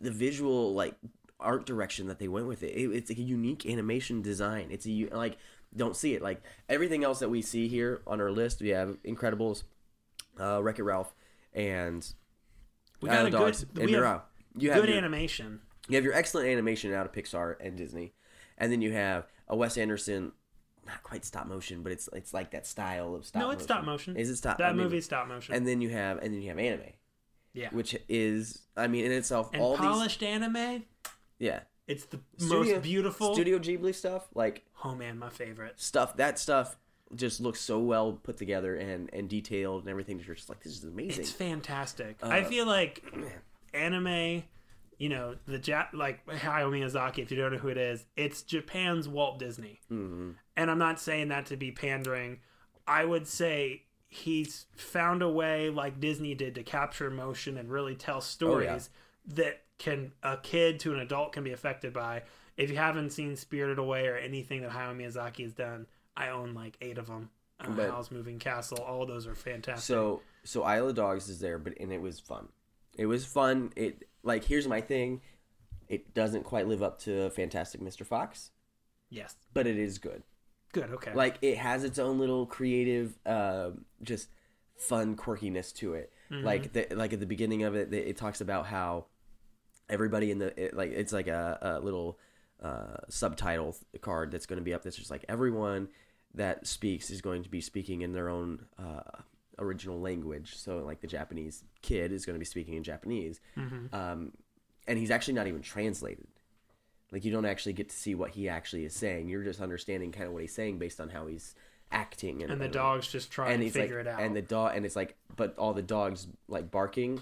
the 0.00 0.10
visual 0.10 0.72
like 0.74 0.94
art 1.40 1.66
direction 1.66 2.06
that 2.08 2.18
they 2.18 2.28
went 2.28 2.46
with 2.48 2.62
it, 2.62 2.72
it 2.74 2.90
it's 2.90 3.10
like 3.10 3.18
a 3.18 3.22
unique 3.22 3.66
animation 3.66 4.22
design. 4.22 4.68
It's 4.70 4.86
a 4.86 5.08
like 5.12 5.36
don't 5.76 5.94
see 5.94 6.14
it 6.14 6.22
like 6.22 6.42
everything 6.70 7.04
else 7.04 7.18
that 7.20 7.28
we 7.28 7.42
see 7.42 7.68
here 7.68 8.00
on 8.06 8.20
our 8.20 8.30
list. 8.30 8.60
We 8.62 8.70
have 8.70 8.96
Incredibles, 9.04 9.64
uh, 10.40 10.62
Wreck 10.62 10.78
It 10.78 10.84
Ralph, 10.84 11.14
and 11.52 12.06
We 13.00 13.08
got 13.08 13.22
a 13.22 13.26
of 13.26 13.32
good 13.32 13.38
Dogs, 13.38 13.66
we 13.74 13.82
and 13.82 13.90
have 13.94 14.22
You 14.56 14.70
have 14.70 14.80
good 14.80 14.88
your, 14.90 14.98
animation. 14.98 15.60
you 15.88 15.96
have 15.96 16.04
your 16.04 16.14
excellent 16.14 16.48
animation 16.48 16.92
out 16.92 17.06
of 17.06 17.12
Pixar 17.12 17.56
and 17.60 17.76
Disney, 17.76 18.12
and 18.56 18.72
then 18.72 18.80
you 18.82 18.92
have 18.92 19.26
a 19.48 19.56
Wes 19.56 19.76
Anderson, 19.78 20.32
not 20.86 21.02
quite 21.02 21.24
stop 21.24 21.46
motion, 21.46 21.82
but 21.82 21.92
it's 21.92 22.08
it's 22.12 22.32
like 22.34 22.50
that 22.52 22.66
style 22.66 23.14
of 23.14 23.24
stop. 23.26 23.40
No, 23.42 23.50
it's 23.50 23.62
stop 23.64 23.84
motion. 23.84 24.16
Is 24.16 24.30
it 24.30 24.36
stop? 24.36 24.58
That 24.58 24.70
I 24.70 24.72
mean, 24.72 24.84
movie's 24.84 25.04
stop 25.04 25.28
motion. 25.28 25.54
And 25.54 25.66
then 25.66 25.80
you 25.80 25.90
have 25.90 26.18
and 26.18 26.32
then 26.34 26.40
you 26.42 26.48
have 26.48 26.58
anime, 26.58 26.92
yeah. 27.52 27.68
which 27.70 27.96
is 28.08 28.62
I 28.76 28.86
mean 28.88 29.04
in 29.04 29.12
itself 29.12 29.50
and 29.52 29.62
all 29.62 29.76
polished 29.76 30.22
anime, 30.22 30.84
yeah 31.38 31.60
it's 31.86 32.04
the 32.06 32.20
Studio- 32.36 32.74
most 32.74 32.82
beautiful. 32.82 33.34
Studio 33.34 33.58
Ghibli 33.58 33.94
stuff 33.94 34.28
like 34.34 34.64
Oh 34.84 34.94
man, 34.94 35.18
my 35.18 35.30
favorite. 35.30 35.80
stuff 35.80 36.16
that 36.18 36.38
stuff 36.38 36.76
just 37.14 37.40
looks 37.40 37.60
so 37.60 37.78
well 37.78 38.12
put 38.22 38.36
together 38.36 38.76
and 38.76 39.08
and 39.12 39.28
detailed 39.28 39.82
and 39.82 39.90
everything. 39.90 40.18
You're 40.24 40.34
just 40.34 40.48
like 40.48 40.62
this 40.62 40.72
is 40.76 40.84
amazing. 40.84 41.22
It's 41.22 41.32
fantastic. 41.32 42.16
Uh, 42.22 42.28
I 42.28 42.44
feel 42.44 42.66
like 42.66 43.02
anime, 43.74 44.42
you 44.98 45.08
know, 45.08 45.36
the 45.46 45.58
Jap 45.58 45.92
like 45.92 46.24
Hayao 46.26 46.70
Miyazaki. 46.70 47.18
If 47.18 47.30
you 47.30 47.36
don't 47.36 47.52
know 47.52 47.58
who 47.58 47.68
it 47.68 47.78
is, 47.78 48.04
it's 48.16 48.42
Japan's 48.42 49.08
Walt 49.08 49.38
Disney. 49.38 49.80
Mhm. 49.90 50.34
And 50.56 50.70
I'm 50.70 50.78
not 50.78 51.00
saying 51.00 51.28
that 51.28 51.46
to 51.46 51.56
be 51.56 51.70
pandering. 51.72 52.40
I 52.86 53.04
would 53.04 53.26
say 53.26 53.84
he's 54.08 54.66
found 54.74 55.22
a 55.22 55.28
way, 55.28 55.68
like 55.70 56.00
Disney 56.00 56.34
did, 56.34 56.54
to 56.54 56.62
capture 56.62 57.06
emotion 57.06 57.58
and 57.58 57.70
really 57.70 57.94
tell 57.94 58.20
stories 58.20 58.88
that 59.26 59.62
can 59.78 60.12
a 60.22 60.36
kid 60.38 60.80
to 60.80 60.92
an 60.94 61.00
adult 61.00 61.32
can 61.32 61.44
be 61.44 61.52
affected 61.52 61.92
by. 61.92 62.22
If 62.56 62.70
you 62.70 62.76
haven't 62.76 63.10
seen 63.10 63.36
Spirited 63.36 63.78
Away 63.78 64.08
or 64.08 64.16
anything 64.16 64.62
that 64.62 64.70
Hayao 64.70 64.96
Miyazaki 64.96 65.44
has 65.44 65.52
done, 65.52 65.86
I 66.18 66.28
own 66.30 66.52
like 66.52 66.76
eight 66.82 66.98
of 66.98 67.06
them. 67.06 67.30
Uh, 67.60 67.70
But- 67.70 67.90
Howl's 67.90 68.10
Moving 68.10 68.38
Castle, 68.38 68.78
all 68.78 69.06
those 69.06 69.26
are 69.26 69.34
fantastic. 69.34 69.84
So 69.84 70.20
so 70.44 70.62
Isle 70.62 70.88
of 70.88 70.94
Dogs 70.96 71.28
is 71.28 71.38
there, 71.40 71.58
but 71.58 71.74
and 71.78 71.92
it 71.92 72.02
was 72.02 72.20
fun. 72.20 72.48
It 72.96 73.06
was 73.06 73.24
fun. 73.24 73.72
It 73.76 74.02
like 74.22 74.44
here's 74.44 74.68
my 74.68 74.80
thing. 74.80 75.22
It 75.88 76.12
doesn't 76.12 76.42
quite 76.44 76.66
live 76.68 76.82
up 76.82 76.98
to 77.02 77.30
Fantastic 77.30 77.80
Mr. 77.80 78.04
Fox, 78.04 78.50
yes, 79.08 79.36
but 79.54 79.66
it 79.66 79.78
is 79.78 79.98
good. 79.98 80.22
good. 80.72 80.90
Okay. 80.90 81.14
Like 81.14 81.38
it 81.40 81.56
has 81.56 81.82
its 81.84 81.98
own 81.98 82.18
little 82.18 82.44
creative, 82.44 83.18
uh, 83.24 83.70
just 84.02 84.28
fun 84.76 85.16
quirkiness 85.16 85.74
to 85.76 85.94
it. 85.94 86.12
Mm-hmm. 86.30 86.44
Like 86.44 86.72
the, 86.74 86.86
like 86.94 87.14
at 87.14 87.20
the 87.20 87.26
beginning 87.26 87.62
of 87.62 87.74
it, 87.74 87.92
it 87.94 88.18
talks 88.18 88.42
about 88.42 88.66
how 88.66 89.06
everybody 89.88 90.30
in 90.30 90.38
the 90.38 90.62
it, 90.62 90.76
like 90.76 90.90
it's 90.90 91.12
like 91.12 91.26
a, 91.26 91.58
a 91.80 91.80
little 91.84 92.18
uh, 92.62 92.96
subtitle 93.08 93.74
card 94.02 94.30
that's 94.30 94.46
going 94.46 94.58
to 94.58 94.64
be 94.64 94.74
up. 94.74 94.82
That's 94.82 94.96
just 94.96 95.10
like 95.10 95.24
everyone 95.28 95.88
that 96.34 96.66
speaks 96.66 97.10
is 97.10 97.20
going 97.20 97.42
to 97.42 97.48
be 97.48 97.60
speaking 97.60 98.02
in 98.02 98.12
their 98.12 98.28
own 98.28 98.66
uh, 98.78 99.00
original 99.58 100.00
language. 100.00 100.56
So 100.56 100.78
like 100.78 101.00
the 101.00 101.06
Japanese 101.06 101.64
kid 101.82 102.12
is 102.12 102.24
going 102.26 102.34
to 102.34 102.38
be 102.38 102.44
speaking 102.44 102.74
in 102.74 102.82
Japanese, 102.84 103.40
Mm-hmm. 103.56 103.94
um, 103.94 104.32
and 104.86 104.98
he's 104.98 105.10
actually 105.10 105.34
not 105.34 105.46
even 105.46 105.60
translated. 105.60 106.26
Like 107.12 107.24
you 107.24 107.32
don't 107.32 107.44
actually 107.46 107.72
get 107.72 107.88
to 107.88 107.96
see 107.96 108.14
what 108.14 108.30
he 108.30 108.48
actually 108.48 108.84
is 108.84 108.94
saying. 108.94 109.28
You're 109.28 109.44
just 109.44 109.60
understanding 109.60 110.12
kind 110.12 110.26
of 110.26 110.32
what 110.32 110.42
he's 110.42 110.54
saying 110.54 110.78
based 110.78 111.00
on 111.00 111.08
how 111.08 111.26
he's 111.26 111.54
acting 111.90 112.42
and, 112.42 112.52
and 112.52 112.60
the 112.60 112.66
and- 112.66 112.74
dogs 112.74 113.10
just 113.10 113.30
try 113.30 113.50
and, 113.50 113.62
he's 113.62 113.72
figure 113.72 113.98
like, 113.98 114.06
it 114.06 114.10
out. 114.10 114.20
And 114.20 114.36
the 114.36 114.42
dog 114.42 114.72
and 114.76 114.84
it's 114.84 114.94
like, 114.96 115.16
but 115.36 115.56
all 115.56 115.72
the 115.72 115.82
dogs 115.82 116.26
like 116.48 116.70
barking 116.70 117.20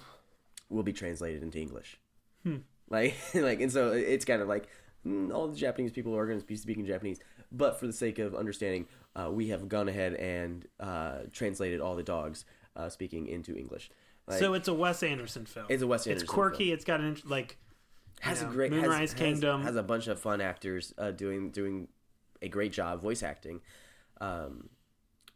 will 0.69 0.83
be 0.83 0.93
translated 0.93 1.43
into 1.43 1.61
English. 1.61 1.99
Hmm. 2.43 2.57
Like, 2.91 3.15
like, 3.35 3.61
and 3.61 3.71
so 3.71 3.93
it's 3.93 4.25
kind 4.25 4.43
of 4.43 4.49
like 4.49 4.69
mm, 5.07 5.33
all 5.33 5.47
the 5.49 5.57
Japanese 5.57 5.93
people 5.93 6.17
are 6.17 6.27
going 6.27 6.41
to 6.41 6.47
be 6.47 6.57
speaking 6.57 6.85
Japanese, 6.87 7.21
but 7.57 7.79
for 7.79 7.87
the 7.87 7.93
sake 7.93 8.19
of 8.19 8.35
understanding, 8.35 8.87
uh, 9.15 9.31
we 9.31 9.49
have 9.49 9.69
gone 9.69 9.89
ahead 9.89 10.15
and 10.15 10.67
uh, 10.81 11.19
translated 11.33 11.81
all 11.81 11.97
the 11.97 12.03
dogs 12.03 12.45
uh, 12.77 12.89
speaking 12.89 13.27
into 13.27 13.57
English. 13.57 13.91
Like, 14.27 14.39
so 14.39 14.55
it's 14.55 14.69
a 14.69 14.75
Wes 14.75 15.03
Anderson 15.03 15.47
film. 15.47 15.67
It's 15.69 15.83
a 15.83 15.87
Wes 15.87 16.07
Anderson. 16.07 16.25
It's 16.25 16.33
quirky. 16.33 16.65
film. 16.67 16.75
It's 16.75 16.85
got 16.85 17.01
an 17.01 17.17
like 17.25 17.59
has 18.21 18.43
you 18.43 18.49
a 18.49 18.51
great 18.51 18.73
Moonrise 18.73 19.13
has, 19.13 19.15
Kingdom. 19.15 19.63
has 19.63 19.77
a 19.77 19.83
bunch 19.83 20.09
of 20.09 20.19
fun 20.19 20.41
actors 20.41 20.93
uh, 20.99 21.11
doing 21.11 21.51
doing 21.51 21.89
a 22.43 22.49
great 22.49 22.73
job 22.73 23.01
voice 23.01 23.23
acting. 23.23 23.61
Um, 24.21 24.69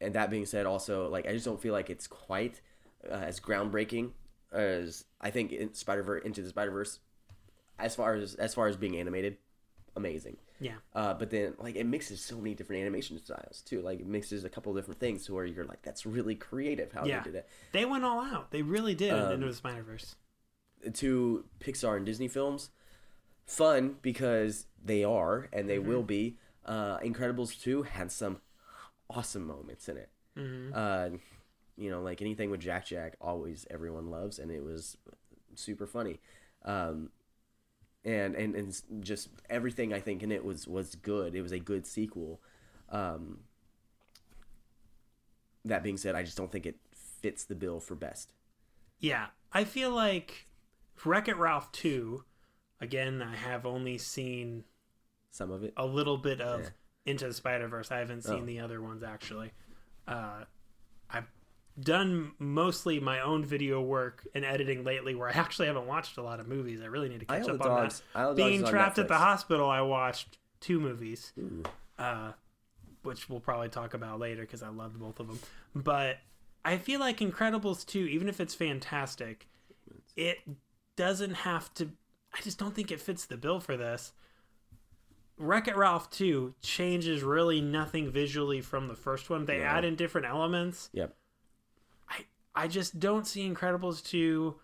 and 0.01 0.14
that 0.14 0.31
being 0.31 0.47
said, 0.47 0.66
also 0.66 1.09
like 1.09 1.27
I 1.27 1.33
just 1.33 1.45
don't 1.45 1.61
feel 1.61 1.73
like 1.73 1.91
it's 1.91 2.07
quite 2.07 2.61
uh, 3.09 3.14
as 3.14 3.39
groundbreaking 3.41 4.11
as 4.53 5.05
I 5.21 5.31
think 5.31 5.53
in 5.53 5.75
Spider 5.75 6.03
Verse 6.03 6.25
into 6.25 6.43
the 6.43 6.49
Spider 6.49 6.71
Verse, 6.71 6.99
as 7.79 7.95
far 7.95 8.14
as 8.14 8.35
as 8.35 8.55
far 8.55 8.66
as 8.66 8.77
being 8.77 8.97
animated, 8.97 9.37
amazing. 9.97 10.36
yeah. 10.61 10.74
Uh, 10.95 11.14
but 11.14 11.30
then 11.30 11.55
like 11.59 11.76
it 11.76 11.84
mixes 11.84 12.20
so 12.20 12.36
many 12.36 12.55
different 12.55 12.80
animation 12.82 13.18
styles 13.18 13.62
too. 13.62 13.80
Like 13.82 14.01
it 14.01 14.07
mixes 14.07 14.45
a 14.45 14.49
couple 14.49 14.72
different 14.74 15.01
things 15.01 15.24
to 15.26 15.34
where 15.34 15.45
you're 15.45 15.64
like, 15.64 15.82
that's 15.82 16.05
really 16.07 16.34
creative 16.34 16.93
how 16.93 17.05
Yeah. 17.05 17.18
they 17.20 17.24
did 17.30 17.34
it. 17.36 17.49
They 17.72 17.84
went 17.84 18.05
all 18.05 18.20
out. 18.20 18.51
They 18.51 18.62
really 18.62 18.95
did 18.95 19.12
Um, 19.12 19.26
in 19.26 19.32
Into 19.34 19.47
the 19.49 19.55
Spider 19.55 19.82
Verse. 19.82 20.14
to 20.95 21.45
Pixar 21.61 21.97
and 21.97 22.07
Disney 22.07 22.28
films. 22.28 22.70
Fun 23.47 23.97
because 24.03 24.66
they 24.84 25.03
are 25.05 25.49
and 25.53 25.68
they 25.68 25.78
Mm-hmm. 25.78 25.88
will 25.88 26.03
be. 26.03 26.38
Uh, 26.64 26.99
Incredibles 27.01 27.61
2 27.61 27.82
had 27.82 28.12
some 28.12 28.41
awesome 29.09 29.47
moments 29.47 29.88
in 29.88 29.97
it. 29.97 30.09
Mm-hmm. 30.36 30.72
Uh, 30.74 31.18
you 31.76 31.91
know, 31.91 32.01
like 32.03 32.20
anything 32.20 32.51
with 32.51 32.61
Jack 32.61 32.86
Jack, 32.86 33.16
always 33.20 33.66
everyone 33.70 34.11
loves, 34.11 34.38
and 34.38 34.51
it 34.53 34.62
was 34.62 34.97
super 35.55 35.86
funny. 35.86 36.20
Um, 36.64 37.11
and, 38.05 38.34
and 38.34 38.55
and 38.55 38.80
just 39.01 39.28
everything 39.48 39.92
I 39.92 40.01
think 40.01 40.22
in 40.22 40.32
it 40.32 40.44
was 40.44 40.66
was 40.66 40.94
good. 40.94 41.34
It 41.34 41.42
was 41.42 41.53
a 41.53 41.59
good 41.59 41.86
sequel. 41.86 42.40
Um, 42.88 43.40
that 45.64 45.82
being 45.82 45.96
said, 45.96 46.14
I 46.14 46.22
just 46.22 46.36
don't 46.36 46.51
think 46.51 46.66
it 46.66 46.76
fits 46.92 47.44
the 47.44 47.55
bill 47.55 47.80
for 47.80 47.94
best. 47.94 48.32
Yeah, 48.98 49.26
I 49.53 49.64
feel 49.64 49.90
like 49.90 50.46
Wreck 51.05 51.28
It 51.28 51.36
Ralph 51.36 51.70
2, 51.72 52.24
again, 52.80 53.22
I 53.22 53.36
have 53.36 53.66
only 53.66 53.98
seen 53.98 54.64
Some 55.30 55.51
of 55.51 55.62
it. 55.62 55.72
a 55.76 55.86
little 55.86 56.16
bit 56.18 56.40
of 56.40 56.61
Yeah. 56.62 56.68
Into 57.07 57.26
the 57.26 57.34
Spider 57.34 57.66
Verse. 57.68 57.90
I 57.90 57.98
haven't 57.98 58.22
seen 58.24 58.42
Oh. 58.42 58.46
the 58.46 58.61
other 58.61 58.80
ones 58.82 59.03
actually. 59.03 59.53
Uh, 60.07 60.44
done 61.79 62.33
mostly 62.39 63.01
my 63.01 63.21
own 63.21 63.45
video 63.45 63.81
work 63.81 64.27
and 64.35 64.45
editing 64.45 64.85
lately, 64.85 65.14
where 65.14 65.29
I 65.29 65.33
actually 65.33 65.66
haven't 65.68 65.87
watched 65.87 66.16
a 66.16 66.23
lot 66.23 66.41
of 66.41 66.49
movies. 66.49 66.81
I 66.83 66.87
really 66.87 67.09
need 67.09 67.21
to 67.21 67.27
catch 67.27 67.43
Isle 67.49 67.55
up 67.57 67.61
on 67.62 67.66
Dogs- 67.68 68.03
that. 68.12 68.18
Isle 68.18 68.35
Being 68.35 68.64
trapped 68.64 68.99
at 68.99 69.09
the 69.09 69.18
hospital, 69.18 69.68
I 69.68 69.81
watched 69.83 70.39
two 70.61 70.81
movies, 70.81 71.33
uh, 71.99 72.33
which 73.03 73.29
we'll 73.31 73.41
probably 73.41 73.68
talk 73.71 73.95
about 73.95 74.18
later 74.18 74.43
because 74.43 74.62
I 74.62 74.68
loved 74.68 74.99
both 74.99 75.21
of 75.21 75.29
them. 75.29 75.39
But 75.75 76.18
I 76.64 76.77
feel 76.77 77.01
like 77.01 77.18
Incredibles 77.18 77.87
2, 77.87 78.01
even 78.01 78.29
if 78.29 78.41
it's 78.41 78.55
fantastic, 78.55 79.49
it 80.16 80.39
doesn't 80.97 81.35
have 81.35 81.73
to. 81.75 81.91
I 82.35 82.41
just 82.43 82.59
don't 82.59 82.75
think 82.75 82.91
it 82.93 83.01
fits 83.01 83.25
the 83.25 83.37
bill 83.37 83.59
for 83.61 83.77
this. 83.77 84.12
Wreck 85.39 85.66
It 85.68 85.77
Ralph 85.77 86.11
2 86.11 86.55
changes 86.61 87.23
really 87.23 87.62
nothing 87.62 88.11
visually 88.11 88.61
from 88.61 88.89
the 88.89 88.95
first 88.95 89.31
one. 89.31 89.47
They 89.47 89.59
No. 89.61 89.64
add 89.64 89.85
in 89.87 89.97
different 89.97 90.27
elements. 90.27 90.91
Yep. 90.93 91.16
I 92.61 92.69
just 92.69 93.01
don't 93.01 93.27
see 93.27 93.49
Incredibles 93.49 94.05
2 94.05 94.55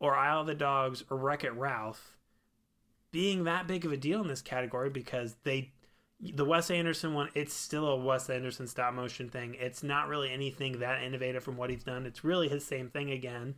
or 0.00 0.16
Isle 0.16 0.40
of 0.40 0.48
the 0.48 0.56
Dogs 0.56 1.04
or 1.08 1.16
Wreck 1.16 1.44
It 1.44 1.54
Ralph 1.54 2.16
being 3.12 3.44
that 3.44 3.68
big 3.68 3.84
of 3.84 3.92
a 3.92 3.96
deal 3.96 4.20
in 4.20 4.26
this 4.26 4.42
category 4.42 4.90
because 4.90 5.36
they 5.44 5.70
the 6.20 6.44
Wes 6.44 6.68
Anderson 6.68 7.14
one, 7.14 7.28
it's 7.34 7.54
still 7.54 7.86
a 7.86 7.96
Wes 7.96 8.28
Anderson 8.28 8.66
stop 8.66 8.92
motion 8.92 9.28
thing. 9.28 9.54
It's 9.60 9.84
not 9.84 10.08
really 10.08 10.32
anything 10.32 10.80
that 10.80 11.04
innovative 11.04 11.44
from 11.44 11.56
what 11.56 11.70
he's 11.70 11.84
done. 11.84 12.06
It's 12.06 12.24
really 12.24 12.48
his 12.48 12.64
same 12.64 12.88
thing 12.88 13.12
again. 13.12 13.54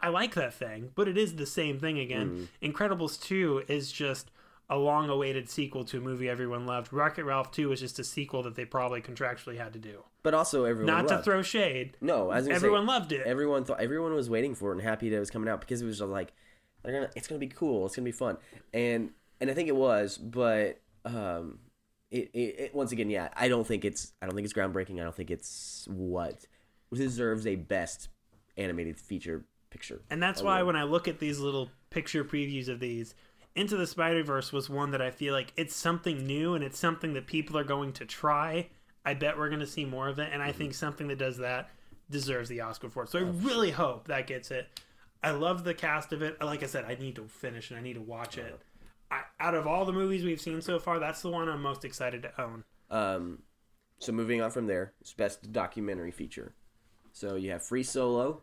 I 0.00 0.08
like 0.08 0.34
that 0.36 0.54
thing, 0.54 0.92
but 0.94 1.06
it 1.06 1.18
is 1.18 1.36
the 1.36 1.44
same 1.44 1.78
thing 1.78 1.98
again. 1.98 2.48
Mm. 2.62 2.72
Incredibles 2.72 3.20
2 3.20 3.64
is 3.68 3.92
just 3.92 4.30
a 4.70 4.76
long 4.78 5.08
awaited 5.10 5.48
sequel 5.50 5.84
to 5.84 5.98
a 5.98 6.00
movie 6.00 6.28
everyone 6.28 6.66
loved. 6.66 6.92
Wreck 6.92 7.18
It 7.18 7.24
Ralph 7.24 7.50
2 7.50 7.68
was 7.68 7.80
just 7.80 7.98
a 7.98 8.04
sequel 8.04 8.42
that 8.44 8.54
they 8.54 8.64
probably 8.64 9.00
contractually 9.02 9.58
had 9.58 9.72
to 9.74 9.78
do. 9.78 10.02
But 10.22 10.34
also 10.34 10.64
everyone 10.64 10.94
Not 10.94 11.08
to 11.08 11.14
loved. 11.14 11.24
throw 11.24 11.42
shade. 11.42 11.96
No, 12.00 12.26
was 12.26 12.46
gonna 12.46 12.46
say, 12.46 12.56
Everyone 12.56 12.86
loved 12.86 13.12
it. 13.12 13.26
Everyone 13.26 13.64
thought 13.64 13.80
everyone 13.80 14.14
was 14.14 14.30
waiting 14.30 14.54
for 14.54 14.70
it 14.70 14.76
and 14.76 14.82
happy 14.82 15.10
that 15.10 15.16
it 15.16 15.20
was 15.20 15.30
coming 15.30 15.48
out 15.48 15.60
because 15.60 15.82
it 15.82 15.86
was 15.86 15.98
just 15.98 16.10
like 16.10 16.32
they're 16.82 16.92
gonna 16.94 17.10
it's 17.14 17.28
gonna 17.28 17.38
be 17.38 17.48
cool, 17.48 17.86
it's 17.86 17.96
gonna 17.96 18.04
be 18.04 18.12
fun, 18.12 18.38
and 18.72 19.10
and 19.40 19.50
I 19.50 19.54
think 19.54 19.68
it 19.68 19.76
was, 19.76 20.16
but 20.16 20.80
um, 21.04 21.58
it, 22.10 22.30
it, 22.32 22.38
it 22.58 22.74
once 22.74 22.92
again, 22.92 23.10
yeah, 23.10 23.28
I 23.36 23.48
don't 23.48 23.66
think 23.66 23.84
it's 23.84 24.12
I 24.22 24.26
don't 24.26 24.34
think 24.34 24.44
it's 24.44 24.54
groundbreaking. 24.54 25.00
I 25.00 25.04
don't 25.04 25.14
think 25.14 25.30
it's 25.30 25.86
what 25.90 26.46
deserves 26.92 27.46
a 27.46 27.56
best 27.56 28.08
animated 28.56 28.98
feature 28.98 29.44
picture. 29.70 30.00
And 30.10 30.22
that's 30.22 30.40
why 30.40 30.62
when 30.62 30.76
I 30.76 30.84
look 30.84 31.08
at 31.08 31.18
these 31.18 31.40
little 31.40 31.68
picture 31.90 32.24
previews 32.24 32.68
of 32.68 32.78
these, 32.80 33.14
Into 33.56 33.76
the 33.76 33.86
Spider 33.86 34.24
Verse 34.24 34.52
was 34.52 34.68
one 34.68 34.90
that 34.90 35.02
I 35.02 35.10
feel 35.10 35.32
like 35.32 35.52
it's 35.56 35.76
something 35.76 36.26
new 36.26 36.54
and 36.54 36.64
it's 36.64 36.78
something 36.78 37.14
that 37.14 37.26
people 37.26 37.56
are 37.56 37.64
going 37.64 37.92
to 37.94 38.04
try. 38.04 38.68
I 39.04 39.14
bet 39.14 39.38
we're 39.38 39.48
going 39.48 39.60
to 39.60 39.66
see 39.66 39.84
more 39.84 40.08
of 40.08 40.18
it, 40.18 40.30
and 40.32 40.42
I 40.42 40.50
think 40.50 40.74
something 40.74 41.08
that 41.08 41.18
does 41.18 41.36
that 41.38 41.70
deserves 42.10 42.48
the 42.48 42.60
Oscar 42.62 42.88
for 42.88 43.04
it. 43.04 43.10
So 43.10 43.18
I 43.18 43.22
really 43.22 43.70
hope 43.70 44.08
that 44.08 44.26
gets 44.26 44.50
it. 44.50 44.68
I 45.22 45.30
love 45.30 45.64
the 45.64 45.74
cast 45.74 46.12
of 46.12 46.22
it. 46.22 46.40
Like 46.42 46.62
I 46.62 46.66
said, 46.66 46.84
I 46.84 46.96
need 46.96 47.16
to 47.16 47.24
finish 47.24 47.70
and 47.70 47.78
I 47.78 47.82
need 47.82 47.94
to 47.94 48.00
watch 48.00 48.36
it. 48.36 48.60
I, 49.10 49.22
out 49.40 49.54
of 49.54 49.66
all 49.66 49.84
the 49.84 49.92
movies 49.92 50.24
we've 50.24 50.40
seen 50.40 50.60
so 50.60 50.78
far, 50.78 50.98
that's 50.98 51.22
the 51.22 51.30
one 51.30 51.48
I'm 51.48 51.62
most 51.62 51.84
excited 51.84 52.22
to 52.22 52.42
own. 52.42 52.64
Um, 52.90 53.42
so 53.98 54.12
moving 54.12 54.42
on 54.42 54.50
from 54.50 54.66
there, 54.66 54.92
it's 55.00 55.14
best 55.14 55.50
documentary 55.50 56.10
feature. 56.10 56.54
So 57.12 57.36
you 57.36 57.52
have 57.52 57.64
Free 57.64 57.82
Solo, 57.82 58.42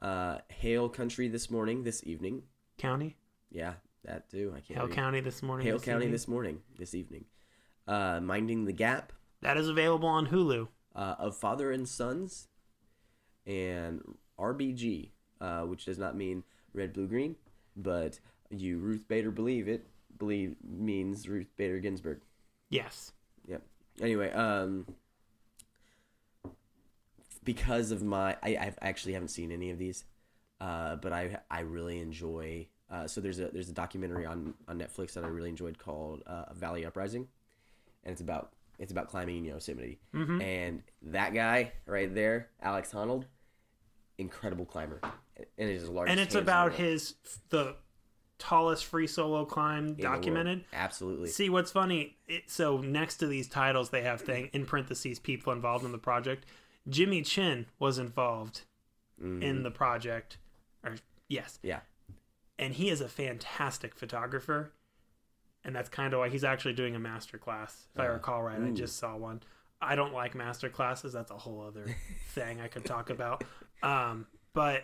uh, 0.00 0.38
Hail 0.48 0.88
Country 0.88 1.26
this 1.28 1.50
morning, 1.50 1.82
this 1.82 2.04
evening. 2.04 2.42
County, 2.76 3.16
Yeah, 3.50 3.74
that 4.08 4.28
too. 4.30 4.52
I 4.56 4.60
can't. 4.60 4.78
Hale 4.78 4.86
read. 4.86 4.94
County 4.96 5.20
this 5.20 5.42
morning. 5.42 5.66
Hale 5.66 5.76
this 5.76 5.84
County 5.84 5.96
evening. 6.04 6.12
this 6.12 6.28
morning, 6.28 6.60
this 6.78 6.94
evening. 6.94 7.24
Uh, 7.86 8.20
Minding 8.20 8.64
the 8.66 8.72
Gap, 8.72 9.12
That 9.40 9.56
is 9.56 9.68
available 9.68 10.08
on 10.08 10.26
Hulu. 10.28 10.68
uh, 10.94 11.14
of 11.18 11.36
Father 11.36 11.70
and 11.72 11.88
Sons, 11.88 12.48
and 13.46 14.02
RBG, 14.38 15.10
uh, 15.40 15.62
which 15.62 15.84
does 15.86 15.98
not 15.98 16.16
mean 16.16 16.42
red, 16.74 16.92
blue, 16.92 17.06
green, 17.06 17.36
but 17.76 18.18
you 18.50 18.78
Ruth 18.78 19.06
Bader 19.08 19.30
believe 19.30 19.68
it 19.68 19.86
believe 20.18 20.56
means 20.62 21.28
Ruth 21.28 21.48
Bader 21.56 21.78
Ginsburg. 21.78 22.20
Yes. 22.68 23.12
Yep. 23.46 23.62
Anyway, 24.02 24.30
um, 24.32 24.84
because 27.44 27.90
of 27.90 28.02
my, 28.02 28.36
I 28.42 28.56
I've 28.60 28.78
actually 28.82 29.14
haven't 29.14 29.28
seen 29.28 29.50
any 29.52 29.70
of 29.70 29.78
these, 29.78 30.04
uh, 30.60 30.96
but 30.96 31.12
I 31.12 31.38
I 31.50 31.60
really 31.60 32.00
enjoy. 32.00 32.68
Uh, 32.90 33.06
so 33.06 33.20
there's 33.20 33.38
a 33.38 33.48
there's 33.48 33.68
a 33.68 33.72
documentary 33.72 34.24
on 34.24 34.54
on 34.66 34.78
Netflix 34.78 35.12
that 35.12 35.24
I 35.24 35.28
really 35.28 35.50
enjoyed 35.50 35.78
called 35.78 36.22
uh, 36.26 36.52
Valley 36.54 36.84
Uprising, 36.86 37.28
and 38.04 38.12
it's 38.12 38.20
about 38.20 38.52
it's 38.78 38.92
about 38.92 39.08
climbing 39.08 39.38
in 39.38 39.44
Yosemite, 39.44 39.98
and 40.12 40.82
that 41.02 41.34
guy 41.34 41.72
right 41.86 42.14
there, 42.14 42.48
Alex 42.62 42.92
Honnold, 42.92 43.24
incredible 44.18 44.64
climber, 44.64 45.00
and 45.36 45.68
it's 45.68 45.84
the 45.84 45.90
largest. 45.90 46.12
and 46.12 46.20
it's 46.20 46.34
hands 46.34 46.40
in 46.40 46.46
the 46.46 46.50
about 46.52 46.72
his 46.74 47.14
the 47.50 47.76
tallest 48.38 48.84
free 48.86 49.06
solo 49.06 49.44
climb 49.44 49.88
in 49.88 49.96
documented. 49.96 50.64
Absolutely. 50.72 51.28
See 51.28 51.50
what's 51.50 51.72
funny? 51.72 52.16
It, 52.28 52.48
so 52.48 52.78
next 52.78 53.16
to 53.16 53.26
these 53.26 53.48
titles, 53.48 53.90
they 53.90 54.02
have 54.02 54.20
thing 54.20 54.48
in 54.52 54.64
parentheses 54.64 55.18
people 55.18 55.52
involved 55.52 55.84
in 55.84 55.92
the 55.92 55.98
project. 55.98 56.46
Jimmy 56.88 57.22
Chin 57.22 57.66
was 57.78 57.98
involved 57.98 58.62
in 59.20 59.64
the 59.64 59.70
project, 59.70 60.38
or 60.84 60.94
yes, 61.28 61.58
Yeah. 61.62 61.80
And 62.58 62.74
he 62.74 62.90
is 62.90 63.00
a 63.00 63.08
fantastic 63.08 63.94
photographer, 63.94 64.72
and 65.64 65.74
that's 65.74 65.88
kind 65.88 66.12
of 66.12 66.20
why 66.20 66.28
he's 66.28 66.44
actually 66.44 66.74
doing 66.74 66.96
a 66.96 66.98
master 66.98 67.38
class. 67.38 67.86
If 67.94 68.00
I 68.00 68.06
recall 68.06 68.42
right, 68.42 68.60
I 68.60 68.70
just 68.70 68.96
saw 68.98 69.16
one. 69.16 69.42
I 69.80 69.94
don't 69.94 70.12
like 70.12 70.34
master 70.34 70.68
classes. 70.68 71.12
That's 71.12 71.30
a 71.30 71.36
whole 71.38 71.60
other 71.60 71.84
thing 72.30 72.60
I 72.60 72.68
could 72.68 72.84
talk 72.84 73.10
about. 73.10 73.44
Um, 73.82 74.26
but 74.54 74.82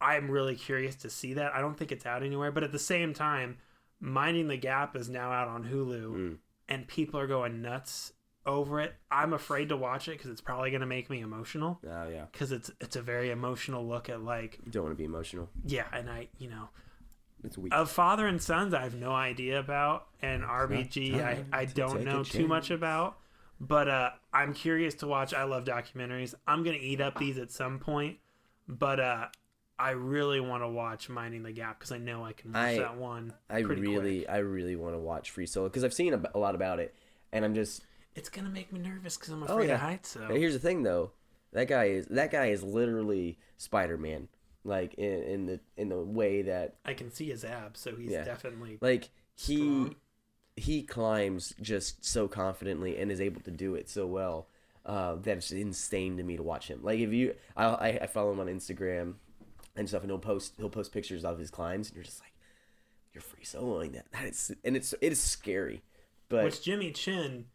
I'm 0.00 0.30
really 0.30 0.56
curious 0.56 0.96
to 0.96 1.10
see 1.10 1.34
that. 1.34 1.54
I 1.54 1.60
don't 1.60 1.76
think 1.76 1.92
it's 1.92 2.06
out 2.06 2.22
anywhere, 2.22 2.50
but 2.50 2.64
at 2.64 2.72
the 2.72 2.78
same 2.78 3.14
time, 3.14 3.58
Minding 4.00 4.48
the 4.48 4.56
Gap 4.56 4.96
is 4.96 5.08
now 5.08 5.30
out 5.30 5.48
on 5.48 5.64
Hulu, 5.64 6.36
and 6.68 6.86
people 6.88 7.18
are 7.20 7.26
going 7.26 7.62
nuts 7.62 8.12
over 8.48 8.80
it. 8.80 8.94
I'm 9.10 9.32
afraid 9.32 9.68
to 9.68 9.76
watch 9.76 10.08
it 10.08 10.12
because 10.12 10.30
it's 10.30 10.40
probably 10.40 10.70
going 10.70 10.80
to 10.80 10.86
make 10.86 11.08
me 11.10 11.20
emotional 11.20 11.78
Oh 11.86 12.08
yeah. 12.08 12.24
because 12.32 12.50
it's 12.50 12.70
it's 12.80 12.96
a 12.96 13.02
very 13.02 13.30
emotional 13.30 13.86
look 13.86 14.08
at 14.08 14.22
like 14.22 14.58
You 14.64 14.72
don't 14.72 14.84
want 14.84 14.94
to 14.94 14.98
be 14.98 15.04
emotional. 15.04 15.48
yeah, 15.64 15.84
and 15.92 16.08
I 16.10 16.28
you 16.38 16.48
know 16.50 16.68
It's 17.44 17.56
weak. 17.58 17.72
of 17.74 17.90
Father 17.90 18.26
and 18.26 18.40
Sons, 18.42 18.74
I 18.74 18.82
have 18.82 18.94
no 18.94 19.12
idea 19.12 19.58
about, 19.60 20.06
and 20.22 20.42
RBG, 20.42 21.22
I, 21.22 21.44
I 21.52 21.64
don't 21.66 22.04
know 22.04 22.24
too 22.24 22.38
chance. 22.38 22.48
much 22.48 22.70
about. 22.70 23.18
But 23.60 23.88
uh, 23.88 24.10
I'm 24.32 24.54
curious 24.54 24.94
to 24.96 25.08
watch. 25.08 25.34
I 25.34 25.42
love 25.42 25.64
documentaries. 25.64 26.32
I'm 26.46 26.62
gonna 26.62 26.76
eat 26.80 27.00
up 27.00 27.18
these 27.18 27.38
at 27.38 27.50
some 27.50 27.80
point, 27.80 28.18
but 28.68 29.00
uh, 29.00 29.26
I 29.80 29.90
really 29.90 30.38
want 30.38 30.62
to 30.62 30.68
watch 30.68 31.08
Minding 31.08 31.42
the 31.42 31.50
Gap 31.50 31.76
because 31.78 31.90
I 31.90 31.98
know 31.98 32.24
I 32.24 32.32
can 32.34 32.52
watch 32.52 32.62
I- 32.62 32.78
that 32.78 32.96
one. 32.96 33.32
I 33.50 33.58
really, 33.58 34.20
quick. 34.20 34.30
I 34.30 34.38
really 34.38 34.76
want 34.76 34.94
to 34.94 35.00
watch 35.00 35.32
Free 35.32 35.46
Solo 35.46 35.68
because 35.68 35.82
I've 35.82 35.92
seen 35.92 36.14
a, 36.14 36.22
a 36.34 36.38
lot 36.38 36.54
about 36.54 36.78
it, 36.78 36.94
and 37.32 37.44
I'm 37.44 37.54
just. 37.54 37.82
It's 38.18 38.28
gonna 38.28 38.50
make 38.50 38.72
me 38.72 38.80
nervous 38.80 39.16
because 39.16 39.32
I'm 39.32 39.42
Oh 39.44 39.46
afraid 39.46 39.68
yeah. 39.68 39.74
of 39.74 39.80
heights. 39.80 40.08
So 40.10 40.26
Here's 40.28 40.52
the 40.54 40.58
thing, 40.58 40.82
though. 40.82 41.12
That 41.52 41.68
guy 41.68 41.84
is 41.84 42.06
that 42.06 42.30
guy 42.30 42.46
is 42.46 42.62
literally 42.62 43.38
Spider 43.56 43.96
Man, 43.96 44.28
like 44.64 44.94
in, 44.94 45.22
in 45.22 45.46
the 45.46 45.60
in 45.76 45.88
the 45.88 45.98
way 46.00 46.42
that 46.42 46.74
I 46.84 46.94
can 46.94 47.10
see 47.10 47.30
his 47.30 47.44
abs, 47.44 47.80
so 47.80 47.94
he's 47.96 48.10
Yeah. 48.10 48.24
definitely 48.24 48.78
like 48.80 49.08
he 49.34 49.56
Strong. 49.56 49.96
he 50.56 50.82
climbs 50.82 51.54
just 51.62 52.04
so 52.04 52.28
confidently 52.28 52.98
and 52.98 53.10
is 53.10 53.20
able 53.20 53.40
to 53.42 53.50
do 53.50 53.74
it 53.76 53.88
so 53.88 54.06
well. 54.06 54.48
Uh, 54.84 55.16
that 55.16 55.36
it's 55.36 55.52
insane 55.52 56.16
to 56.16 56.22
me 56.22 56.36
to 56.36 56.42
watch 56.42 56.68
him. 56.68 56.80
Like 56.82 56.98
if 56.98 57.12
you, 57.12 57.34
I, 57.56 57.64
I 57.66 57.88
I 58.02 58.06
follow 58.06 58.32
him 58.32 58.40
on 58.40 58.46
Instagram 58.46 59.14
and 59.76 59.86
stuff, 59.88 60.02
and 60.02 60.10
he'll 60.10 60.18
post 60.18 60.54
he'll 60.56 60.70
post 60.70 60.92
pictures 60.92 61.24
of 61.24 61.38
his 61.38 61.50
climbs, 61.50 61.88
and 61.88 61.96
you're 61.96 62.04
just 62.04 62.20
like, 62.20 62.32
you're 63.12 63.20
free 63.22 63.44
soloing 63.44 63.92
that. 63.92 64.10
That 64.12 64.24
is, 64.26 64.50
and 64.64 64.76
it's 64.76 64.94
it 65.00 65.12
is 65.12 65.20
scary, 65.20 65.82
but 66.30 66.44
which 66.44 66.62
Jimmy 66.62 66.90
Chin 66.90 67.46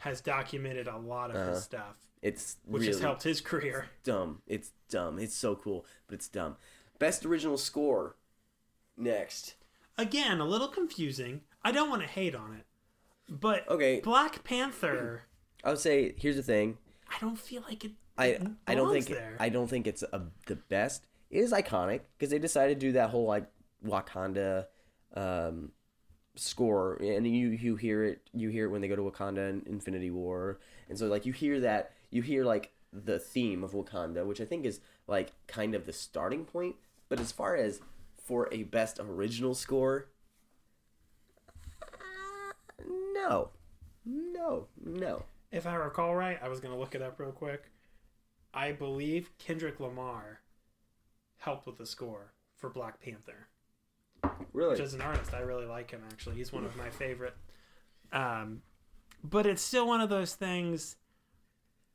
has 0.00 0.20
documented 0.20 0.86
a 0.88 0.96
lot 0.98 1.30
of 1.34 1.46
his 1.48 1.62
stuff, 1.62 1.96
it's 2.22 2.56
which 2.64 2.68
Uh-huh. 2.68 2.78
really 2.80 2.86
has 2.92 3.00
helped 3.00 3.22
his 3.22 3.40
career. 3.40 3.86
dumb. 4.04 4.42
It's 4.46 4.72
dumb. 4.90 5.18
It's 5.18 5.34
so 5.36 5.54
cool, 5.56 5.86
but 6.06 6.14
it's 6.14 6.28
dumb. 6.28 6.56
Best 6.98 7.24
original 7.24 7.56
score. 7.56 8.16
Next. 8.96 9.54
again 9.96 10.40
a 10.40 10.44
little 10.44 10.68
confusing 10.68 11.40
i 11.64 11.72
don't 11.72 11.88
want 11.90 12.02
to 12.02 12.08
hate 12.08 12.34
on 12.34 12.52
it 12.54 12.64
but 13.28 13.66
Okay. 13.68 14.00
black 14.00 14.44
panther 14.44 15.22
I 15.64 15.70
would 15.70 15.78
say 15.78 16.14
here's 16.18 16.36
the 16.36 16.42
thing. 16.42 16.76
i 17.08 17.16
don't 17.20 17.38
feel 17.38 17.62
like 17.62 17.84
it 17.84 17.92
I 18.18 18.38
I 18.66 18.74
don't 18.74 18.92
think 18.92 19.06
there 19.06 19.36
I 19.40 19.48
don't 19.48 19.68
think 19.68 19.86
it's 19.86 20.02
a, 20.02 20.20
the 20.46 20.56
best. 20.56 21.06
It 21.30 21.38
is 21.38 21.52
iconic 21.52 22.00
because 22.18 22.30
they 22.30 22.38
decided 22.38 22.78
to 22.80 22.86
do 22.88 22.92
that 22.92 23.08
whole 23.10 23.24
like 23.26 23.46
Wakanda 23.86 24.66
um, 25.14 25.72
score, 26.40 26.94
and 26.94 27.26
you 27.26 27.48
you 27.48 27.76
hear 27.76 28.04
it 28.04 28.20
you 28.32 28.48
hear 28.48 28.64
it 28.66 28.68
when 28.70 28.80
they 28.80 28.88
go 28.88 28.96
to 28.96 29.02
Wakanda 29.02 29.48
and 29.48 29.66
Infinity 29.66 30.10
War, 30.10 30.58
and 30.88 30.98
so 30.98 31.06
like 31.06 31.26
you 31.26 31.32
hear 31.32 31.60
that 31.60 31.92
you 32.10 32.22
hear 32.22 32.44
like 32.44 32.72
the 32.92 33.18
theme 33.18 33.62
of 33.62 33.72
Wakanda, 33.72 34.24
which 34.24 34.40
I 34.40 34.44
think 34.44 34.64
is 34.64 34.80
like 35.06 35.32
kind 35.46 35.74
of 35.74 35.86
the 35.86 35.92
starting 35.92 36.44
point. 36.44 36.76
But 37.08 37.20
as 37.20 37.32
far 37.32 37.56
as 37.56 37.80
for 38.16 38.48
a 38.52 38.62
best 38.64 38.98
original 39.00 39.54
score, 39.54 40.08
uh, 41.82 42.84
no, 43.14 43.50
no, 44.04 44.66
no. 44.84 45.24
if 45.50 45.66
i 45.66 45.74
recall 45.74 46.14
right 46.14 46.38
i 46.42 46.48
was 46.48 46.60
going 46.60 46.72
to 46.72 46.78
look 46.78 46.94
it 46.94 47.02
up 47.02 47.18
real 47.18 47.32
quick. 47.32 47.70
I 48.52 48.72
believe 48.72 49.30
kendrick 49.38 49.78
lamar 49.78 50.40
helped 51.38 51.66
with 51.66 51.78
the 51.78 51.86
score 51.86 52.32
for 52.56 52.68
black 52.70 53.00
panther 53.00 53.48
Really, 54.52 54.72
which 54.72 54.80
as 54.80 54.94
an 54.94 55.00
artist 55.00 55.32
i 55.34 55.40
really 55.40 55.66
like 55.66 55.90
him 55.90 56.02
actually 56.10 56.36
he's 56.36 56.52
one 56.52 56.64
of 56.64 56.76
my 56.76 56.90
favorite 56.90 57.34
um 58.12 58.62
but 59.22 59.46
it's 59.46 59.62
still 59.62 59.86
one 59.86 60.00
of 60.00 60.08
those 60.08 60.34
things 60.34 60.96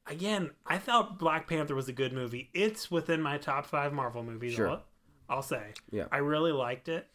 again 0.07 0.51
i 0.65 0.77
thought 0.77 1.17
black 1.19 1.47
panther 1.47 1.75
was 1.75 1.87
a 1.87 1.93
good 1.93 2.13
movie 2.13 2.49
it's 2.53 2.89
within 2.91 3.21
my 3.21 3.37
top 3.37 3.65
five 3.65 3.93
marvel 3.93 4.23
movies 4.23 4.53
Sure. 4.53 4.69
I'll, 4.69 4.83
I'll 5.29 5.41
say 5.41 5.73
Yeah. 5.91 6.05
i 6.11 6.17
really 6.17 6.51
liked 6.51 6.87
it 6.89 7.07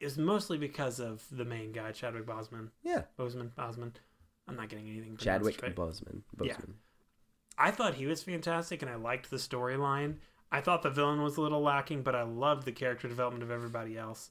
it 0.00 0.04
was 0.06 0.18
mostly 0.18 0.58
because 0.58 0.98
of 1.00 1.24
the 1.30 1.44
main 1.44 1.72
guy 1.72 1.92
chadwick 1.92 2.26
boseman 2.26 2.68
yeah. 2.82 3.02
boseman 3.18 3.54
bosman 3.54 3.92
i'm 4.48 4.56
not 4.56 4.68
getting 4.68 4.88
anything 4.88 5.16
Chadwick 5.16 5.60
right. 5.62 5.74
Boseman. 5.76 6.22
Yeah. 6.40 6.54
Boseman. 6.54 6.72
I 7.58 7.70
thought 7.70 7.94
he 7.94 8.06
was 8.06 8.22
fantastic 8.22 8.82
and 8.82 8.90
I 8.90 8.96
liked 8.96 9.30
the 9.30 9.36
storyline. 9.36 10.16
I 10.50 10.60
thought 10.60 10.82
the 10.82 10.90
villain 10.90 11.22
was 11.22 11.36
a 11.36 11.40
little 11.40 11.60
lacking, 11.60 12.02
but 12.02 12.14
I 12.14 12.22
loved 12.22 12.64
the 12.64 12.72
character 12.72 13.08
development 13.08 13.42
of 13.42 13.50
everybody 13.50 13.96
else. 13.96 14.30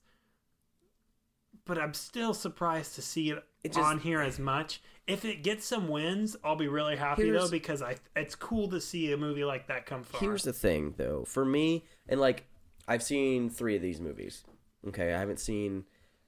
But 1.72 1.80
I'm 1.82 1.94
still 1.94 2.34
surprised 2.34 2.96
to 2.96 3.02
see 3.02 3.30
it, 3.30 3.42
It 3.64 3.70
just- 3.72 3.80
on 3.80 4.02
here 4.02 4.20
as 4.20 4.38
much. 4.38 4.82
If 5.08 5.24
it 5.24 5.42
gets 5.42 5.66
some 5.66 5.88
wins, 5.88 6.36
I'll 6.44 6.58
be 6.58 6.68
really 6.68 6.98
happy 6.98 7.30
though 7.32 7.50
because 7.50 7.82
I 7.82 7.96
it's 8.14 8.36
cool 8.36 8.68
to 8.72 8.82
see 8.82 9.14
a 9.14 9.18
movie 9.18 9.46
like 9.46 9.68
that 9.68 9.86
come 9.86 10.04
far. 10.04 10.20
Here's 10.20 10.44
the 10.44 10.52
thing, 10.52 10.96
though, 10.98 11.24
for 11.24 11.46
me, 11.46 11.86
and 12.10 12.20
like 12.20 12.44
I've 12.90 13.02
seen 13.02 13.50
three 13.50 13.78
of 13.78 13.82
these 13.82 14.02
movies. 14.02 14.44
Okay, 14.86 15.14
I 15.14 15.18
haven't 15.20 15.40
seen, 15.40 15.86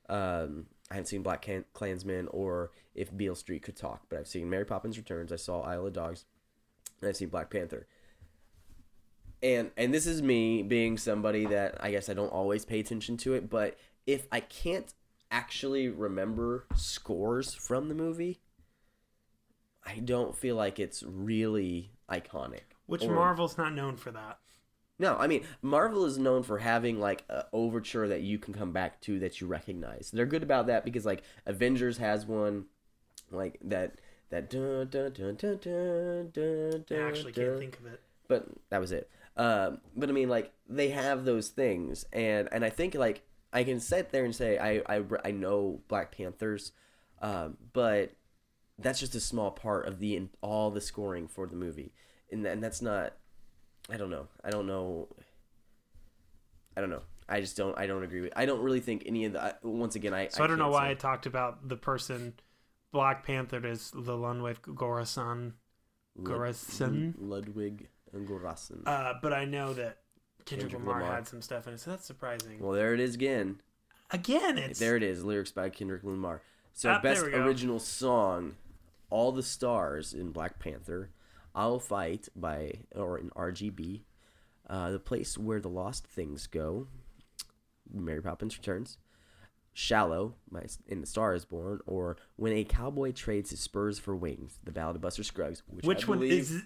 um, 0.08 0.68
I 0.90 0.94
haven't 0.94 1.08
seen 1.08 1.24
Black 1.24 1.42
Can- 1.42 1.66
Klansman 1.74 2.30
or 2.30 2.72
If 2.96 3.16
Beale 3.16 3.36
Street 3.36 3.64
Could 3.64 3.76
Talk, 3.76 4.04
but 4.08 4.20
I've 4.20 4.28
seen 4.30 4.50
Mary 4.50 4.64
Poppins 4.64 4.98
Returns. 4.98 5.34
I 5.34 5.36
saw 5.36 5.60
Isle 5.64 5.88
of 5.88 5.94
Dogs, 5.94 6.24
and 7.02 7.10
I've 7.10 7.18
seen 7.18 7.28
Black 7.28 7.50
Panther. 7.50 7.86
And 9.42 9.72
and 9.76 9.94
this 9.94 10.08
is 10.08 10.22
me 10.22 10.64
being 10.64 10.98
somebody 10.98 11.46
that 11.48 11.84
I 11.84 11.92
guess 11.92 12.08
I 12.08 12.14
don't 12.14 12.32
always 12.32 12.64
pay 12.64 12.80
attention 12.80 13.18
to 13.18 13.34
it, 13.34 13.50
but 13.50 13.78
if 14.08 14.28
I 14.32 14.40
can't 14.42 14.94
actually 15.34 15.90
remember 15.90 16.66
scores 16.76 17.54
from 17.56 17.90
the 17.90 17.96
movie, 17.96 18.40
I 19.86 19.96
don't 20.00 20.36
feel 20.38 20.56
like 20.56 20.80
it's 20.80 21.04
really 21.04 21.92
iconic. 22.10 22.62
Which 22.86 23.04
or- 23.04 23.14
Marvel's 23.16 23.58
not 23.58 23.74
known 23.74 23.98
for 23.98 24.12
that. 24.12 24.38
no, 25.00 25.18
I 25.18 25.28
mean 25.28 25.44
Marvel 25.62 26.06
is 26.06 26.18
known 26.18 26.44
for 26.44 26.60
having 26.60 27.00
like 27.00 27.24
a 27.30 27.46
overture 27.52 28.08
that 28.08 28.22
you 28.22 28.38
can 28.38 28.54
come 28.54 28.72
back 28.72 29.02
to 29.02 29.20
that 29.20 29.42
you 29.42 29.48
recognize. 29.48 30.12
They're 30.14 30.26
good 30.28 30.44
about 30.44 30.68
that 30.68 30.86
because 30.86 31.06
like 31.06 31.24
Avengers 31.46 31.98
has 31.98 32.26
one, 32.26 32.66
like 33.32 33.60
that 33.64 33.96
that 34.30 34.50
dun 34.50 34.88
dun 34.90 35.12
dun 35.14 35.36
dun 35.36 35.58
dun 35.62 36.32
dun. 36.88 37.00
I 37.00 37.08
actually 37.08 37.32
dun, 37.32 37.46
can't 37.46 37.60
think 37.60 37.80
of 37.80 37.86
it. 37.88 38.02
but 38.28 38.46
that 38.70 38.80
was 38.80 38.92
it. 38.92 39.10
Um, 39.36 39.80
but 39.96 40.10
I 40.10 40.12
mean, 40.12 40.30
like 40.30 40.52
they 40.70 40.90
have 40.90 41.26
those 41.26 41.50
things, 41.50 42.06
and 42.14 42.48
and 42.52 42.64
I 42.64 42.70
think 42.70 42.94
like 42.94 43.24
I 43.54 43.64
can 43.64 43.80
sit 43.80 44.12
there 44.12 44.26
and 44.26 44.36
say 44.36 44.58
I 44.58 44.82
I, 44.98 45.04
I 45.24 45.32
know 45.32 45.82
Black 45.88 46.16
Panthers, 46.16 46.72
um, 47.22 47.58
but 47.72 48.14
that's 48.80 49.00
just 49.00 49.16
a 49.16 49.20
small 49.20 49.52
part 49.52 49.88
of 49.88 50.00
the 50.00 50.28
all 50.42 50.72
the 50.72 50.82
scoring 50.82 51.28
for 51.28 51.48
the 51.48 51.56
movie, 51.56 51.94
and 52.32 52.46
and 52.46 52.64
that's 52.64 52.82
not. 52.82 53.14
I 53.90 53.98
don't 53.98 54.10
know. 54.10 54.28
I 54.44 54.50
don't 54.50 54.66
know. 54.66 55.10
I 56.76 56.82
don't 56.82 56.90
know. 56.90 57.04
I 57.30 57.42
just 57.42 57.56
don't. 57.56 57.78
I 57.78 57.86
don't 57.86 58.04
agree 58.04 58.22
with. 58.22 58.34
I 58.36 58.46
don't 58.46 58.62
really 58.62 58.80
think 58.80 59.04
any 59.06 59.26
of 59.26 59.34
the. 59.34 59.44
I, 59.44 59.54
once 59.62 59.96
again, 59.96 60.14
I. 60.14 60.30
So 60.30 60.44
I, 60.44 60.48
don't 60.48 60.58
know 60.58 60.70
why 60.70 60.88
say. 60.88 60.92
I 60.92 60.94
talked 60.96 61.26
about 61.26 61.68
the 61.68 61.78
person 61.78 62.34
Black 62.92 63.26
Panther 63.26 63.66
as 63.66 63.92
the 63.92 64.14
Lunwave 64.14 64.62
Gorasan. 64.62 65.54
Gorasan. 66.22 67.16
Ludwig 67.18 67.90
Göransson. 68.16 68.84
Uh, 68.86 69.14
but 69.22 69.34
I 69.34 69.46
know 69.46 69.74
that 69.74 69.98
Kendrick, 70.46 70.72
Kendrick 70.72 70.88
Lamar, 70.88 71.02
Lamar. 71.02 71.16
had 71.16 71.28
some 71.28 71.42
stuff 71.42 71.68
in 71.68 71.74
it, 71.74 71.80
so 71.80 71.92
that's 71.92 72.06
surprising. 72.06 72.60
well, 72.60 72.72
there 72.74 72.94
it 72.94 73.00
is 73.00 73.16
again. 73.16 73.62
Again, 74.12 74.58
it's 74.58 74.80
There 74.80 74.96
it 74.96 75.04
is, 75.04 75.24
lyrics 75.24 75.52
by 75.52 75.70
Kendrick 75.70 76.04
Lamar. 76.04 76.42
So 76.74 76.90
Ah, 76.90 77.02
best 77.02 77.24
original 77.24 77.80
song, 77.80 78.56
All 79.10 79.32
the 79.32 79.44
Stars 79.44 80.14
in 80.14 80.32
Black 80.32 80.60
Panther, 80.60 81.10
I'll 81.56 81.80
Fight 81.80 82.30
by 82.36 82.74
or 82.96 83.18
in 83.18 83.30
RGB, 83.32 84.02
uh, 84.70 84.92
The 84.92 85.00
Place 85.00 85.38
Where 85.38 85.60
the 85.60 85.70
Lost 85.70 86.06
Things 86.08 86.48
Go, 86.48 86.88
Mary 87.92 88.22
Poppins 88.22 88.58
Returns, 88.58 88.98
Shallow, 89.76 90.36
my 90.52 90.64
in 90.88 91.02
The 91.02 91.08
Star 91.08 91.34
Is 91.34 91.46
Born, 91.46 91.80
or 91.88 92.18
When 92.36 92.54
a 92.54 92.64
Cowboy 92.64 93.12
Trades 93.12 93.50
His 93.52 93.60
Spurs 93.60 93.98
for 94.00 94.16
Wings, 94.16 94.60
The 94.64 94.72
Ballad 94.72 94.96
of 94.98 95.02
Buster 95.02 95.24
Scruggs. 95.24 95.64
Which, 95.68 95.86
which 95.86 96.08
one 96.08 96.20
believe- 96.20 96.52
is? 96.52 96.62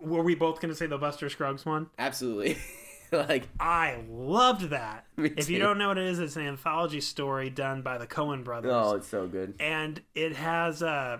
Were 0.00 0.22
we 0.22 0.34
both 0.34 0.60
going 0.60 0.70
to 0.70 0.76
say 0.76 0.86
the 0.86 0.98
Buster 0.98 1.28
Scruggs 1.28 1.66
one? 1.66 1.90
Absolutely. 1.98 2.56
like 3.12 3.48
I 3.58 4.02
loved 4.08 4.70
that. 4.70 5.04
Me 5.16 5.32
if 5.36 5.50
you 5.50 5.58
don't 5.58 5.78
know 5.78 5.88
what 5.88 5.98
it 5.98 6.06
is, 6.06 6.18
it's 6.18 6.36
an 6.36 6.46
anthology 6.46 7.00
story 7.00 7.50
done 7.50 7.82
by 7.82 7.98
the 7.98 8.06
Coen 8.06 8.44
brothers. 8.44 8.72
oh, 8.74 8.94
it's 8.96 9.08
so 9.08 9.26
good. 9.26 9.54
and 9.60 10.00
it 10.14 10.36
has 10.36 10.82
uh 10.82 11.18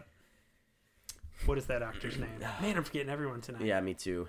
what 1.46 1.58
is 1.58 1.66
that 1.66 1.82
actor's 1.82 2.16
name? 2.18 2.28
Man, 2.62 2.76
I'm 2.76 2.84
forgetting 2.84 3.08
everyone 3.10 3.40
tonight. 3.40 3.62
Yeah, 3.64 3.80
me 3.80 3.94
too. 3.94 4.28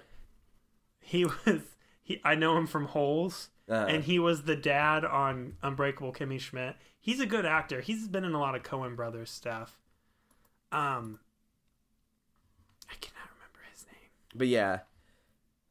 He 0.99 1.25
was 1.25 1.61
he 2.01 2.19
I 2.23 2.35
know 2.35 2.57
him 2.57 2.67
from 2.67 2.85
Holes. 2.87 3.49
Uh, 3.69 3.85
and 3.87 4.03
he 4.03 4.19
was 4.19 4.43
the 4.43 4.55
dad 4.55 5.05
on 5.05 5.53
Unbreakable 5.63 6.11
Kimmy 6.11 6.39
Schmidt. 6.41 6.75
He's 6.99 7.21
a 7.21 7.25
good 7.25 7.45
actor. 7.45 7.79
He's 7.79 8.07
been 8.07 8.25
in 8.25 8.33
a 8.33 8.39
lot 8.39 8.53
of 8.55 8.63
Coen 8.63 8.95
brothers 8.95 9.29
stuff. 9.29 9.77
Um 10.71 11.19
I 12.89 12.95
cannot 12.99 13.29
remember 13.35 13.59
his 13.71 13.85
name. 13.85 14.09
But 14.35 14.47
yeah, 14.47 14.79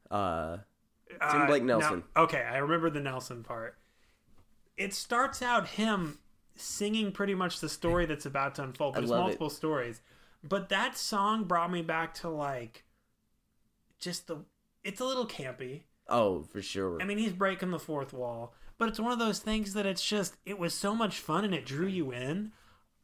uh, 0.09 0.57
Tim 1.09 1.41
Uh, 1.41 1.45
Blake 1.47 1.63
now- 1.63 1.79
Nelson. 1.79 2.03
okay, 2.15 2.41
I 2.41 2.57
remember 2.57 2.89
the 2.89 2.99
Nelson 3.01 3.43
part. 3.43 3.77
It 4.77 4.93
starts 4.93 5.41
out 5.41 5.67
him 5.69 6.19
singing 6.55 7.11
pretty 7.11 7.35
much 7.35 7.59
the 7.59 7.69
story 7.69 8.05
that's 8.05 8.25
about 8.25 8.55
to 8.55 8.63
unfold. 8.63 8.95
There's 8.95 9.09
love 9.09 9.19
it. 9.19 9.23
multiple 9.23 9.49
stories, 9.49 10.01
but 10.43 10.69
that 10.69 10.97
song 10.97 11.43
brought 11.45 11.71
me 11.71 11.81
back 11.81 12.13
to 12.15 12.29
like 12.29 12.85
just 13.99 14.27
the. 14.27 14.37
It's 14.83 14.99
a 15.01 15.05
little 15.05 15.27
campy. 15.27 15.83
oh 16.07 16.41
for 16.43 16.61
sure. 16.61 17.01
I 17.01 17.05
mean, 17.05 17.17
he's 17.17 17.33
breaking 17.33 17.71
the 17.71 17.79
fourth 17.79 18.13
wall, 18.13 18.53
but 18.77 18.89
it's 18.89 18.99
one 18.99 19.11
of 19.11 19.19
those 19.19 19.39
things 19.39 19.73
that 19.73 19.85
it's 19.85 20.03
just. 20.05 20.35
It 20.45 20.57
was 20.57 20.73
so 20.73 20.95
much 20.95 21.19
fun 21.19 21.45
and 21.45 21.53
it 21.53 21.65
drew 21.65 21.87
you 21.87 22.11
in. 22.11 22.51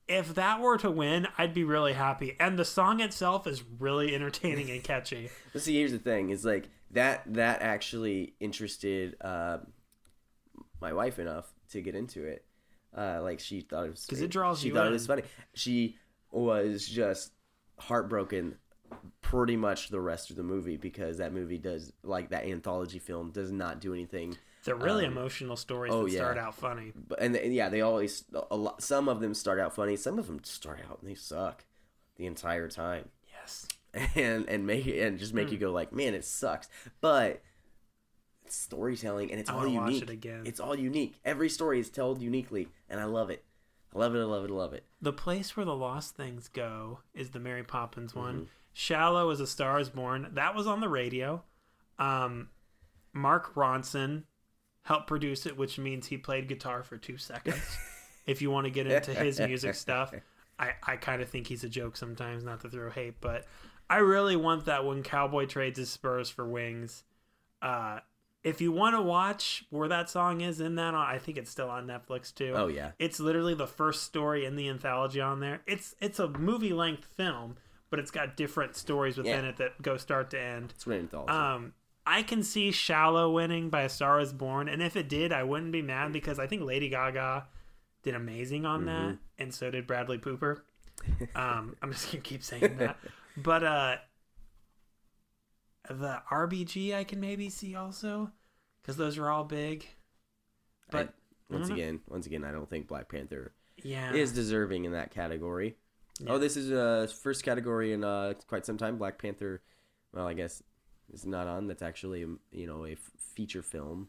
If 0.07 0.35
that 0.35 0.61
were 0.61 0.77
to 0.77 0.89
win, 0.89 1.27
I'd 1.37 1.53
be 1.53 1.63
really 1.63 1.93
happy. 1.93 2.35
And 2.39 2.57
the 2.57 2.63
song 2.65 3.01
itself 3.01 3.45
is 3.45 3.63
really 3.79 4.15
entertaining 4.15 4.69
and 4.71 4.83
catchy. 4.83 5.29
But 5.53 5.61
see, 5.61 5.75
here's 5.75 5.91
the 5.91 5.99
thing: 5.99 6.29
is 6.29 6.45
like 6.45 6.69
that 6.91 7.23
that 7.33 7.61
actually 7.61 8.35
interested 8.39 9.15
uh, 9.21 9.57
my 10.79 10.93
wife 10.93 11.19
enough 11.19 11.51
to 11.71 11.81
get 11.81 11.95
into 11.95 12.23
it. 12.23 12.45
Uh, 12.95 13.19
like 13.21 13.39
she 13.39 13.61
thought 13.61 13.85
it 13.85 13.91
was 13.91 14.05
'Cause 14.05 14.21
it 14.21 14.31
draws 14.31 14.61
She 14.61 14.69
you 14.69 14.73
thought 14.73 14.87
in. 14.87 14.91
it 14.91 14.93
was 14.93 15.05
funny. 15.07 15.23
She 15.53 15.97
was 16.31 16.87
just 16.87 17.33
heartbroken 17.79 18.55
pretty 19.21 19.57
much 19.57 19.89
the 19.89 19.99
rest 19.99 20.29
of 20.29 20.35
the 20.37 20.43
movie 20.43 20.77
because 20.77 21.17
that 21.17 21.33
movie 21.33 21.57
does 21.57 21.91
like 22.03 22.29
that 22.29 22.45
anthology 22.45 22.99
film 22.99 23.31
does 23.31 23.51
not 23.51 23.81
do 23.81 23.93
anything 23.93 24.37
They're 24.67 24.75
really 24.75 25.05
Um, 25.05 25.13
emotional 25.13 25.55
stories 25.55 25.91
oh, 25.93 26.03
that 26.03 26.11
yeah. 26.11 26.17
start 26.19 26.37
out 26.37 26.53
funny. 26.55 26.91
but 26.95 27.19
and, 27.21 27.35
and 27.35 27.53
yeah 27.53 27.69
they 27.69 27.81
always 27.81 28.23
a 28.51 28.55
lot 28.55 28.83
some 28.83 29.09
of 29.09 29.19
them 29.19 29.33
start 29.33 29.59
out 29.59 29.73
funny 29.73 29.95
some 29.95 30.19
of 30.19 30.27
them 30.27 30.39
start 30.43 30.79
out 30.87 30.99
and 31.01 31.09
they 31.09 31.15
suck 31.15 31.65
the 32.17 32.25
entire 32.25 32.67
time 32.67 33.09
Yes. 33.41 33.67
and 34.15 34.47
and 34.49 34.67
make 34.67 34.85
it 34.85 35.01
and 35.01 35.17
just 35.17 35.33
make 35.33 35.47
Hmm. 35.47 35.53
you 35.53 35.59
go 35.59 35.71
like, 35.71 35.91
man, 35.93 36.13
it 36.13 36.25
sucks. 36.25 36.67
But 37.01 37.41
it's 38.45 38.55
storytelling 38.55 39.31
and 39.31 39.39
it's 39.39 39.49
I 39.49 39.53
all 39.55 39.67
unique. 39.67 40.03
it 40.03 40.09
again. 40.09 40.43
It's 40.45 40.59
all 40.59 40.75
unique. 40.75 41.15
Every 41.25 41.49
story 41.49 41.79
is 41.79 41.89
told 41.89 42.21
uniquely, 42.21 42.67
and 42.89 42.99
I 42.99 43.05
love 43.05 43.29
it. 43.29 43.43
I 43.95 43.99
love 43.99 44.13
it. 44.15 44.19
I 44.19 44.23
love 44.23 44.43
it. 44.45 44.51
I 44.51 44.53
love 44.53 44.73
it. 44.73 44.83
The 45.01 45.13
place 45.13 45.55
where 45.57 45.65
the 45.65 45.75
lost 45.75 46.15
things 46.15 46.47
go 46.49 46.99
is 47.13 47.31
the 47.31 47.39
Mary 47.39 47.63
Poppins 47.63 48.13
one. 48.13 48.33
Mm-hmm. 48.35 48.43
Shallow 48.73 49.29
as 49.31 49.39
a 49.39 49.47
Star 49.47 49.79
is 49.79 49.89
Born. 49.89 50.27
That 50.33 50.53
was 50.55 50.67
on 50.67 50.81
the 50.81 50.89
radio. 50.89 51.43
Um, 51.97 52.49
Mark 53.13 53.55
Ronson 53.55 54.23
helped 54.87 55.07
produce 55.07 55.45
it, 55.45 55.57
which 55.57 55.77
means 55.77 56.07
he 56.07 56.17
played 56.17 56.47
guitar 56.47 56.81
for 56.81 56.95
two 56.97 57.17
seconds. 57.17 57.77
if 58.25 58.41
you 58.41 58.49
want 58.49 58.65
to 58.65 58.71
get 58.71 58.87
into 58.87 59.13
his 59.13 59.37
music 59.39 59.75
stuff, 59.75 60.13
I, 60.59 60.71
I 60.81 60.95
kind 60.95 61.21
of 61.21 61.27
think 61.29 61.47
he's 61.47 61.63
a 61.65 61.69
joke 61.69 61.97
sometimes, 61.97 62.43
not 62.43 62.61
to 62.61 62.69
throw 62.69 62.89
hate, 62.89 63.15
but 63.19 63.45
I 63.89 63.97
really 63.97 64.35
want 64.37 64.65
that 64.65 64.85
when 64.85 65.03
Cowboy 65.03 65.45
trades 65.45 65.77
his 65.77 65.89
spurs 65.89 66.29
for 66.29 66.47
wings. 66.47 67.03
Uh, 67.61 67.99
if 68.43 68.61
you 68.61 68.71
want 68.71 68.95
to 68.95 69.01
watch 69.01 69.65
where 69.71 69.89
that 69.89 70.09
song 70.09 70.39
is 70.41 70.61
in 70.61 70.75
that, 70.75 70.95
I 70.95 71.17
think 71.19 71.37
it's 71.37 71.51
still 71.51 71.69
on 71.69 71.85
Netflix 71.85 72.33
too. 72.33 72.53
Oh 72.55 72.67
yeah, 72.67 72.91
It's 72.97 73.19
literally 73.19 73.55
the 73.55 73.67
first 73.67 74.03
story 74.03 74.45
in 74.45 74.55
the 74.55 74.69
anthology 74.69 75.19
on 75.19 75.41
there. 75.41 75.61
It's 75.67 75.95
it's 75.99 76.17
a 76.19 76.29
movie 76.29 76.71
length 76.71 77.05
film, 77.17 77.57
but 77.89 77.99
it's 77.99 78.11
got 78.11 78.37
different 78.37 78.75
stories 78.77 79.17
within 79.17 79.43
Yeah. 79.43 79.49
it 79.49 79.57
that 79.57 79.81
go 79.81 79.97
start 79.97 80.29
to 80.31 80.39
end. 80.41 80.71
it's 80.75 80.85
an 80.85 80.93
anthology. 80.93 81.31
Um, 81.33 81.73
I 82.07 82.23
can 82.23 82.41
see 82.43 82.71
Shallow 82.71 83.31
winning 83.31 83.69
by 83.69 83.81
A 83.81 83.89
Star 83.89 84.19
Is 84.21 84.31
Born, 84.33 84.69
and 84.69 84.81
if 84.81 84.95
it 84.95 85.09
did, 85.09 85.31
I 85.33 85.43
wouldn't 85.43 85.71
be 85.71 85.81
mad 85.81 86.13
because 86.13 86.39
I 86.39 86.47
think 86.47 86.61
Lady 86.63 86.89
Gaga 86.89 87.47
did 88.03 88.15
amazing 88.15 88.65
on 88.65 88.85
that, 88.85 89.01
Mm-hmm. 89.01 89.15
and 89.39 89.53
so 89.53 89.69
did 89.69 89.85
Bradley 89.87 90.17
Pooper. 90.17 90.61
Um, 91.35 91.75
I'm 91.81 91.91
just 91.91 92.11
gonna 92.11 92.21
keep 92.23 92.43
saying 92.43 92.77
that, 92.77 92.97
but 93.35 93.63
uh, 93.63 93.95
the 95.89 96.21
RBG 96.31 96.93
I 96.95 97.03
can 97.03 97.19
maybe 97.19 97.49
see 97.49 97.75
also 97.75 98.31
because 98.81 98.97
those 98.97 99.17
are 99.17 99.29
all 99.29 99.43
big. 99.43 99.85
But 100.91 101.07
I- 101.09 101.53
once 101.53 101.67
I 101.67 101.69
know. 101.69 101.75
again, 101.75 101.99
once 102.09 102.25
again, 102.25 102.43
I 102.43 102.51
don't 102.51 102.69
think 102.69 102.87
Black 102.87 103.07
Panther 103.09 103.53
yeah, 103.81 104.11
is 104.13 104.33
deserving 104.33 104.83
in 104.85 104.91
that 104.91 105.11
category. 105.11 105.77
Oh, 106.27 106.37
this 106.39 106.57
is 106.57 106.71
uh 106.71 107.07
first 107.21 107.43
category 107.43 107.93
in 107.93 108.03
uh 108.03 108.33
quite 108.47 108.65
some 108.65 108.77
time. 108.77 108.97
Black 108.97 109.17
Panther, 109.21 109.61
well, 110.13 110.27
I 110.27 110.33
guess 110.33 110.61
is 111.13 111.25
not 111.25 111.47
on. 111.47 111.67
That's 111.67 111.81
actually 111.81 112.23
um, 112.23 112.39
you 112.51 112.67
know 112.67 112.85
a 112.85 112.91
f- 112.93 113.11
feature 113.17 113.61
film. 113.63 114.07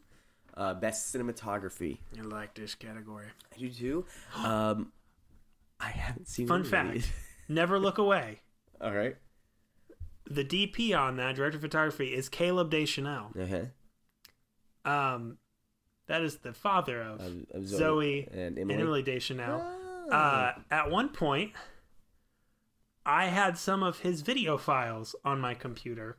Uh, 0.55 0.73
best 0.73 1.13
cinematography. 1.15 1.99
You 2.13 2.23
like 2.23 2.53
this 2.55 2.75
category. 2.75 3.27
I 3.55 3.57
do 3.59 3.69
too. 3.69 4.05
Um, 4.35 4.91
I 5.79 5.89
haven't 5.89 6.27
seen. 6.27 6.47
Fun 6.47 6.63
fact. 6.63 7.11
Never 7.47 7.79
look 7.79 7.97
away. 7.97 8.41
All 8.81 8.91
right. 8.91 9.15
The 10.29 10.43
DP 10.45 10.95
on 10.97 11.15
that 11.17 11.35
director 11.35 11.57
of 11.57 11.61
photography 11.61 12.13
is 12.13 12.29
Caleb 12.29 12.69
Deschanel. 12.69 13.31
Uh 13.39 13.45
huh. 14.85 14.91
Um, 14.91 15.37
That 16.07 16.21
is 16.21 16.37
the 16.37 16.53
father 16.53 17.01
of, 17.01 17.19
Of- 17.21 17.45
of 17.53 17.63
Zooey, 17.63 17.79
Zooey 17.79 18.27
and 18.31 18.57
and 18.57 18.71
Emily? 18.71 18.81
Emily 18.81 19.01
Deschanel. 19.03 19.61
Oh. 19.63 20.11
Uh, 20.11 20.53
at 20.71 20.89
one 20.89 21.09
point, 21.09 21.51
I 23.05 23.25
had 23.27 23.57
some 23.57 23.83
of 23.83 23.99
his 23.99 24.21
video 24.21 24.57
files 24.57 25.15
on 25.23 25.39
my 25.39 25.53
computer. 25.53 26.17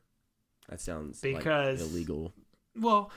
That 0.70 0.80
sounds 0.80 1.20
because- 1.20 1.82
like 1.82 1.90
illegal. 1.90 2.32
Well, 2.76 3.10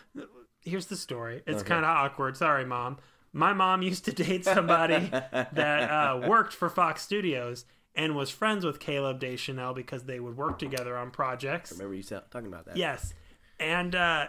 here's 0.61 0.87
the 0.87 0.97
story. 0.97 1.43
It's 1.45 1.61
Okay. 1.61 1.69
kind 1.69 1.85
of 1.85 1.89
awkward. 1.91 2.35
Sorry, 2.35 2.65
mom. 2.65 2.97
My 3.31 3.53
mom 3.53 3.81
used 3.81 4.05
to 4.05 4.11
date 4.11 4.43
somebody 4.45 5.09
that 5.31 5.89
uh, 5.89 6.27
worked 6.27 6.53
for 6.53 6.69
Fox 6.69 7.01
Studios 7.01 7.65
and 7.95 8.15
was 8.15 8.29
friends 8.29 8.65
with 8.65 8.79
Caleb 8.79 9.19
Deschanel 9.19 9.73
because 9.73 10.03
they 10.05 10.19
would 10.19 10.35
work 10.37 10.57
together 10.59 10.97
on 10.97 11.11
projects. 11.11 11.71
Remember 11.71 11.93
you 11.95 12.03
talking 12.03 12.47
about 12.47 12.65
that? 12.65 12.77
Yes. 12.77 13.13
And 13.59 13.93
uh, 13.95 14.27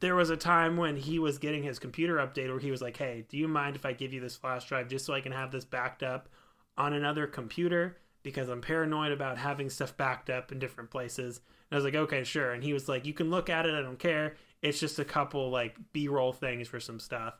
there 0.00 0.14
was 0.16 0.30
a 0.30 0.36
time 0.36 0.76
when 0.76 0.96
he 0.96 1.18
was 1.18 1.38
getting 1.38 1.62
his 1.62 1.78
computer 1.78 2.16
updated 2.16 2.50
where 2.50 2.58
he 2.58 2.70
was 2.70 2.82
like, 2.82 2.96
hey, 2.96 3.24
do 3.28 3.36
you 3.36 3.48
mind 3.48 3.76
if 3.76 3.86
I 3.86 3.92
give 3.92 4.12
you 4.12 4.20
this 4.20 4.36
flash 4.36 4.66
drive 4.68 4.88
just 4.88 5.06
so 5.06 5.14
I 5.14 5.20
can 5.20 5.32
have 5.32 5.50
this 5.52 5.64
backed 5.64 6.02
up 6.02 6.28
on 6.76 6.92
another 6.92 7.26
computer? 7.26 7.98
Because 8.24 8.48
I'm 8.48 8.60
paranoid 8.60 9.12
about 9.12 9.38
having 9.38 9.70
stuff 9.70 9.96
backed 9.96 10.30
up 10.30 10.50
in 10.50 10.58
different 10.58 10.90
places. 10.90 11.40
I 11.74 11.76
was 11.76 11.84
like, 11.84 11.94
okay, 11.94 12.24
sure. 12.24 12.52
And 12.52 12.62
he 12.62 12.72
was 12.72 12.88
like, 12.88 13.04
you 13.04 13.12
can 13.12 13.30
look 13.30 13.50
at 13.50 13.66
it. 13.66 13.74
I 13.74 13.82
don't 13.82 13.98
care. 13.98 14.36
It's 14.62 14.78
just 14.80 14.98
a 14.98 15.04
couple 15.04 15.50
like 15.50 15.76
B 15.92 16.08
roll 16.08 16.32
things 16.32 16.68
for 16.68 16.78
some 16.80 17.00
stuff. 17.00 17.34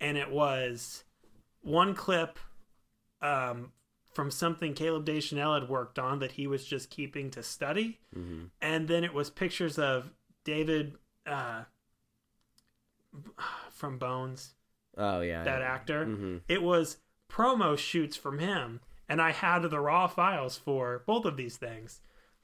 And 0.00 0.16
it 0.16 0.30
was 0.30 1.04
one 1.62 1.94
clip 1.94 2.38
um, 3.20 3.72
from 4.14 4.30
something 4.30 4.74
Caleb 4.74 5.04
Deschanel 5.04 5.54
had 5.54 5.68
worked 5.68 5.98
on 5.98 6.18
that 6.20 6.32
he 6.32 6.46
was 6.46 6.64
just 6.64 6.90
keeping 6.90 7.30
to 7.32 7.42
study 7.42 7.98
hmm 8.14 8.44
and 8.60 8.86
then 8.88 9.04
it 9.04 9.14
was 9.14 9.30
pictures 9.30 9.78
of 9.78 10.10
David 10.44 10.94
uh, 11.26 11.62
from 13.70 13.98
Bones, 13.98 14.54
Oh 14.96 15.20
yeah. 15.20 15.44
that 15.44 15.62
actor. 15.62 16.04
hmm 16.04 16.36
It 16.48 16.62
was 16.62 16.98
promo 17.30 17.76
shoots 17.76 18.16
from 18.16 18.38
him, 18.38 18.80
and 19.08 19.20
I 19.20 19.32
had 19.32 19.62
the 19.62 19.80
raw 19.80 20.06
files 20.06 20.56
for 20.58 21.02
both 21.06 21.24
of 21.24 21.36
these 21.36 21.56
things. 21.56 22.00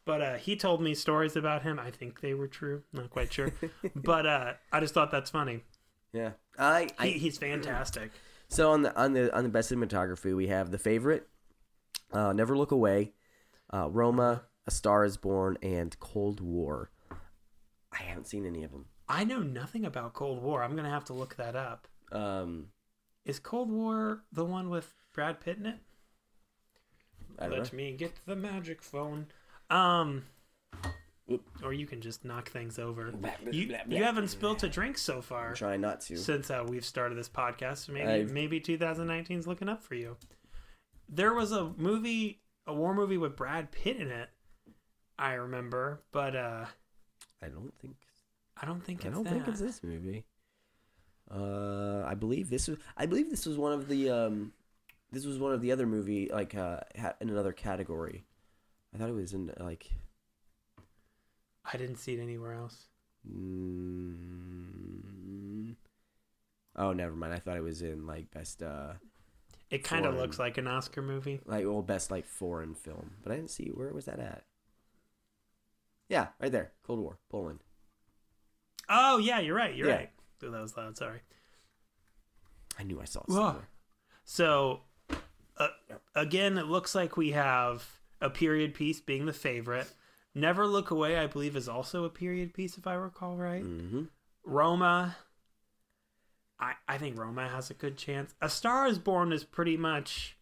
But 0.08 0.22
uh, 0.22 0.34
he 0.36 0.56
told 0.56 0.80
me 0.80 0.94
stories 0.94 1.36
about 1.36 1.64
him. 1.64 1.78
I 1.78 1.90
think 1.90 2.22
they 2.22 2.32
were 2.32 2.48
true. 2.48 2.82
Not 2.94 3.10
quite 3.10 3.30
sure, 3.30 3.52
but 3.94 4.24
uh, 4.24 4.54
I 4.72 4.80
just 4.80 4.94
thought 4.94 5.10
that's 5.10 5.28
funny. 5.28 5.64
Yeah. 6.14 6.30
I, 6.58 6.88
I 6.98 7.08
He, 7.08 7.18
he's 7.18 7.36
fantastic. 7.36 8.10
So 8.50 8.70
on 8.70 8.80
the 8.80 8.96
on 8.96 9.12
the 9.12 9.36
on 9.36 9.42
the 9.42 9.50
best 9.50 9.70
cinematography, 9.70 10.34
we 10.34 10.46
have 10.46 10.70
The 10.70 10.78
Favorite, 10.78 11.28
uh, 12.14 12.32
Never 12.32 12.56
Look 12.56 12.70
Away, 12.70 13.12
uh, 13.70 13.90
Roma, 13.90 14.44
A 14.66 14.70
Star 14.70 15.04
Is 15.04 15.18
Born, 15.18 15.58
and 15.60 15.94
Cold 16.00 16.40
War. 16.40 16.90
I 17.92 18.04
haven't 18.04 18.26
seen 18.26 18.46
any 18.46 18.64
of 18.64 18.70
them. 18.70 18.86
I 19.06 19.24
know 19.24 19.40
nothing 19.40 19.84
about 19.84 20.14
Cold 20.14 20.42
War. 20.42 20.62
I'm 20.62 20.74
gonna 20.74 20.88
have 20.88 21.04
to 21.04 21.12
look 21.12 21.36
that 21.36 21.56
up. 21.56 21.88
Um, 22.10 22.68
Is 23.26 23.38
Cold 23.38 23.70
War 23.70 24.22
the 24.32 24.46
one 24.46 24.70
with 24.70 24.94
Brad 25.12 25.40
Pitt 25.40 25.58
in 25.58 25.66
it? 25.66 25.76
Let 27.38 27.50
know. 27.50 27.64
me 27.76 27.92
get 27.92 28.12
the 28.24 28.34
magic 28.34 28.80
phone. 28.80 29.26
Um, 29.70 30.24
or 31.62 31.72
you 31.74 31.86
can 31.86 32.00
just 32.00 32.24
knock 32.24 32.50
things 32.50 32.78
over. 32.78 33.10
Blah, 33.12 33.30
blah, 33.42 33.52
You 33.52 33.68
blah, 33.68 33.78
you 33.88 34.02
haven't 34.02 34.28
spilled 34.28 34.64
a 34.64 34.68
drink 34.68 34.96
so 34.96 35.20
far 35.20 35.50
I'm 35.50 35.54
trying 35.54 35.80
not 35.82 36.00
to. 36.02 36.16
since 36.16 36.50
uh, 36.50 36.64
we've 36.66 36.84
started 36.84 37.18
this 37.18 37.28
podcast. 37.28 37.88
Maybe 37.88 38.06
I've- 38.08 38.32
maybe 38.32 38.60
2019 38.60 39.38
is 39.38 39.46
looking 39.46 39.68
up 39.68 39.82
for 39.82 39.94
you. 39.94 40.16
There 41.08 41.34
was 41.34 41.52
a 41.52 41.72
movie, 41.76 42.40
a 42.66 42.72
war 42.74 42.94
movie 42.94 43.18
with 43.18 43.36
Brad 43.36 43.70
Pitt 43.70 43.96
in 43.98 44.10
it. 44.10 44.28
I 45.18 45.32
remember, 45.34 46.02
but 46.12 46.36
uh, 46.36 46.64
I 47.42 47.48
don't 47.48 47.72
think. 47.80 47.96
I 48.60 48.66
don't 48.66 48.84
think 48.84 49.04
I 49.04 49.08
it's 49.08 49.14
don't 49.16 49.24
that. 49.24 49.32
think 49.32 49.48
it's 49.48 49.60
this 49.60 49.82
movie. 49.82 50.24
Uh, 51.30 52.02
I 52.06 52.14
believe 52.14 52.48
this 52.50 52.68
was. 52.68 52.78
I 52.96 53.06
believe 53.06 53.28
this 53.30 53.44
was 53.46 53.56
one 53.58 53.72
of 53.72 53.88
the. 53.88 54.10
Um, 54.10 54.52
this 55.10 55.24
was 55.26 55.38
one 55.38 55.52
of 55.52 55.60
the 55.60 55.72
other 55.72 55.86
movie 55.86 56.30
like 56.32 56.54
uh 56.54 56.80
in 57.20 57.28
another 57.30 57.52
category. 57.52 58.24
I 58.94 58.98
thought 58.98 59.08
it 59.08 59.14
was 59.14 59.32
in 59.34 59.52
like. 59.58 59.90
I 61.70 61.76
didn't 61.76 61.96
see 61.96 62.14
it 62.14 62.20
anywhere 62.20 62.52
else. 62.54 62.86
Mm, 64.38 65.74
oh, 66.76 66.92
never 66.92 67.14
mind. 67.14 67.34
I 67.34 67.38
thought 67.38 67.56
it 67.56 67.62
was 67.62 67.82
in 67.82 68.06
like 68.06 68.30
best 68.30 68.62
uh 68.62 68.92
It 69.70 69.84
kind 69.84 70.06
of 70.06 70.14
looks 70.16 70.38
like 70.38 70.56
an 70.58 70.66
Oscar 70.66 71.02
movie. 71.02 71.40
like 71.44 71.64
well 71.66 71.82
best 71.82 72.10
like 72.10 72.24
foreign 72.26 72.74
film, 72.74 73.12
but 73.22 73.32
I 73.32 73.36
didn't 73.36 73.50
see 73.50 73.68
where 73.74 73.92
was 73.92 74.06
that 74.06 74.18
at. 74.20 74.44
Yeah, 76.08 76.28
right 76.40 76.50
there. 76.50 76.72
Cold 76.84 77.00
War, 77.00 77.18
Poland. 77.28 77.60
Oh 78.88 79.18
yeah, 79.18 79.40
you're 79.40 79.54
right. 79.56 79.74
You're 79.74 79.88
Yeah. 79.88 79.96
right. 79.96 80.10
Oh, 80.42 80.50
that 80.50 80.62
was 80.62 80.76
loud. 80.76 80.96
Sorry. 80.96 81.20
I 82.78 82.84
knew 82.84 83.00
I 83.00 83.04
saw 83.04 83.20
it 83.20 83.30
somewhere. 83.32 83.68
So, 84.24 84.82
uh, 85.58 85.68
again, 86.14 86.56
it 86.58 86.66
looks 86.66 86.94
like 86.94 87.16
we 87.16 87.32
have 87.32 87.97
a 88.20 88.30
period 88.30 88.74
piece 88.74 89.00
being 89.00 89.26
the 89.26 89.32
favorite. 89.32 89.88
Never 90.34 90.66
Look 90.66 90.90
Away, 90.90 91.16
I 91.18 91.26
believe, 91.26 91.56
is 91.56 91.68
also 91.68 92.04
a 92.04 92.10
period 92.10 92.54
piece, 92.54 92.76
if 92.78 92.86
I 92.86 92.94
recall 92.94 93.36
right. 93.36 93.64
Mm-hmm. 93.64 94.04
Roma, 94.44 95.16
I, 96.60 96.74
I 96.86 96.98
think 96.98 97.18
Roma 97.18 97.48
has 97.48 97.70
a 97.70 97.74
good 97.74 97.96
chance. 97.96 98.34
A 98.40 98.48
Star 98.48 98.86
is 98.86 98.98
Born 98.98 99.32
is 99.32 99.44
pretty 99.44 99.76
much 99.76 100.36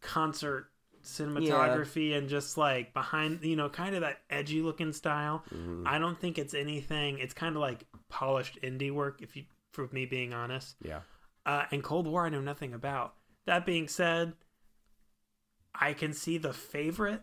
concert 0.00 0.70
cinematography 1.04 2.16
and 2.16 2.28
just 2.28 2.58
like 2.58 2.92
behind, 2.92 3.42
you 3.42 3.56
know, 3.56 3.68
kind 3.68 3.94
of 3.94 4.02
that 4.02 4.18
edgy 4.28 4.60
looking 4.60 4.92
style. 4.92 5.44
Mm-hmm. 5.54 5.84
I 5.86 5.98
don't 5.98 6.20
think 6.20 6.38
it's 6.38 6.54
anything, 6.54 7.18
it's 7.18 7.34
kind 7.34 7.56
of 7.56 7.62
like 7.62 7.84
polished 8.08 8.60
indie 8.62 8.92
work, 8.92 9.22
if 9.22 9.36
you, 9.36 9.44
for 9.72 9.88
me 9.92 10.04
being 10.04 10.34
honest. 10.34 10.76
Yeah. 10.82 11.00
Uh, 11.46 11.64
and 11.70 11.82
Cold 11.82 12.06
War, 12.06 12.26
I 12.26 12.28
know 12.28 12.40
nothing 12.40 12.74
about. 12.74 13.14
That 13.46 13.64
being 13.64 13.88
said, 13.88 14.34
I 15.74 15.92
can 15.92 16.12
see 16.12 16.38
the 16.38 16.52
favorite 16.52 17.22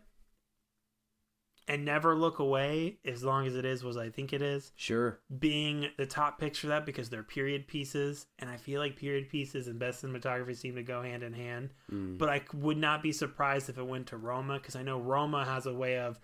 and 1.70 1.84
never 1.84 2.16
look 2.16 2.39
away 2.39 2.98
as 3.04 3.24
long 3.24 3.45
as 3.45 3.56
it 3.56 3.66
is 3.66 3.84
was 3.84 3.98
I 3.98 4.10
think 4.10 4.32
it 4.32 4.41
is 4.41 4.72
Sure. 4.76 5.20
being 5.38 5.89
the 5.98 6.06
top 6.06 6.39
picks 6.39 6.60
for 6.60 6.68
that 6.68 6.86
because 6.86 7.10
they're 7.10 7.24
period 7.24 7.68
pieces 7.68 8.26
and 8.39 8.50
I 8.50 8.56
feel 8.58 8.80
like 8.80 8.95
period 8.95 9.30
pieces 9.30 9.68
and 9.68 9.78
best 9.78 10.04
cinematography 10.04 10.56
seem 10.56 10.76
to 10.76 10.84
go 10.84 11.02
hand 11.02 11.24
in 11.24 11.34
hand. 11.34 11.72
Mm. 11.91 12.18
But 12.18 12.30
I 12.30 12.41
would 12.54 12.78
not 12.78 13.04
be 13.04 13.12
surprised 13.12 13.70
if 13.70 13.78
it 13.78 13.86
went 13.86 14.08
to 14.08 14.18
Roma 14.18 14.60
because 14.60 14.76
I 14.78 14.84
know 14.84 15.00
Roma 15.00 15.43
has 15.43 15.66
a 15.66 15.74
way 15.74 15.98
of 16.00 16.20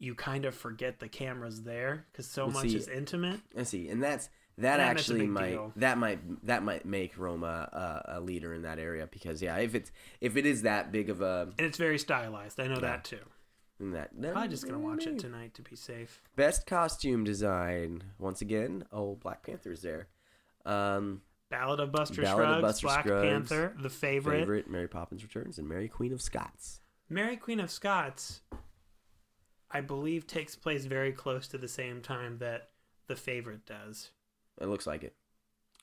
you 0.00 0.14
kind 0.14 0.44
of 0.44 0.54
forget 0.54 0.98
the 0.98 1.08
camera's 1.08 1.62
there 1.62 2.06
because 2.10 2.26
so 2.26 2.46
Well, 2.46 2.54
much 2.54 2.68
see, 2.70 2.76
is 2.76 2.88
intimate. 2.88 3.40
I 3.56 3.62
see, 3.64 3.88
and 3.88 4.02
that's 4.02 4.28
that 4.58 4.80
And 4.80 4.82
actually 4.90 5.26
might 5.26 5.50
deal. 5.50 5.72
that 5.76 5.98
might 5.98 6.46
that 6.46 6.62
might 6.62 6.84
make 6.84 7.16
Roma 7.18 7.68
uh, 7.72 8.18
a 8.18 8.20
leader 8.20 8.54
in 8.54 8.62
that 8.62 8.78
area 8.78 9.08
because 9.10 9.40
yeah, 9.42 9.56
if 9.58 9.74
it's 9.74 9.90
if 10.20 10.36
it 10.36 10.46
is 10.46 10.62
that 10.62 10.92
big 10.92 11.10
of 11.10 11.20
a 11.20 11.48
And 11.58 11.66
it's 11.66 11.78
very 11.78 11.98
stylized. 11.98 12.60
I 12.60 12.66
know 12.66 12.80
that 12.80 13.04
too. 13.04 13.20
in 13.80 13.92
that, 13.92 14.10
then 14.12 14.32
Probably 14.32 14.48
just 14.48 14.66
gonna 14.66 14.78
watch 14.78 15.06
it 15.06 15.18
tonight 15.18 15.54
to 15.54 15.62
be 15.62 15.76
safe. 15.76 16.22
Best 16.36 16.66
costume 16.66 17.24
design 17.24 18.02
once 18.18 18.40
again. 18.42 18.84
Oh, 18.92 19.14
Black 19.16 19.42
Panther's 19.44 19.82
there. 19.82 20.08
Um, 20.66 21.22
Ballad 21.50 21.80
of 21.80 21.90
Buster 21.92 22.20
Ballad 22.20 22.44
of 22.44 22.48
Scruggs, 22.48 22.62
Buster 22.62 22.86
Black 22.86 23.04
Scruggs, 23.06 23.26
Panther, 23.26 23.76
the 23.80 23.88
favorite. 23.88 24.40
favorite 24.40 24.68
Mary 24.70 24.88
Poppins 24.88 25.22
Returns 25.22 25.58
and 25.58 25.66
Mary 25.66 25.88
Queen 25.88 26.12
of 26.12 26.20
Scots. 26.20 26.80
Mary 27.08 27.36
Queen 27.38 27.58
of 27.58 27.70
Scots, 27.70 28.42
I 29.70 29.80
believe, 29.80 30.26
takes 30.26 30.56
place 30.56 30.84
very 30.84 31.12
close 31.12 31.48
to 31.48 31.56
the 31.58 31.68
same 31.68 32.02
time 32.02 32.36
that 32.38 32.68
the 33.06 33.16
favorite 33.16 33.64
does. 33.64 34.10
It 34.60 34.66
looks 34.66 34.86
like 34.86 35.04
it. 35.04 35.14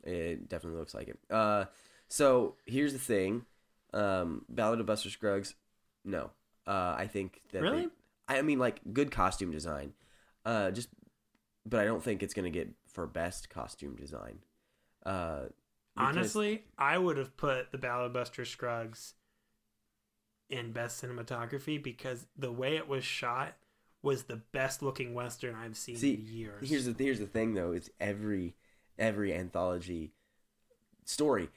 It 0.03 0.49
definitely 0.49 0.80
looks 0.80 0.93
like 0.93 1.07
it. 1.07 1.19
Uh, 1.30 1.65
so 2.07 2.55
here's 2.65 2.93
the 2.93 2.99
thing. 2.99 3.45
Um, 3.93 4.45
Ballad 4.49 4.80
of 4.80 4.86
Buster 4.86 5.09
Scruggs. 5.09 5.55
No, 6.03 6.32
uh, 6.67 6.95
I 6.97 7.07
think 7.07 7.41
that 7.51 7.61
they- 7.61 7.69
Really? 7.69 7.89
I 8.28 8.41
mean, 8.41 8.59
like 8.59 8.82
good 8.93 9.11
costume 9.11 9.51
design. 9.51 9.93
Uh, 10.45 10.71
just, 10.71 10.89
but 11.65 11.80
I 11.80 11.86
don't 11.86 12.03
think 12.03 12.21
it's 12.23 12.34
gonna 12.34 12.49
get 12.49 12.69
for 12.88 13.07
best 13.07 13.49
costume 13.49 13.95
design. 13.95 14.39
Uh, 15.05 15.45
Honestly, 15.97 16.65
I 16.78 16.97
would 16.97 17.17
have 17.17 17.38
put 17.38 17.71
the 17.71 17.78
Ballad 17.78 18.07
of 18.07 18.13
Buster 18.13 18.43
Scruggs 18.43 19.13
in 20.49 20.71
best 20.71 21.01
cinematography 21.01 21.82
because 21.82 22.28
the 22.38 22.51
way 22.51 22.76
it 22.76 22.88
was 22.88 23.03
shot 23.03 23.55
was 24.01 24.23
the 24.23 24.36
best 24.36 24.84
looking 24.84 25.13
western 25.13 25.55
I've 25.55 25.78
seen 25.78 25.95
See, 25.95 26.13
in 26.15 26.26
years. 26.28 26.69
Here's 26.69 26.86
the 26.86 26.95
here's 26.97 27.19
the 27.19 27.26
thing 27.28 27.53
though 27.53 27.71
is 27.71 27.89
every 27.99 28.55
every 28.98 29.34
anthology 29.34 30.14
story 31.06 31.50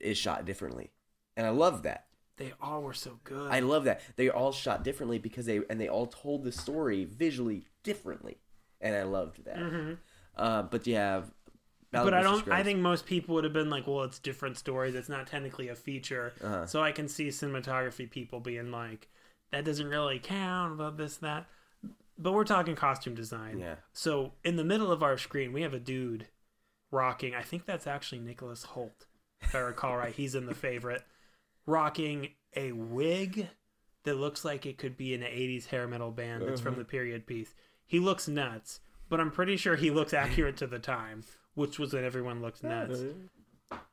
is 0.00 0.18
shot 0.18 0.44
differently, 0.44 0.90
and 1.36 1.46
I 1.46 1.50
love 1.50 1.82
that. 1.84 2.04
they 2.38 2.52
all 2.60 2.82
were 2.82 2.92
so 2.92 3.18
good. 3.24 3.50
I 3.50 3.60
love 3.60 3.84
that 3.84 4.02
they 4.16 4.28
all 4.28 4.52
shot 4.52 4.84
differently 4.84 5.18
because 5.18 5.46
they 5.46 5.60
and 5.70 5.80
they 5.80 5.88
all 5.88 6.06
told 6.06 6.44
the 6.44 6.52
story 6.52 7.04
visually 7.04 7.64
differently, 7.82 8.36
and 8.80 8.94
I 8.94 9.04
loved 9.04 9.44
that. 9.46 9.56
Mhm. 9.56 9.98
Uh, 10.36 10.62
but 10.64 10.86
you 10.86 10.96
have, 10.96 11.32
Ballad 11.92 12.10
but 12.10 12.14
I 12.14 12.22
don't. 12.22 12.46
I 12.48 12.62
think 12.62 12.80
most 12.80 13.06
people 13.06 13.36
would 13.36 13.44
have 13.44 13.54
been 13.54 13.70
like, 13.70 13.86
"Well, 13.86 14.02
it's 14.02 14.18
different 14.18 14.58
stories. 14.58 14.94
It's 14.94 15.08
not 15.08 15.26
technically 15.26 15.68
a 15.68 15.74
feature." 15.74 16.34
Uh-huh. 16.42 16.66
So 16.66 16.82
I 16.82 16.92
can 16.92 17.08
see 17.08 17.28
cinematography 17.28 18.10
people 18.10 18.40
being 18.40 18.70
like, 18.70 19.08
"That 19.50 19.64
doesn't 19.64 19.88
really 19.88 20.18
count 20.18 20.74
about 20.74 20.98
this 20.98 21.16
that." 21.18 21.46
But 22.18 22.32
we're 22.32 22.44
talking 22.44 22.74
costume 22.74 23.14
design. 23.14 23.58
Yeah. 23.60 23.76
So 23.94 24.32
in 24.44 24.56
the 24.56 24.64
middle 24.64 24.90
of 24.92 25.02
our 25.02 25.16
screen, 25.16 25.52
we 25.54 25.62
have 25.62 25.72
a 25.74 25.80
dude 25.80 26.26
rocking. 26.96 27.34
I 27.34 27.42
think 27.42 27.66
that's 27.66 27.86
actually 27.86 28.20
Nicholas 28.20 28.64
Hoult, 28.74 29.06
if 29.40 29.54
I 29.54 29.58
recall 29.58 29.96
right. 29.96 30.14
He's 30.14 30.34
in 30.34 30.46
the 30.46 30.54
favorite, 30.54 31.02
rocking 31.66 32.30
a 32.54 32.72
wig 32.72 33.48
that 34.04 34.14
looks 34.14 34.44
like 34.44 34.66
it 34.66 34.78
could 34.78 34.96
be 34.96 35.14
an 35.14 35.20
'80s 35.20 35.66
hair 35.66 35.86
metal 35.86 36.10
band 36.10 36.48
that's 36.48 36.60
from 36.60 36.72
uh-huh. 36.74 36.80
the 36.80 36.86
period 36.86 37.26
piece. 37.26 37.54
He 37.86 38.00
looks 38.00 38.26
nuts, 38.26 38.80
but 39.08 39.20
I'm 39.20 39.30
pretty 39.30 39.56
sure 39.56 39.76
he 39.76 39.90
looks 39.90 40.14
accurate 40.14 40.56
to 40.58 40.66
the 40.66 40.78
time, 40.78 41.22
which 41.54 41.78
was 41.78 41.92
when 41.92 42.04
everyone 42.04 42.40
looked 42.40 42.64
nuts. 42.64 43.00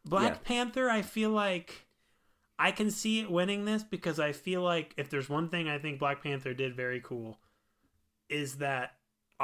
Black 0.06 0.34
Yeah. 0.34 0.40
Panther, 0.44 0.90
I 0.90 1.02
feel 1.02 1.30
like 1.30 1.88
I 2.58 2.72
can 2.72 2.92
see 2.92 3.20
it 3.20 3.32
winning 3.32 3.66
this 3.66 3.84
because 3.84 4.20
I 4.20 4.32
feel 4.32 4.62
like 4.62 4.94
if 4.98 5.10
there's 5.10 5.30
one 5.30 5.50
thing 5.50 5.68
I 5.68 5.80
think 5.80 6.00
Black 6.00 6.24
Panther 6.24 6.54
did 6.54 6.76
very 6.76 7.02
cool 7.02 7.40
is 8.30 8.58
that 8.58 8.94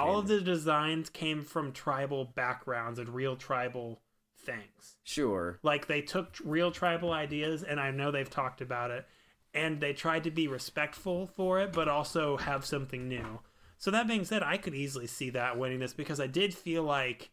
all 0.07 0.19
of 0.19 0.27
the 0.27 0.41
designs 0.41 1.09
came 1.09 1.43
from 1.43 1.71
tribal 1.71 2.25
backgrounds 2.25 2.99
and 2.99 3.09
real 3.09 3.35
tribal 3.35 4.01
things. 4.37 4.97
Sure. 5.03 5.59
Like 5.63 5.87
they 5.87 6.01
took 6.01 6.35
real 6.43 6.71
tribal 6.71 7.11
ideas 7.11 7.63
and 7.63 7.79
I 7.79 7.91
know 7.91 8.11
they've 8.11 8.29
talked 8.29 8.61
about 8.61 8.91
it 8.91 9.05
and 9.53 9.79
they 9.79 9.93
tried 9.93 10.23
to 10.25 10.31
be 10.31 10.47
respectful 10.47 11.27
for 11.35 11.59
it 11.59 11.73
but 11.73 11.87
also 11.87 12.37
have 12.37 12.65
something 12.65 13.07
new. 13.07 13.39
So 13.77 13.91
that 13.91 14.07
being 14.07 14.25
said, 14.25 14.43
I 14.43 14.57
could 14.57 14.75
easily 14.75 15.07
see 15.07 15.29
that 15.31 15.57
winning 15.57 15.79
this 15.79 15.93
because 15.93 16.19
I 16.19 16.27
did 16.27 16.53
feel 16.53 16.83
like 16.83 17.31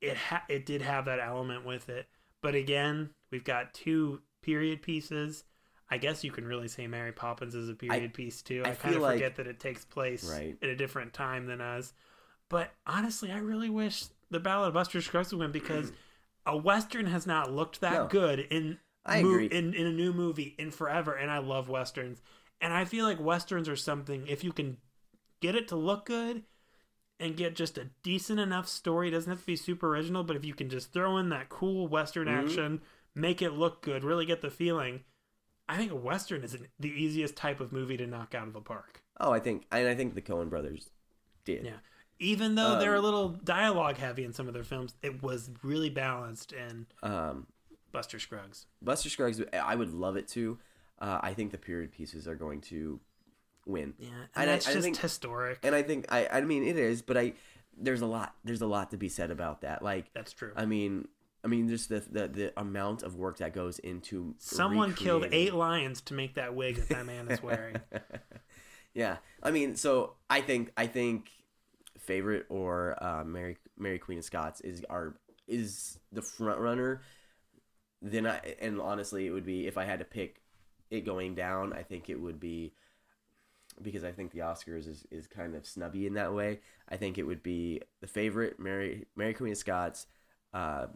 it 0.00 0.16
ha- 0.16 0.44
it 0.48 0.66
did 0.66 0.82
have 0.82 1.06
that 1.06 1.20
element 1.20 1.64
with 1.64 1.88
it. 1.88 2.06
But 2.42 2.54
again, 2.54 3.10
we've 3.30 3.44
got 3.44 3.74
two 3.74 4.20
period 4.42 4.82
pieces. 4.82 5.44
I 5.90 5.96
guess 5.98 6.22
you 6.24 6.30
can 6.30 6.44
really 6.44 6.68
say 6.68 6.86
Mary 6.86 7.12
Poppins 7.12 7.54
is 7.54 7.68
a 7.68 7.74
period 7.74 8.12
piece 8.14 8.42
too. 8.42 8.62
I, 8.64 8.70
I 8.70 8.74
kind 8.74 8.94
of 8.96 9.02
like- 9.02 9.14
forget 9.14 9.36
that 9.36 9.46
it 9.46 9.58
takes 9.60 9.84
place 9.84 10.30
Right. 10.30 10.56
at 10.62 10.68
a 10.68 10.76
different 10.76 11.12
time 11.14 11.46
than 11.46 11.60
us. 11.60 11.92
But 12.50 12.72
honestly, 12.86 13.30
I 13.32 13.38
really 13.38 13.70
wish 13.70 14.04
the 14.30 14.40
Ballad 14.40 14.68
of 14.68 14.74
Buster 14.74 15.00
Scruggs 15.00 15.32
would 15.32 15.40
win 15.40 15.52
because 15.52 15.92
a 16.46 16.56
western 16.56 17.06
has 17.06 17.26
not 17.26 17.52
looked 17.52 17.80
that 17.80 17.92
No. 17.94 18.06
good 18.08 18.40
in 18.40 18.78
I 19.06 19.22
mo- 19.22 19.30
agree. 19.30 19.46
in 19.46 19.72
in 19.74 19.86
a 19.86 19.92
new 19.92 20.12
movie 20.12 20.54
in 20.58 20.70
forever, 20.70 21.12
and 21.14 21.30
I 21.30 21.38
love 21.38 21.68
westerns. 21.68 22.20
And 22.60 22.72
I 22.72 22.84
feel 22.84 23.04
like 23.06 23.20
westerns 23.20 23.68
are 23.68 23.76
something 23.76 24.26
if 24.26 24.42
you 24.44 24.52
can 24.52 24.78
get 25.40 25.54
it 25.54 25.68
to 25.68 25.76
look 25.76 26.04
good 26.06 26.42
and 27.20 27.36
get 27.36 27.54
just 27.56 27.78
a 27.78 27.90
decent 28.02 28.40
enough 28.40 28.68
story, 28.68 29.08
it 29.08 29.12
doesn't 29.12 29.30
have 29.30 29.40
to 29.40 29.46
be 29.46 29.56
super 29.56 29.88
original, 29.88 30.24
but 30.24 30.36
if 30.36 30.44
you 30.44 30.54
can 30.54 30.68
just 30.68 30.92
throw 30.92 31.16
in 31.18 31.28
that 31.30 31.48
cool 31.48 31.86
western 31.88 32.28
Mm-hmm. 32.28 32.46
action, 32.46 32.82
make 33.14 33.40
it 33.42 33.52
look 33.52 33.82
good, 33.82 34.04
really 34.04 34.26
get 34.26 34.40
the 34.42 34.50
feeling. 34.50 35.04
I 35.68 35.76
think 35.76 35.92
a 35.92 35.96
western 35.96 36.42
is 36.44 36.54
an, 36.54 36.66
the 36.80 36.88
easiest 36.90 37.36
type 37.36 37.60
of 37.60 37.72
movie 37.72 37.96
to 37.98 38.06
knock 38.06 38.34
out 38.34 38.46
of 38.46 38.52
the 38.54 38.60
park. 38.60 39.02
Oh, 39.20 39.32
I 39.32 39.40
think 39.40 39.66
and 39.70 39.88
I 39.88 39.94
think 39.94 40.14
the 40.14 40.22
Coen 40.22 40.48
brothers 40.48 40.90
did. 41.44 41.64
Yeah. 41.66 41.72
Even 42.20 42.54
though 42.56 42.78
they're 42.80 42.94
a 42.94 42.98
Um, 42.98 43.04
little 43.04 43.28
dialogue 43.28 43.96
heavy 43.96 44.24
in 44.24 44.32
some 44.32 44.48
of 44.48 44.54
their 44.54 44.64
films, 44.64 44.94
it 45.02 45.22
was 45.22 45.50
really 45.62 45.90
balanced 45.90 46.52
and. 46.52 46.86
Um, 47.02 47.46
Buster 47.92 48.18
Scruggs. 48.18 48.66
Buster 48.82 49.08
Scruggs, 49.08 49.40
I 49.52 49.74
would 49.74 49.94
love 49.94 50.16
it 50.16 50.28
too. 50.28 50.58
Uh, 50.98 51.18
I 51.22 51.32
think 51.32 51.52
the 51.52 51.58
period 51.58 51.90
pieces 51.92 52.26
are 52.28 52.34
going 52.34 52.60
to 52.62 53.00
win. 53.66 53.94
Yeah, 53.98 54.08
and, 54.08 54.18
And 54.36 54.48
that's 54.50 54.66
I 54.68 54.72
just 54.72 54.84
think- 54.84 54.96
historic. 54.98 55.58
And 55.62 55.74
I 55.74 55.82
think 55.82 56.06
I 56.12 56.26
I 56.30 56.40
mean 56.42 56.64
it 56.66 56.76
is, 56.76 57.02
but 57.02 57.16
I 57.16 57.34
there's 57.80 58.00
a 58.02 58.06
lot 58.06 58.34
there's 58.44 58.60
a 58.62 58.66
lot 58.66 58.90
to 58.90 58.96
be 58.96 59.08
said 59.08 59.30
about 59.30 59.60
that. 59.62 59.82
Like 59.82 60.12
that's 60.12 60.32
true. 60.32 60.52
I 60.56 60.66
mean 60.66 61.06
I 61.44 61.48
mean 61.48 61.68
just 61.68 61.88
the 61.88 62.00
the, 62.00 62.28
the 62.28 62.60
amount 62.60 63.02
of 63.02 63.16
work 63.16 63.38
that 63.38 63.52
goes 63.52 63.78
into 63.78 64.34
Someone 64.38 64.94
killed 64.94 65.26
eight 65.32 65.54
lions 65.54 66.00
to 66.02 66.14
make 66.14 66.34
that 66.34 66.54
wig 66.54 66.76
that 66.76 66.88
that 66.88 67.06
man 67.06 67.28
is 67.28 67.42
wearing. 67.42 67.76
yeah, 68.94 69.18
I 69.42 69.50
mean, 69.50 69.76
so 69.76 70.14
I 70.28 70.40
think 70.40 70.72
I 70.76 70.86
think 70.86 71.30
favorite 71.98 72.46
or 72.48 72.96
uh, 73.02 73.24
Mary 73.24 73.58
Mary 73.76 73.98
Queen 73.98 74.18
of 74.18 74.24
Scots 74.24 74.60
is 74.60 74.84
our 74.90 75.14
is 75.46 75.98
the 76.12 76.22
front 76.22 76.60
runner. 76.60 77.02
Then 78.02 78.26
I 78.26 78.56
and 78.60 78.80
honestly, 78.80 79.26
it 79.26 79.30
would 79.30 79.46
be 79.46 79.66
if 79.66 79.78
I 79.78 79.84
had 79.84 79.98
to 80.00 80.04
pick 80.04 80.42
it 80.90 81.04
going 81.04 81.34
down. 81.34 81.72
I 81.72 81.82
think 81.82 82.08
it 82.08 82.20
would 82.20 82.40
be 82.40 82.72
because 83.82 84.04
I 84.04 84.12
think 84.12 84.32
the 84.32 84.40
Oscars 84.40 84.88
is, 84.88 85.06
is 85.10 85.26
kind 85.26 85.54
of 85.54 85.66
snubby 85.66 86.06
in 86.06 86.14
that 86.14 86.34
way. 86.34 86.60
I 86.88 86.96
think 86.96 87.18
it 87.18 87.24
would 87.24 87.42
be 87.42 87.82
the 88.00 88.06
favorite 88.06 88.58
Mary 88.58 89.06
Mary 89.16 89.34
Queen 89.34 89.52
of 89.52 89.58
Scots, 89.58 90.06
uh, 90.52 90.86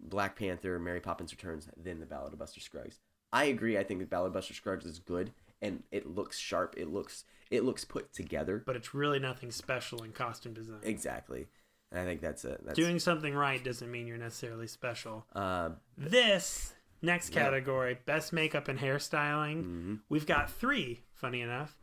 Black 0.00 0.36
Panther, 0.36 0.78
Mary 0.78 1.00
Poppins 1.00 1.32
Returns, 1.32 1.68
then 1.76 2.00
the 2.00 2.06
Ballad 2.06 2.32
of 2.32 2.38
Buster 2.38 2.60
Scruggs. 2.60 2.98
I 3.32 3.44
agree. 3.44 3.78
I 3.78 3.84
think 3.84 4.00
the 4.00 4.06
Ballad 4.06 4.28
of 4.28 4.32
Buster 4.34 4.54
Scruggs 4.54 4.84
is 4.84 4.98
good 4.98 5.32
and 5.62 5.82
it 5.90 6.06
looks 6.06 6.38
sharp. 6.38 6.74
It 6.76 6.88
looks 6.88 7.24
it 7.50 7.62
looks 7.64 7.84
put 7.84 8.12
together. 8.12 8.62
but 8.66 8.74
it's 8.76 8.94
really 8.94 9.18
nothing 9.18 9.50
special 9.50 10.02
in 10.02 10.12
costume 10.12 10.54
design. 10.54 10.80
Exactly. 10.82 11.46
And 11.92 12.00
I 12.00 12.04
think 12.04 12.20
that's 12.20 12.44
it. 12.44 12.60
that's 12.64 12.76
Doing 12.76 12.98
something 12.98 13.34
right 13.34 13.62
doesn't 13.62 13.90
mean 13.90 14.06
you're 14.06 14.16
necessarily 14.18 14.66
special. 14.66 15.26
uh, 15.34 15.70
This 15.96 16.74
next 17.02 17.34
Yeah. 17.34 17.42
category, 17.44 17.98
best 18.06 18.32
makeup 18.32 18.66
and 18.68 18.78
hairstyling, 18.78 19.64
mhm. 19.64 20.00
we've 20.08 20.26
got 20.26 20.50
three. 20.50 21.04
Funny 21.12 21.40
enough, 21.42 21.76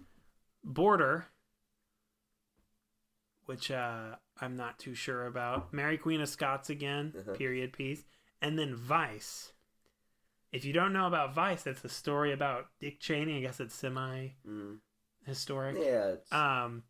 Border, 0.64 1.28
which 3.52 3.70
uh, 3.70 4.16
I'm 4.40 4.56
not 4.56 4.80
too 4.80 4.96
sure 4.96 5.26
about. 5.28 5.74
Mary 5.74 5.98
Queen 5.98 6.22
of 6.22 6.30
Scots 6.30 6.70
again, 6.70 7.14
Uh-huh. 7.20 7.34
period 7.34 7.74
piece, 7.74 8.06
and 8.42 8.58
then 8.58 8.74
Vice. 8.76 9.52
If 10.54 10.64
you 10.64 10.72
don't 10.72 10.94
know 10.94 11.06
about 11.06 11.34
Vice, 11.34 11.64
that's 11.64 11.84
a 11.84 11.90
story 11.90 12.32
about 12.32 12.68
Dick 12.80 13.00
Cheney. 13.02 13.38
I 13.38 13.42
guess 13.42 13.60
it's 13.60 13.76
semi 13.76 14.30
Mm. 14.48 14.80
historic. 15.26 15.76
yeah. 15.78 16.08
It's, 16.14 16.32
Um, 16.32 16.84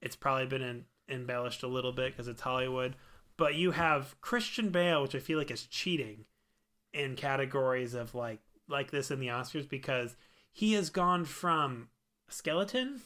it's 0.00 0.14
probably 0.16 0.46
been 0.46 0.62
in, 0.62 0.84
embellished 1.08 1.64
a 1.64 1.68
little 1.68 1.92
bit 1.92 2.12
because 2.12 2.28
it's 2.28 2.40
Hollywood. 2.42 2.94
But 3.36 3.56
you 3.56 3.72
have 3.72 4.18
Christian 4.20 4.70
Bale, 4.70 5.02
which 5.02 5.14
I 5.16 5.18
feel 5.18 5.38
like 5.38 5.50
is 5.50 5.66
cheating 5.66 6.26
in 6.92 7.16
categories 7.16 7.94
of 7.94 8.14
like 8.14 8.40
like 8.68 8.90
this 8.92 9.10
in 9.10 9.18
the 9.20 9.26
Oscars 9.28 9.68
because 9.68 10.16
he 10.52 10.72
has 10.74 10.88
gone 10.90 11.24
from 11.24 11.88
skeleton 12.28 13.02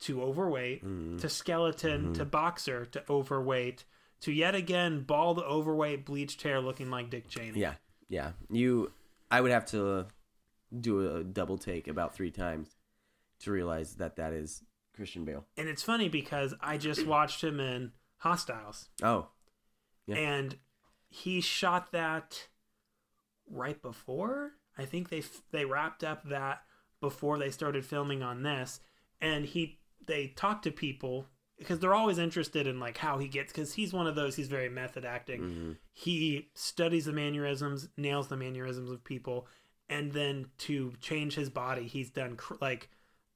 to 0.00 0.22
overweight 0.22 0.84
Mhm. 0.84 1.20
to 1.20 1.28
skeleton 1.28 2.12
to 2.14 2.24
boxer 2.24 2.84
to 2.86 3.04
overweight 3.10 3.84
to 4.20 4.32
yet 4.32 4.54
again 4.54 5.02
bald, 5.02 5.38
overweight, 5.40 6.04
bleached 6.04 6.42
hair, 6.42 6.60
looking 6.60 6.90
like 6.90 7.10
Dick 7.10 7.28
Cheney. 7.28 7.58
yeah. 7.60 7.74
Yeah. 8.08 8.32
You. 8.50 8.92
I 9.30 9.40
would 9.40 9.50
have 9.50 9.66
to 9.66 10.06
do 10.80 11.16
a 11.16 11.22
double 11.24 11.58
take 11.58 11.86
about 11.88 12.14
three 12.14 12.30
times 12.30 12.76
to 13.40 13.52
realize 13.52 13.96
that 13.96 14.16
that 14.16 14.32
is 14.32 14.62
Christian 14.94 15.24
Bale. 15.24 15.46
And 15.56 15.68
it's 15.68 15.82
funny 15.82 16.08
because 16.08 16.54
I 16.60 16.78
just 16.78 17.06
watched 17.06 17.42
him 17.44 17.60
in 17.60 17.92
Hostiles. 18.18 18.88
Oh. 19.02 19.28
Yeah. 20.06 20.16
and 20.16 20.58
he 21.10 21.40
shot 21.42 21.92
that 21.92 22.48
right 23.50 23.80
before 23.82 24.52
i 24.76 24.84
think 24.84 25.08
they 25.10 25.18
f- 25.18 25.42
they 25.52 25.64
wrapped 25.64 26.02
up 26.04 26.22
that 26.28 26.62
before 27.00 27.38
they 27.38 27.50
started 27.50 27.84
filming 27.84 28.22
on 28.22 28.42
this 28.42 28.80
and 29.20 29.44
he 29.46 29.78
they 30.06 30.28
talk 30.28 30.62
to 30.62 30.70
people 30.70 31.26
because 31.58 31.80
they're 31.80 31.94
always 31.94 32.18
interested 32.18 32.66
in 32.66 32.78
like 32.78 32.98
how 32.98 33.18
he 33.18 33.26
gets 33.28 33.52
because 33.52 33.74
he's 33.74 33.92
one 33.92 34.06
of 34.06 34.14
those 34.14 34.36
he's 34.36 34.48
very 34.48 34.68
method 34.68 35.04
acting 35.04 35.40
Mhm. 35.40 35.76
he 35.92 36.48
studies 36.54 37.04
the 37.06 37.12
mannerisms 37.12 37.88
nails 37.96 38.28
the 38.28 38.36
mannerisms 38.36 38.90
of 38.90 39.02
people 39.04 39.46
and 39.88 40.12
then 40.12 40.46
to 40.58 40.92
change 41.00 41.34
his 41.34 41.50
body 41.50 41.86
he's 41.86 42.10
done 42.10 42.36
cr- 42.36 42.54
like 42.60 42.88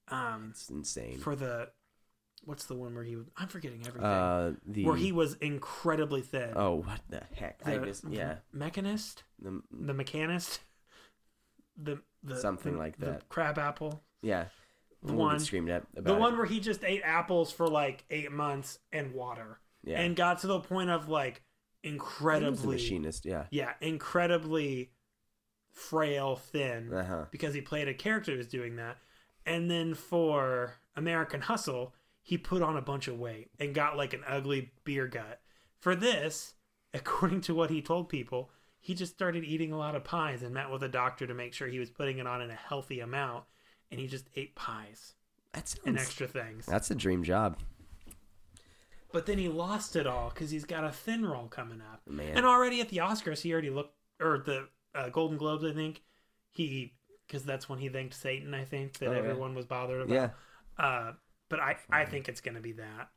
um 0.08 0.48
It's 0.52 0.68
insane. 0.70 1.18
for 1.18 1.34
the 1.34 1.70
what's 2.44 2.64
the 2.66 2.74
one 2.74 2.94
where 2.94 3.04
he 3.04 3.16
i'm 3.36 3.48
forgetting 3.48 3.80
everything 3.86 4.04
uh, 4.04 4.52
the 4.66 4.84
where 4.84 4.96
he 4.96 5.12
was 5.12 5.34
incredibly 5.34 6.20
thin. 6.22 6.52
Oh, 6.56 6.76
what 6.76 7.00
the 7.08 7.22
heck? 7.34 7.60
I 7.64 7.78
just 7.78 8.04
yeah. 8.08 8.36
Mechanist, 8.52 9.22
The, 9.40 9.62
the 9.70 9.94
mechanist, 9.94 10.58
the 11.76 12.00
the 12.22 12.36
Something 12.36 12.74
the- 12.74 12.78
like 12.78 12.98
the 12.98 13.06
that. 13.06 13.28
crab 13.28 13.58
apple, 13.58 14.02
yeah. 14.22 14.46
The 15.02 15.12
one 15.12 15.40
screamed 15.40 15.68
at 15.70 15.84
about 15.96 16.04
the 16.04 16.14
it. 16.16 16.20
one 16.20 16.36
where 16.36 16.46
he 16.46 16.60
just 16.60 16.84
ate 16.84 17.02
apples 17.04 17.50
for 17.52 17.66
like 17.68 18.04
eight 18.10 18.30
months 18.32 18.78
and 18.92 19.12
water, 19.12 19.58
yeah. 19.84 20.00
and 20.00 20.14
got 20.16 20.40
to 20.40 20.46
the 20.46 20.60
point 20.60 20.90
of 20.90 21.08
like 21.08 21.42
He 21.82 21.88
was 21.90 21.92
the 21.92 21.94
incredibly, 21.94 22.76
machinist. 22.76 23.24
Yeah. 23.26 23.44
yeah, 23.50 23.72
incredibly 23.80 24.90
frail, 25.70 26.36
thin, 26.36 26.92
Uh 26.92 27.04
huh. 27.04 27.24
because 27.30 27.54
he 27.54 27.60
played 27.60 27.88
a 27.88 27.94
character 27.94 28.32
who 28.32 28.38
was 28.38 28.46
doing 28.46 28.76
that, 28.76 28.98
and 29.46 29.70
then 29.70 29.94
for 29.94 30.74
American 30.96 31.40
Hustle, 31.42 31.94
he 32.20 32.38
put 32.38 32.62
on 32.62 32.76
a 32.76 32.82
bunch 32.82 33.08
of 33.08 33.18
weight 33.18 33.50
and 33.58 33.74
got 33.74 33.96
like 33.96 34.12
an 34.14 34.22
ugly 34.26 34.72
beer 34.84 35.06
gut. 35.08 35.40
For 35.80 35.96
this, 35.96 36.54
according 36.94 37.40
to 37.42 37.54
what 37.54 37.70
he 37.70 37.82
told 37.82 38.08
people, 38.08 38.50
he 38.78 38.94
just 38.94 39.14
started 39.14 39.44
eating 39.44 39.72
a 39.72 39.78
lot 39.78 39.94
of 39.96 40.04
pies 40.04 40.42
and 40.42 40.52
met 40.54 40.70
with 40.70 40.82
a 40.82 40.88
doctor 40.88 41.26
to 41.26 41.34
make 41.34 41.54
sure 41.54 41.68
he 41.68 41.78
was 41.78 41.90
putting 41.90 42.18
it 42.18 42.26
on 42.26 42.42
in 42.42 42.50
a 42.50 42.54
healthy 42.54 43.00
amount, 43.00 43.44
and 43.92 44.00
he 44.00 44.08
just 44.08 44.26
ate 44.34 44.56
pies 44.56 45.14
That 45.52 45.68
sounds. 45.68 45.82
and 45.86 45.98
extra 45.98 46.26
things. 46.26 46.66
That's 46.66 46.90
a 46.90 46.94
dream 46.96 47.22
job, 47.22 47.58
But 49.12 49.26
then 49.26 49.38
he 49.38 49.48
lost 49.48 49.94
it 49.96 50.06
all 50.06 50.30
because 50.30 50.50
he's 50.50 50.64
got 50.64 50.82
a 50.84 50.90
thin 50.90 51.24
roll 51.24 51.46
coming 51.46 51.80
up. 51.80 52.00
man. 52.08 52.36
And 52.36 52.46
already 52.46 52.80
at 52.80 52.88
the 52.88 52.96
Oscars, 52.98 53.40
he 53.42 53.52
already 53.52 53.70
looked, 53.70 53.94
or 54.20 54.38
the 54.38 54.68
uh, 54.94 55.10
Golden 55.10 55.36
Globes, 55.38 55.64
I 55.64 55.72
think, 55.72 56.02
he, 56.50 56.94
because 57.26 57.44
that's 57.44 57.68
when 57.68 57.78
he 57.78 57.88
thanked 57.88 58.14
Satan, 58.14 58.54
I 58.54 58.64
think, 58.64 58.94
that 58.98 59.08
Oh, 59.08 59.12
yeah. 59.12 59.18
everyone 59.18 59.54
was 59.54 59.66
bothered 59.66 60.02
about. 60.02 60.14
yeah. 60.14 60.30
Uh, 60.84 61.12
but 61.50 61.60
I, 61.60 61.76
I 61.90 62.06
think 62.06 62.28
it's 62.28 62.40
going 62.40 62.54
to 62.54 62.60
be 62.62 62.72
that. 62.72 63.10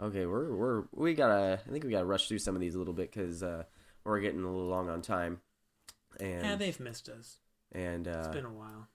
Okay, 0.00 0.26
we're 0.26 0.54
we're 0.54 0.84
we 0.92 1.12
gotta. 1.14 1.60
I 1.66 1.70
think 1.72 1.82
we 1.82 1.90
gotta 1.90 2.04
rush 2.04 2.28
through 2.28 2.38
some 2.38 2.54
of 2.54 2.60
these 2.60 2.76
a 2.76 2.78
little 2.78 2.94
bit 2.94 3.10
because 3.10 3.42
uh, 3.42 3.64
we're 4.04 4.20
getting 4.20 4.44
a 4.44 4.46
little 4.46 4.68
long 4.68 4.88
on 4.88 5.02
time. 5.02 5.40
And 6.20 6.44
Yeah, 6.44 6.54
they've 6.54 6.78
missed 6.78 7.08
us. 7.08 7.38
and 7.72 8.06
uh, 8.06 8.18
It's 8.20 8.28
been 8.28 8.44
a 8.44 8.52
while. 8.52 8.86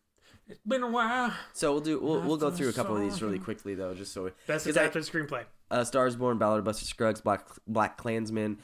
It's 0.48 0.60
been 0.68 0.84
a 0.84 0.88
while. 0.90 1.34
so 1.54 1.72
we'll 1.72 1.82
do 1.82 2.00
we'll, 2.00 2.20
we'll 2.22 2.38
go 2.38 2.52
through 2.52 2.70
a 2.70 2.74
couple 2.74 2.96
of 2.96 3.02
these 3.02 3.22
really 3.22 3.40
quickly 3.40 3.76
though, 3.76 3.94
just 3.94 4.14
so 4.14 4.30
Best 4.48 4.66
'Cause 4.66 4.76
I- 4.78 4.82
adapted 4.82 5.04
screenplay. 5.04 5.46
uh, 5.72 5.84
Stars 5.84 6.16
Born, 6.16 6.38
Ballad 6.38 6.60
of 6.60 6.66
Buster 6.66 6.86
Scruggs, 6.86 7.22
Black 7.22 7.48
Black 7.68 7.98
Klansman. 7.98 8.60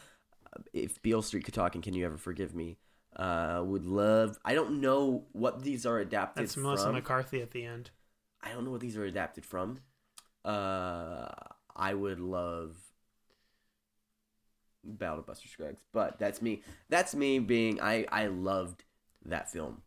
uh, 0.53 0.61
If 0.73 1.01
Beale 1.01 1.21
Street 1.21 1.45
could 1.45 1.53
talk, 1.53 1.75
and 1.75 1.83
Can 1.83 1.93
You 1.93 2.05
Ever 2.05 2.17
Forgive 2.17 2.53
Me? 2.53 2.77
Uh, 3.15 3.61
would 3.65 3.85
love. 3.85 4.37
I 4.45 4.53
don't 4.55 4.81
know 4.81 5.25
what 5.31 5.63
these 5.63 5.85
are 5.85 5.99
adapted 5.99 6.43
That's 6.43 6.57
Melissa 6.57 6.85
from. 6.85 6.93
McCarthy 6.95 7.41
at 7.41 7.51
the 7.51 7.65
end. 7.65 7.91
I 8.41 8.51
don't 8.51 8.63
know 8.65 8.71
what 8.71 8.81
these 8.81 8.95
are 8.97 9.03
adapted 9.05 9.45
from. 9.45 9.79
Uh, 10.45 11.27
I 11.75 11.93
would 11.93 12.19
love 12.19 12.75
Ballad 14.83 15.19
of 15.19 15.25
Buster 15.25 15.47
Scruggs, 15.47 15.83
but 15.91 16.17
that's 16.19 16.41
me. 16.41 16.61
That's 16.89 17.13
me 17.13 17.39
being. 17.39 17.81
I 17.81 18.05
I 18.11 18.27
loved 18.27 18.83
that 19.25 19.51
film. 19.51 19.81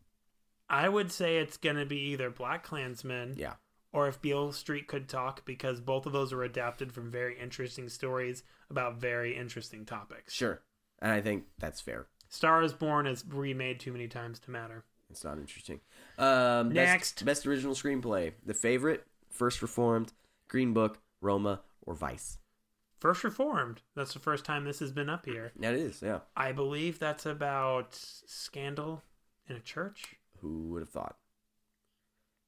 I 0.69 0.89
would 0.89 1.11
say 1.11 1.37
it's 1.37 1.57
gonna 1.57 1.85
be 1.85 1.97
either 2.11 2.29
Black 2.29 2.63
Klansman 2.63 3.35
Yeah. 3.37 3.55
or 3.91 4.07
if 4.07 4.21
Beale 4.21 4.51
Street 4.53 4.87
could 4.87 5.07
talk 5.07 5.45
because 5.45 5.79
both 5.81 6.05
of 6.05 6.13
those 6.13 6.33
are 6.33 6.43
adapted 6.43 6.91
from 6.93 7.11
very 7.11 7.37
interesting 7.39 7.89
stories 7.89 8.43
about 8.69 8.95
very 8.97 9.35
interesting 9.37 9.85
topics. 9.85 10.33
Sure. 10.33 10.61
And 10.99 11.11
I 11.11 11.21
think 11.21 11.45
that's 11.59 11.81
fair. 11.81 12.07
Star 12.29 12.63
is 12.63 12.73
Born 12.73 13.05
is 13.05 13.23
remade 13.27 13.79
too 13.79 13.91
many 13.91 14.07
times 14.07 14.39
to 14.39 14.51
matter. 14.51 14.83
It's 15.09 15.23
not 15.23 15.37
interesting. 15.37 15.81
Um, 16.17 16.69
best- 16.69 16.75
Next. 16.75 17.25
best, 17.25 17.45
original 17.45 17.75
screenplay: 17.75 18.33
The 18.43 18.55
Favorite, 18.55 19.05
First 19.29 19.61
Reformed, 19.61 20.11
Green 20.47 20.73
Book, 20.73 20.99
Roma, 21.21 21.61
or 21.83 21.93
Vice. 21.93 22.39
First 22.99 23.23
Reformed. 23.23 23.81
That's 23.95 24.13
the 24.13 24.19
first 24.19 24.45
time 24.45 24.63
this 24.63 24.79
has 24.79 24.91
been 24.91 25.09
up 25.09 25.25
here. 25.25 25.51
That 25.59 25.75
is, 25.75 26.01
yeah. 26.01 26.21
I 26.35 26.51
believe 26.53 26.97
that's 26.97 27.25
about 27.27 27.93
scandal 27.93 29.03
in 29.47 29.55
a 29.55 29.59
church. 29.59 30.15
Who 30.43 30.67
would 30.73 30.81
have 30.81 30.89
thought? 30.89 31.15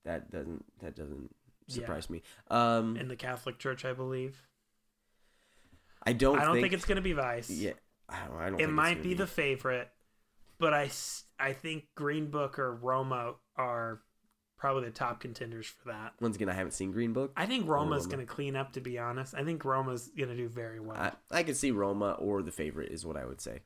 That 0.04 0.30
doesn't. 0.30 0.64
That 0.82 0.96
doesn't 0.96 1.34
Yeah. 1.68 1.76
surprise 1.76 2.10
me. 2.10 2.22
Um, 2.52 2.96
In 2.98 3.08
the 3.08 3.16
Catholic 3.16 3.58
Church, 3.58 3.84
I 3.86 3.94
believe. 3.94 4.48
I 6.04 6.14
don't. 6.14 6.38
I 6.38 6.44
don't 6.46 6.54
think, 6.54 6.66
think, 6.66 6.74
it's 6.74 6.86
going 6.86 6.98
to 6.98 7.02
be 7.02 7.14
Vice. 7.14 7.50
Yeah. 7.50 7.72
I 8.08 8.28
don't. 8.28 8.38
I 8.38 8.50
don't 8.52 8.62
it 8.62 8.68
might 8.70 8.96
gonna 8.96 9.04
be, 9.04 9.14
the 9.16 9.26
favorite, 9.26 9.90
but 10.60 10.74
I 10.76 10.92
I 11.40 11.54
think 11.54 11.86
Green 11.96 12.30
Book 12.30 12.60
or 12.60 12.76
Roma 12.76 13.34
are 13.56 14.02
probably 14.58 14.86
the 14.86 14.92
top 14.92 15.20
contenders 15.20 15.66
for 15.66 15.90
that. 15.90 16.14
Once 16.22 16.36
again, 16.36 16.50
I 16.50 16.54
haven't 16.54 16.74
seen 16.74 16.92
Green 16.92 17.14
Book. 17.14 17.32
I 17.36 17.48
think 17.48 17.68
Roma's 17.68 18.04
Roma. 18.04 18.16
going 18.16 18.28
to 18.28 18.32
clean 18.32 18.56
up. 18.56 18.74
To 18.74 18.82
be 18.82 19.00
honest, 19.00 19.34
I 19.34 19.44
think 19.44 19.66
Roma's 19.66 20.10
going 20.10 20.30
to 20.30 20.36
do 20.36 20.48
very 20.48 20.80
well. 20.80 20.98
I, 20.98 21.14
I 21.32 21.42
could 21.44 21.58
see 21.58 21.72
Roma 21.72 22.12
or 22.20 22.44
The 22.44 22.52
Favorite 22.52 22.92
is 22.92 23.06
what 23.06 23.18
I 23.18 23.26
would 23.26 23.42
say. 23.42 23.62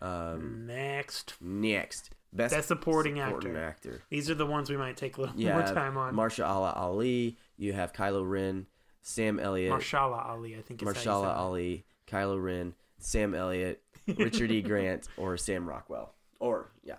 Um, 0.00 0.66
Next, 0.66 1.34
next, 1.40 2.10
best, 2.32 2.54
Best 2.54 2.68
supporting 2.68 3.20
actor. 3.20 3.56
actor. 3.58 4.02
these 4.10 4.30
are 4.30 4.34
the 4.34 4.46
ones 4.46 4.70
we 4.70 4.76
might 4.76 4.96
take 4.96 5.16
a 5.16 5.20
little 5.22 5.36
Yeah, 5.36 5.54
more 5.58 5.62
time 5.66 5.96
on. 5.96 6.14
Marsha 6.14 6.46
Allah 6.46 6.72
Ali. 6.76 7.36
You 7.56 7.72
have 7.74 7.92
Kylo 7.92 8.28
Ren, 8.28 8.66
Sam 9.02 9.38
Elliott, 9.38 9.72
Marshala 9.72 10.26
Ali, 10.28 10.56
I 10.56 10.62
think. 10.62 10.82
Is 10.82 10.86
how 10.88 10.92
you 11.20 11.26
Marshala. 11.26 11.36
Ali, 11.36 11.84
Kylo 12.06 12.42
Ren, 12.42 12.74
Sam 12.98 13.34
Elliott, 13.34 13.82
Richard 14.16 14.50
E. 14.50 14.62
Grant, 14.62 15.08
or 15.16 15.36
Sam 15.36 15.68
Rockwell. 15.68 16.14
Or 16.40 16.70
yeah. 16.82 16.96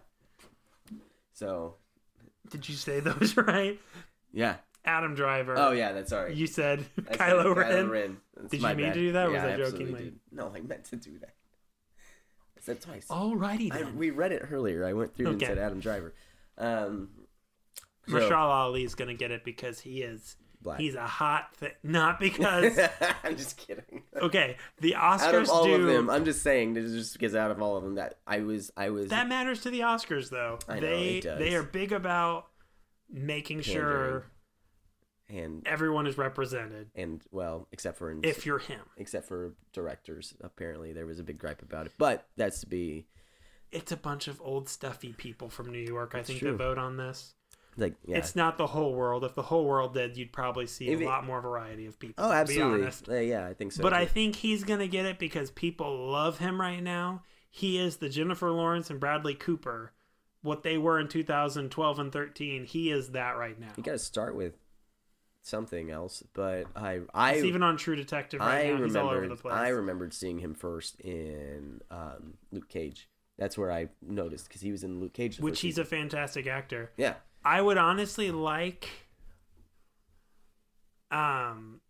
So 1.33 1.75
Did 2.49 2.67
you 2.69 2.75
say 2.75 2.99
those 2.99 3.35
right? 3.37 3.79
yeah. 4.31 4.55
Adam 4.85 5.15
Driver. 5.15 5.55
Oh 5.57 5.71
yeah, 5.71 5.93
that's 5.93 6.09
sorry. 6.09 6.35
You 6.35 6.45
said 6.45 6.85
I 7.09 7.15
said 7.15 7.17
Kylo, 7.17 7.89
Ren. 7.89 8.17
That's 8.35 8.49
Did 8.51 8.61
you 8.61 8.67
mean 8.67 8.77
bad. 8.77 8.93
to 8.93 8.99
do 8.99 9.11
that, 9.13 9.27
or 9.27 9.31
was 9.31 9.35
Yeah, 9.35 9.43
I 9.43 9.53
I 9.53 9.55
did. 9.71 10.19
No, 10.31 10.51
I 10.53 10.59
meant 10.61 10.83
to 10.85 10.95
do 10.97 11.17
that. 11.19 11.33
Said 12.63 12.79
twice. 12.81 13.07
Alrighty 13.09 13.71
I, 13.73 13.91
we 13.91 14.09
read 14.09 14.31
it 14.31 14.41
earlier. 14.49 14.85
I 14.85 14.93
went 14.93 15.13
through 15.15 15.27
Okay. 15.27 15.33
and 15.33 15.41
said 15.41 15.57
Adam 15.57 15.79
Driver. 15.81 16.13
Um, 16.57 17.09
so- 18.07 18.13
Marshala 18.15 18.49
Ali 18.51 18.83
is 18.85 18.95
going 18.95 19.09
to 19.09 19.13
get 19.15 19.31
it 19.31 19.43
because 19.43 19.79
he 19.81 20.01
is. 20.01 20.37
Black. 20.61 20.79
He's 20.79 20.95
a 20.95 21.05
hot 21.05 21.53
thing. 21.57 21.71
Not 21.83 22.21
because. 22.21 22.79
I'm 23.25 23.35
just 23.35 23.57
kidding. 23.57 24.03
okay, 24.15 24.55
the 24.79 24.93
Oscars 24.97 25.19
Out 25.23 25.35
of 25.35 25.49
all 25.49 25.65
do. 25.65 25.75
of 25.75 25.85
them, 25.85 26.09
I'm 26.09 26.23
just 26.23 26.41
saying 26.41 26.75
just 26.75 27.11
because 27.11 27.35
out 27.35 27.51
of 27.51 27.61
all 27.61 27.75
of 27.75 27.83
them 27.83 27.95
that 27.95 28.19
I 28.25 28.39
was 28.39 28.71
I 28.77 28.89
was 28.89 29.09
that 29.09 29.27
matters 29.27 29.59
to 29.63 29.69
the 29.69 29.81
Oscars, 29.81 30.29
though. 30.29 30.59
I 30.69 30.75
know, 30.75 30.79
they 30.89 31.17
it 31.17 31.23
does. 31.25 31.39
they 31.39 31.53
are 31.55 31.63
big 31.63 31.91
about 31.91 32.45
making 33.11 33.59
sure 33.59 34.23
and 35.33 35.67
everyone 35.67 36.07
is 36.07 36.17
represented. 36.17 36.89
and 36.95 37.21
well, 37.31 37.67
except 37.71 37.97
for 37.97 38.11
in, 38.11 38.23
If 38.23 38.45
you're 38.45 38.59
him, 38.59 38.81
except 38.97 39.27
for 39.27 39.53
directors, 39.73 40.33
apparently 40.41 40.93
there 40.93 41.05
was 41.05 41.19
a 41.19 41.23
big 41.23 41.37
gripe 41.37 41.61
about 41.61 41.85
it. 41.85 41.93
But 41.97 42.27
that's 42.37 42.59
to 42.61 42.67
be 42.67 43.07
it's 43.71 43.91
a 43.91 43.97
bunch 43.97 44.27
of 44.27 44.39
old 44.41 44.69
stuffy 44.69 45.13
people 45.13 45.49
from 45.49 45.71
New 45.71 45.79
York. 45.79 46.13
I 46.15 46.21
think 46.21 46.39
true. 46.39 46.51
that 46.51 46.57
vote 46.57 46.77
on 46.77 46.97
this. 46.97 47.33
like 47.75 47.95
yeah. 48.05 48.17
It's 48.17 48.35
not 48.35 48.57
the 48.57 48.67
whole 48.67 48.93
world. 48.93 49.23
If 49.23 49.33
the 49.33 49.41
whole 49.41 49.65
world 49.65 49.95
did, 49.95 50.15
you'd 50.15 50.31
probably 50.31 50.67
see 50.67 50.93
a 50.93 51.05
lot 51.05 51.25
more 51.25 51.41
variety 51.41 51.87
of 51.87 51.99
people. 51.99 52.23
oh, 52.23 52.31
absolutely. 52.31 53.17
Uh, 53.17 53.21
yeah, 53.21 53.47
I 53.47 53.53
think 53.53 53.71
so. 53.71 53.81
But 53.81 53.93
I 53.93 54.05
think 54.05 54.35
he's 54.35 54.63
gonna 54.63 54.87
get 54.87 55.05
it 55.05 55.17
because 55.17 55.49
people 55.51 56.11
love 56.11 56.37
him 56.37 56.61
right 56.61 56.81
now. 56.81 57.23
He 57.49 57.77
is 57.77 57.97
the 57.97 58.09
Jennifer 58.09 58.49
Lawrence 58.49 58.89
and 58.89 58.99
Bradley 58.99 59.35
Cooper, 59.35 59.93
what 60.41 60.63
they 60.63 60.77
were 60.77 60.99
in 60.99 61.07
2012 61.07 61.99
and 61.99 62.11
13. 62.11 62.65
He 62.65 62.89
is 62.89 63.09
that 63.11 63.37
right 63.37 63.59
now. 63.59 63.69
you 63.77 63.83
got 63.83 63.91
to 63.91 63.99
start 63.99 64.35
with 64.35 64.55
something 65.43 65.91
else. 65.91 66.23
But 66.33 66.65
I 66.75 67.01
I 67.13 67.37
even 67.37 67.61
on 67.61 67.77
True 67.77 67.95
Detective 67.95 68.39
right 68.39 68.65
I 68.67 68.71
now. 68.71 68.83
He's 68.83 68.95
all 68.95 69.09
over 69.09 69.27
the 69.27 69.35
place. 69.35 69.53
I 69.53 69.67
remembered 69.69 70.13
seeing 70.13 70.39
him 70.39 70.55
first 70.55 70.99
in 71.01 71.81
um, 71.91 72.33
Luke 72.51 72.69
Cage. 72.69 73.07
That's 73.37 73.57
where 73.57 73.71
I 73.71 73.89
noticed 74.01 74.47
because 74.47 74.61
he 74.61 74.71
was 74.71 74.83
in 74.83 74.99
Luke 74.99 75.13
Cage. 75.13 75.39
which 75.39 75.59
he's 75.61 75.75
season. 75.75 75.81
a 75.83 75.85
fantastic 75.85 76.47
actor. 76.47 76.91
yeah. 76.97 77.15
I 77.45 77.61
would 77.61 77.77
honestly 77.77 78.31
like. 78.31 78.87
Um, 81.11 81.81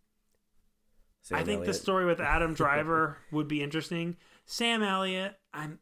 Sam 1.21 1.37
I 1.37 1.43
think 1.43 1.63
the 1.65 1.73
story 1.73 2.05
with 2.05 2.19
Adam 2.19 2.53
Driver 2.55 3.17
would 3.31 3.47
be 3.47 3.61
interesting. 3.63 4.17
Sam 4.45 4.83
Elliott, 4.83 5.35
I'm 5.53 5.79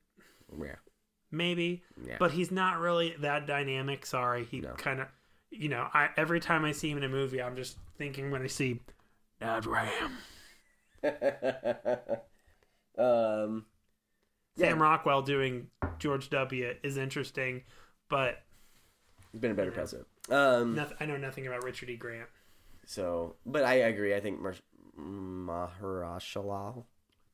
Yeah. 0.61 0.76
maybe, 1.32 1.84
Yeah. 2.05 2.17
but 2.19 2.32
he's 2.32 2.51
not 2.51 2.80
really 2.80 3.15
that 3.22 3.47
dynamic. 3.47 4.05
Sorry, 4.05 4.43
he 4.43 4.59
No. 4.61 4.74
kind 4.74 5.01
of, 5.01 5.07
you 5.52 5.70
know, 5.70 5.88
I 5.93 6.10
every 6.18 6.39
time 6.39 6.66
I 6.66 6.72
see 6.72 6.89
him 6.89 6.97
in 6.97 7.04
a 7.04 7.10
movie, 7.10 7.41
I'm 7.41 7.56
just 7.56 7.78
thinking 7.97 8.32
when 8.32 8.41
I 8.41 8.47
see 8.47 8.80
Dodge 9.39 9.68
Ram. 9.68 10.18
um. 12.97 13.66
Yeah. 14.58 14.70
Sam 14.70 14.82
Rockwell 14.82 15.22
doing 15.22 15.68
George 15.99 16.30
W. 16.30 16.74
is 16.84 16.97
interesting, 16.97 17.64
but 18.10 18.43
He's 19.32 19.39
been 19.39 19.52
a 19.52 19.56
better 19.56 19.72
president. 19.72 20.08
Um. 20.30 20.76
noth- 20.76 20.93
I 20.99 21.06
know 21.06 21.18
nothing 21.18 21.47
about 21.47 21.64
Richard 21.64 21.89
E. 21.89 21.95
Grant. 21.95 22.30
So, 22.86 23.36
but 23.45 23.64
I 23.64 23.76
agree. 23.76 24.16
I 24.16 24.20
think 24.20 24.41
Mar- 24.41 24.56
Mahershala. 24.99 26.84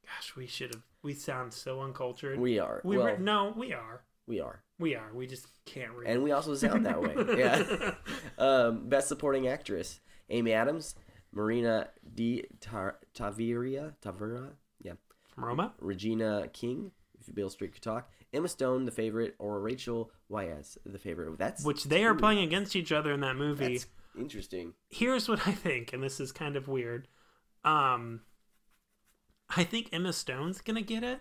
Gosh, 0.06 0.36
we 0.36 0.48
should 0.48 0.74
have. 0.74 0.84
We 1.04 1.14
sound 1.14 1.54
so 1.54 1.82
uncultured. 1.82 2.40
We 2.40 2.60
are. 2.60 2.82
we 2.84 2.98
well, 2.98 3.08
were, 3.08 3.18
no, 3.18 3.54
we 3.56 3.74
are. 3.74 4.02
We 4.28 4.40
are, 4.42 4.62
We 4.80 4.96
are. 4.96 5.10
We 5.14 5.26
just 5.28 5.48
can't 5.66 5.92
read. 5.94 6.10
and 6.10 6.24
we 6.24 6.32
also 6.32 6.54
sound 6.56 6.86
that 6.86 7.02
way. 7.02 7.16
Yeah. 7.38 7.94
um, 8.38 8.90
best 8.90 9.08
supporting 9.08 9.48
actress: 9.48 10.00
Amy 10.30 10.54
Adams, 10.54 10.96
Marina 11.32 11.90
Di 12.14 12.44
Tar- 12.60 13.00
Taveria, 13.16 13.94
Tavera, 14.04 14.52
yeah, 14.82 14.94
From 15.34 15.46
Roma? 15.46 15.74
Regina 15.80 16.48
King, 16.54 16.92
if 17.20 17.34
Bill 17.34 17.50
Street 17.50 17.74
could 17.74 17.82
talk, 17.82 18.12
Emma 18.34 18.48
Stone, 18.48 18.86
the 18.86 18.92
favorite, 18.92 19.36
or 19.40 19.60
Rachel 19.62 20.12
Weisz, 20.30 20.78
the 20.86 21.00
favorite. 21.00 21.38
That's 21.38 21.64
Which 21.64 21.86
they 21.86 22.04
are 22.04 22.14
two. 22.14 22.20
playing 22.20 22.40
against 22.44 22.76
each 22.76 22.92
other 22.92 23.14
in 23.14 23.22
that 23.22 23.36
movie. 23.38 23.74
That's 23.78 23.88
interesting. 24.20 24.74
Here's 24.90 25.30
what 25.30 25.48
I 25.48 25.52
think, 25.54 25.94
and 25.94 26.04
this 26.04 26.20
is 26.20 26.32
kind 26.32 26.56
of 26.56 26.68
weird. 26.68 27.08
Um, 27.64 28.22
I 29.56 29.64
think 29.64 29.90
Emma 29.94 30.12
Stone's 30.14 30.60
gonna 30.62 30.82
get 30.82 31.04
it 31.04 31.20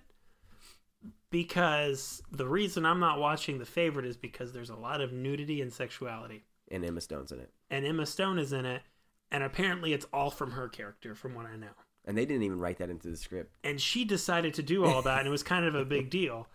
because 1.31 2.23
the 2.31 2.47
reason 2.47 2.87
I'm 2.87 3.01
not 3.01 3.19
watching 3.19 3.59
The 3.59 3.65
Favorite 3.67 4.07
is 4.07 4.17
because 4.17 4.53
there's 4.53 4.71
a 4.71 4.77
lot 4.77 5.01
of 5.01 5.13
nudity 5.13 5.61
and 5.61 5.73
sexuality, 5.73 6.45
And 6.71 6.85
Emma 6.85 7.01
Stone's 7.01 7.33
in 7.33 7.41
it, 7.41 7.51
and 7.71 7.85
Emma 7.85 8.07
Stone 8.07 8.39
is 8.39 8.53
in 8.53 8.65
it, 8.65 8.83
and 9.31 9.43
apparently 9.43 9.93
it's 9.93 10.07
all 10.13 10.31
from 10.31 10.53
her 10.53 10.69
character, 10.69 11.15
from 11.15 11.35
what 11.35 11.47
I 11.47 11.57
know. 11.57 11.75
and 12.05 12.17
they 12.17 12.25
didn't 12.25 12.43
even 12.45 12.59
write 12.59 12.79
that 12.79 12.91
into 12.91 13.09
the 13.11 13.17
script. 13.17 13.53
and 13.65 13.81
she 13.81 14.05
decided 14.05 14.55
to 14.55 14.63
do 14.63 14.85
all 14.85 15.03
that 15.03 15.19
and 15.19 15.27
it 15.29 15.31
was 15.31 15.43
kind 15.43 15.65
of 15.67 15.75
a 15.75 15.85
big 15.85 16.09
deal 16.11 16.47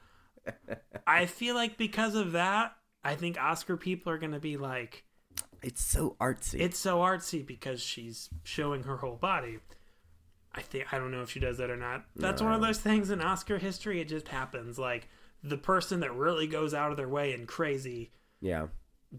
i 1.08 1.26
feel 1.26 1.54
like 1.56 1.78
because 1.78 2.16
of 2.16 2.32
that 2.32 2.74
i 3.04 3.14
think 3.16 3.38
oscar 3.40 3.76
people 3.78 4.12
are 4.12 4.18
going 4.18 4.32
to 4.32 4.40
be 4.40 4.56
like 4.58 5.04
It's 5.62 5.84
so 5.84 6.16
artsy. 6.22 6.60
it's 6.62 6.80
so 6.80 7.00
artsy 7.00 7.46
because 7.46 7.82
she's 7.82 8.30
showing 8.44 8.84
her 8.84 8.98
whole 8.98 9.18
body 9.18 9.60
i 10.56 10.62
think 10.62 10.86
i 10.94 10.98
don't 10.98 11.12
know 11.12 11.22
if 11.22 11.30
she 11.32 11.40
does 11.40 11.58
that 11.58 11.70
or 11.70 11.78
not 11.78 12.06
that's 12.16 12.42
one 12.42 12.54
of 12.54 12.62
those 12.62 12.80
things 12.80 13.10
in 13.10 13.22
oscar 13.22 13.58
history 13.58 14.02
it 14.02 14.08
just 14.08 14.30
happens 14.30 14.78
like 14.78 15.08
the 15.44 15.58
person 15.58 16.00
that 16.00 16.14
really 16.14 16.48
goes 16.48 16.74
out 16.74 16.92
of 16.92 16.98
their 16.98 17.10
way 17.10 17.34
and 17.34 17.48
crazy 17.48 18.12
yeah. 18.42 18.68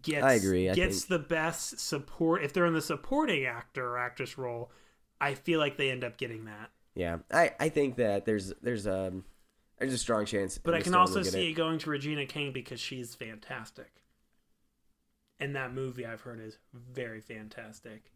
gets 0.03 0.25
I 0.25 0.35
agree, 0.35 0.71
I 0.71 0.75
gets 0.75 1.05
the 1.05 1.19
best 1.19 1.81
support 1.81 2.43
if 2.45 2.53
they're 2.53 2.67
in 2.67 2.75
the 2.75 2.83
supporting 2.83 3.45
actor 3.45 3.89
or 3.89 3.99
actress 3.99 4.37
role 4.39 4.71
I 5.23 5.35
feel 5.35 5.61
like 5.61 5.77
they 5.77 5.91
end 5.91 6.03
up 6.03 6.19
getting 6.19 6.47
that. 6.47 6.71
Yeah, 6.97 7.19
I, 7.33 7.53
I 7.61 7.69
think 7.69 7.97
that 7.97 8.27
there's 8.27 8.53
there's 8.61 8.89
um 8.89 9.25
there's 9.79 9.95
a 9.95 9.99
strong 9.99 10.27
chance. 10.27 10.59
But 10.59 10.75
I 10.75 10.81
can 10.81 10.97
also 10.97 11.23
see 11.23 11.49
it. 11.49 11.51
it 11.53 11.55
going 11.55 11.79
to 11.79 11.91
Regina 11.91 12.27
King 12.27 12.53
because 12.53 12.81
she's 12.81 13.15
fantastic. 13.15 14.03
And 15.39 15.55
that 15.55 15.73
movie 15.73 16.05
I've 16.05 16.23
heard 16.23 16.41
is 16.41 16.59
very 16.75 17.21
fantastic. 17.21 18.12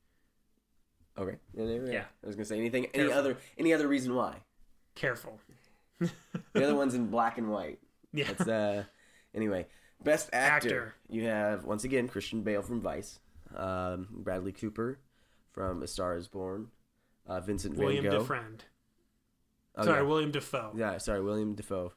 Okay. 1.18 1.36
Yeah. 1.54 2.04
I 2.22 2.26
was 2.26 2.36
gonna 2.36 2.44
say 2.44 2.58
anything. 2.58 2.86
Any 2.94 3.12
other 3.12 3.36
any 3.58 3.72
other 3.72 3.88
reason 3.88 4.14
why? 4.14 4.36
Careful. 4.94 5.38
The 5.98 6.10
other 6.64 6.74
one's 6.82 6.94
in 6.94 7.06
black 7.08 7.38
and 7.38 7.50
white. 7.50 7.78
Yeah. 8.12 8.26
It's 8.30 8.46
uh 8.46 8.84
anyway. 9.34 9.66
Best 10.04 10.28
actor. 10.32 10.54
Actor. 10.68 10.94
You 11.08 11.24
have 11.26 11.64
once 11.64 11.84
again 11.84 12.06
Christian 12.08 12.42
Bale 12.42 12.60
from 12.62 12.80
Vice, 12.82 13.18
um, 13.56 14.06
Bradley 14.10 14.52
Cooper 14.52 14.98
from 15.52 15.82
A 15.82 15.86
Star 15.86 16.16
Is 16.18 16.28
Born, 16.28 16.68
uh, 17.26 17.40
Vincent 17.40 17.76
William 17.76 18.04
Van 18.04 18.12
Gogh. 18.12 18.24
DeFriend. 18.24 18.60
Oh, 19.78 19.84
Sorry, 19.84 20.00
yeah. 20.02 20.06
William 20.06 20.30
Dafoe. 20.30 20.72
Yeah, 20.76 20.98
sorry, 20.98 21.22
William 21.22 21.54
Dafoe. 21.54 21.92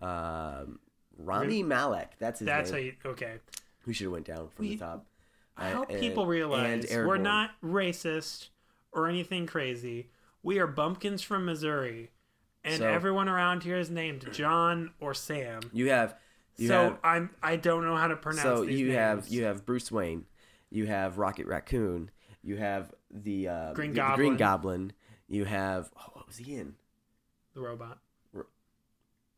Um, 0.00 0.78
Rami 1.18 1.62
Malek. 1.62 2.12
That's 2.18 2.40
his 2.40 2.46
That's 2.46 2.70
how 2.70 2.76
you 2.78 2.94
okay. 3.04 3.34
we 3.86 3.92
should 3.94 4.04
have 4.04 4.12
went 4.12 4.26
down 4.26 4.48
from 4.48 4.64
We- 4.66 4.76
the 4.76 4.84
top. 4.84 5.06
I 5.56 5.70
hope 5.70 5.90
and- 5.90 6.00
people 6.00 6.26
realize 6.26 6.86
we're 6.90 7.16
not 7.16 7.50
racist 7.62 8.48
or 8.92 9.08
anything 9.08 9.46
crazy. 9.46 10.10
We 10.42 10.58
are 10.58 10.66
bumpkins 10.66 11.22
from 11.22 11.44
Missouri, 11.44 12.10
and 12.62 12.78
So- 12.78 12.88
everyone 12.88 13.28
around 13.28 13.62
here 13.62 13.78
is 13.78 13.90
named 13.90 14.32
John 14.32 14.92
or 15.00 15.14
Sam. 15.14 15.60
You 15.72 15.90
have. 15.90 16.16
You 16.58 16.68
so 16.68 16.82
have, 16.84 16.98
I'm 17.04 17.30
I 17.42 17.56
don't 17.56 17.84
know 17.84 17.96
how 17.96 18.08
to 18.08 18.16
pronounce. 18.16 18.42
so 18.42 18.64
these 18.64 18.78
you 18.80 18.86
names. 18.86 18.96
have 18.98 19.28
you 19.28 19.44
have 19.44 19.66
Bruce 19.66 19.92
Wayne, 19.92 20.24
you 20.70 20.86
have 20.86 21.18
Rocket 21.18 21.46
Raccoon, 21.46 22.10
you 22.42 22.56
have 22.56 22.94
the 23.10 23.48
uh, 23.48 23.72
Green 23.74 23.92
the, 23.92 24.00
the 24.00 24.12
Green 24.16 24.36
Goblin. 24.36 24.36
Goblin, 24.38 24.92
you 25.28 25.44
have 25.44 25.90
oh, 25.98 26.10
what 26.14 26.26
was 26.26 26.38
he 26.38 26.54
in? 26.54 26.74
the 27.54 27.60
robot. 27.60 27.98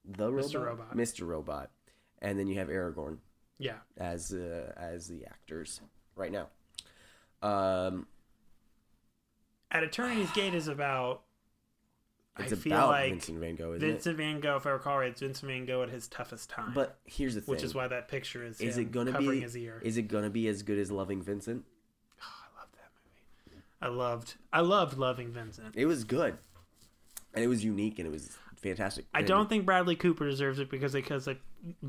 The 0.04 0.32
robot, 0.32 0.44
Mr. 0.50 0.64
Robot. 0.64 0.96
Mr. 0.96 1.26
Robot, 1.26 1.70
and 2.20 2.38
then 2.38 2.46
you 2.46 2.58
have 2.58 2.68
Aragorn 2.68 3.18
Yeah, 3.58 3.78
as 3.96 4.32
uh, 4.32 4.72
as 4.76 5.08
the 5.08 5.26
actors 5.26 5.80
right 6.18 6.32
now. 6.32 6.48
Um, 7.42 8.06
at 9.70 9.82
Eternity's 9.84 10.30
Gate 10.32 10.54
is 10.54 10.68
about. 10.68 11.22
it's 12.38 12.52
I 12.52 12.56
feel 12.56 12.72
about 12.72 12.88
like 12.90 13.10
Vincent 13.10 13.38
Van 13.38 13.54
Gogh, 13.54 13.72
isn't 13.74 13.88
Vincent 13.88 14.16
Van 14.16 14.40
Gogh, 14.40 14.56
if 14.56 14.66
I 14.66 14.70
recall 14.70 14.98
right, 14.98 15.10
it's 15.10 15.20
Vincent 15.20 15.50
Van 15.50 15.66
Gogh 15.66 15.82
at 15.82 15.90
his 15.90 16.08
toughest 16.08 16.50
time. 16.50 16.72
But 16.74 16.98
here's 17.04 17.34
the 17.34 17.40
thing: 17.40 17.54
which 17.54 17.62
is 17.62 17.74
why 17.74 17.88
that 17.88 18.08
picture 18.08 18.44
is, 18.44 18.60
is 18.60 18.78
it 18.78 18.90
gonna 18.90 19.18
be 19.18 19.40
his 19.40 19.56
ear. 19.56 19.80
is 19.84 19.96
it 19.96 20.02
gonna 20.02 20.30
be 20.30 20.48
as 20.48 20.62
good 20.62 20.78
as 20.78 20.90
Loving 20.90 21.22
Vincent? 21.22 21.64
Oh, 22.22 22.24
I 22.24 22.60
love 22.60 22.68
that 22.72 22.90
movie. 23.46 23.62
I 23.80 23.88
loved 23.88 24.34
I 24.52 24.60
loved 24.60 24.98
loving 24.98 25.32
Vincent. 25.32 25.74
It 25.76 25.86
was 25.86 26.04
good, 26.04 26.38
and 27.34 27.44
it 27.44 27.48
was 27.48 27.64
unique, 27.64 27.98
and 27.98 28.06
it 28.06 28.10
was 28.10 28.36
fantastic. 28.56 29.06
I 29.14 29.22
don't 29.22 29.48
think 29.48 29.64
Bradley 29.66 29.96
Cooper 29.96 30.28
deserves 30.28 30.58
it 30.58 30.70
because 30.70 30.92
because 30.92 31.26
like 31.26 31.40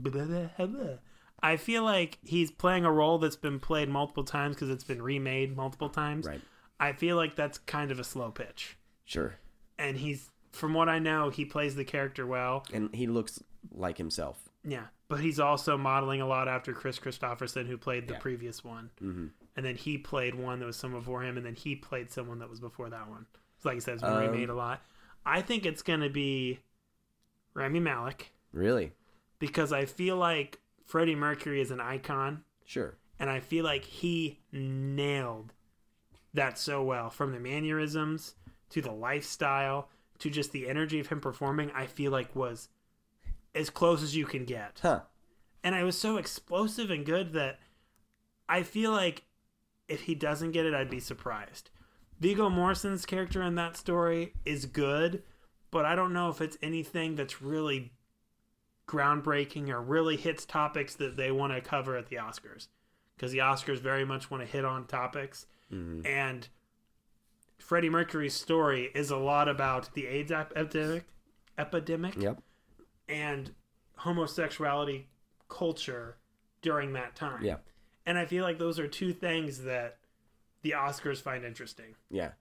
I 1.42 1.58
feel 1.58 1.84
like 1.84 2.18
he's 2.24 2.52
playing 2.52 2.86
a 2.86 2.92
role 2.92 3.18
that's 3.18 3.36
been 3.36 3.60
played 3.60 3.90
multiple 3.90 4.24
times 4.24 4.56
because 4.56 4.70
it's 4.70 4.84
been 4.84 5.02
remade 5.02 5.56
multiple 5.56 5.90
times. 5.90 6.26
Right. 6.28 6.42
I 6.80 6.94
feel 6.94 7.16
like 7.16 7.36
that's 7.36 7.58
kind 7.60 7.92
of 7.92 8.00
a 8.00 8.04
slow 8.04 8.32
pitch, 8.32 8.78
Sure, 9.06 9.36
and 9.78 9.98
he's 9.98 10.30
from 10.52 10.74
what 10.74 10.88
I 10.90 11.00
know 11.00 11.30
he 11.30 11.46
plays 11.46 11.76
the 11.76 11.84
character 11.86 12.26
well. 12.26 12.66
and 12.74 12.94
he 12.96 13.06
looks 13.08 13.42
like 13.74 13.98
himself. 13.98 14.50
Yeah, 14.64 14.86
but 15.08 15.20
he's 15.20 15.40
also 15.40 15.78
modeling 15.78 16.22
a 16.22 16.28
lot 16.28 16.48
after 16.48 16.74
Kris 16.74 16.98
Kristofferson, 17.00 17.68
who 17.68 17.78
played 17.78 18.08
the 18.08 18.14
Yeah. 18.14 18.20
previous 18.20 18.64
one, 18.64 18.90
hmm 19.00 19.28
and 19.56 19.66
then 19.66 19.76
he 19.76 19.98
played 19.98 20.36
one 20.36 20.60
that 20.60 20.66
was 20.66 20.78
someone 20.78 21.02
before 21.02 21.22
him, 21.22 21.36
and 21.36 21.46
then 21.46 21.56
he 21.56 21.76
played 21.76 22.10
someone 22.10 22.40
that 22.40 22.50
was 22.50 22.62
before 22.62 22.90
that 22.90 23.10
one. 23.10 23.26
So 23.58 23.68
like 23.70 23.76
I 23.76 23.80
said, 23.80 23.96
it's 23.96 24.04
been 24.04 24.14
Um, 24.14 24.20
remade 24.32 24.48
a 24.50 24.54
lot. 24.56 24.82
I 25.26 25.42
think 25.42 25.66
it's 25.66 25.82
gonna 25.82 26.10
be 26.10 26.60
Rami 27.54 27.80
Malek 27.82 28.32
Really? 28.54 28.94
because 29.38 29.74
I 29.74 29.84
feel 29.86 30.16
like 30.16 30.60
Freddie 30.90 31.14
Mercury 31.14 31.62
is 31.62 31.70
an 31.70 31.80
icon, 31.80 32.44
Sure. 32.66 32.98
and 33.20 33.30
I 33.30 33.42
feel 33.42 33.64
like 33.64 33.84
he 33.84 34.40
nailed 34.52 35.54
that 36.34 36.58
so 36.58 36.82
well 36.82 37.12
from 37.12 37.32
the 37.32 37.40
mannerisms 37.40 38.34
to 38.72 38.82
the 38.82 38.92
lifestyle 38.92 39.90
to 40.18 40.32
just 40.32 40.52
the 40.52 40.68
energy 40.68 41.00
of 41.00 41.06
him 41.10 41.22
performing. 41.22 41.70
I 41.76 41.86
feel 41.86 42.12
like 42.12 42.36
was 42.36 42.70
as 43.54 43.70
close 43.70 44.02
as 44.02 44.16
you 44.16 44.26
can 44.26 44.46
get 44.46 44.80
Huh. 44.82 45.02
and 45.64 45.76
I 45.76 45.84
was 45.84 45.96
so 45.96 46.18
explosive 46.18 46.90
and 46.90 47.06
good 47.06 47.34
that 47.34 47.60
I 48.48 48.64
feel 48.64 48.90
like 48.92 49.26
if 49.88 50.02
he 50.02 50.16
doesn't 50.16 50.54
get 50.54 50.66
it, 50.66 50.74
I'd 50.74 50.90
be 50.90 51.00
surprised. 51.00 51.70
Viggo 52.20 52.50
Morrison's 52.50 53.06
character 53.06 53.44
in 53.44 53.54
that 53.56 53.78
story 53.78 54.34
is 54.44 54.66
good, 54.66 55.22
but 55.70 55.86
I 55.86 55.94
don't 55.94 56.14
know 56.14 56.30
if 56.30 56.42
it's 56.42 56.58
anything 56.64 57.14
that's 57.14 57.44
really 57.44 57.94
groundbreaking 58.90 59.70
or 59.70 59.82
really 59.82 60.18
hits 60.18 60.46
topics 60.46 60.96
that 60.96 61.16
they 61.16 61.32
want 61.32 61.54
to 61.54 61.62
cover 61.62 61.96
at 61.96 62.08
the 62.08 62.16
Oscars. 62.18 62.68
Because 63.16 63.32
the 63.32 63.38
Oscars 63.40 63.80
very 63.80 64.04
much 64.06 64.32
want 64.32 64.42
to 64.44 64.50
hit 64.52 64.66
on 64.66 64.88
topics. 64.88 65.46
Mhm. 65.72 66.06
And 66.06 66.48
Freddie 67.60 67.90
Mercury's 67.90 68.34
story 68.34 68.90
is 68.96 69.12
a 69.12 69.18
lot 69.18 69.48
about 69.48 69.94
the 69.94 70.08
AIDS 70.08 70.32
ep- 70.32 70.54
epidemic, 70.56 71.06
epidemic 71.58 72.16
Yep. 72.16 72.42
and 73.08 73.54
homosexuality 73.98 75.08
culture 75.50 76.18
during 76.62 76.94
that 76.94 77.16
time. 77.16 77.44
Yeah. 77.44 77.58
And 78.06 78.18
I 78.18 78.26
feel 78.26 78.44
like 78.44 78.58
those 78.58 78.80
are 78.80 78.88
two 78.88 79.14
things 79.14 79.64
that 79.64 80.00
the 80.62 80.72
Oscars 80.72 81.22
find 81.22 81.46
interesting. 81.46 81.96
Yeah. 82.10 82.32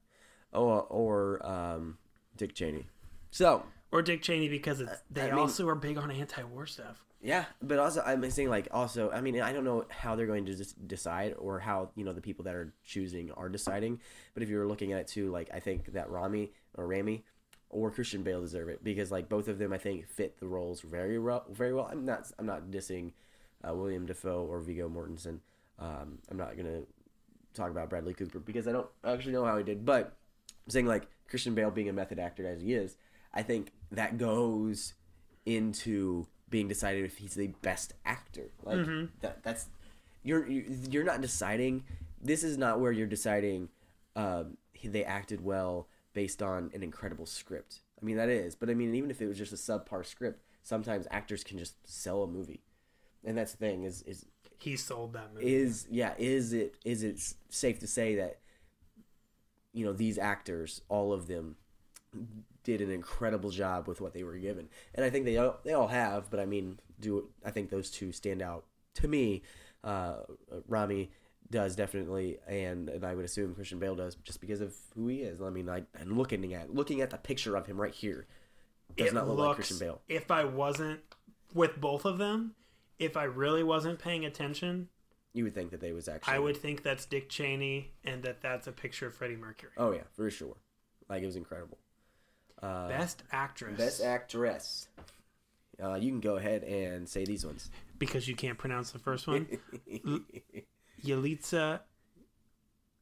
Oh, 0.52 0.78
or 0.80 1.44
um, 1.44 1.98
Dick 2.36 2.54
Cheney. 2.54 2.86
So 3.30 3.66
Or 3.90 4.02
Dick 4.02 4.22
Cheney 4.22 4.48
because 4.48 4.80
it's, 4.80 5.02
they 5.10 5.22
I 5.22 5.30
mean- 5.30 5.38
also 5.38 5.66
are 5.68 5.74
big 5.74 5.96
on 5.98 6.10
anti-war 6.10 6.66
stuff. 6.66 7.02
yeah, 7.22 7.46
but 7.62 7.78
also 7.78 8.02
I'm 8.04 8.28
saying 8.30 8.50
like 8.50 8.68
also 8.70 9.10
I 9.10 9.20
mean 9.20 9.40
I 9.40 9.52
don't 9.52 9.64
know 9.64 9.86
how 9.88 10.14
they're 10.14 10.26
going 10.26 10.44
to 10.46 10.54
just 10.54 10.86
decide 10.86 11.34
or 11.38 11.58
how 11.58 11.90
you 11.96 12.04
know 12.04 12.12
the 12.12 12.20
people 12.20 12.44
that 12.44 12.54
are 12.54 12.72
choosing 12.84 13.30
are 13.32 13.48
deciding. 13.48 14.00
But 14.34 14.42
if 14.42 14.50
you 14.50 14.58
were 14.58 14.66
looking 14.68 14.92
at 14.92 15.00
it 15.00 15.06
too, 15.08 15.30
like 15.30 15.50
I 15.52 15.60
think 15.60 15.92
that 15.94 16.10
Rami 16.10 16.52
or 16.76 16.86
Rami 16.86 17.24
or 17.70 17.90
Christian 17.90 18.22
Bale 18.22 18.40
deserve 18.40 18.68
it 18.68 18.84
because 18.84 19.10
like 19.10 19.28
both 19.28 19.48
of 19.48 19.58
them 19.58 19.72
I 19.72 19.78
think 19.78 20.06
fit 20.06 20.38
the 20.38 20.46
roles 20.46 20.80
very 20.82 21.18
well. 21.18 21.44
Very 21.50 21.72
well. 21.74 21.88
I'm 21.90 22.04
not 22.04 22.30
I'm 22.38 22.46
not 22.46 22.70
dissing 22.70 23.12
uh, 23.66 23.74
William 23.74 24.06
Dafoe 24.06 24.46
or 24.48 24.60
Viggo 24.60 24.88
Mortensen. 24.88 25.40
Um, 25.78 26.18
I'm 26.30 26.36
not 26.36 26.56
gonna 26.56 26.82
talk 27.54 27.70
about 27.70 27.88
Bradley 27.90 28.14
Cooper 28.14 28.38
because 28.38 28.68
I 28.68 28.72
don't 28.72 28.86
actually 29.04 29.32
know 29.32 29.44
how 29.44 29.56
he 29.56 29.64
did, 29.64 29.84
but 29.84 30.16
I'm 30.66 30.70
saying 30.70 30.86
like 30.86 31.08
Christian 31.28 31.54
Bale 31.54 31.70
being 31.70 31.88
a 31.88 31.92
method 31.92 32.18
actor 32.18 32.46
as 32.46 32.60
he 32.62 32.74
is, 32.74 32.96
I 33.32 33.42
think 33.42 33.72
that 33.90 34.18
goes 34.18 34.94
into 35.46 36.26
being 36.50 36.68
decided 36.68 37.04
if 37.04 37.18
he's 37.18 37.34
the 37.34 37.48
best 37.62 37.92
actor. 38.04 38.50
Like 38.62 38.76
that, 39.20 39.42
that's 39.42 39.66
you're 40.22 40.46
you- 40.48 40.78
you're 40.90 41.04
not 41.04 41.20
deciding. 41.20 41.84
This 42.20 42.42
is 42.42 42.56
not 42.58 42.80
where 42.80 42.92
you're 42.92 43.06
deciding. 43.06 43.68
Um, 44.16 44.56
they 44.84 45.04
acted 45.04 45.42
well 45.44 45.88
based 46.12 46.42
on 46.42 46.70
an 46.74 46.82
incredible 46.82 47.26
script. 47.26 47.80
I 48.00 48.04
mean 48.04 48.16
that 48.16 48.28
is, 48.28 48.54
but 48.54 48.70
I 48.70 48.74
mean 48.74 48.94
even 48.94 49.10
if 49.10 49.20
it 49.20 49.26
was 49.26 49.38
just 49.38 49.52
a 49.52 49.56
subpar 49.56 50.04
script, 50.06 50.42
sometimes 50.62 51.06
actors 51.10 51.44
can 51.44 51.58
just 51.58 51.74
sell 51.88 52.22
a 52.22 52.26
movie, 52.26 52.62
and 53.24 53.36
that's 53.36 53.52
the 53.52 53.58
thing 53.58 53.84
is 53.84 54.02
is 54.02 54.24
He 54.58 54.76
sold 54.76 55.12
that 55.14 55.34
movie. 55.34 55.46
is 55.52 55.86
yeah 55.90 56.14
is 56.18 56.52
it 56.52 56.76
is 56.84 57.02
it 57.02 57.20
safe 57.50 57.78
to 57.80 57.86
say 57.86 58.14
that 58.16 58.38
you 59.72 59.84
know 59.84 59.92
these 59.92 60.18
actors 60.18 60.80
all 60.88 61.12
of 61.12 61.26
them 61.28 61.56
did 62.64 62.80
an 62.80 62.90
incredible 62.90 63.50
job 63.50 63.86
with 63.88 64.00
what 64.00 64.12
they 64.12 64.22
were 64.22 64.36
given. 64.36 64.68
And 64.94 65.04
i 65.04 65.10
think 65.10 65.24
they 65.24 65.36
all, 65.36 65.58
they 65.64 65.72
all 65.72 65.88
have 65.88 66.30
but 66.30 66.40
i 66.40 66.46
mean 66.46 66.80
do 67.00 67.28
i 67.44 67.50
think 67.50 67.70
those 67.70 67.90
two 67.90 68.12
stand 68.12 68.42
out 68.42 68.64
to 68.94 69.08
me. 69.08 69.42
Uh 69.84 70.16
rami 70.66 71.10
does 71.50 71.76
definitely 71.76 72.38
and 72.46 72.88
and 72.88 73.04
i 73.04 73.14
would 73.14 73.24
assume 73.24 73.54
christian 73.54 73.78
bale 73.78 73.94
does 73.94 74.16
just 74.16 74.40
because 74.40 74.60
of 74.60 74.74
who 74.94 75.06
he 75.08 75.18
is. 75.22 75.40
I 75.40 75.50
mean 75.50 75.68
i 75.68 75.84
and 75.98 76.16
looking 76.18 76.52
at 76.54 76.74
looking 76.74 77.00
at 77.00 77.10
the 77.10 77.16
picture 77.18 77.56
of 77.56 77.66
him 77.66 77.80
right 77.80 77.94
here 77.94 78.26
does 78.96 79.08
It 79.08 79.14
not 79.14 79.28
look 79.28 79.38
like 79.38 79.54
christian 79.56 79.78
bale. 79.78 80.00
If 80.08 80.30
I 80.30 80.44
wasn't 80.44 81.00
with 81.54 81.80
both 81.80 82.04
of 82.04 82.18
them, 82.18 82.54
if 82.98 83.16
I 83.16 83.24
really 83.24 83.62
wasn't 83.62 83.98
paying 83.98 84.24
attention, 84.24 84.88
you 85.32 85.44
would 85.44 85.54
think 85.54 85.70
that 85.70 85.80
they 85.80 85.92
was 85.92 86.08
actually 86.08 86.34
I 86.34 86.38
would 86.38 86.56
think 86.56 86.82
that's 86.82 87.06
Dick 87.06 87.28
Cheney 87.28 87.92
and 88.04 88.22
that 88.24 88.40
that's 88.42 88.66
a 88.66 88.72
picture 88.72 89.06
of 89.06 89.14
Freddie 89.14 89.36
Mercury. 89.36 89.72
oh 89.76 89.92
yeah 89.92 90.02
for 90.12 90.28
sure. 90.30 90.56
Like 91.08 91.22
it 91.22 91.26
was 91.26 91.36
incredible 91.36 91.78
uh 92.62 92.88
Best 92.88 93.22
actress. 93.32 93.78
Best 93.78 94.02
actress. 94.02 94.88
Uh, 95.82 95.94
you 95.94 96.10
can 96.10 96.20
go 96.20 96.36
ahead 96.36 96.64
and 96.64 97.08
say 97.08 97.24
these 97.24 97.46
ones. 97.46 97.70
because 97.98 98.26
you 98.26 98.34
can't 98.34 98.58
pronounce 98.58 98.90
the 98.90 98.98
first 98.98 99.26
one. 99.28 99.46
Yalitza 101.04 101.80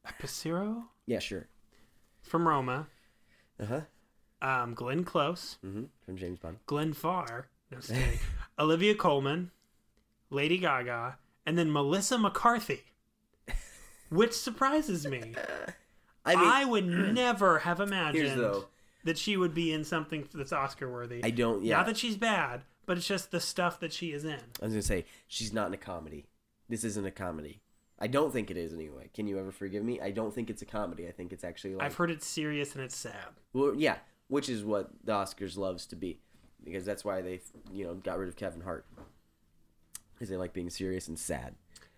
Apicero 0.07 0.83
yeah, 1.05 1.19
sure. 1.19 1.47
from 2.21 2.47
Roma. 2.47 2.87
Uh 3.59 3.65
huh. 3.65 3.81
Um, 4.41 4.73
Glenn 4.75 5.03
Close. 5.03 5.57
hmm 5.61 5.85
From 6.05 6.17
James 6.17 6.37
Bond. 6.39 6.57
Glenn 6.67 6.93
Farr. 6.93 7.47
No. 7.71 7.79
Olivia 8.59 8.93
Colman. 8.95 9.51
Lady 10.29 10.57
Gaga. 10.59 11.17
And 11.45 11.57
then 11.57 11.71
Melissa 11.71 12.17
McCarthy. 12.17 12.81
Which 14.09 14.33
surprises 14.33 15.07
me. 15.07 15.33
I 16.25 16.35
mean, 16.35 16.45
I 16.45 16.65
would 16.65 16.85
never 17.13 17.59
have 17.59 17.79
imagined 17.79 18.39
though- 18.39 18.65
that 19.07 19.17
she 19.17 19.37
would 19.37 19.53
be 19.53 19.73
in 19.73 19.83
something 19.83 20.27
that's 20.33 20.53
Oscar 20.53 20.91
worthy. 20.91 21.21
I 21.23 21.31
don't. 21.31 21.63
Yeah, 21.63 21.77
Not 21.77 21.87
that 21.87 21.97
she's 21.97 22.15
bad, 22.15 22.61
but 22.85 22.97
it's 22.97 23.07
just 23.07 23.31
the 23.31 23.39
stuff 23.39 23.79
that 23.79 23.91
she 23.91 24.11
is 24.11 24.23
in. 24.23 24.39
I 24.61 24.65
was 24.65 24.73
gonna 24.73 24.81
say 24.81 25.05
she's 25.27 25.51
not 25.51 25.67
in 25.67 25.73
a 25.73 25.77
comedy. 25.77 26.25
This 26.69 26.83
isn't 26.83 27.05
a 27.05 27.11
comedy. 27.11 27.61
I 27.99 28.07
don't 28.07 28.31
think 28.31 28.51
it 28.51 28.57
is 28.57 28.73
anyway. 28.73 29.09
Can 29.13 29.27
you 29.27 29.39
ever 29.39 29.51
forgive 29.51 29.83
me? 29.83 29.99
I 29.99 30.11
don't 30.11 30.33
think 30.33 30.49
it's 30.49 30.61
a 30.61 30.65
comedy. 30.65 31.07
I 31.07 31.11
think 31.11 31.33
it's 31.33 31.43
actually 31.43 31.75
like 31.75 31.83
I've 31.85 31.95
heard 31.95 32.11
it's 32.11 32.27
serious 32.27 32.75
and 32.75 32.83
it's 32.83 32.95
sad. 32.95 33.27
well, 33.53 33.73
yeah, 33.75 33.97
which 34.27 34.49
is 34.49 34.63
what 34.63 34.91
the 35.03 35.13
Oscars 35.13 35.57
loves 35.57 35.85
to 35.87 35.95
be, 35.95 36.19
because 36.63 36.85
that's 36.85 37.03
why 37.03 37.21
they 37.21 37.41
you 37.71 37.85
know 37.85 37.95
got 37.95 38.19
rid 38.19 38.29
of 38.29 38.35
Kevin 38.35 38.61
Hart 38.61 38.85
because 40.13 40.29
they 40.29 40.37
like 40.37 40.53
being 40.53 40.69
serious 40.69 41.07
and 41.07 41.17
sad. 41.17 41.55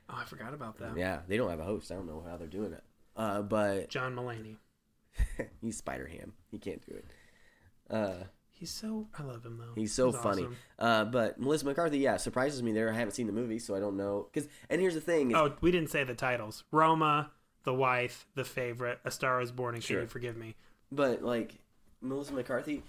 Oh, 0.09 0.17
I 0.17 0.25
forgot 0.25 0.53
about 0.53 0.77
that. 0.79 0.97
Yeah, 0.97 1.19
they 1.27 1.37
don't 1.37 1.49
have 1.49 1.59
a 1.59 1.65
host. 1.65 1.91
I 1.91 1.95
don't 1.95 2.07
know 2.07 2.23
how 2.27 2.37
they're 2.37 2.47
doing 2.47 2.73
it. 2.73 2.83
Uh, 3.15 3.41
but 3.41 3.89
John 3.89 4.15
Mulaney. 4.15 4.55
he's 5.61 5.77
Spider 5.77 6.07
Ham. 6.07 6.33
He 6.51 6.57
can't 6.59 6.85
do 6.87 6.95
it. 6.95 7.05
Uh, 7.89 8.23
He's 8.51 8.71
so 8.71 9.07
I 9.17 9.23
love 9.23 9.45
him 9.45 9.57
though. 9.57 9.73
He's 9.73 9.93
so 9.93 10.11
funny. 10.11 10.41
awesome. 10.43 10.57
Uh, 10.77 11.05
but 11.05 11.39
Melissa 11.39 11.63
McCarthy, 11.65 11.99
yeah, 11.99 12.17
surprises 12.17 12.61
me 12.61 12.73
there. 12.73 12.89
I 12.91 12.93
haven't 12.93 13.13
seen 13.13 13.25
the 13.27 13.31
movie, 13.33 13.57
so 13.57 13.73
I 13.73 13.79
don't 13.79 13.95
know. 13.95 14.27
Cause, 14.33 14.49
and 14.69 14.81
here's 14.81 14.95
the 14.95 14.99
thing. 15.01 15.31
is- 15.31 15.37
Oh, 15.37 15.53
we 15.61 15.71
didn't 15.71 15.89
say 15.91 16.03
the 16.03 16.13
titles. 16.13 16.65
Roma, 16.71 17.31
The 17.63 17.73
Wife, 17.73 18.27
The 18.35 18.43
Favorite, 18.43 18.99
A 19.05 19.11
Star 19.11 19.39
Is 19.41 19.53
Born, 19.53 19.75
and 19.75 19.83
Sure. 19.83 19.97
Can 19.99 20.03
You 20.03 20.09
Forgive 20.09 20.35
Me? 20.35 20.55
But 20.91 21.23
like 21.23 21.55
Melissa 22.01 22.33
McCarthy, 22.33 22.83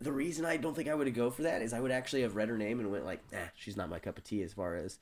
the 0.00 0.12
reason 0.12 0.44
I 0.46 0.56
don't 0.58 0.76
think 0.76 0.88
I 0.88 0.94
would 0.94 1.12
go 1.12 1.28
for 1.30 1.42
that 1.42 1.60
is 1.60 1.72
I 1.72 1.80
would 1.80 1.90
actually 1.90 2.22
have 2.22 2.36
read 2.36 2.48
her 2.48 2.56
name 2.56 2.78
and 2.78 2.92
went 2.92 3.04
like, 3.04 3.20
eh, 3.32 3.48
she's 3.56 3.76
not 3.76 3.88
my 3.90 3.98
cup 3.98 4.16
of 4.16 4.22
tea 4.22 4.42
as 4.44 4.52
far 4.52 4.76
as 4.76 5.00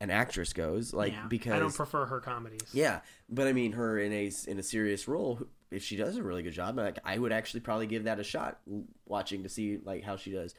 an 0.00 0.10
actress 0.10 0.54
goes. 0.54 0.94
Like 0.94 1.12
yeah, 1.12 1.26
because 1.28 1.52
I 1.52 1.58
don't 1.58 1.74
prefer 1.74 2.06
her 2.06 2.20
comedies. 2.20 2.70
yeah, 2.72 3.00
but 3.28 3.46
I 3.46 3.52
mean 3.52 3.72
her 3.72 3.98
in 3.98 4.10
a 4.12 4.30
in 4.48 4.58
a 4.58 4.62
serious 4.62 5.06
role. 5.06 5.40
If 5.74 5.82
she 5.82 5.96
does 5.96 6.16
a 6.16 6.22
really 6.22 6.42
good 6.42 6.52
job, 6.52 6.76
like 6.76 6.98
I 7.04 7.18
would 7.18 7.32
actually 7.32 7.60
probably 7.60 7.86
give 7.86 8.04
that 8.04 8.20
a 8.20 8.24
shot. 8.24 8.60
Watching 9.06 9.42
to 9.42 9.48
see 9.48 9.78
like 9.84 10.02
how 10.04 10.16
she 10.16 10.30
does. 10.32 10.54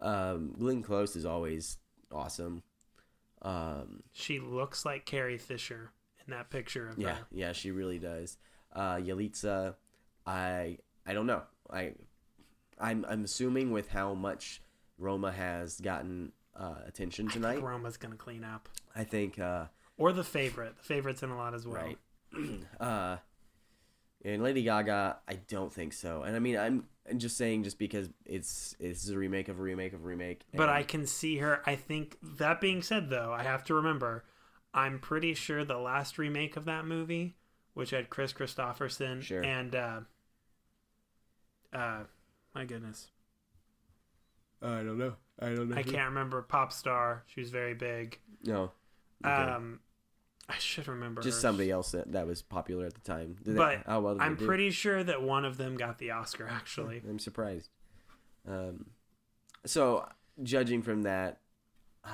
Um, 0.00 0.54
Glenn 0.58 0.82
Close 0.82 1.16
is 1.16 1.24
always 1.26 1.78
awesome. 2.12 2.62
Um, 3.42 4.02
She 4.12 4.40
looks 4.40 4.84
like 4.84 5.04
Carrie 5.06 5.38
Fisher 5.38 5.90
in 6.26 6.32
that 6.32 6.50
picture 6.50 6.88
of 6.88 6.98
Yeah, 6.98 7.14
her. 7.16 7.26
yeah, 7.30 7.52
she 7.52 7.70
really 7.70 7.98
does. 7.98 8.36
Uh, 8.72 8.96
Yalitza, 8.96 9.74
I 10.26 10.78
I 11.06 11.12
don't 11.14 11.26
know. 11.26 11.42
I 11.70 11.92
I'm 12.78 13.04
I'm 13.08 13.24
assuming 13.24 13.70
with 13.72 13.88
how 13.90 14.14
much 14.14 14.60
Roma 14.98 15.32
has 15.32 15.80
gotten 15.80 16.32
uh, 16.54 16.76
attention 16.86 17.28
I 17.28 17.32
tonight, 17.32 17.54
think 17.56 17.66
Roma's 17.66 17.96
gonna 17.96 18.16
clean 18.16 18.44
up. 18.44 18.68
I 18.94 19.04
think 19.04 19.38
uh, 19.38 19.66
Or 19.98 20.12
the 20.12 20.24
favorite. 20.24 20.76
The 20.76 20.82
favorite's 20.82 21.22
in 21.22 21.30
a 21.30 21.36
lot 21.36 21.54
as 21.54 21.66
well. 21.66 21.82
right. 21.82 21.98
uh, 22.80 23.16
and 24.26 24.42
Lady 24.42 24.62
Gaga, 24.62 25.18
I 25.28 25.34
don't 25.48 25.72
think 25.72 25.92
so. 25.92 26.22
And 26.22 26.34
I 26.34 26.38
mean, 26.40 26.56
I'm 26.58 26.84
I'm 27.08 27.18
just 27.18 27.36
saying 27.36 27.62
just 27.62 27.78
because 27.78 28.08
it's 28.24 28.74
it's 28.80 29.08
a 29.08 29.16
remake 29.16 29.48
of 29.48 29.58
a 29.58 29.62
remake 29.62 29.92
of 29.92 30.00
a 30.00 30.06
remake. 30.06 30.42
But 30.52 30.68
I 30.68 30.82
can 30.82 31.06
see 31.06 31.38
her. 31.38 31.62
I 31.64 31.76
think 31.76 32.18
that 32.22 32.60
being 32.60 32.82
said, 32.82 33.08
though, 33.08 33.32
I 33.32 33.44
have 33.44 33.64
to 33.64 33.74
remember, 33.74 34.24
I'm 34.74 34.98
pretty 34.98 35.34
sure 35.34 35.64
the 35.64 35.78
last 35.78 36.18
remake 36.18 36.56
of 36.56 36.64
that 36.64 36.84
movie, 36.84 37.36
which 37.74 37.90
had 37.90 38.10
Kris 38.10 38.32
Kristofferson 38.32 39.22
Sure. 39.22 39.44
and 39.44 39.74
uh, 39.74 40.00
uh, 41.72 42.00
my 42.54 42.64
goodness, 42.64 43.10
I 44.60 44.82
don't 44.82 44.98
know. 44.98 45.14
I 45.38 45.50
don't 45.50 45.68
know. 45.68 45.76
I 45.76 45.82
can't 45.82 46.08
remember 46.08 46.42
pop 46.42 46.72
star. 46.72 47.22
She 47.26 47.40
was 47.40 47.50
very 47.50 47.74
big. 47.74 48.18
No. 48.44 48.72
Okay. 49.24 49.32
Um, 49.32 49.80
I 50.48 50.58
should 50.58 50.86
remember. 50.88 51.22
just 51.22 51.38
her. 51.38 51.40
somebody 51.42 51.70
else 51.70 51.90
that, 51.92 52.12
that 52.12 52.26
was 52.26 52.40
popular 52.42 52.86
at 52.86 52.94
the 52.94 53.00
time. 53.00 53.36
Did 53.42 53.54
they- 53.54 53.58
But 53.58 53.82
how 53.86 54.00
well 54.00 54.16
I'm 54.20 54.36
pretty 54.36 54.70
sure 54.70 55.02
that 55.02 55.22
one 55.22 55.44
of 55.44 55.56
them 55.56 55.76
got 55.76 55.98
the 55.98 56.12
Oscar. 56.12 56.46
Actually, 56.48 57.02
I'm 57.08 57.18
surprised. 57.18 57.68
Um, 58.48 58.86
so 59.64 60.08
judging 60.42 60.82
from 60.82 61.02
that, 61.02 61.40
uh, 62.04 62.10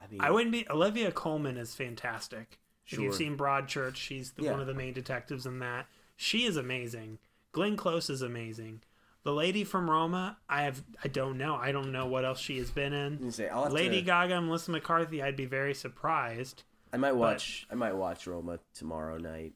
I 0.00 0.06
mean, 0.10 0.20
I 0.20 0.30
wouldn't 0.30 0.52
be. 0.52 0.66
Olivia 0.68 1.10
Colman 1.10 1.56
is 1.56 1.74
fantastic. 1.74 2.58
Sure. 2.84 2.98
If 2.98 3.04
you've 3.04 3.14
seen 3.14 3.36
Broadchurch, 3.38 3.96
she's 3.96 4.32
the, 4.32 4.44
Yeah. 4.44 4.50
one 4.52 4.60
of 4.60 4.66
the 4.66 4.74
main 4.74 4.92
detectives 4.92 5.46
in 5.46 5.58
that. 5.60 5.86
She 6.16 6.44
is 6.44 6.56
amazing. 6.56 7.18
Glenn 7.52 7.76
Close 7.76 8.10
is 8.10 8.20
amazing. 8.20 8.82
The 9.22 9.32
lady 9.32 9.64
from 9.64 9.88
Roma, 9.90 10.38
I 10.48 10.62
have, 10.62 10.82
I 11.04 11.08
don't 11.08 11.36
know. 11.38 11.54
I 11.54 11.72
don't 11.72 11.92
know 11.92 12.06
what 12.06 12.24
else 12.24 12.40
she 12.40 12.58
has 12.58 12.70
been 12.70 12.92
in. 12.92 13.30
say 13.32 13.50
Lady 13.70 14.00
to, 14.00 14.02
Gaga 14.02 14.36
and 14.38 14.46
Melissa 14.46 14.70
McCarthy, 14.70 15.22
I'd 15.22 15.36
be 15.36 15.44
very 15.46 15.74
surprised. 15.74 16.62
I 16.92 16.96
might 16.96 17.12
watch. 17.12 17.66
I 17.70 17.74
might 17.74 17.94
watch 17.94 18.26
Roma 18.26 18.58
tomorrow 18.74 19.18
night, 19.18 19.52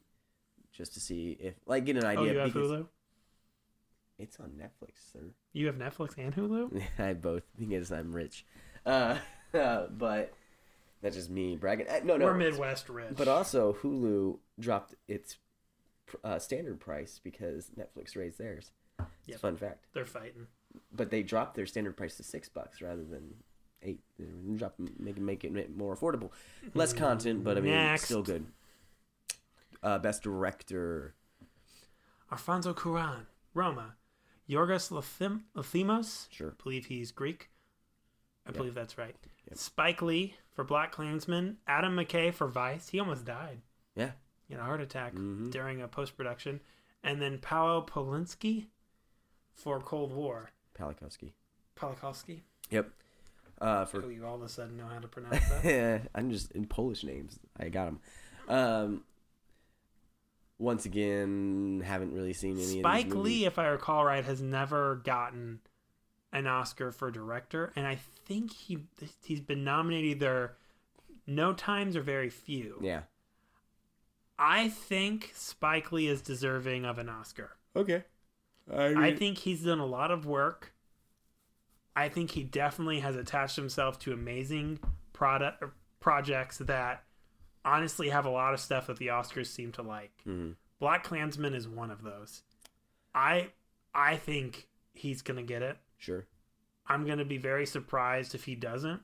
just 0.71 0.93
to 0.93 0.99
see 0.99 1.37
if 1.39 1.55
like 1.65 1.85
get 1.85 1.97
an 1.97 2.05
idea. 2.05 2.17
Oh, 2.19 2.21
idea. 2.23 2.33
you 2.33 2.39
have 2.39 2.53
Hulu? 2.53 2.87
It's 4.17 4.39
on 4.39 4.51
Netflix, 4.51 5.11
sir. 5.11 5.19
You 5.53 5.67
have 5.67 5.75
Netflix 5.75 6.17
and 6.17 6.33
Hulu? 6.33 6.81
I 6.99 7.13
both 7.13 7.43
because 7.59 7.91
I'm 7.91 8.13
rich, 8.15 8.45
uh, 8.85 9.17
but 9.51 10.33
that's 11.01 11.15
just 11.15 11.29
me 11.29 11.55
bragging. 11.57 11.87
Uh, 11.89 11.99
No, 12.03 12.15
no, 12.17 12.25
We're 12.25 12.33
Midwest 12.35 12.87
rich. 12.89 13.15
But 13.17 13.27
also, 13.27 13.73
Hulu 13.81 14.39
dropped 14.59 14.95
its 15.07 15.37
uh, 16.23 16.39
standard 16.39 16.79
price 16.79 17.19
because 17.23 17.71
Netflix 17.77 18.15
raised 18.15 18.37
theirs. 18.37 18.71
It's 18.99 19.07
Yep. 19.27 19.35
a 19.35 19.39
fun 19.39 19.57
fact. 19.57 19.85
They're 19.93 20.05
fighting. 20.05 20.47
but 20.93 21.09
they 21.09 21.21
dropped 21.23 21.55
their 21.55 21.65
standard 21.65 21.97
price 21.97 22.15
to 22.17 22.23
six 22.23 22.47
bucks 22.47 22.81
rather 22.81 23.03
than 23.03 23.33
eight. 23.85 24.01
Drop 24.57 24.75
make 24.99 25.17
make 25.17 25.43
it 25.43 25.75
more 25.77 25.95
affordable, 25.95 26.31
less 26.73 26.91
content, 26.93 27.43
but 27.43 27.57
I 27.57 27.61
mean 27.61 27.71
Next. 27.73 28.05
still 28.05 28.23
good. 28.23 28.45
Uh, 29.83 29.99
best 29.99 30.23
director, 30.23 31.13
Alfonso 32.31 32.73
Cuarón, 32.73 33.25
Roma. 33.53 33.95
Yorgos 34.49 34.91
Lanthimos, 34.91 36.27
sure. 36.31 36.55
I 36.59 36.63
believe 36.63 36.85
he's 36.87 37.11
Greek. 37.11 37.49
I 38.45 38.49
Yep. 38.49 38.57
believe 38.57 38.73
that's 38.75 38.97
right. 38.97 39.15
Yep. 39.49 39.57
Spike 39.57 40.01
Lee 40.01 40.35
for 40.51 40.63
Black 40.63 40.91
Klansman. 40.91 41.57
Adam 41.67 41.95
McKay 41.95 42.33
for 42.33 42.47
Vice. 42.47 42.89
He 42.89 42.99
almost 42.99 43.25
died. 43.25 43.61
Yeah, 43.95 44.11
had 44.49 44.59
a 44.59 44.63
heart 44.63 44.81
attack 44.81 45.13
Mhm. 45.13 45.51
during 45.51 45.81
a 45.81 45.87
post 45.87 46.15
production. 46.15 46.61
And 47.03 47.21
then 47.21 47.39
Paolo 47.39 47.83
Polinsky 47.85 48.67
for 49.53 49.79
Cold 49.81 50.11
War. 50.13 50.51
Palikowski. 50.75 51.33
Polakowski. 51.75 52.41
Yep. 52.69 52.91
Uh, 53.59 53.85
for 53.85 54.03
Oh, 54.03 54.09
you 54.09 54.25
all 54.25 54.35
of 54.35 54.41
a 54.41 54.49
sudden 54.49 54.75
know 54.77 54.87
how 54.87 54.99
to 54.99 55.07
pronounce 55.07 55.47
that. 55.49 55.63
Yeah. 55.65 55.99
I'm 56.13 56.29
just 56.31 56.51
in 56.51 56.65
Polish 56.65 57.03
names. 57.03 57.39
I 57.59 57.69
got 57.69 57.85
them. 57.85 57.99
Um, 58.47 59.03
once 60.57 60.85
again, 60.85 61.81
haven't 61.85 62.13
really 62.13 62.33
seen 62.33 62.57
any. 62.57 62.79
Spike 62.79 63.07
of 63.07 63.11
these. 63.13 63.21
Lee, 63.21 63.45
if 63.45 63.57
I 63.59 63.67
recall 63.67 64.05
right, 64.05 64.23
has 64.23 64.41
never 64.41 64.95
gotten 65.03 65.59
an 66.31 66.47
Oscar 66.47 66.91
for 66.91 67.11
director, 67.11 67.71
and 67.75 67.87
I 67.87 67.97
think 68.25 68.53
he 68.53 68.79
he's 69.23 69.41
been 69.41 69.63
nominated 69.63 70.17
either 70.17 70.55
no 71.27 71.53
times 71.53 71.95
or 71.95 72.01
very 72.01 72.29
few. 72.29 72.79
Yeah. 72.81 73.01
I 74.37 74.67
think 74.69 75.31
Spike 75.33 75.91
Lee 75.93 76.07
is 76.07 76.21
deserving 76.21 76.83
of 76.85 76.97
an 76.99 77.07
Oscar. 77.09 77.51
Okay. 77.75 78.03
I 78.71 79.07
I 79.07 79.15
think 79.15 79.37
he's 79.39 79.63
done 79.63 79.79
a 79.79 79.85
lot 79.85 80.11
of 80.11 80.25
work. 80.25 80.73
I 81.95 82.09
think 82.09 82.31
he 82.31 82.43
definitely 82.43 82.99
has 82.99 83.15
attached 83.15 83.55
himself 83.55 83.99
to 83.99 84.13
amazing 84.13 84.79
product 85.13 85.63
projects 85.99 86.57
that 86.59 87.03
honestly 87.63 88.09
have 88.09 88.25
a 88.25 88.29
lot 88.29 88.53
of 88.53 88.59
stuff 88.59 88.87
that 88.87 88.97
the 88.97 89.07
Oscars 89.07 89.47
seem 89.47 89.71
to 89.73 89.81
like. 89.81 90.11
Mhm. 90.25 90.55
Black 90.79 91.03
Klansman 91.03 91.53
is 91.53 91.67
one 91.67 91.89
of 91.91 92.03
those. 92.03 92.43
I 93.13 93.51
I 93.93 94.17
think 94.17 94.67
he's 94.93 95.21
gonna 95.21 95.43
get 95.43 95.61
it. 95.61 95.77
Sure. 95.97 96.25
I'm 96.87 97.05
gonna 97.07 97.25
be 97.25 97.37
very 97.37 97.65
surprised 97.65 98.35
if 98.35 98.43
he 98.43 98.55
doesn't. 98.55 99.01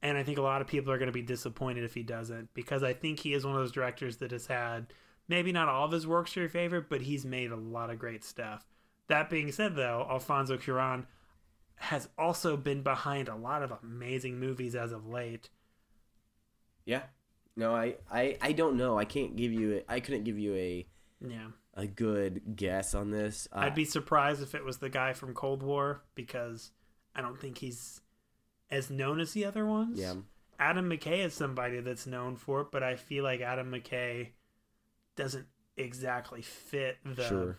And 0.00 0.16
I 0.18 0.22
think 0.24 0.38
a 0.38 0.42
lot 0.42 0.60
of 0.60 0.66
people 0.66 0.92
are 0.92 0.98
going 0.98 1.06
to 1.06 1.12
be 1.12 1.22
disappointed 1.22 1.84
if 1.84 1.94
he 1.94 2.02
doesn't 2.02 2.52
because 2.54 2.82
I 2.82 2.92
think 2.92 3.20
he 3.20 3.34
is 3.34 3.44
one 3.46 3.54
of 3.54 3.60
those 3.60 3.70
directors 3.70 4.16
that 4.16 4.32
has 4.32 4.48
had 4.48 4.92
maybe 5.28 5.52
not 5.52 5.68
all 5.68 5.84
of 5.84 5.92
his 5.92 6.08
works 6.08 6.36
are 6.36 6.40
your 6.40 6.48
favorite, 6.48 6.88
but 6.88 7.02
he's 7.02 7.24
made 7.24 7.52
a 7.52 7.56
lot 7.56 7.88
of 7.88 8.00
great 8.00 8.24
stuff. 8.24 8.66
That 9.06 9.30
being 9.30 9.52
said, 9.52 9.76
though, 9.76 10.04
Alfonso 10.10 10.56
Cuarón 10.56 11.06
has 11.82 12.08
also 12.16 12.56
been 12.56 12.82
behind 12.82 13.28
a 13.28 13.34
lot 13.34 13.62
of 13.62 13.72
amazing 13.82 14.38
movies 14.38 14.76
as 14.76 14.92
of 14.92 15.08
late. 15.08 15.50
Yeah. 16.84 17.02
No, 17.56 17.74
I, 17.74 17.96
I, 18.10 18.38
I 18.40 18.52
don't 18.52 18.76
know. 18.76 18.96
I 18.96 19.04
can't 19.04 19.34
give 19.34 19.52
you. 19.52 19.78
A, 19.88 19.92
I 19.92 20.00
couldn't 20.00 20.22
give 20.24 20.38
you 20.38 20.54
a 20.54 20.86
Yeah, 21.20 21.48
a 21.74 21.86
good 21.86 22.56
guess 22.56 22.94
on 22.94 23.10
this. 23.10 23.48
Uh, 23.52 23.58
I'd 23.58 23.74
be 23.74 23.84
surprised 23.84 24.42
if 24.42 24.54
it 24.54 24.64
was 24.64 24.78
the 24.78 24.88
guy 24.88 25.12
from 25.12 25.34
Cold 25.34 25.62
War 25.62 26.02
because 26.14 26.70
I 27.14 27.20
don't 27.20 27.40
think 27.40 27.58
he's 27.58 28.00
as 28.70 28.88
known 28.88 29.20
as 29.20 29.32
the 29.32 29.44
other 29.44 29.66
ones. 29.66 29.98
Yeah. 29.98 30.14
Adam 30.58 30.88
McKay 30.88 31.26
is 31.26 31.34
somebody 31.34 31.80
that's 31.80 32.06
known 32.06 32.36
for 32.36 32.60
it, 32.60 32.68
but 32.70 32.84
I 32.84 32.94
feel 32.94 33.24
like 33.24 33.40
Adam 33.40 33.72
McKay 33.72 34.28
doesn't 35.16 35.46
exactly 35.76 36.42
fit 36.42 36.98
the 37.04 37.26
Sure. 37.26 37.58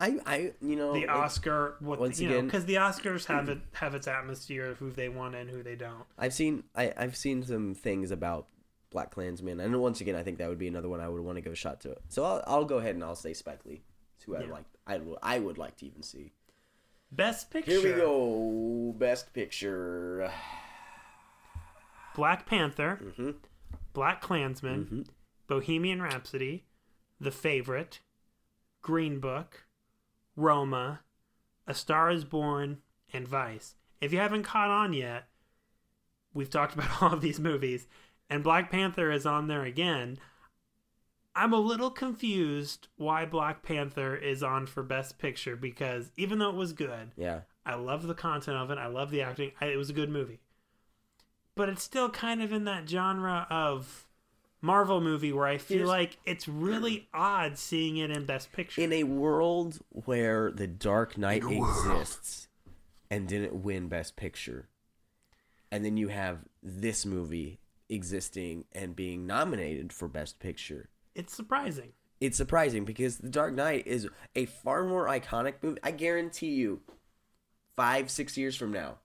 I, 0.00 0.18
I, 0.24 0.52
you 0.62 0.76
know, 0.76 0.94
the 0.94 1.08
Oscar. 1.08 1.76
What 1.80 1.98
once 2.00 2.18
you 2.20 2.28
know, 2.28 2.34
again- 2.36 2.46
because 2.46 2.64
the 2.64 2.76
Oscars 2.76 3.26
have 3.26 3.48
it 3.50 3.58
have 3.74 3.94
its 3.94 4.08
atmosphere 4.08 4.66
of 4.70 4.78
who 4.78 4.90
they 4.90 5.08
want 5.08 5.34
and 5.34 5.50
who 5.50 5.62
they 5.62 5.76
don't. 5.76 6.04
I've 6.18 6.32
seen 6.32 6.64
I, 6.74 6.92
I've 6.96 7.16
seen 7.16 7.42
some 7.42 7.74
things 7.74 8.10
about 8.10 8.46
Black 8.90 9.10
Klansman, 9.10 9.60
and 9.60 9.78
once 9.80 10.00
again, 10.00 10.16
I 10.16 10.22
think 10.22 10.38
that 10.38 10.48
would 10.48 10.58
be 10.58 10.68
another 10.68 10.88
one 10.88 11.00
I 11.00 11.08
would 11.08 11.20
want 11.22 11.36
to 11.36 11.42
go 11.42 11.52
shot 11.54 11.80
to. 11.82 11.96
So 12.08 12.24
I'll, 12.24 12.42
I'll 12.46 12.64
go 12.64 12.78
ahead 12.78 12.94
and 12.94 13.04
I'll 13.04 13.14
say 13.14 13.34
Spike 13.34 13.64
Lee. 13.66 13.82
It's 14.16 14.24
who 14.24 14.36
I'd 14.36 14.48
like. 14.48 14.64
I 14.86 14.98
would 14.98 15.18
I 15.22 15.38
would 15.38 15.58
like 15.58 15.76
to 15.78 15.86
even 15.86 16.02
see. 16.02 16.32
Best 17.12 17.50
picture. 17.50 17.72
Here 17.72 17.82
we 17.82 18.00
go. 18.00 18.94
Best 18.98 19.32
picture. 19.34 20.30
Black 22.14 22.46
Panther, 22.46 22.98
Mhm. 23.18 23.34
Black 23.92 24.20
Klansman, 24.20 24.86
Mhm. 24.86 25.08
Bohemian 25.46 26.02
Rhapsody, 26.02 26.64
The 27.20 27.30
Favorite, 27.30 28.00
Green 28.82 29.20
Book, 29.20 29.64
Roma, 30.40 31.00
A 31.66 31.74
Star 31.74 32.10
Is 32.10 32.24
Born, 32.24 32.78
and 33.12 33.28
Vice. 33.28 33.76
If 34.00 34.12
you 34.12 34.18
haven't 34.18 34.44
caught 34.44 34.70
on 34.70 34.92
yet, 34.92 35.28
we've 36.32 36.50
talked 36.50 36.74
about 36.74 37.02
all 37.02 37.12
of 37.12 37.20
these 37.20 37.38
movies, 37.38 37.86
and 38.28 38.42
Black 38.42 38.70
Panther 38.70 39.10
is 39.10 39.26
on 39.26 39.46
there 39.48 39.64
again. 39.64 40.18
I'm 41.34 41.52
a 41.52 41.58
little 41.60 41.90
confused 41.90 42.88
why 42.96 43.24
Black 43.24 43.62
Panther 43.62 44.16
is 44.16 44.42
on 44.42 44.66
for 44.66 44.82
Best 44.82 45.18
Picture 45.18 45.54
because 45.56 46.10
even 46.16 46.38
though 46.38 46.50
it 46.50 46.56
was 46.56 46.72
good, 46.72 47.12
Yeah. 47.16 47.40
I 47.64 47.74
love 47.74 48.06
the 48.06 48.14
content 48.14 48.56
of 48.56 48.70
it. 48.70 48.78
I 48.78 48.86
love 48.86 49.10
the 49.10 49.22
acting. 49.22 49.52
I, 49.60 49.66
it 49.66 49.76
was 49.76 49.90
a 49.90 49.94
good 49.94 50.10
movie. 50.10 50.40
But 51.54 51.68
it's 51.68 51.82
still 51.84 52.08
kind 52.08 52.42
of 52.42 52.52
in 52.52 52.64
that 52.64 52.88
genre 52.88 53.46
of 53.50 54.08
Marvel 54.62 55.00
movie 55.00 55.32
where 55.32 55.46
I 55.46 55.58
feel 55.58 55.78
Here's- 55.78 55.88
like 55.88 56.18
it's 56.24 56.46
really 56.48 57.08
odd 57.14 57.58
seeing 57.58 57.96
it 57.96 58.10
in 58.10 58.24
Best 58.26 58.52
Picture. 58.52 58.80
In 58.82 58.92
a 58.92 59.04
world 59.04 59.78
where 59.90 60.50
The 60.50 60.66
Dark 60.66 61.16
Knight 61.16 61.42
exists 61.44 62.48
and 63.10 63.26
didn't 63.26 63.54
win 63.62 63.88
Best 63.88 64.16
Picture, 64.16 64.68
and 65.72 65.84
then 65.84 65.96
you 65.96 66.08
have 66.08 66.40
this 66.62 67.06
movie 67.06 67.58
existing 67.88 68.64
and 68.72 68.94
being 68.94 69.26
nominated 69.26 69.92
for 69.92 70.06
Best 70.08 70.38
Picture, 70.38 70.90
it's 71.14 71.34
surprising. 71.34 71.92
it's 72.20 72.36
surprising 72.36 72.84
because 72.84 73.16
The 73.18 73.30
Dark 73.30 73.54
Knight 73.54 73.86
is 73.86 74.08
a 74.36 74.44
far 74.46 74.84
more 74.84 75.06
iconic 75.06 75.54
movie. 75.62 75.80
I 75.82 75.90
guarantee 75.90 76.50
you, 76.50 76.82
five, 77.76 78.10
six 78.10 78.36
years 78.36 78.54
from 78.56 78.72
now, 78.72 78.98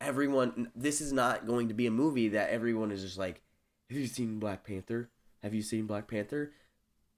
everyone, 0.00 0.70
this 0.76 1.00
is 1.00 1.12
not 1.12 1.46
going 1.46 1.68
to 1.68 1.74
be 1.74 1.86
a 1.86 1.90
movie 1.90 2.28
that 2.28 2.50
everyone 2.50 2.92
is 2.92 3.02
just 3.02 3.18
like, 3.18 3.40
Have 3.88 3.98
you 3.98 4.06
seen 4.06 4.38
Black 4.38 4.64
Panther? 4.64 5.10
Have 5.42 5.54
you 5.54 5.62
seen 5.62 5.86
Black 5.86 6.08
Panther? 6.08 6.52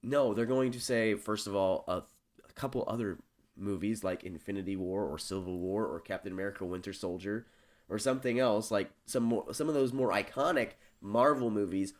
No, 0.02 0.34
they're 0.34 0.46
going 0.46 0.72
to 0.72 0.80
say, 0.80 1.14
first 1.14 1.46
of 1.46 1.54
all, 1.54 1.84
a, 1.88 2.02
a 2.48 2.52
couple 2.54 2.84
other 2.86 3.18
movies 3.56 4.02
like 4.02 4.24
Infinity 4.24 4.76
War 4.76 5.04
or 5.04 5.18
Civil 5.18 5.58
War 5.58 5.86
or 5.86 6.00
Captain 6.00 6.32
America 6.32 6.64
Winter 6.64 6.92
Soldier 6.92 7.46
or 7.88 7.98
something 7.98 8.38
else 8.38 8.70
like 8.70 8.90
some 9.04 9.24
more 9.24 9.52
some 9.52 9.68
of 9.68 9.74
those 9.74 9.92
more 9.92 10.12
iconic 10.12 10.70
Marvel 11.02 11.50
movies 11.50 11.92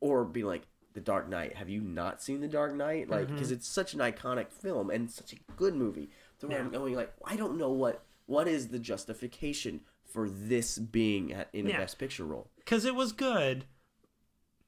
or 0.00 0.24
be 0.24 0.44
like 0.44 0.66
The 0.92 1.00
Dark 1.00 1.28
Knight. 1.28 1.56
Have 1.56 1.68
you 1.70 1.80
not 1.80 2.22
seen 2.22 2.40
The 2.40 2.48
Dark 2.48 2.74
Knight? 2.74 3.08
Like 3.08 3.26
mm-hmm. 3.26 3.34
because 3.34 3.50
it's 3.50 3.66
such 3.66 3.94
an 3.94 4.00
iconic 4.00 4.50
film 4.50 4.90
and 4.90 5.10
such 5.10 5.32
a 5.32 5.36
good 5.56 5.74
movie. 5.74 6.10
So 6.38 6.50
I'm 6.52 6.70
going 6.70 6.94
like 6.94 7.12
I 7.24 7.36
don't 7.36 7.56
know 7.56 7.70
what 7.70 8.04
what 8.26 8.48
is 8.48 8.68
the 8.68 8.78
justification 8.78 9.80
for 10.04 10.28
this 10.28 10.78
being 10.78 11.32
at, 11.32 11.48
in 11.52 11.66
Yeah. 11.66 11.76
a 11.76 11.78
best 11.78 11.98
picture 11.98 12.24
role. 12.24 12.50
Because 12.58 12.84
it 12.84 12.94
was 12.94 13.12
good, 13.12 13.64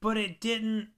but 0.01 0.17
it 0.17 0.39
didn't 0.39 0.89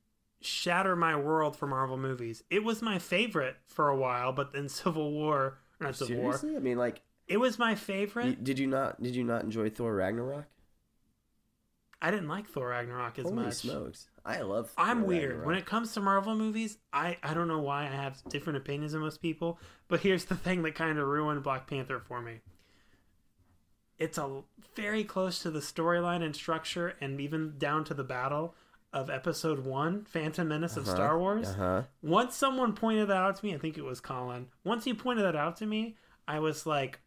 shatter 0.41 0.95
my 0.95 1.15
world 1.15 1.55
for 1.55 1.67
Marvel 1.67 1.97
movies. 1.97 2.43
It 2.49 2.63
was 2.63 2.81
my 2.81 2.99
favorite 2.99 3.57
for 3.67 3.89
a 3.89 3.95
while, 3.95 4.31
but 4.33 4.53
then 4.53 4.69
Civil 4.69 5.11
War, 5.11 5.59
not 5.79 5.95
Civil 5.95 6.17
War, 6.17 6.37
Seriously? 6.37 6.57
I 6.57 6.59
mean 6.59 6.77
like 6.77 7.01
it 7.27 7.37
was 7.37 7.57
my 7.59 7.75
favorite. 7.75 8.43
did 8.43 8.59
you 8.59 8.67
not 8.67 9.01
did 9.01 9.15
you 9.15 9.23
not 9.23 9.43
enjoy 9.43 9.69
Thor 9.69 9.93
Ragnarok? 9.93 10.45
I 12.03 12.09
didn't 12.09 12.29
like 12.29 12.47
Thor 12.47 12.69
Ragnarok 12.69 13.19
as 13.19 13.25
Holy 13.25 13.35
much. 13.43 13.53
smokes. 13.55 14.07
I 14.25 14.41
love 14.41 14.71
Thor 14.71 14.85
I'm 14.85 15.03
weird. 15.03 15.23
Ragnarok. 15.29 15.45
When 15.45 15.55
it 15.55 15.65
comes 15.67 15.93
to 15.93 16.01
Marvel 16.01 16.35
movies, 16.35 16.79
I, 16.91 17.17
I 17.21 17.35
don't 17.35 17.47
know 17.47 17.59
why 17.59 17.83
I 17.83 17.89
have 17.91 18.23
different 18.27 18.57
opinions 18.57 18.93
than 18.93 19.01
most 19.01 19.21
people, 19.21 19.59
but 19.87 19.99
here's 19.99 20.25
the 20.25 20.35
thing 20.35 20.63
that 20.63 20.73
kind 20.73 20.97
of 20.97 21.07
ruined 21.07 21.43
Black 21.43 21.67
Panther 21.67 21.99
for 21.99 22.19
me. 22.19 22.41
It's 23.99 24.17
a 24.17 24.41
very 24.75 25.03
close 25.03 25.43
to 25.43 25.51
the 25.51 25.59
storyline 25.59 26.23
and 26.23 26.35
structure 26.35 26.95
and 26.99 27.21
even 27.21 27.53
down 27.59 27.83
to 27.85 27.93
the 27.93 28.03
battle 28.03 28.55
of 28.93 29.09
episode 29.09 29.65
1, 29.65 30.05
Phantom 30.05 30.47
Menace 30.47 30.75
of 30.75 30.85
Star 30.85 31.17
Wars. 31.17 31.47
Uh-huh. 31.49 31.83
Once 32.01 32.35
someone 32.35 32.73
pointed 32.73 33.07
that 33.07 33.17
out 33.17 33.37
to 33.37 33.45
me, 33.45 33.53
I 33.53 33.57
think 33.57 33.77
it 33.77 33.83
was 33.85 34.01
Colin. 34.01 34.47
Once 34.63 34.83
he 34.83 34.93
pointed 34.93 35.23
that 35.23 35.35
out 35.35 35.55
to 35.57 35.65
me, 35.65 35.95
I 36.27 36.39
was 36.39 36.65
like, 36.65 36.99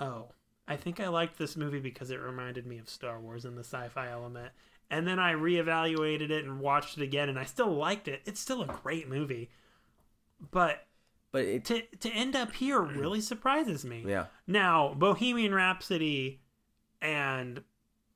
"Oh, 0.00 0.28
I 0.68 0.76
think 0.76 1.00
I 1.00 1.08
liked 1.08 1.38
this 1.38 1.56
movie 1.56 1.80
because 1.80 2.10
it 2.10 2.20
reminded 2.20 2.66
me 2.66 2.78
of 2.78 2.88
Star 2.88 3.20
Wars 3.20 3.44
and 3.44 3.56
the 3.56 3.64
sci-fi 3.64 4.08
element." 4.10 4.52
And 4.90 5.06
then 5.06 5.18
I 5.18 5.32
reevaluated 5.32 6.30
it 6.30 6.44
and 6.44 6.60
watched 6.60 6.98
it 6.98 7.02
again, 7.02 7.28
and 7.28 7.38
I 7.38 7.44
still 7.44 7.74
liked 7.74 8.08
it. 8.08 8.22
It's 8.24 8.40
still 8.40 8.62
a 8.62 8.66
great 8.66 9.08
movie, 9.08 9.50
but 10.52 10.86
But 11.32 11.44
it 11.46 11.64
to 11.64 11.82
to 11.96 12.10
end 12.10 12.36
up 12.36 12.52
here 12.52 12.80
really 12.80 13.20
surprises 13.20 13.84
me. 13.84 14.04
yeah. 14.06 14.26
Now, 14.46 14.94
Bohemian 14.94 15.54
Rhapsody 15.54 16.42
and 17.00 17.64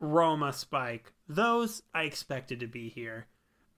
Roma 0.01 0.53
Spike, 0.53 1.13
those 1.29 1.83
I 1.95 2.03
expected 2.05 2.61
to 2.61 2.67
be 2.67 2.89
here 2.89 3.27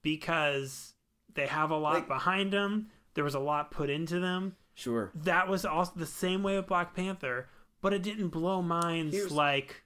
because 0.03 0.95
they 1.35 1.47
have 1.47 1.71
a 1.71 1.77
lot 1.77 1.95
Like- 1.95 2.09
behind 2.09 2.53
them. 2.53 2.91
There 3.15 3.25
was 3.25 3.35
a 3.35 3.41
lot 3.41 3.71
put 3.71 3.91
into 3.91 4.21
them. 4.21 4.57
Sure. 4.75 5.11
That 5.15 5.49
was 5.49 5.65
also 5.65 5.93
the 5.97 6.07
same 6.07 6.43
way 6.43 6.57
with 6.57 6.67
Black 6.69 6.95
Panther, 6.95 7.49
but 7.81 7.93
it 7.93 8.03
didn't 8.03 8.29
blow 8.29 8.63
minds 8.63 9.15
Here's- 9.15 9.31
like 9.33 9.83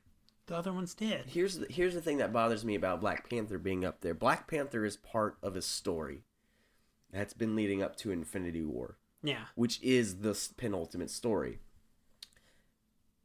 the 0.46 0.56
other 0.56 0.72
ones 0.72 0.92
did. 0.94 1.26
Here's 1.26 1.58
the, 1.58 1.66
here's 1.70 1.94
the 1.94 2.02
thing 2.02 2.18
that 2.18 2.32
bothers 2.32 2.64
me 2.64 2.74
about 2.74 3.00
Black 3.00 3.28
Panther 3.30 3.58
being 3.58 3.84
up 3.84 4.00
there. 4.00 4.12
Black 4.12 4.48
Panther 4.48 4.84
is 4.84 4.96
part 4.96 5.38
of 5.42 5.56
a 5.56 5.62
story 5.62 6.24
that's 7.10 7.32
been 7.32 7.54
leading 7.56 7.82
up 7.82 7.96
to 7.96 8.10
Infinity 8.10 8.62
War, 8.62 8.98
Yeah. 9.22 9.46
which 9.54 9.80
is 9.82 10.18
the 10.18 10.38
penultimate 10.56 11.10
story. 11.10 11.60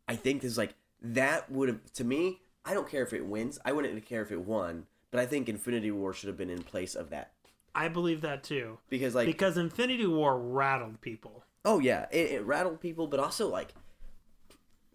I 0.08 0.16
think 0.16 0.42
there's 0.42 0.58
like 0.58 0.76
that 1.02 1.52
would 1.52 1.70
have 1.70 1.92
to 1.94 2.04
me. 2.04 2.42
I 2.68 2.74
don't 2.74 2.90
care 2.90 3.04
if 3.04 3.14
it 3.14 3.26
wins. 3.26 3.58
I 3.66 3.72
wouldn't 3.72 4.06
care 4.06 4.22
if 4.22 4.32
it 4.32 4.42
won, 4.42 4.86
but 5.12 5.20
I 5.20 5.26
think 5.26 5.48
Infinity 5.50 5.90
War 5.92 6.14
should 6.14 6.28
have 6.28 6.38
been 6.38 6.50
in 6.50 6.64
place 6.64 6.94
of 6.96 7.10
that 7.12 7.32
I 7.74 7.88
believe 7.88 8.22
that 8.22 8.44
too. 8.44 8.80
because 8.90 9.16
like 9.16 9.26
Because 9.28 9.56
Infinity 9.58 10.06
War 10.08 10.38
rattled 10.38 11.00
people. 11.02 11.44
Oh 11.64 11.80
yeah, 11.80 12.08
it, 12.12 12.32
it 12.32 12.46
rattled 12.46 12.82
people, 12.82 13.08
but 13.08 13.20
also 13.20 13.48
like 13.48 13.74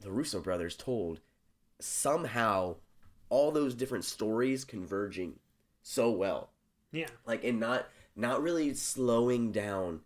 the 0.01 0.11
Russo 0.11 0.41
brothers 0.41 0.77
told 0.77 1.21
somehow 1.81 2.77
all 3.29 3.51
those 3.51 3.75
different 3.75 4.05
stories 4.05 4.65
converging 4.65 5.39
so 5.83 6.11
well, 6.11 6.51
Yeah. 6.93 7.07
like 7.27 7.45
and 7.45 7.59
not 7.61 7.89
not 8.15 8.43
really 8.43 8.75
slowing 8.75 9.53
down 9.53 10.01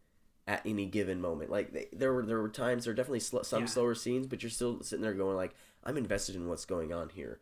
at 0.46 0.62
any 0.64 0.86
given 0.86 1.20
moment. 1.20 1.50
Like 1.50 1.72
they, 1.72 1.86
there 1.92 2.12
were 2.12 2.24
there 2.24 2.40
were 2.40 2.48
times 2.48 2.84
there 2.84 2.92
were 2.92 2.96
definitely 2.96 3.20
sl- 3.20 3.42
some 3.42 3.62
Yeah. 3.62 3.66
slower 3.66 3.94
scenes, 3.94 4.26
but 4.26 4.42
you're 4.42 4.50
still 4.50 4.82
sitting 4.82 5.02
there 5.02 5.14
going 5.14 5.36
like 5.36 5.54
I'm 5.84 5.96
invested 5.96 6.36
in 6.36 6.48
what's 6.48 6.64
going 6.64 6.92
on 6.92 7.08
here, 7.10 7.40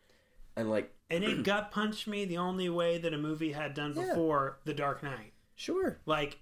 and 0.56 0.70
like 0.70 0.92
And 1.10 1.22
it 1.22 1.42
gut 1.44 1.70
punched 1.70 2.06
me 2.08 2.24
the 2.24 2.38
only 2.38 2.68
way 2.68 2.98
that 2.98 3.12
a 3.14 3.18
movie 3.18 3.52
had 3.52 3.74
done 3.74 3.92
Yeah. 3.94 4.06
before 4.06 4.58
The 4.64 4.74
Dark 4.74 5.02
Knight. 5.02 5.32
sure, 5.54 5.98
Like, 6.06 6.38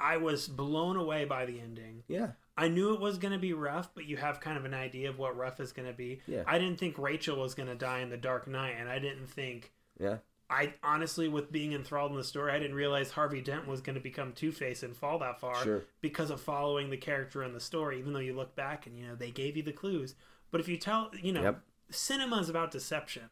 I 0.00 0.16
was 0.16 0.48
blown 0.48 0.96
away 0.96 1.24
by 1.24 1.46
the 1.46 1.60
ending. 1.60 2.02
yeah, 2.08 2.32
I 2.56 2.68
knew 2.68 2.94
it 2.94 3.00
was 3.00 3.18
going 3.18 3.32
to 3.32 3.38
be 3.38 3.52
rough, 3.52 3.90
but 3.94 4.06
you 4.06 4.16
have 4.16 4.40
kind 4.40 4.56
of 4.58 4.64
an 4.64 4.74
idea 4.74 5.08
of 5.10 5.18
what 5.18 5.36
rough 5.36 5.60
is 5.60 5.72
going 5.72 5.86
to 5.88 5.94
be. 5.94 6.20
Yeah. 6.26 6.42
I 6.46 6.58
didn't 6.58 6.78
think 6.78 6.98
Rachel 6.98 7.36
was 7.38 7.54
going 7.54 7.68
to 7.68 7.74
die 7.74 8.00
in 8.00 8.08
The 8.10 8.16
Dark 8.16 8.48
Knight, 8.48 8.76
and 8.78 8.88
I 8.88 8.98
didn't 8.98 9.28
think. 9.28 9.72
yeah, 10.00 10.18
I 10.48 10.74
honestly, 10.82 11.28
with 11.28 11.50
being 11.52 11.72
enthralled 11.72 12.10
in 12.12 12.16
the 12.16 12.24
story, 12.24 12.52
I 12.52 12.58
didn't 12.58 12.76
realize 12.76 13.10
Harvey 13.10 13.40
Dent 13.40 13.66
was 13.66 13.80
going 13.80 13.96
to 13.96 14.00
become 14.00 14.32
Two 14.32 14.52
Face 14.52 14.82
and 14.82 14.96
fall 14.96 15.18
that 15.18 15.40
far 15.40 15.56
Sure. 15.62 15.82
because 16.00 16.30
of 16.30 16.40
following 16.40 16.88
the 16.90 16.96
character 16.96 17.42
in 17.42 17.52
the 17.52 17.60
story. 17.60 17.98
Even 17.98 18.12
though 18.12 18.20
you 18.20 18.32
look 18.34 18.54
back 18.56 18.86
and 18.86 18.96
you 18.98 19.06
know 19.06 19.14
they 19.16 19.30
gave 19.30 19.56
you 19.56 19.62
the 19.62 19.72
clues, 19.72 20.14
but 20.50 20.60
if 20.60 20.68
you 20.68 20.76
tell, 20.76 21.10
you 21.20 21.32
know, 21.32 21.42
Yep. 21.42 21.60
cinema 21.90 22.38
is 22.38 22.48
about 22.48 22.70
deception. 22.70 23.28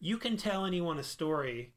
You 0.00 0.16
can 0.18 0.36
tell 0.36 0.64
anyone 0.64 0.98
a 0.98 1.02
story 1.02 1.74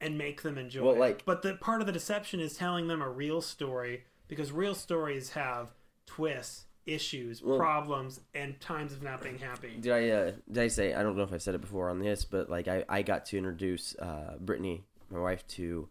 and 0.00 0.18
make 0.18 0.42
them 0.42 0.58
enjoy 0.58 0.82
Well, 0.84 0.94
it. 0.94 0.98
like- 0.98 1.24
but 1.24 1.42
the 1.42 1.54
part 1.54 1.80
of 1.80 1.86
the 1.86 1.92
deception 1.92 2.40
is 2.40 2.56
telling 2.56 2.88
them 2.88 3.00
a 3.00 3.08
real 3.08 3.40
story 3.40 4.04
because 4.28 4.50
real 4.52 4.74
stories 4.74 5.30
have 5.30 5.72
twists, 6.06 6.66
issues, 6.84 7.42
Well- 7.42 7.56
problems, 7.58 8.20
and 8.34 8.60
times 8.60 8.92
of 8.92 9.02
not 9.02 9.22
being 9.22 9.38
happy. 9.38 9.76
Did 9.80 9.92
I 9.92 10.08
uh, 10.10 10.32
did 10.50 10.58
I 10.64 10.68
say 10.68 10.94
I 10.94 11.02
don't 11.02 11.16
know 11.16 11.22
if 11.22 11.32
I 11.32 11.38
said 11.38 11.54
it 11.54 11.60
before 11.60 11.88
on 11.90 12.00
this, 12.00 12.24
but 12.24 12.50
like 12.50 12.68
I, 12.68 12.84
I 12.88 13.02
got 13.02 13.24
to 13.26 13.38
introduce 13.38 13.96
uh, 13.98 14.36
Brittany, 14.40 14.84
my 15.10 15.20
wife, 15.20 15.46
to 15.48 15.88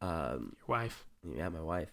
um, 0.00 0.56
Your 0.58 0.66
wife. 0.78 1.04
yeah, 1.36 1.48
my 1.50 1.60
wife, 1.60 1.92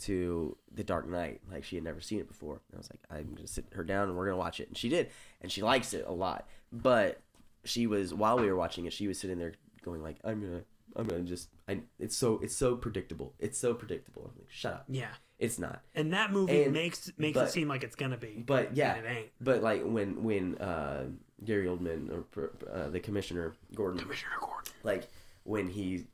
to 0.00 0.56
The 0.70 0.84
Dark 0.84 1.08
Knight. 1.08 1.40
Like 1.50 1.64
she 1.64 1.74
had 1.76 1.84
never 1.84 2.00
seen 2.00 2.20
it 2.20 2.28
before. 2.28 2.60
And 2.70 2.76
I 2.76 2.78
was 2.78 2.90
like, 2.90 3.00
I'm 3.10 3.34
gonna 3.34 3.48
sit 3.48 3.64
her 3.72 3.82
down 3.82 4.08
and 4.08 4.16
we're 4.16 4.26
gonna 4.26 4.36
watch 4.36 4.60
it, 4.60 4.68
and 4.68 4.76
she 4.76 4.88
did, 4.90 5.10
and 5.40 5.50
she 5.50 5.62
likes 5.62 5.94
it 5.94 6.04
a 6.06 6.12
lot. 6.12 6.46
But 6.70 7.20
she 7.64 7.86
was 7.86 8.12
while 8.14 8.38
we 8.38 8.46
were 8.46 8.56
watching 8.56 8.86
it, 8.86 8.92
she 8.92 9.08
was 9.08 9.18
sitting 9.18 9.38
there 9.38 9.54
going 9.82 10.02
like, 10.02 10.16
I'm 10.24 10.40
gonna, 10.40 10.62
I'm 10.96 11.06
gonna 11.06 11.22
just, 11.22 11.48
I, 11.68 11.80
it's 11.98 12.16
so, 12.16 12.40
it's 12.42 12.56
so 12.56 12.76
predictable. 12.76 13.34
It's 13.38 13.58
so 13.58 13.74
predictable. 13.74 14.22
I'm 14.32 14.38
like, 14.40 14.50
shut 14.50 14.72
up. 14.74 14.84
Yeah. 14.88 15.08
It's 15.38 15.58
not. 15.58 15.82
And 15.94 16.12
that 16.14 16.32
movie 16.32 16.64
And- 16.64 16.72
makes 16.72 17.12
makes 17.16 17.34
but- 17.36 17.48
it 17.48 17.52
seem 17.52 17.68
like 17.68 17.84
it's 17.84 17.94
gonna 17.96 18.16
be. 18.16 18.42
But 18.46 18.76
yeah, 18.76 18.94
it 18.96 19.04
ain't. 19.06 19.28
but 19.40 19.62
like 19.62 19.82
when 19.84 20.24
when 20.24 20.58
uh, 20.58 21.04
Gary 21.44 21.66
Oldman 21.66 22.24
or 22.36 22.50
uh, 22.72 22.88
the 22.88 22.98
commissioner 22.98 23.54
Gordon, 23.74 24.00
Commissioner 24.00 24.32
Gordon. 24.40 24.72
like 24.82 25.08
when 25.44 25.68
he 25.68 26.06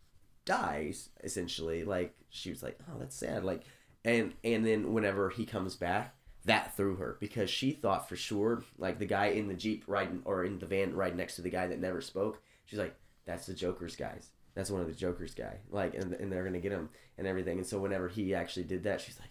dies, 0.44 1.08
essentially, 1.22 1.84
like 1.84 2.14
she 2.28 2.50
was 2.50 2.62
like, 2.62 2.78
"Oh, 2.90 2.98
that's 2.98 3.16
sad." 3.16 3.44
Like, 3.44 3.62
and 4.04 4.34
and 4.44 4.66
then 4.66 4.92
whenever 4.92 5.30
he 5.30 5.46
comes 5.46 5.74
back, 5.74 6.14
that 6.44 6.76
threw 6.76 6.96
her 6.96 7.16
because 7.20 7.48
she 7.48 7.72
thought 7.72 8.08
for 8.08 8.16
sure, 8.16 8.62
like 8.78 8.98
the 8.98 9.06
guy 9.06 9.26
in 9.26 9.48
the 9.48 9.54
jeep 9.54 9.84
riding 9.86 10.22
or 10.24 10.44
in 10.44 10.58
the 10.58 10.66
van 10.66 10.94
riding 10.94 11.16
next 11.16 11.36
to 11.36 11.42
the 11.42 11.50
guy 11.50 11.66
that 11.66 11.80
never 11.80 12.00
spoke. 12.00 12.42
She's 12.66 12.78
like, 12.78 12.94
"That's 13.24 13.46
the 13.46 13.54
Joker's 13.54 13.96
guys. 13.96 14.30
That's 14.54 14.70
one 14.70 14.80
of 14.80 14.86
the 14.86 14.92
Joker's 14.94 15.34
guy." 15.34 15.58
Like, 15.70 15.94
and 15.94 16.12
and 16.14 16.30
they're 16.30 16.44
gonna 16.44 16.60
get 16.60 16.72
him 16.72 16.90
and 17.18 17.26
everything. 17.26 17.58
And 17.58 17.66
so 17.66 17.78
whenever 17.78 18.08
he 18.08 18.34
actually 18.34 18.64
did 18.64 18.84
that, 18.84 19.00
she's 19.00 19.18
like, 19.18 19.30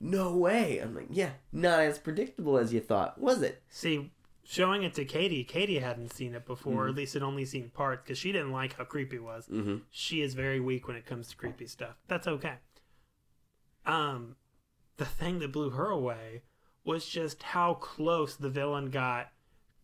"No 0.00 0.36
way!" 0.36 0.78
I'm 0.78 0.94
like, 0.94 1.08
"Yeah, 1.10 1.30
not 1.52 1.80
as 1.80 1.98
predictable 1.98 2.58
as 2.58 2.72
you 2.72 2.80
thought, 2.80 3.20
was 3.20 3.42
it?" 3.42 3.62
See, 3.68 4.12
showing 4.44 4.84
it 4.84 4.94
to 4.94 5.04
Katie, 5.04 5.42
Katie 5.42 5.80
hadn't 5.80 6.12
seen 6.12 6.34
it 6.34 6.46
before, 6.46 6.86
or 6.86 6.88
at 6.88 6.94
least 6.94 7.14
had 7.14 7.22
only 7.24 7.44
seen 7.44 7.70
parts 7.70 8.02
because 8.04 8.18
she 8.18 8.30
didn't 8.30 8.52
like 8.52 8.74
how 8.74 8.84
creepy 8.84 9.16
it 9.16 9.24
was. 9.24 9.48
Mm-hmm. 9.48 9.78
She 9.90 10.22
is 10.22 10.34
very 10.34 10.60
weak 10.60 10.86
when 10.86 10.96
it 10.96 11.06
comes 11.06 11.28
to 11.28 11.36
creepy 11.36 11.66
stuff. 11.66 11.96
That's 12.06 12.28
okay. 12.28 12.54
Um, 13.84 14.36
the 14.96 15.04
thing 15.04 15.38
that 15.40 15.52
blew 15.52 15.70
her 15.70 15.88
away 15.90 16.42
was 16.84 17.06
just 17.06 17.42
how 17.42 17.74
close 17.74 18.36
the 18.36 18.48
villain 18.48 18.90
got 18.90 19.32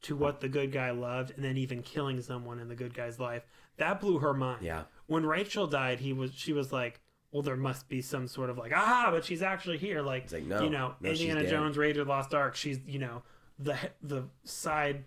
to 0.02 0.16
what 0.16 0.40
the 0.40 0.48
good 0.48 0.72
guy 0.72 0.90
loved, 0.90 1.32
and 1.34 1.44
then 1.44 1.56
even 1.56 1.82
killing 1.82 2.20
someone 2.20 2.58
in 2.58 2.68
the 2.68 2.74
good 2.74 2.94
guy's 2.94 3.20
life. 3.20 3.42
That 3.76 4.00
blew 4.00 4.18
her 4.18 4.34
mind. 4.34 4.62
Yeah. 4.62 4.82
When 5.06 5.24
Rachel 5.24 5.66
died, 5.66 6.00
he 6.00 6.12
was 6.12 6.32
she 6.34 6.52
was 6.52 6.72
like, 6.72 7.00
"Well, 7.30 7.42
there 7.42 7.56
must 7.56 7.88
be 7.88 8.02
some 8.02 8.26
sort 8.28 8.50
of 8.50 8.58
like, 8.58 8.72
ah, 8.74 9.08
but 9.10 9.24
she's 9.24 9.42
actually 9.42 9.78
here." 9.78 10.02
Like, 10.02 10.30
like, 10.32 10.44
no, 10.44 10.62
you 10.62 10.70
know, 10.70 10.94
no, 11.00 11.10
Indiana. 11.10 11.48
Jones, 11.48 11.76
Raiders 11.76 12.06
Lost 12.06 12.34
Ark. 12.34 12.56
She's 12.56 12.80
you 12.86 12.98
know 12.98 13.22
the 13.58 13.76
the 14.02 14.24
side 14.44 15.04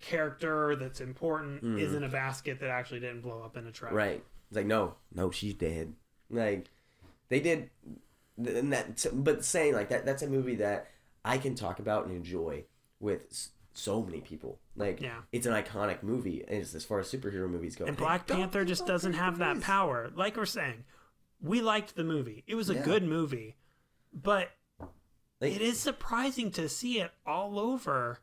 character 0.00 0.74
that's 0.76 1.00
important 1.00 1.78
is 1.78 1.94
in 1.94 2.02
a 2.02 2.08
basket 2.08 2.58
that 2.60 2.68
actually 2.68 3.00
didn't 3.00 3.20
blow 3.20 3.40
up 3.42 3.56
in 3.56 3.66
a 3.66 3.70
truck. 3.70 3.90
Mm-hmm. 3.90 3.98
Right. 3.98 4.24
It's 4.48 4.56
like, 4.56 4.66
no, 4.66 4.96
no, 5.14 5.30
she's 5.30 5.54
dead. 5.54 5.94
Like, 6.28 6.66
they 7.28 7.40
did, 7.40 7.70
and 8.46 8.72
that. 8.72 9.06
But 9.12 9.44
saying 9.44 9.74
like 9.74 9.88
that, 9.90 10.04
that's 10.04 10.22
a 10.22 10.28
movie 10.28 10.56
that 10.56 10.88
I 11.24 11.38
can 11.38 11.54
talk 11.54 11.78
about 11.78 12.06
and 12.06 12.16
enjoy 12.16 12.64
with 13.00 13.26
s- 13.30 13.50
so 13.74 14.02
many 14.02 14.20
people. 14.20 14.58
Like, 14.76 15.00
Yeah. 15.00 15.20
it's 15.32 15.46
an 15.46 15.52
iconic 15.52 16.02
movie 16.02 16.44
as, 16.46 16.74
as 16.74 16.84
far 16.84 16.98
as 17.00 17.10
superhero 17.10 17.48
movies 17.48 17.76
go. 17.76 17.84
And 17.84 17.96
Black 17.96 18.26
don't 18.26 18.38
Panther 18.38 18.64
just 18.64 18.86
doesn't 18.86 19.14
have 19.14 19.38
that 19.38 19.60
power. 19.60 20.10
Like 20.14 20.36
we're 20.36 20.46
saying, 20.46 20.84
we 21.40 21.60
liked 21.60 21.94
the 21.96 22.04
movie. 22.04 22.44
It 22.46 22.54
was 22.54 22.70
a 22.70 22.74
Yeah. 22.74 22.84
good 22.84 23.02
movie, 23.04 23.56
but 24.12 24.50
Like, 25.40 25.54
it 25.56 25.62
is 25.62 25.78
surprising 25.80 26.50
to 26.52 26.68
see 26.68 27.00
it 27.00 27.10
all 27.26 27.58
over 27.58 28.18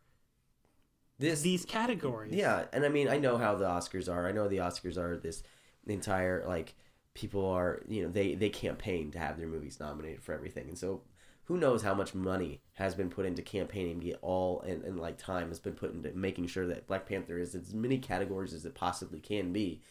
this, 1.17 1.41
these 1.41 1.65
categories. 1.65 2.33
Yeah, 2.33 2.65
and 2.71 2.85
I 2.85 2.89
mean, 2.89 3.09
I 3.09 3.17
know 3.17 3.37
how 3.37 3.55
the 3.55 3.65
Oscars 3.65 4.11
are. 4.11 4.25
I 4.27 4.31
know 4.31 4.47
the 4.47 4.57
Oscars 4.57 4.97
are 4.97 5.17
this 5.17 5.43
entire 5.85 6.45
like 6.47 6.75
people 7.19 7.45
are 7.45 7.81
you 7.87 8.01
know 8.03 8.09
they 8.09 8.33
they 8.35 8.49
campaign 8.49 9.11
to 9.11 9.19
have 9.19 9.37
their 9.37 9.47
movies 9.47 9.79
nominated 9.79 10.23
for 10.23 10.33
everything, 10.33 10.69
and 10.69 10.77
so 10.77 11.01
who 11.45 11.57
knows 11.57 11.81
how 11.81 11.93
much 11.93 12.13
money 12.13 12.61
has 12.73 12.95
been 12.95 13.09
put 13.09 13.25
into 13.25 13.41
campaigning 13.41 13.99
to 13.99 14.05
get 14.05 14.19
all 14.21 14.61
and, 14.61 14.83
and 14.83 14.99
like 14.99 15.17
time 15.17 15.49
has 15.49 15.59
been 15.59 15.73
put 15.73 15.91
into 15.93 16.11
making 16.13 16.47
sure 16.47 16.67
that 16.67 16.87
Black 16.87 17.05
Panther 17.07 17.37
is 17.39 17.55
as 17.55 17.73
many 17.73 17.97
categories 17.97 18.53
as 18.53 18.65
it 18.65 18.75
possibly 18.75 19.19
can 19.19 19.51
be, 19.51 19.81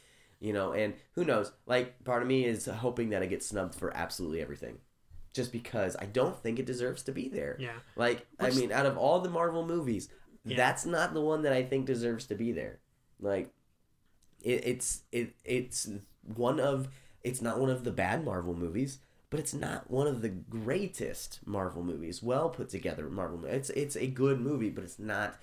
you 0.41 0.53
know, 0.53 0.73
and 0.73 0.95
who 1.17 1.25
knows? 1.25 1.51
Like 1.67 2.03
part 2.05 2.23
of 2.23 2.29
me 2.29 2.45
is 2.45 2.67
hoping 2.67 3.11
that 3.11 3.23
it 3.23 3.27
gets 3.29 3.47
snubbed 3.47 3.75
for 3.75 3.95
absolutely 3.95 4.41
everything. 4.41 4.79
Just 5.35 5.53
because 5.53 5.97
I 6.01 6.07
don't 6.07 6.41
think 6.43 6.59
it 6.59 6.65
deserves 6.67 7.03
to 7.05 7.13
be 7.13 7.29
there. 7.29 7.57
Yeah. 7.61 7.77
Like, 7.97 8.27
I 8.41 8.51
mean, 8.51 8.73
out 8.73 8.87
of 8.87 8.97
all 8.97 9.21
the 9.21 9.29
Marvel 9.29 9.67
movies, 9.67 10.09
Yeah. 10.45 10.57
that's 10.57 10.87
not 10.87 11.13
the 11.13 11.21
one 11.21 11.43
that 11.43 11.53
I 11.53 11.63
think 11.65 11.87
deserves 11.87 12.27
to 12.27 12.35
be 12.35 12.51
there. 12.53 12.79
Like, 13.21 13.51
it, 14.43 14.63
it's 14.65 15.03
it 15.13 15.35
it's 15.45 15.89
one 16.35 16.59
of 16.61 16.89
it's 17.25 17.43
not 17.43 17.59
one 17.59 17.71
of 17.71 17.85
the 17.85 17.91
bad 17.93 18.25
Marvel 18.25 18.55
movies, 18.55 18.99
but 19.31 19.41
it's 19.41 19.55
not 19.55 19.91
one 19.91 20.07
of 20.07 20.23
the 20.23 20.29
greatest 20.29 21.41
Marvel 21.47 21.83
movies. 21.83 22.23
Well 22.23 22.49
put 22.51 22.69
together 22.69 23.09
Marvel. 23.11 23.39
mo- 23.39 23.49
It's 23.49 23.71
it's 23.71 23.97
a 23.97 24.07
good 24.07 24.41
movie, 24.41 24.71
but 24.71 24.85
it's 24.85 24.99
not 24.99 25.37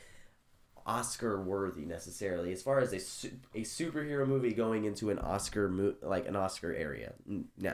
Oscar 0.86 1.42
worthy 1.42 1.86
necessarily. 1.86 2.52
As 2.52 2.62
far 2.62 2.80
as 2.80 2.94
a 2.94 3.00
su- 3.00 3.32
a 3.54 3.62
superhero 3.62 4.28
movie 4.28 4.54
going 4.54 4.86
into 4.86 5.10
an 5.10 5.20
Oscar 5.20 5.68
mo- 5.68 5.96
like 6.02 6.28
an 6.28 6.36
Oscar 6.36 6.74
area, 6.74 7.14
no, 7.58 7.74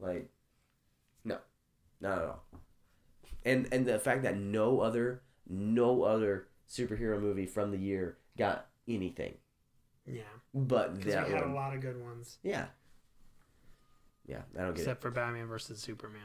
like 0.00 0.28
no, 1.24 1.38
not 2.00 2.18
at 2.18 2.24
all. 2.24 2.44
And 3.44 3.68
and 3.72 3.86
the 3.86 3.98
fact 3.98 4.22
that 4.24 4.36
no 4.36 4.80
other 4.80 5.22
no 5.48 6.02
other 6.02 6.48
superhero 6.68 7.20
movie 7.20 7.46
from 7.46 7.70
the 7.70 7.78
year 7.78 8.16
got 8.38 8.66
anything, 8.88 9.34
Yeah. 10.06 10.22
but 10.54 11.00
that 11.02 11.26
we 11.28 11.34
had 11.34 11.42
a 11.44 11.52
lot 11.52 11.74
of 11.74 11.80
good 11.80 12.00
ones. 12.02 12.38
yeah, 12.42 12.66
yeah. 14.32 14.42
I 14.58 14.64
don't 14.64 14.74
get 14.74 14.80
Except 14.82 15.02
for 15.02 15.10
Batman 15.10 15.46
versus 15.46 15.80
Superman. 15.80 16.22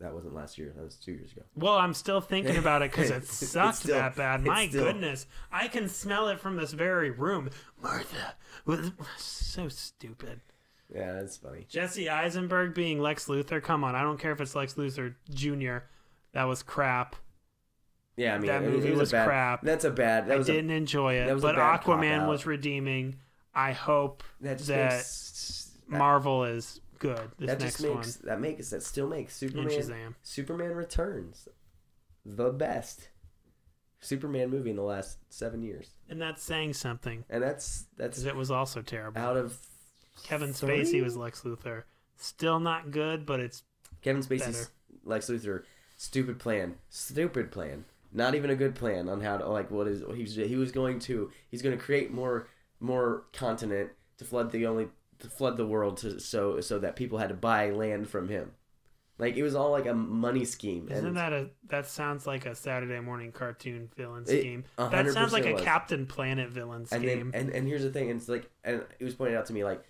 That 0.00 0.14
wasn't 0.14 0.34
last 0.34 0.58
year. 0.58 0.72
That 0.76 0.84
was 0.84 0.94
two 0.94 1.10
years 1.12 1.32
ago. 1.32 1.42
Well, 1.56 1.74
I'm 1.76 1.92
still 1.92 2.20
thinking 2.20 2.56
about 2.56 2.82
it 2.82 2.92
because 2.92 3.10
it 3.10 3.26
sucked 3.26 3.78
still- 3.78 3.96
that 3.96 4.14
bad. 4.14 4.44
My 4.44 4.68
still- 4.68 4.84
goodness. 4.84 5.26
I 5.50 5.66
can 5.68 5.88
smell 5.88 6.28
it 6.28 6.38
from 6.38 6.56
this 6.56 6.72
very 6.72 7.10
room. 7.10 7.50
Martha 7.82 8.34
was 8.64 8.92
so 9.16 9.68
stupid. 9.68 10.40
Yeah, 10.94 11.14
that's 11.14 11.36
funny. 11.36 11.66
Jesse 11.68 12.08
Eisenberg 12.08 12.74
being 12.74 13.00
Lex 13.00 13.26
Luthor. 13.26 13.60
Come 13.60 13.82
on. 13.82 13.96
I 13.96 14.02
don't 14.02 14.20
care 14.20 14.30
if 14.30 14.40
it's 14.40 14.54
Lex 14.54 14.74
Luthor 14.74 15.14
Jr. 15.30 15.78
That 16.32 16.44
was 16.44 16.62
crap. 16.62 17.16
Yeah, 18.16 18.34
I 18.36 18.38
mean 18.38 18.46
That 18.46 18.62
it- 18.62 18.68
it 18.68 18.70
movie 18.70 18.92
a 18.92 18.96
was 18.96 19.10
bad, 19.10 19.26
crap. 19.26 19.62
That's 19.62 19.84
a 19.84 19.90
bad. 19.90 20.28
That 20.28 20.34
I 20.34 20.38
was 20.38 20.46
didn't 20.46 20.70
enjoy 20.70 21.16
that 21.16 21.28
it. 21.28 21.34
was 21.34 21.42
But 21.42 21.56
Aquaman 21.56 22.28
was 22.28 22.46
redeeming. 22.46 23.16
I 23.52 23.72
hope 23.72 24.22
that 24.42 24.58
that 24.60 24.92
makes 24.92 25.72
that, 25.88 25.98
Marvel 25.98 26.44
is 26.44 26.80
good 26.98 27.30
this 27.38 27.48
that 27.48 27.60
just 27.60 27.80
makes 27.82 27.94
one. 27.94 28.06
that 28.24 28.40
makes 28.40 28.70
that 28.70 28.82
still 28.82 29.08
makes 29.08 29.34
Superman. 29.36 30.14
Superman 30.22 30.72
Returns 30.72 31.48
the 32.24 32.50
best 32.50 33.08
Superman 34.00 34.50
movie 34.50 34.70
in 34.70 34.76
the 34.76 34.82
last 34.82 35.18
seven 35.30 35.62
years, 35.62 35.90
And 36.08 36.20
that's 36.20 36.42
saying 36.42 36.74
something 36.74 37.24
and 37.30 37.42
that's 37.42 37.86
that's 37.96 38.22
it 38.24 38.36
was 38.36 38.50
also 38.50 38.82
terrible. 38.82 39.20
out 39.20 39.36
of 39.36 39.56
Kevin 40.24 40.52
three? 40.52 40.80
Spacey 40.82 41.02
was 41.02 41.16
Lex 41.16 41.42
Luthor. 41.42 41.84
Still 42.16 42.60
not 42.60 42.90
good, 42.90 43.26
but 43.26 43.40
it's 43.40 43.62
Kevin 44.02 44.22
Spacey's 44.22 44.40
Better. 44.40 44.68
Lex 45.04 45.28
Luthor. 45.28 45.62
Stupid 45.96 46.38
plan. 46.38 46.76
Stupid 46.88 47.50
plan. 47.50 47.84
Not 48.12 48.34
even 48.34 48.50
a 48.50 48.56
good 48.56 48.74
plan 48.74 49.08
on 49.08 49.20
how 49.20 49.36
to 49.38 49.48
like 49.48 49.70
what 49.70 49.86
is 49.88 50.02
he 50.14 50.22
was 50.22 50.34
he 50.36 50.56
was 50.56 50.72
going 50.72 50.98
to 51.00 51.30
he's 51.50 51.62
going 51.62 51.76
to 51.76 51.82
create 51.82 52.12
more 52.12 52.48
more 52.80 53.24
continent 53.32 53.90
to 54.18 54.24
flood 54.24 54.50
the 54.52 54.66
only 54.66 54.88
to 55.20 55.28
flood 55.28 55.56
the 55.56 55.66
world 55.66 55.96
to 55.98 56.20
so 56.20 56.60
so 56.60 56.78
that 56.78 56.96
people 56.96 57.18
had 57.18 57.28
to 57.28 57.34
buy 57.34 57.70
land 57.70 58.08
from 58.08 58.28
him. 58.28 58.52
Like 59.18 59.36
it 59.36 59.42
was 59.42 59.54
all 59.54 59.70
like 59.70 59.86
a 59.86 59.94
money 59.94 60.44
scheme. 60.44 60.88
Isn't 60.90 61.06
and 61.06 61.16
that 61.16 61.32
a 61.32 61.50
that 61.68 61.86
sounds 61.86 62.26
like 62.26 62.44
a 62.44 62.54
Saturday 62.54 63.00
morning 63.00 63.32
cartoon 63.32 63.88
villain 63.96 64.24
It 64.26 64.40
scheme? 64.40 64.64
a 64.76 64.88
That 64.90 65.08
sounds 65.08 65.32
like 65.32 65.46
a 65.46 65.52
was. 65.54 65.62
Captain 65.62 66.06
Planet 66.06 66.50
villain 66.50 66.80
and 66.80 66.88
scheme. 66.88 67.30
then 67.30 67.30
and, 67.32 67.50
and 67.50 67.66
here's 67.66 67.82
the 67.82 67.90
thing 67.90 68.10
and 68.10 68.20
it's 68.20 68.28
like 68.28 68.50
and 68.62 68.84
it 68.98 69.04
was 69.04 69.14
pointed 69.14 69.36
out 69.36 69.46
to 69.46 69.52
me 69.54 69.64
like 69.64 69.82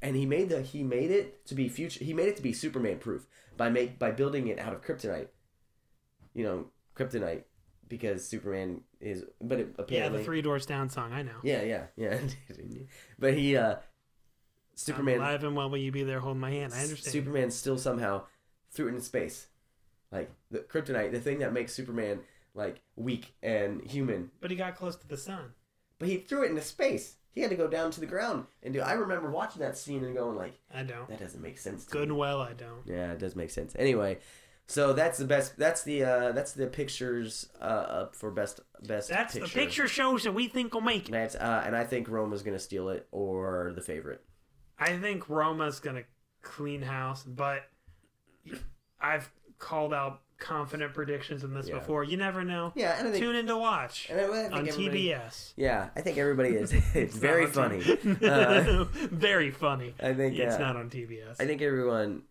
and 0.00 0.16
he 0.16 0.24
made 0.26 0.48
the 0.48 0.62
he 0.62 0.82
made 0.82 1.10
it 1.10 1.44
to 1.46 1.54
be 1.54 1.68
future 1.68 2.02
he 2.02 2.14
made 2.14 2.28
it 2.28 2.36
to 2.36 2.42
be 2.42 2.52
superman 2.52 2.98
proof 2.98 3.26
by 3.56 3.68
make 3.68 3.98
by 3.98 4.10
building 4.10 4.48
it 4.48 4.58
out 4.58 4.72
of 4.72 4.82
kryptonite 4.82 5.28
you 6.34 6.44
know 6.44 6.66
kryptonite 6.96 7.44
because 7.88 8.26
superman 8.26 8.80
is 9.00 9.24
but 9.42 9.60
it 9.60 9.74
yeah, 9.88 10.08
the 10.08 10.24
Three 10.24 10.40
Doors 10.40 10.64
Down 10.66 10.88
song. 10.88 11.12
I 11.12 11.22
know. 11.22 11.36
yeah 11.42 11.62
yeah 11.62 11.84
yeah 11.96 12.18
but 13.18 13.34
he 13.34 13.56
uh 13.56 13.76
I'm 14.74 14.78
superman 14.78 15.18
alive 15.18 15.44
and 15.44 15.54
well, 15.56 15.70
will 15.70 15.78
you 15.78 15.92
be 15.92 16.02
there 16.02 16.20
holding 16.20 16.40
my 16.40 16.50
hand? 16.50 16.72
I 16.74 16.82
understand. 16.82 17.12
superman 17.12 17.50
still 17.50 17.78
somehow 17.78 18.22
threw 18.72 18.86
it 18.86 18.90
into 18.90 19.02
space 19.02 19.46
like 20.10 20.30
the 20.50 20.58
kryptonite 20.60 21.12
the 21.12 21.20
thing 21.20 21.38
that 21.38 21.52
makes 21.52 21.72
superman 21.72 22.20
like 22.54 22.80
weak 22.96 23.34
and 23.42 23.82
human 23.88 24.30
but 24.40 24.50
he 24.50 24.56
got 24.56 24.76
close 24.76 24.96
to 24.96 25.08
the 25.08 25.16
sun. 25.16 25.52
but 25.98 26.08
he 26.08 26.16
threw 26.18 26.44
it 26.44 26.50
into 26.50 26.62
space. 26.62 27.16
He 27.32 27.40
had 27.40 27.50
to 27.50 27.56
go 27.56 27.66
down 27.66 27.90
to 27.90 27.98
the 28.00 28.06
ground 28.06 28.46
and 28.62 28.72
do. 28.72 28.80
I 28.80 28.92
remember 28.92 29.28
watching 29.28 29.60
that 29.60 29.76
scene 29.76 30.04
and 30.04 30.14
going 30.14 30.36
like, 30.36 30.54
I 30.72 30.84
don't. 30.84 31.08
that 31.08 31.18
doesn't 31.18 31.42
make 31.42 31.58
sense. 31.58 31.84
To 31.84 31.90
Good 31.90 32.08
me. 32.08 32.12
and 32.12 32.18
well, 32.18 32.40
I 32.40 32.52
don't. 32.52 32.86
Yeah, 32.86 33.10
it 33.10 33.18
does 33.18 33.34
make 33.34 33.50
sense. 33.50 33.74
Anyway, 33.76 34.18
so 34.68 34.92
that's 34.92 35.18
the 35.18 35.24
best. 35.24 35.58
That's 35.58 35.82
the 35.82 36.04
uh, 36.04 36.30
that's 36.32 36.52
the 36.52 36.68
pictures 36.68 37.48
uh, 37.60 37.64
up 37.64 38.14
for 38.14 38.30
best 38.30 38.60
best. 38.86 39.08
That's 39.08 39.34
picture. 39.34 39.48
the 39.48 39.52
picture 39.52 39.88
shows 39.88 40.22
that 40.22 40.32
we 40.32 40.46
think 40.46 40.74
will 40.74 40.80
make 40.80 41.08
it. 41.08 41.12
That's 41.12 41.34
uh, 41.34 41.64
and 41.66 41.74
I 41.74 41.82
think 41.82 42.08
Roma's 42.08 42.42
gonna 42.44 42.60
steal 42.60 42.88
it 42.88 43.08
or 43.10 43.72
the 43.74 43.82
favorite. 43.82 44.24
I 44.84 44.98
think 44.98 45.28
Roma's 45.28 45.80
gonna 45.80 46.02
clean 46.42 46.82
house, 46.82 47.22
but 47.24 47.62
I've 49.00 49.30
called 49.58 49.92
out 49.94 50.20
confident 50.38 50.92
predictions 50.94 51.44
in 51.44 51.54
this 51.54 51.68
Yeah. 51.68 51.78
before. 51.78 52.04
You 52.04 52.16
never 52.16 52.44
know. 52.44 52.72
Yeah, 52.74 52.98
and 52.98 53.08
I 53.08 53.10
think 53.12 53.24
Tune 53.24 53.36
in 53.36 53.46
to 53.46 53.56
watch 53.56 54.08
and 54.10 54.20
I, 54.20 54.24
I 54.24 54.42
think 54.42 54.52
on 54.54 54.66
TBS. 54.66 55.52
Yeah, 55.56 55.88
I 55.96 56.00
think 56.00 56.18
everybody 56.18 56.50
is. 56.50 56.72
It's 56.74 56.94
It's 56.94 57.16
very 57.16 57.46
funny. 57.46 57.82
Uh, 58.22 58.84
Very 59.10 59.50
funny. 59.50 59.94
I 60.02 60.12
think 60.12 60.38
it's 60.38 60.56
uh, 60.56 60.58
not 60.58 60.76
on 60.76 60.90
TBS. 60.90 61.40
I 61.40 61.46
think 61.46 61.62
everyone 61.62 62.22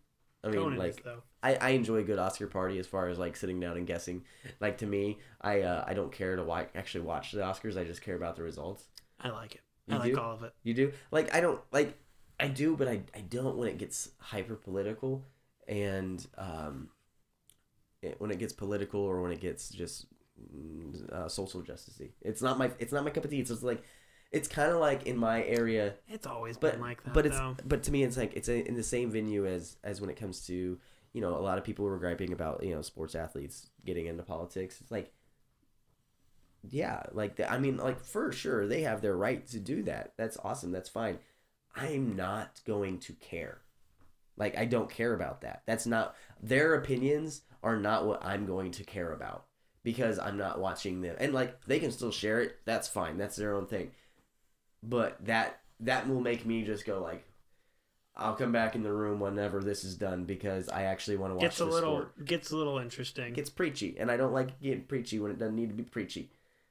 I 0.44 0.48
mean, 0.48 0.60
Conan 0.60 0.78
like 0.78 0.90
is 0.90 0.96
though. 1.04 1.22
I, 1.42 1.56
I 1.56 1.68
enjoy 1.70 1.96
a 1.96 2.02
good 2.02 2.18
Oscar 2.18 2.46
party 2.46 2.78
as 2.78 2.86
far 2.86 3.08
as 3.08 3.18
like 3.18 3.36
sitting 3.36 3.58
down 3.58 3.76
and 3.76 3.86
guessing. 3.86 4.22
Like 4.60 4.78
to 4.78 4.86
me, 4.86 5.18
I 5.40 5.62
uh, 5.62 5.84
I 5.86 5.94
don't 5.94 6.12
care 6.12 6.36
to 6.36 6.44
wa- 6.44 6.66
actually 6.74 7.04
watch 7.04 7.32
the 7.32 7.40
Oscars. 7.40 7.76
I 7.76 7.84
just 7.84 8.02
care 8.02 8.14
about 8.16 8.36
the 8.36 8.42
results. 8.42 8.84
I 9.20 9.30
like 9.30 9.54
it. 9.56 9.60
You 9.86 9.96
I 9.96 9.98
like 9.98 10.18
all 10.18 10.32
of 10.32 10.42
it. 10.44 10.52
You 10.62 10.74
do? 10.74 10.92
Like 11.10 11.34
I 11.34 11.40
don't 11.40 11.60
like 11.72 11.98
I 12.40 12.48
do, 12.48 12.76
but 12.76 12.88
I 12.88 13.02
I 13.14 13.20
don't 13.20 13.56
when 13.56 13.68
it 13.68 13.78
gets 13.78 14.10
hyper 14.18 14.56
political 14.56 15.24
and 15.68 16.26
um 16.36 16.88
it, 18.02 18.16
when 18.20 18.30
it 18.30 18.38
gets 18.38 18.52
political 18.52 19.00
or 19.00 19.22
when 19.22 19.32
it 19.32 19.40
gets 19.40 19.70
just 19.70 20.06
mm, 20.54 21.10
uh, 21.12 21.28
social 21.28 21.62
justicey. 21.62 22.10
It's 22.20 22.42
not 22.42 22.58
my 22.58 22.70
it's 22.78 22.92
not 22.92 23.04
my 23.04 23.10
cup 23.10 23.24
of 23.24 23.30
tea. 23.30 23.40
It's 23.40 23.50
just 23.50 23.62
like 23.62 23.82
it's 24.30 24.48
kind 24.48 24.72
of 24.72 24.80
like 24.80 25.06
in 25.06 25.16
my 25.16 25.44
area 25.44 25.94
It's 26.08 26.26
always 26.26 26.56
but 26.58 26.72
been 26.72 26.80
like 26.80 27.02
that. 27.04 27.14
but 27.14 27.26
it's 27.26 27.36
though. 27.36 27.56
but 27.64 27.82
to 27.84 27.92
me 27.92 28.02
it's 28.02 28.16
like 28.16 28.34
it's 28.34 28.48
in 28.48 28.74
the 28.74 28.82
same 28.82 29.10
venue 29.10 29.46
as 29.46 29.76
as 29.84 30.00
when 30.00 30.10
it 30.10 30.16
comes 30.16 30.44
to 30.46 30.78
you 31.12 31.20
know 31.20 31.36
a 31.36 31.38
lot 31.40 31.56
of 31.56 31.64
people 31.64 31.84
were 31.84 31.98
griping 31.98 32.32
about 32.32 32.62
you 32.64 32.74
know 32.74 32.82
sports 32.82 33.14
athletes 33.14 33.68
getting 33.84 34.06
into 34.06 34.22
politics 34.24 34.80
it's 34.80 34.90
like 34.90 35.12
yeah 36.70 37.02
like 37.12 37.36
the, 37.36 37.50
i 37.50 37.58
mean 37.58 37.76
like 37.76 38.00
for 38.00 38.32
sure 38.32 38.66
they 38.66 38.82
have 38.82 39.02
their 39.02 39.16
right 39.16 39.46
to 39.46 39.60
do 39.60 39.82
that 39.82 40.12
that's 40.16 40.38
awesome 40.42 40.72
that's 40.72 40.88
fine 40.88 41.18
i'm 41.76 42.16
not 42.16 42.60
going 42.66 42.98
to 43.00 43.12
care. 43.14 43.58
Like 44.36 44.56
i 44.56 44.64
don't 44.64 44.90
care 44.90 45.14
about 45.14 45.42
that. 45.42 45.62
That's 45.66 45.86
not 45.86 46.14
their 46.42 46.74
opinions 46.74 47.42
are 47.62 47.76
not 47.76 48.06
what 48.06 48.24
i'm 48.24 48.46
going 48.46 48.70
to 48.72 48.84
care 48.84 49.12
about 49.12 49.46
because 49.82 50.18
i'm 50.18 50.36
not 50.36 50.60
watching 50.60 51.00
them. 51.00 51.16
And 51.18 51.32
like 51.32 51.64
they 51.66 51.78
can 51.78 51.92
still 51.92 52.12
share 52.12 52.40
it. 52.40 52.58
That's 52.64 52.88
fine. 52.88 53.18
That's 53.18 53.36
their 53.36 53.54
own 53.54 53.66
thing. 53.66 53.92
But 54.82 55.24
that 55.24 55.60
that 55.80 56.08
will 56.08 56.20
make 56.20 56.46
me 56.46 56.64
just 56.64 56.84
go 56.84 57.00
like 57.00 57.26
I'll 58.16 58.34
come 58.34 58.52
back 58.52 58.76
in 58.76 58.82
the 58.82 58.92
room 58.92 59.18
whenever 59.18 59.60
this 59.60 59.82
is 59.82 59.96
done 59.96 60.24
because 60.24 60.68
I 60.68 60.84
actually 60.84 61.16
want 61.16 61.32
to 61.32 61.34
watch 61.34 61.42
gets 61.42 61.60
a 61.60 61.64
little 61.64 61.96
sport. 61.96 62.24
gets 62.24 62.50
a 62.52 62.56
little 62.56 62.78
interesting. 62.78 63.32
Gets 63.32 63.50
preachy, 63.50 63.96
and 63.98 64.10
I 64.10 64.16
don't 64.16 64.32
like 64.32 64.60
getting 64.60 64.84
preachy 64.84 65.18
when 65.18 65.32
it 65.32 65.38
doesn't 65.38 65.56
need 65.56 65.70
to 65.70 65.74
be 65.74 65.82
preachy. 65.82 66.30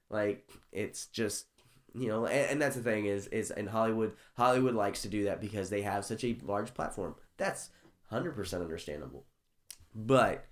Like 0.09 0.49
it's 0.71 1.07
just 1.07 1.47
you 1.95 2.07
know, 2.07 2.25
and, 2.25 2.51
and 2.51 2.61
that's 2.61 2.75
the 2.75 2.81
thing 2.81 3.05
is 3.05 3.27
is 3.27 3.51
in 3.51 3.67
Hollywood, 3.67 4.13
Hollywood 4.35 4.75
likes 4.75 5.01
to 5.03 5.07
do 5.09 5.25
that 5.25 5.41
because 5.41 5.69
they 5.69 5.81
have 5.81 6.05
such 6.05 6.23
a 6.23 6.37
large 6.43 6.73
platform. 6.73 7.15
That's 7.37 7.69
hundred 8.09 8.35
percent 8.35 8.63
understandable, 8.63 9.25
but 9.93 10.45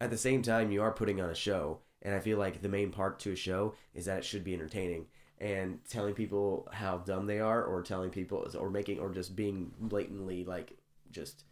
at 0.00 0.10
the 0.10 0.18
same 0.18 0.42
time, 0.42 0.70
you 0.70 0.82
are 0.82 0.92
putting 0.92 1.20
on 1.20 1.30
a 1.30 1.34
show, 1.34 1.80
and 2.02 2.14
I 2.14 2.20
feel 2.20 2.38
like 2.38 2.60
the 2.60 2.68
main 2.68 2.90
part 2.90 3.18
to 3.20 3.32
a 3.32 3.36
show 3.36 3.74
is 3.94 4.04
that 4.04 4.18
it 4.18 4.24
should 4.24 4.44
be 4.44 4.54
entertaining. 4.54 5.06
And 5.38 5.80
telling 5.88 6.14
people 6.14 6.68
how 6.72 6.98
dumb 6.98 7.26
they 7.26 7.40
are, 7.40 7.62
or 7.62 7.82
telling 7.82 8.10
people, 8.10 8.46
or 8.58 8.70
making, 8.70 9.00
or 9.00 9.10
just 9.10 9.34
being 9.34 9.72
blatantly 9.78 10.44
like 10.44 10.78
just 11.10 11.44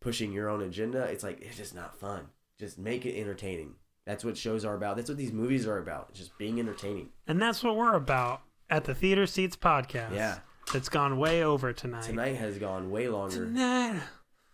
pushing 0.00 0.32
your 0.32 0.48
own 0.48 0.62
agenda, 0.62 1.02
it's 1.04 1.22
like 1.22 1.40
it's 1.40 1.56
just 1.56 1.74
not 1.74 1.98
fun. 1.98 2.26
Just 2.58 2.78
make 2.78 3.06
it 3.06 3.18
entertaining. 3.18 3.74
That's 4.04 4.24
what 4.24 4.36
shows 4.36 4.64
are 4.64 4.74
about. 4.74 4.96
That's 4.96 5.08
what 5.08 5.16
these 5.16 5.32
movies 5.32 5.66
are 5.66 5.78
about. 5.78 6.12
Just 6.12 6.36
being 6.38 6.58
entertaining. 6.58 7.10
and 7.26 7.40
that's 7.40 7.62
what 7.62 7.76
we're 7.76 7.94
about 7.94 8.42
at 8.70 8.84
the 8.84 8.94
Theater 8.94 9.26
Seats 9.26 9.56
podcast. 9.56 10.14
Yeah. 10.14 10.38
It's 10.74 10.88
gone 10.88 11.18
way 11.18 11.42
over 11.44 11.72
tonight. 11.72 12.04
Tonight 12.04 12.36
has 12.36 12.58
gone 12.58 12.90
way 12.90 13.08
longer, 13.08 13.44
Tonight. 13.44 14.00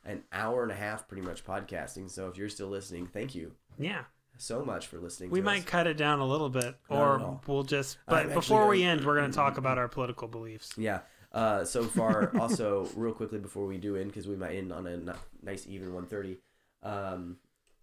an 0.04 0.24
hour 0.32 0.62
and 0.64 0.72
a 0.72 0.74
half, 0.74 1.06
pretty 1.06 1.22
much 1.22 1.44
podcasting. 1.44 2.10
So 2.10 2.28
if 2.28 2.36
you're 2.36 2.48
still 2.48 2.66
listening, 2.68 3.06
thank 3.06 3.34
you 3.34 3.52
Yeah. 3.78 4.04
so 4.36 4.64
much 4.64 4.88
for 4.88 4.98
listening. 4.98 5.30
We 5.30 5.38
to 5.40 5.44
might 5.44 5.60
us. 5.60 5.64
cut 5.66 5.86
it 5.86 5.96
down 5.96 6.18
a 6.18 6.26
little 6.26 6.48
bit, 6.50 6.74
or 6.88 7.40
we'll 7.46 7.62
just. 7.62 7.98
I'm 8.08 8.14
But 8.14 8.18
actually 8.22 8.34
before 8.34 8.66
we 8.66 8.82
end, 8.82 9.04
we're 9.06 9.16
going 9.16 9.30
to 9.30 9.36
talk 9.36 9.56
about 9.58 9.78
our 9.78 9.86
political 9.88 10.26
beliefs. 10.26 10.72
Yeah. 10.76 11.00
Uh, 11.32 11.64
so 11.64 11.84
far, 11.84 12.36
also 12.40 12.88
real 12.96 13.12
quickly 13.14 13.38
before 13.38 13.66
we 13.66 13.78
do 13.78 13.94
end, 13.96 14.08
because 14.08 14.26
we 14.26 14.34
might 14.34 14.56
end 14.56 14.72
on 14.72 14.86
a 14.88 14.92
n- 14.94 15.14
nice 15.42 15.64
even 15.68 15.94
one 15.94 16.06
thirty. 16.06 16.38
Um, 16.82 17.36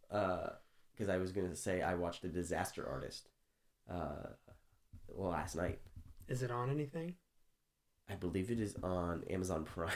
because 0.09 1.09
I 1.09 1.17
was 1.17 1.31
gonna 1.31 1.55
say 1.55 1.81
I 1.81 1.93
watched 1.95 2.23
The 2.23 2.27
Disaster 2.27 2.85
Artist. 2.87 3.29
Uh, 3.89 4.31
last 5.15 5.55
night. 5.55 5.79
Is 6.27 6.43
it 6.43 6.51
on 6.51 6.69
anything? 6.69 7.15
I 8.09 8.15
believe 8.15 8.51
it 8.51 8.59
is 8.59 8.75
on 8.83 9.23
Amazon 9.29 9.63
Prime. 9.65 9.91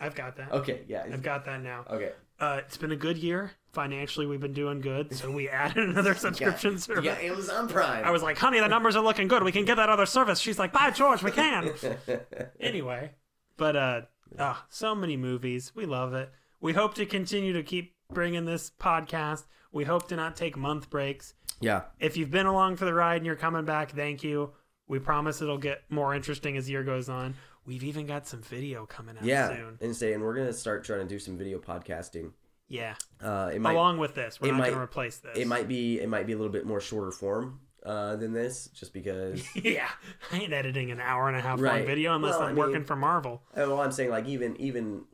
I've 0.00 0.14
got 0.14 0.36
that. 0.36 0.52
okay. 0.52 0.82
Yeah. 0.88 1.04
I've 1.10 1.22
got 1.22 1.44
that 1.44 1.62
now. 1.62 1.84
Okay. 1.88 2.10
Uh, 2.40 2.60
it's 2.66 2.76
been 2.76 2.90
a 2.90 2.96
good 2.96 3.16
year 3.16 3.52
financially. 3.72 4.26
We've 4.26 4.40
been 4.40 4.52
doing 4.52 4.80
good, 4.80 5.14
so 5.14 5.30
we 5.30 5.48
added 5.64 5.88
another 5.88 6.14
subscription 6.16 6.78
service. 6.78 7.04
Yeah. 7.04 7.14
Amazon 7.14 7.68
Prime. 7.68 8.04
I 8.04 8.10
was 8.10 8.22
like, 8.22 8.36
"Honey, 8.38 8.58
the 8.58 8.66
numbers 8.68 8.96
are 8.96 9.04
looking 9.04 9.28
good. 9.28 9.44
We 9.44 9.52
can 9.52 9.64
get 9.64 9.76
that 9.76 9.88
other 9.88 10.04
service." 10.06 10.40
She's 10.40 10.58
like, 10.58 10.72
"By 10.72 10.90
George, 10.90 11.22
we 11.22 11.30
can." 11.30 11.72
anyway, 12.60 13.12
but 13.56 13.76
uh, 13.76 14.00
ah, 14.38 14.66
so 14.68 14.94
many 14.96 15.16
movies. 15.16 15.72
We 15.76 15.86
love 15.86 16.12
it. 16.12 16.32
We 16.60 16.72
hope 16.72 16.94
to 16.94 17.06
continue 17.06 17.52
to 17.52 17.62
keep 17.62 17.94
bringing 18.12 18.46
this 18.46 18.72
podcast. 18.80 19.44
We 19.70 19.84
hope 19.84 20.08
to 20.08 20.16
not 20.16 20.34
take 20.36 20.56
month 20.56 20.90
breaks. 20.90 21.34
yeah. 21.60 21.82
If 22.00 22.16
you've 22.16 22.30
been 22.32 22.46
along 22.46 22.76
for 22.76 22.84
the 22.84 22.94
ride 22.94 23.18
and 23.18 23.26
you're 23.26 23.36
coming 23.36 23.64
back, 23.64 23.92
thank 23.92 24.22
you. 24.24 24.52
We 24.86 24.98
promise 24.98 25.40
it'll 25.40 25.58
get 25.58 25.82
more 25.88 26.14
interesting 26.14 26.56
as 26.56 26.66
the 26.66 26.72
year 26.72 26.84
goes 26.84 27.08
on. 27.08 27.34
We've 27.66 27.84
even 27.84 28.06
got 28.06 28.26
some 28.26 28.42
video 28.42 28.84
coming 28.86 29.16
out 29.16 29.24
Yeah. 29.24 29.48
soon. 29.48 29.78
And 29.80 29.96
say, 29.96 30.12
and 30.12 30.22
we're 30.22 30.34
gonna 30.34 30.52
start 30.52 30.84
trying 30.84 31.00
to 31.00 31.06
do 31.06 31.18
some 31.18 31.38
video 31.38 31.58
podcasting. 31.58 32.32
Yeah. 32.68 32.94
Uh, 33.22 33.50
it 33.54 33.60
might 33.60 33.72
Along 33.72 33.98
with 33.98 34.14
this, 34.14 34.40
we're 34.40 34.48
it 34.48 34.52
not 34.52 34.58
might- 34.58 34.64
going 34.66 34.78
to 34.78 34.82
replace 34.82 35.18
this. 35.18 35.36
it 35.36 35.46
might 35.46 35.68
be 35.68 36.00
it 36.00 36.08
might 36.08 36.26
be 36.26 36.32
a 36.32 36.36
little 36.36 36.52
bit 36.52 36.66
more 36.66 36.80
shorter 36.80 37.10
form 37.10 37.60
uh, 37.84 38.16
than 38.16 38.32
this, 38.32 38.68
just 38.68 38.94
because. 38.94 39.44
yeah, 39.54 39.88
I 40.32 40.38
ain't 40.38 40.52
editing 40.54 40.90
an 40.90 41.00
hour 41.00 41.28
and 41.28 41.36
a 41.36 41.40
half 41.42 41.60
long 41.60 41.84
video 41.84 42.14
unless 42.14 42.32
Well, 42.32 42.40
I'm 42.42 42.46
I 42.46 42.48
mean- 42.52 42.56
working 42.58 42.84
for 42.84 42.96
Marvel. 42.96 43.42
Uh, 43.52 43.64
Well, 43.68 43.80
I'm 43.80 43.92
saying 43.92 44.10
like 44.10 44.26
even 44.26 44.56
even 44.60 45.04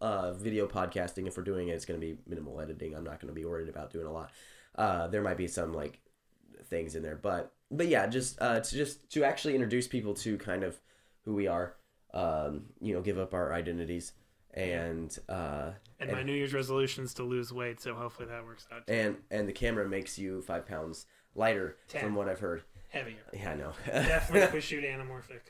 uh, 0.00 0.32
video 0.34 0.66
podcasting, 0.66 1.26
if 1.28 1.36
we're 1.36 1.44
doing 1.44 1.68
it, 1.68 1.72
it's 1.72 1.84
going 1.84 2.00
to 2.00 2.04
be 2.06 2.18
minimal 2.26 2.60
editing. 2.60 2.94
I'm 2.96 3.04
not 3.04 3.20
going 3.20 3.32
to 3.32 3.34
be 3.40 3.44
worried 3.44 3.68
about 3.68 3.92
doing 3.92 4.06
a 4.06 4.12
lot. 4.12 4.30
Uh, 4.74 5.06
there 5.08 5.22
might 5.22 5.36
be 5.36 5.46
some 5.48 5.72
like 5.72 6.00
things 6.66 6.94
in 6.96 7.02
there, 7.02 7.16
but 7.16 7.52
but 7.70 7.88
yeah, 7.88 8.06
just 8.06 8.40
uh, 8.40 8.60
to 8.60 8.74
just 8.76 9.10
to 9.12 9.24
actually 9.24 9.54
introduce 9.54 9.86
people 9.88 10.14
to 10.14 10.38
kind 10.38 10.62
of 10.64 10.80
who 11.24 11.34
we 11.34 11.46
are. 11.46 11.76
Um, 12.12 12.64
you 12.80 12.92
know, 12.92 13.00
give 13.02 13.18
up 13.18 13.32
our 13.34 13.52
identities 13.52 14.12
and 14.52 15.16
uh, 15.28 15.70
And 16.00 16.10
my 16.10 16.24
New 16.24 16.32
Year's 16.32 16.52
resolution 16.52 17.04
is 17.04 17.14
to 17.14 17.22
lose 17.22 17.52
weight, 17.52 17.80
so 17.80 17.94
hopefully 17.94 18.26
that 18.28 18.44
works 18.44 18.66
out. 18.72 18.82
and 18.88 19.16
and 19.30 19.48
the 19.48 19.52
camera 19.52 19.88
makes 19.88 20.18
you 20.18 20.42
five 20.42 20.66
pounds 20.66 21.06
lighter 21.36 21.76
Ten. 21.88 22.02
from 22.02 22.14
what 22.16 22.28
I've 22.28 22.40
heard. 22.40 22.62
Heavier. 22.88 23.14
Yeah, 23.32 23.52
I 23.52 23.54
know. 23.54 23.72
Definitely 23.86 24.48
push 24.60 24.66
shoot 24.66 24.82
anamorphic. 24.84 25.42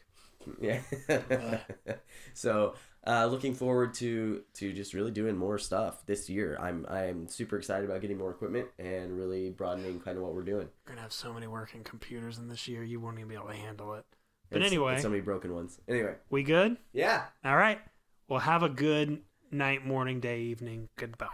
yeah. 0.60 0.80
so 2.34 2.74
uh, 3.06 3.26
looking 3.26 3.54
forward 3.54 3.94
to 3.94 4.42
to 4.54 4.72
just 4.72 4.92
really 4.94 5.10
doing 5.10 5.36
more 5.36 5.58
stuff 5.58 6.04
this 6.06 6.28
year. 6.28 6.56
I'm 6.60 6.84
I'm 6.88 7.28
super 7.28 7.56
excited 7.56 7.88
about 7.88 8.00
getting 8.02 8.18
more 8.18 8.30
equipment 8.30 8.68
and 8.78 9.16
really 9.16 9.50
broadening 9.50 10.00
kind 10.00 10.16
of 10.18 10.22
what 10.24 10.34
we're 10.34 10.42
doing. 10.42 10.68
We're 10.86 10.90
gonna 10.92 11.02
have 11.02 11.12
so 11.12 11.32
many 11.32 11.46
working 11.46 11.82
computers 11.84 12.38
in 12.38 12.48
this 12.48 12.68
year, 12.68 12.82
you 12.84 13.00
won't 13.00 13.18
even 13.18 13.28
be 13.28 13.34
able 13.34 13.48
to 13.48 13.54
handle 13.56 13.94
it. 13.94 14.04
But 14.50 14.56
And 14.56 14.64
s- 14.64 14.72
anyway, 14.72 15.00
so 15.00 15.08
many 15.08 15.20
broken 15.22 15.54
ones. 15.54 15.78
Anyway, 15.88 16.14
we 16.28 16.42
good? 16.42 16.76
yeah. 16.92 17.26
All 17.44 17.56
right. 17.56 17.80
Well, 18.28 18.40
have 18.40 18.62
a 18.62 18.68
good 18.68 19.22
night, 19.50 19.84
morning, 19.86 20.20
day, 20.20 20.40
evening. 20.42 20.88
Goodbye. 20.96 21.28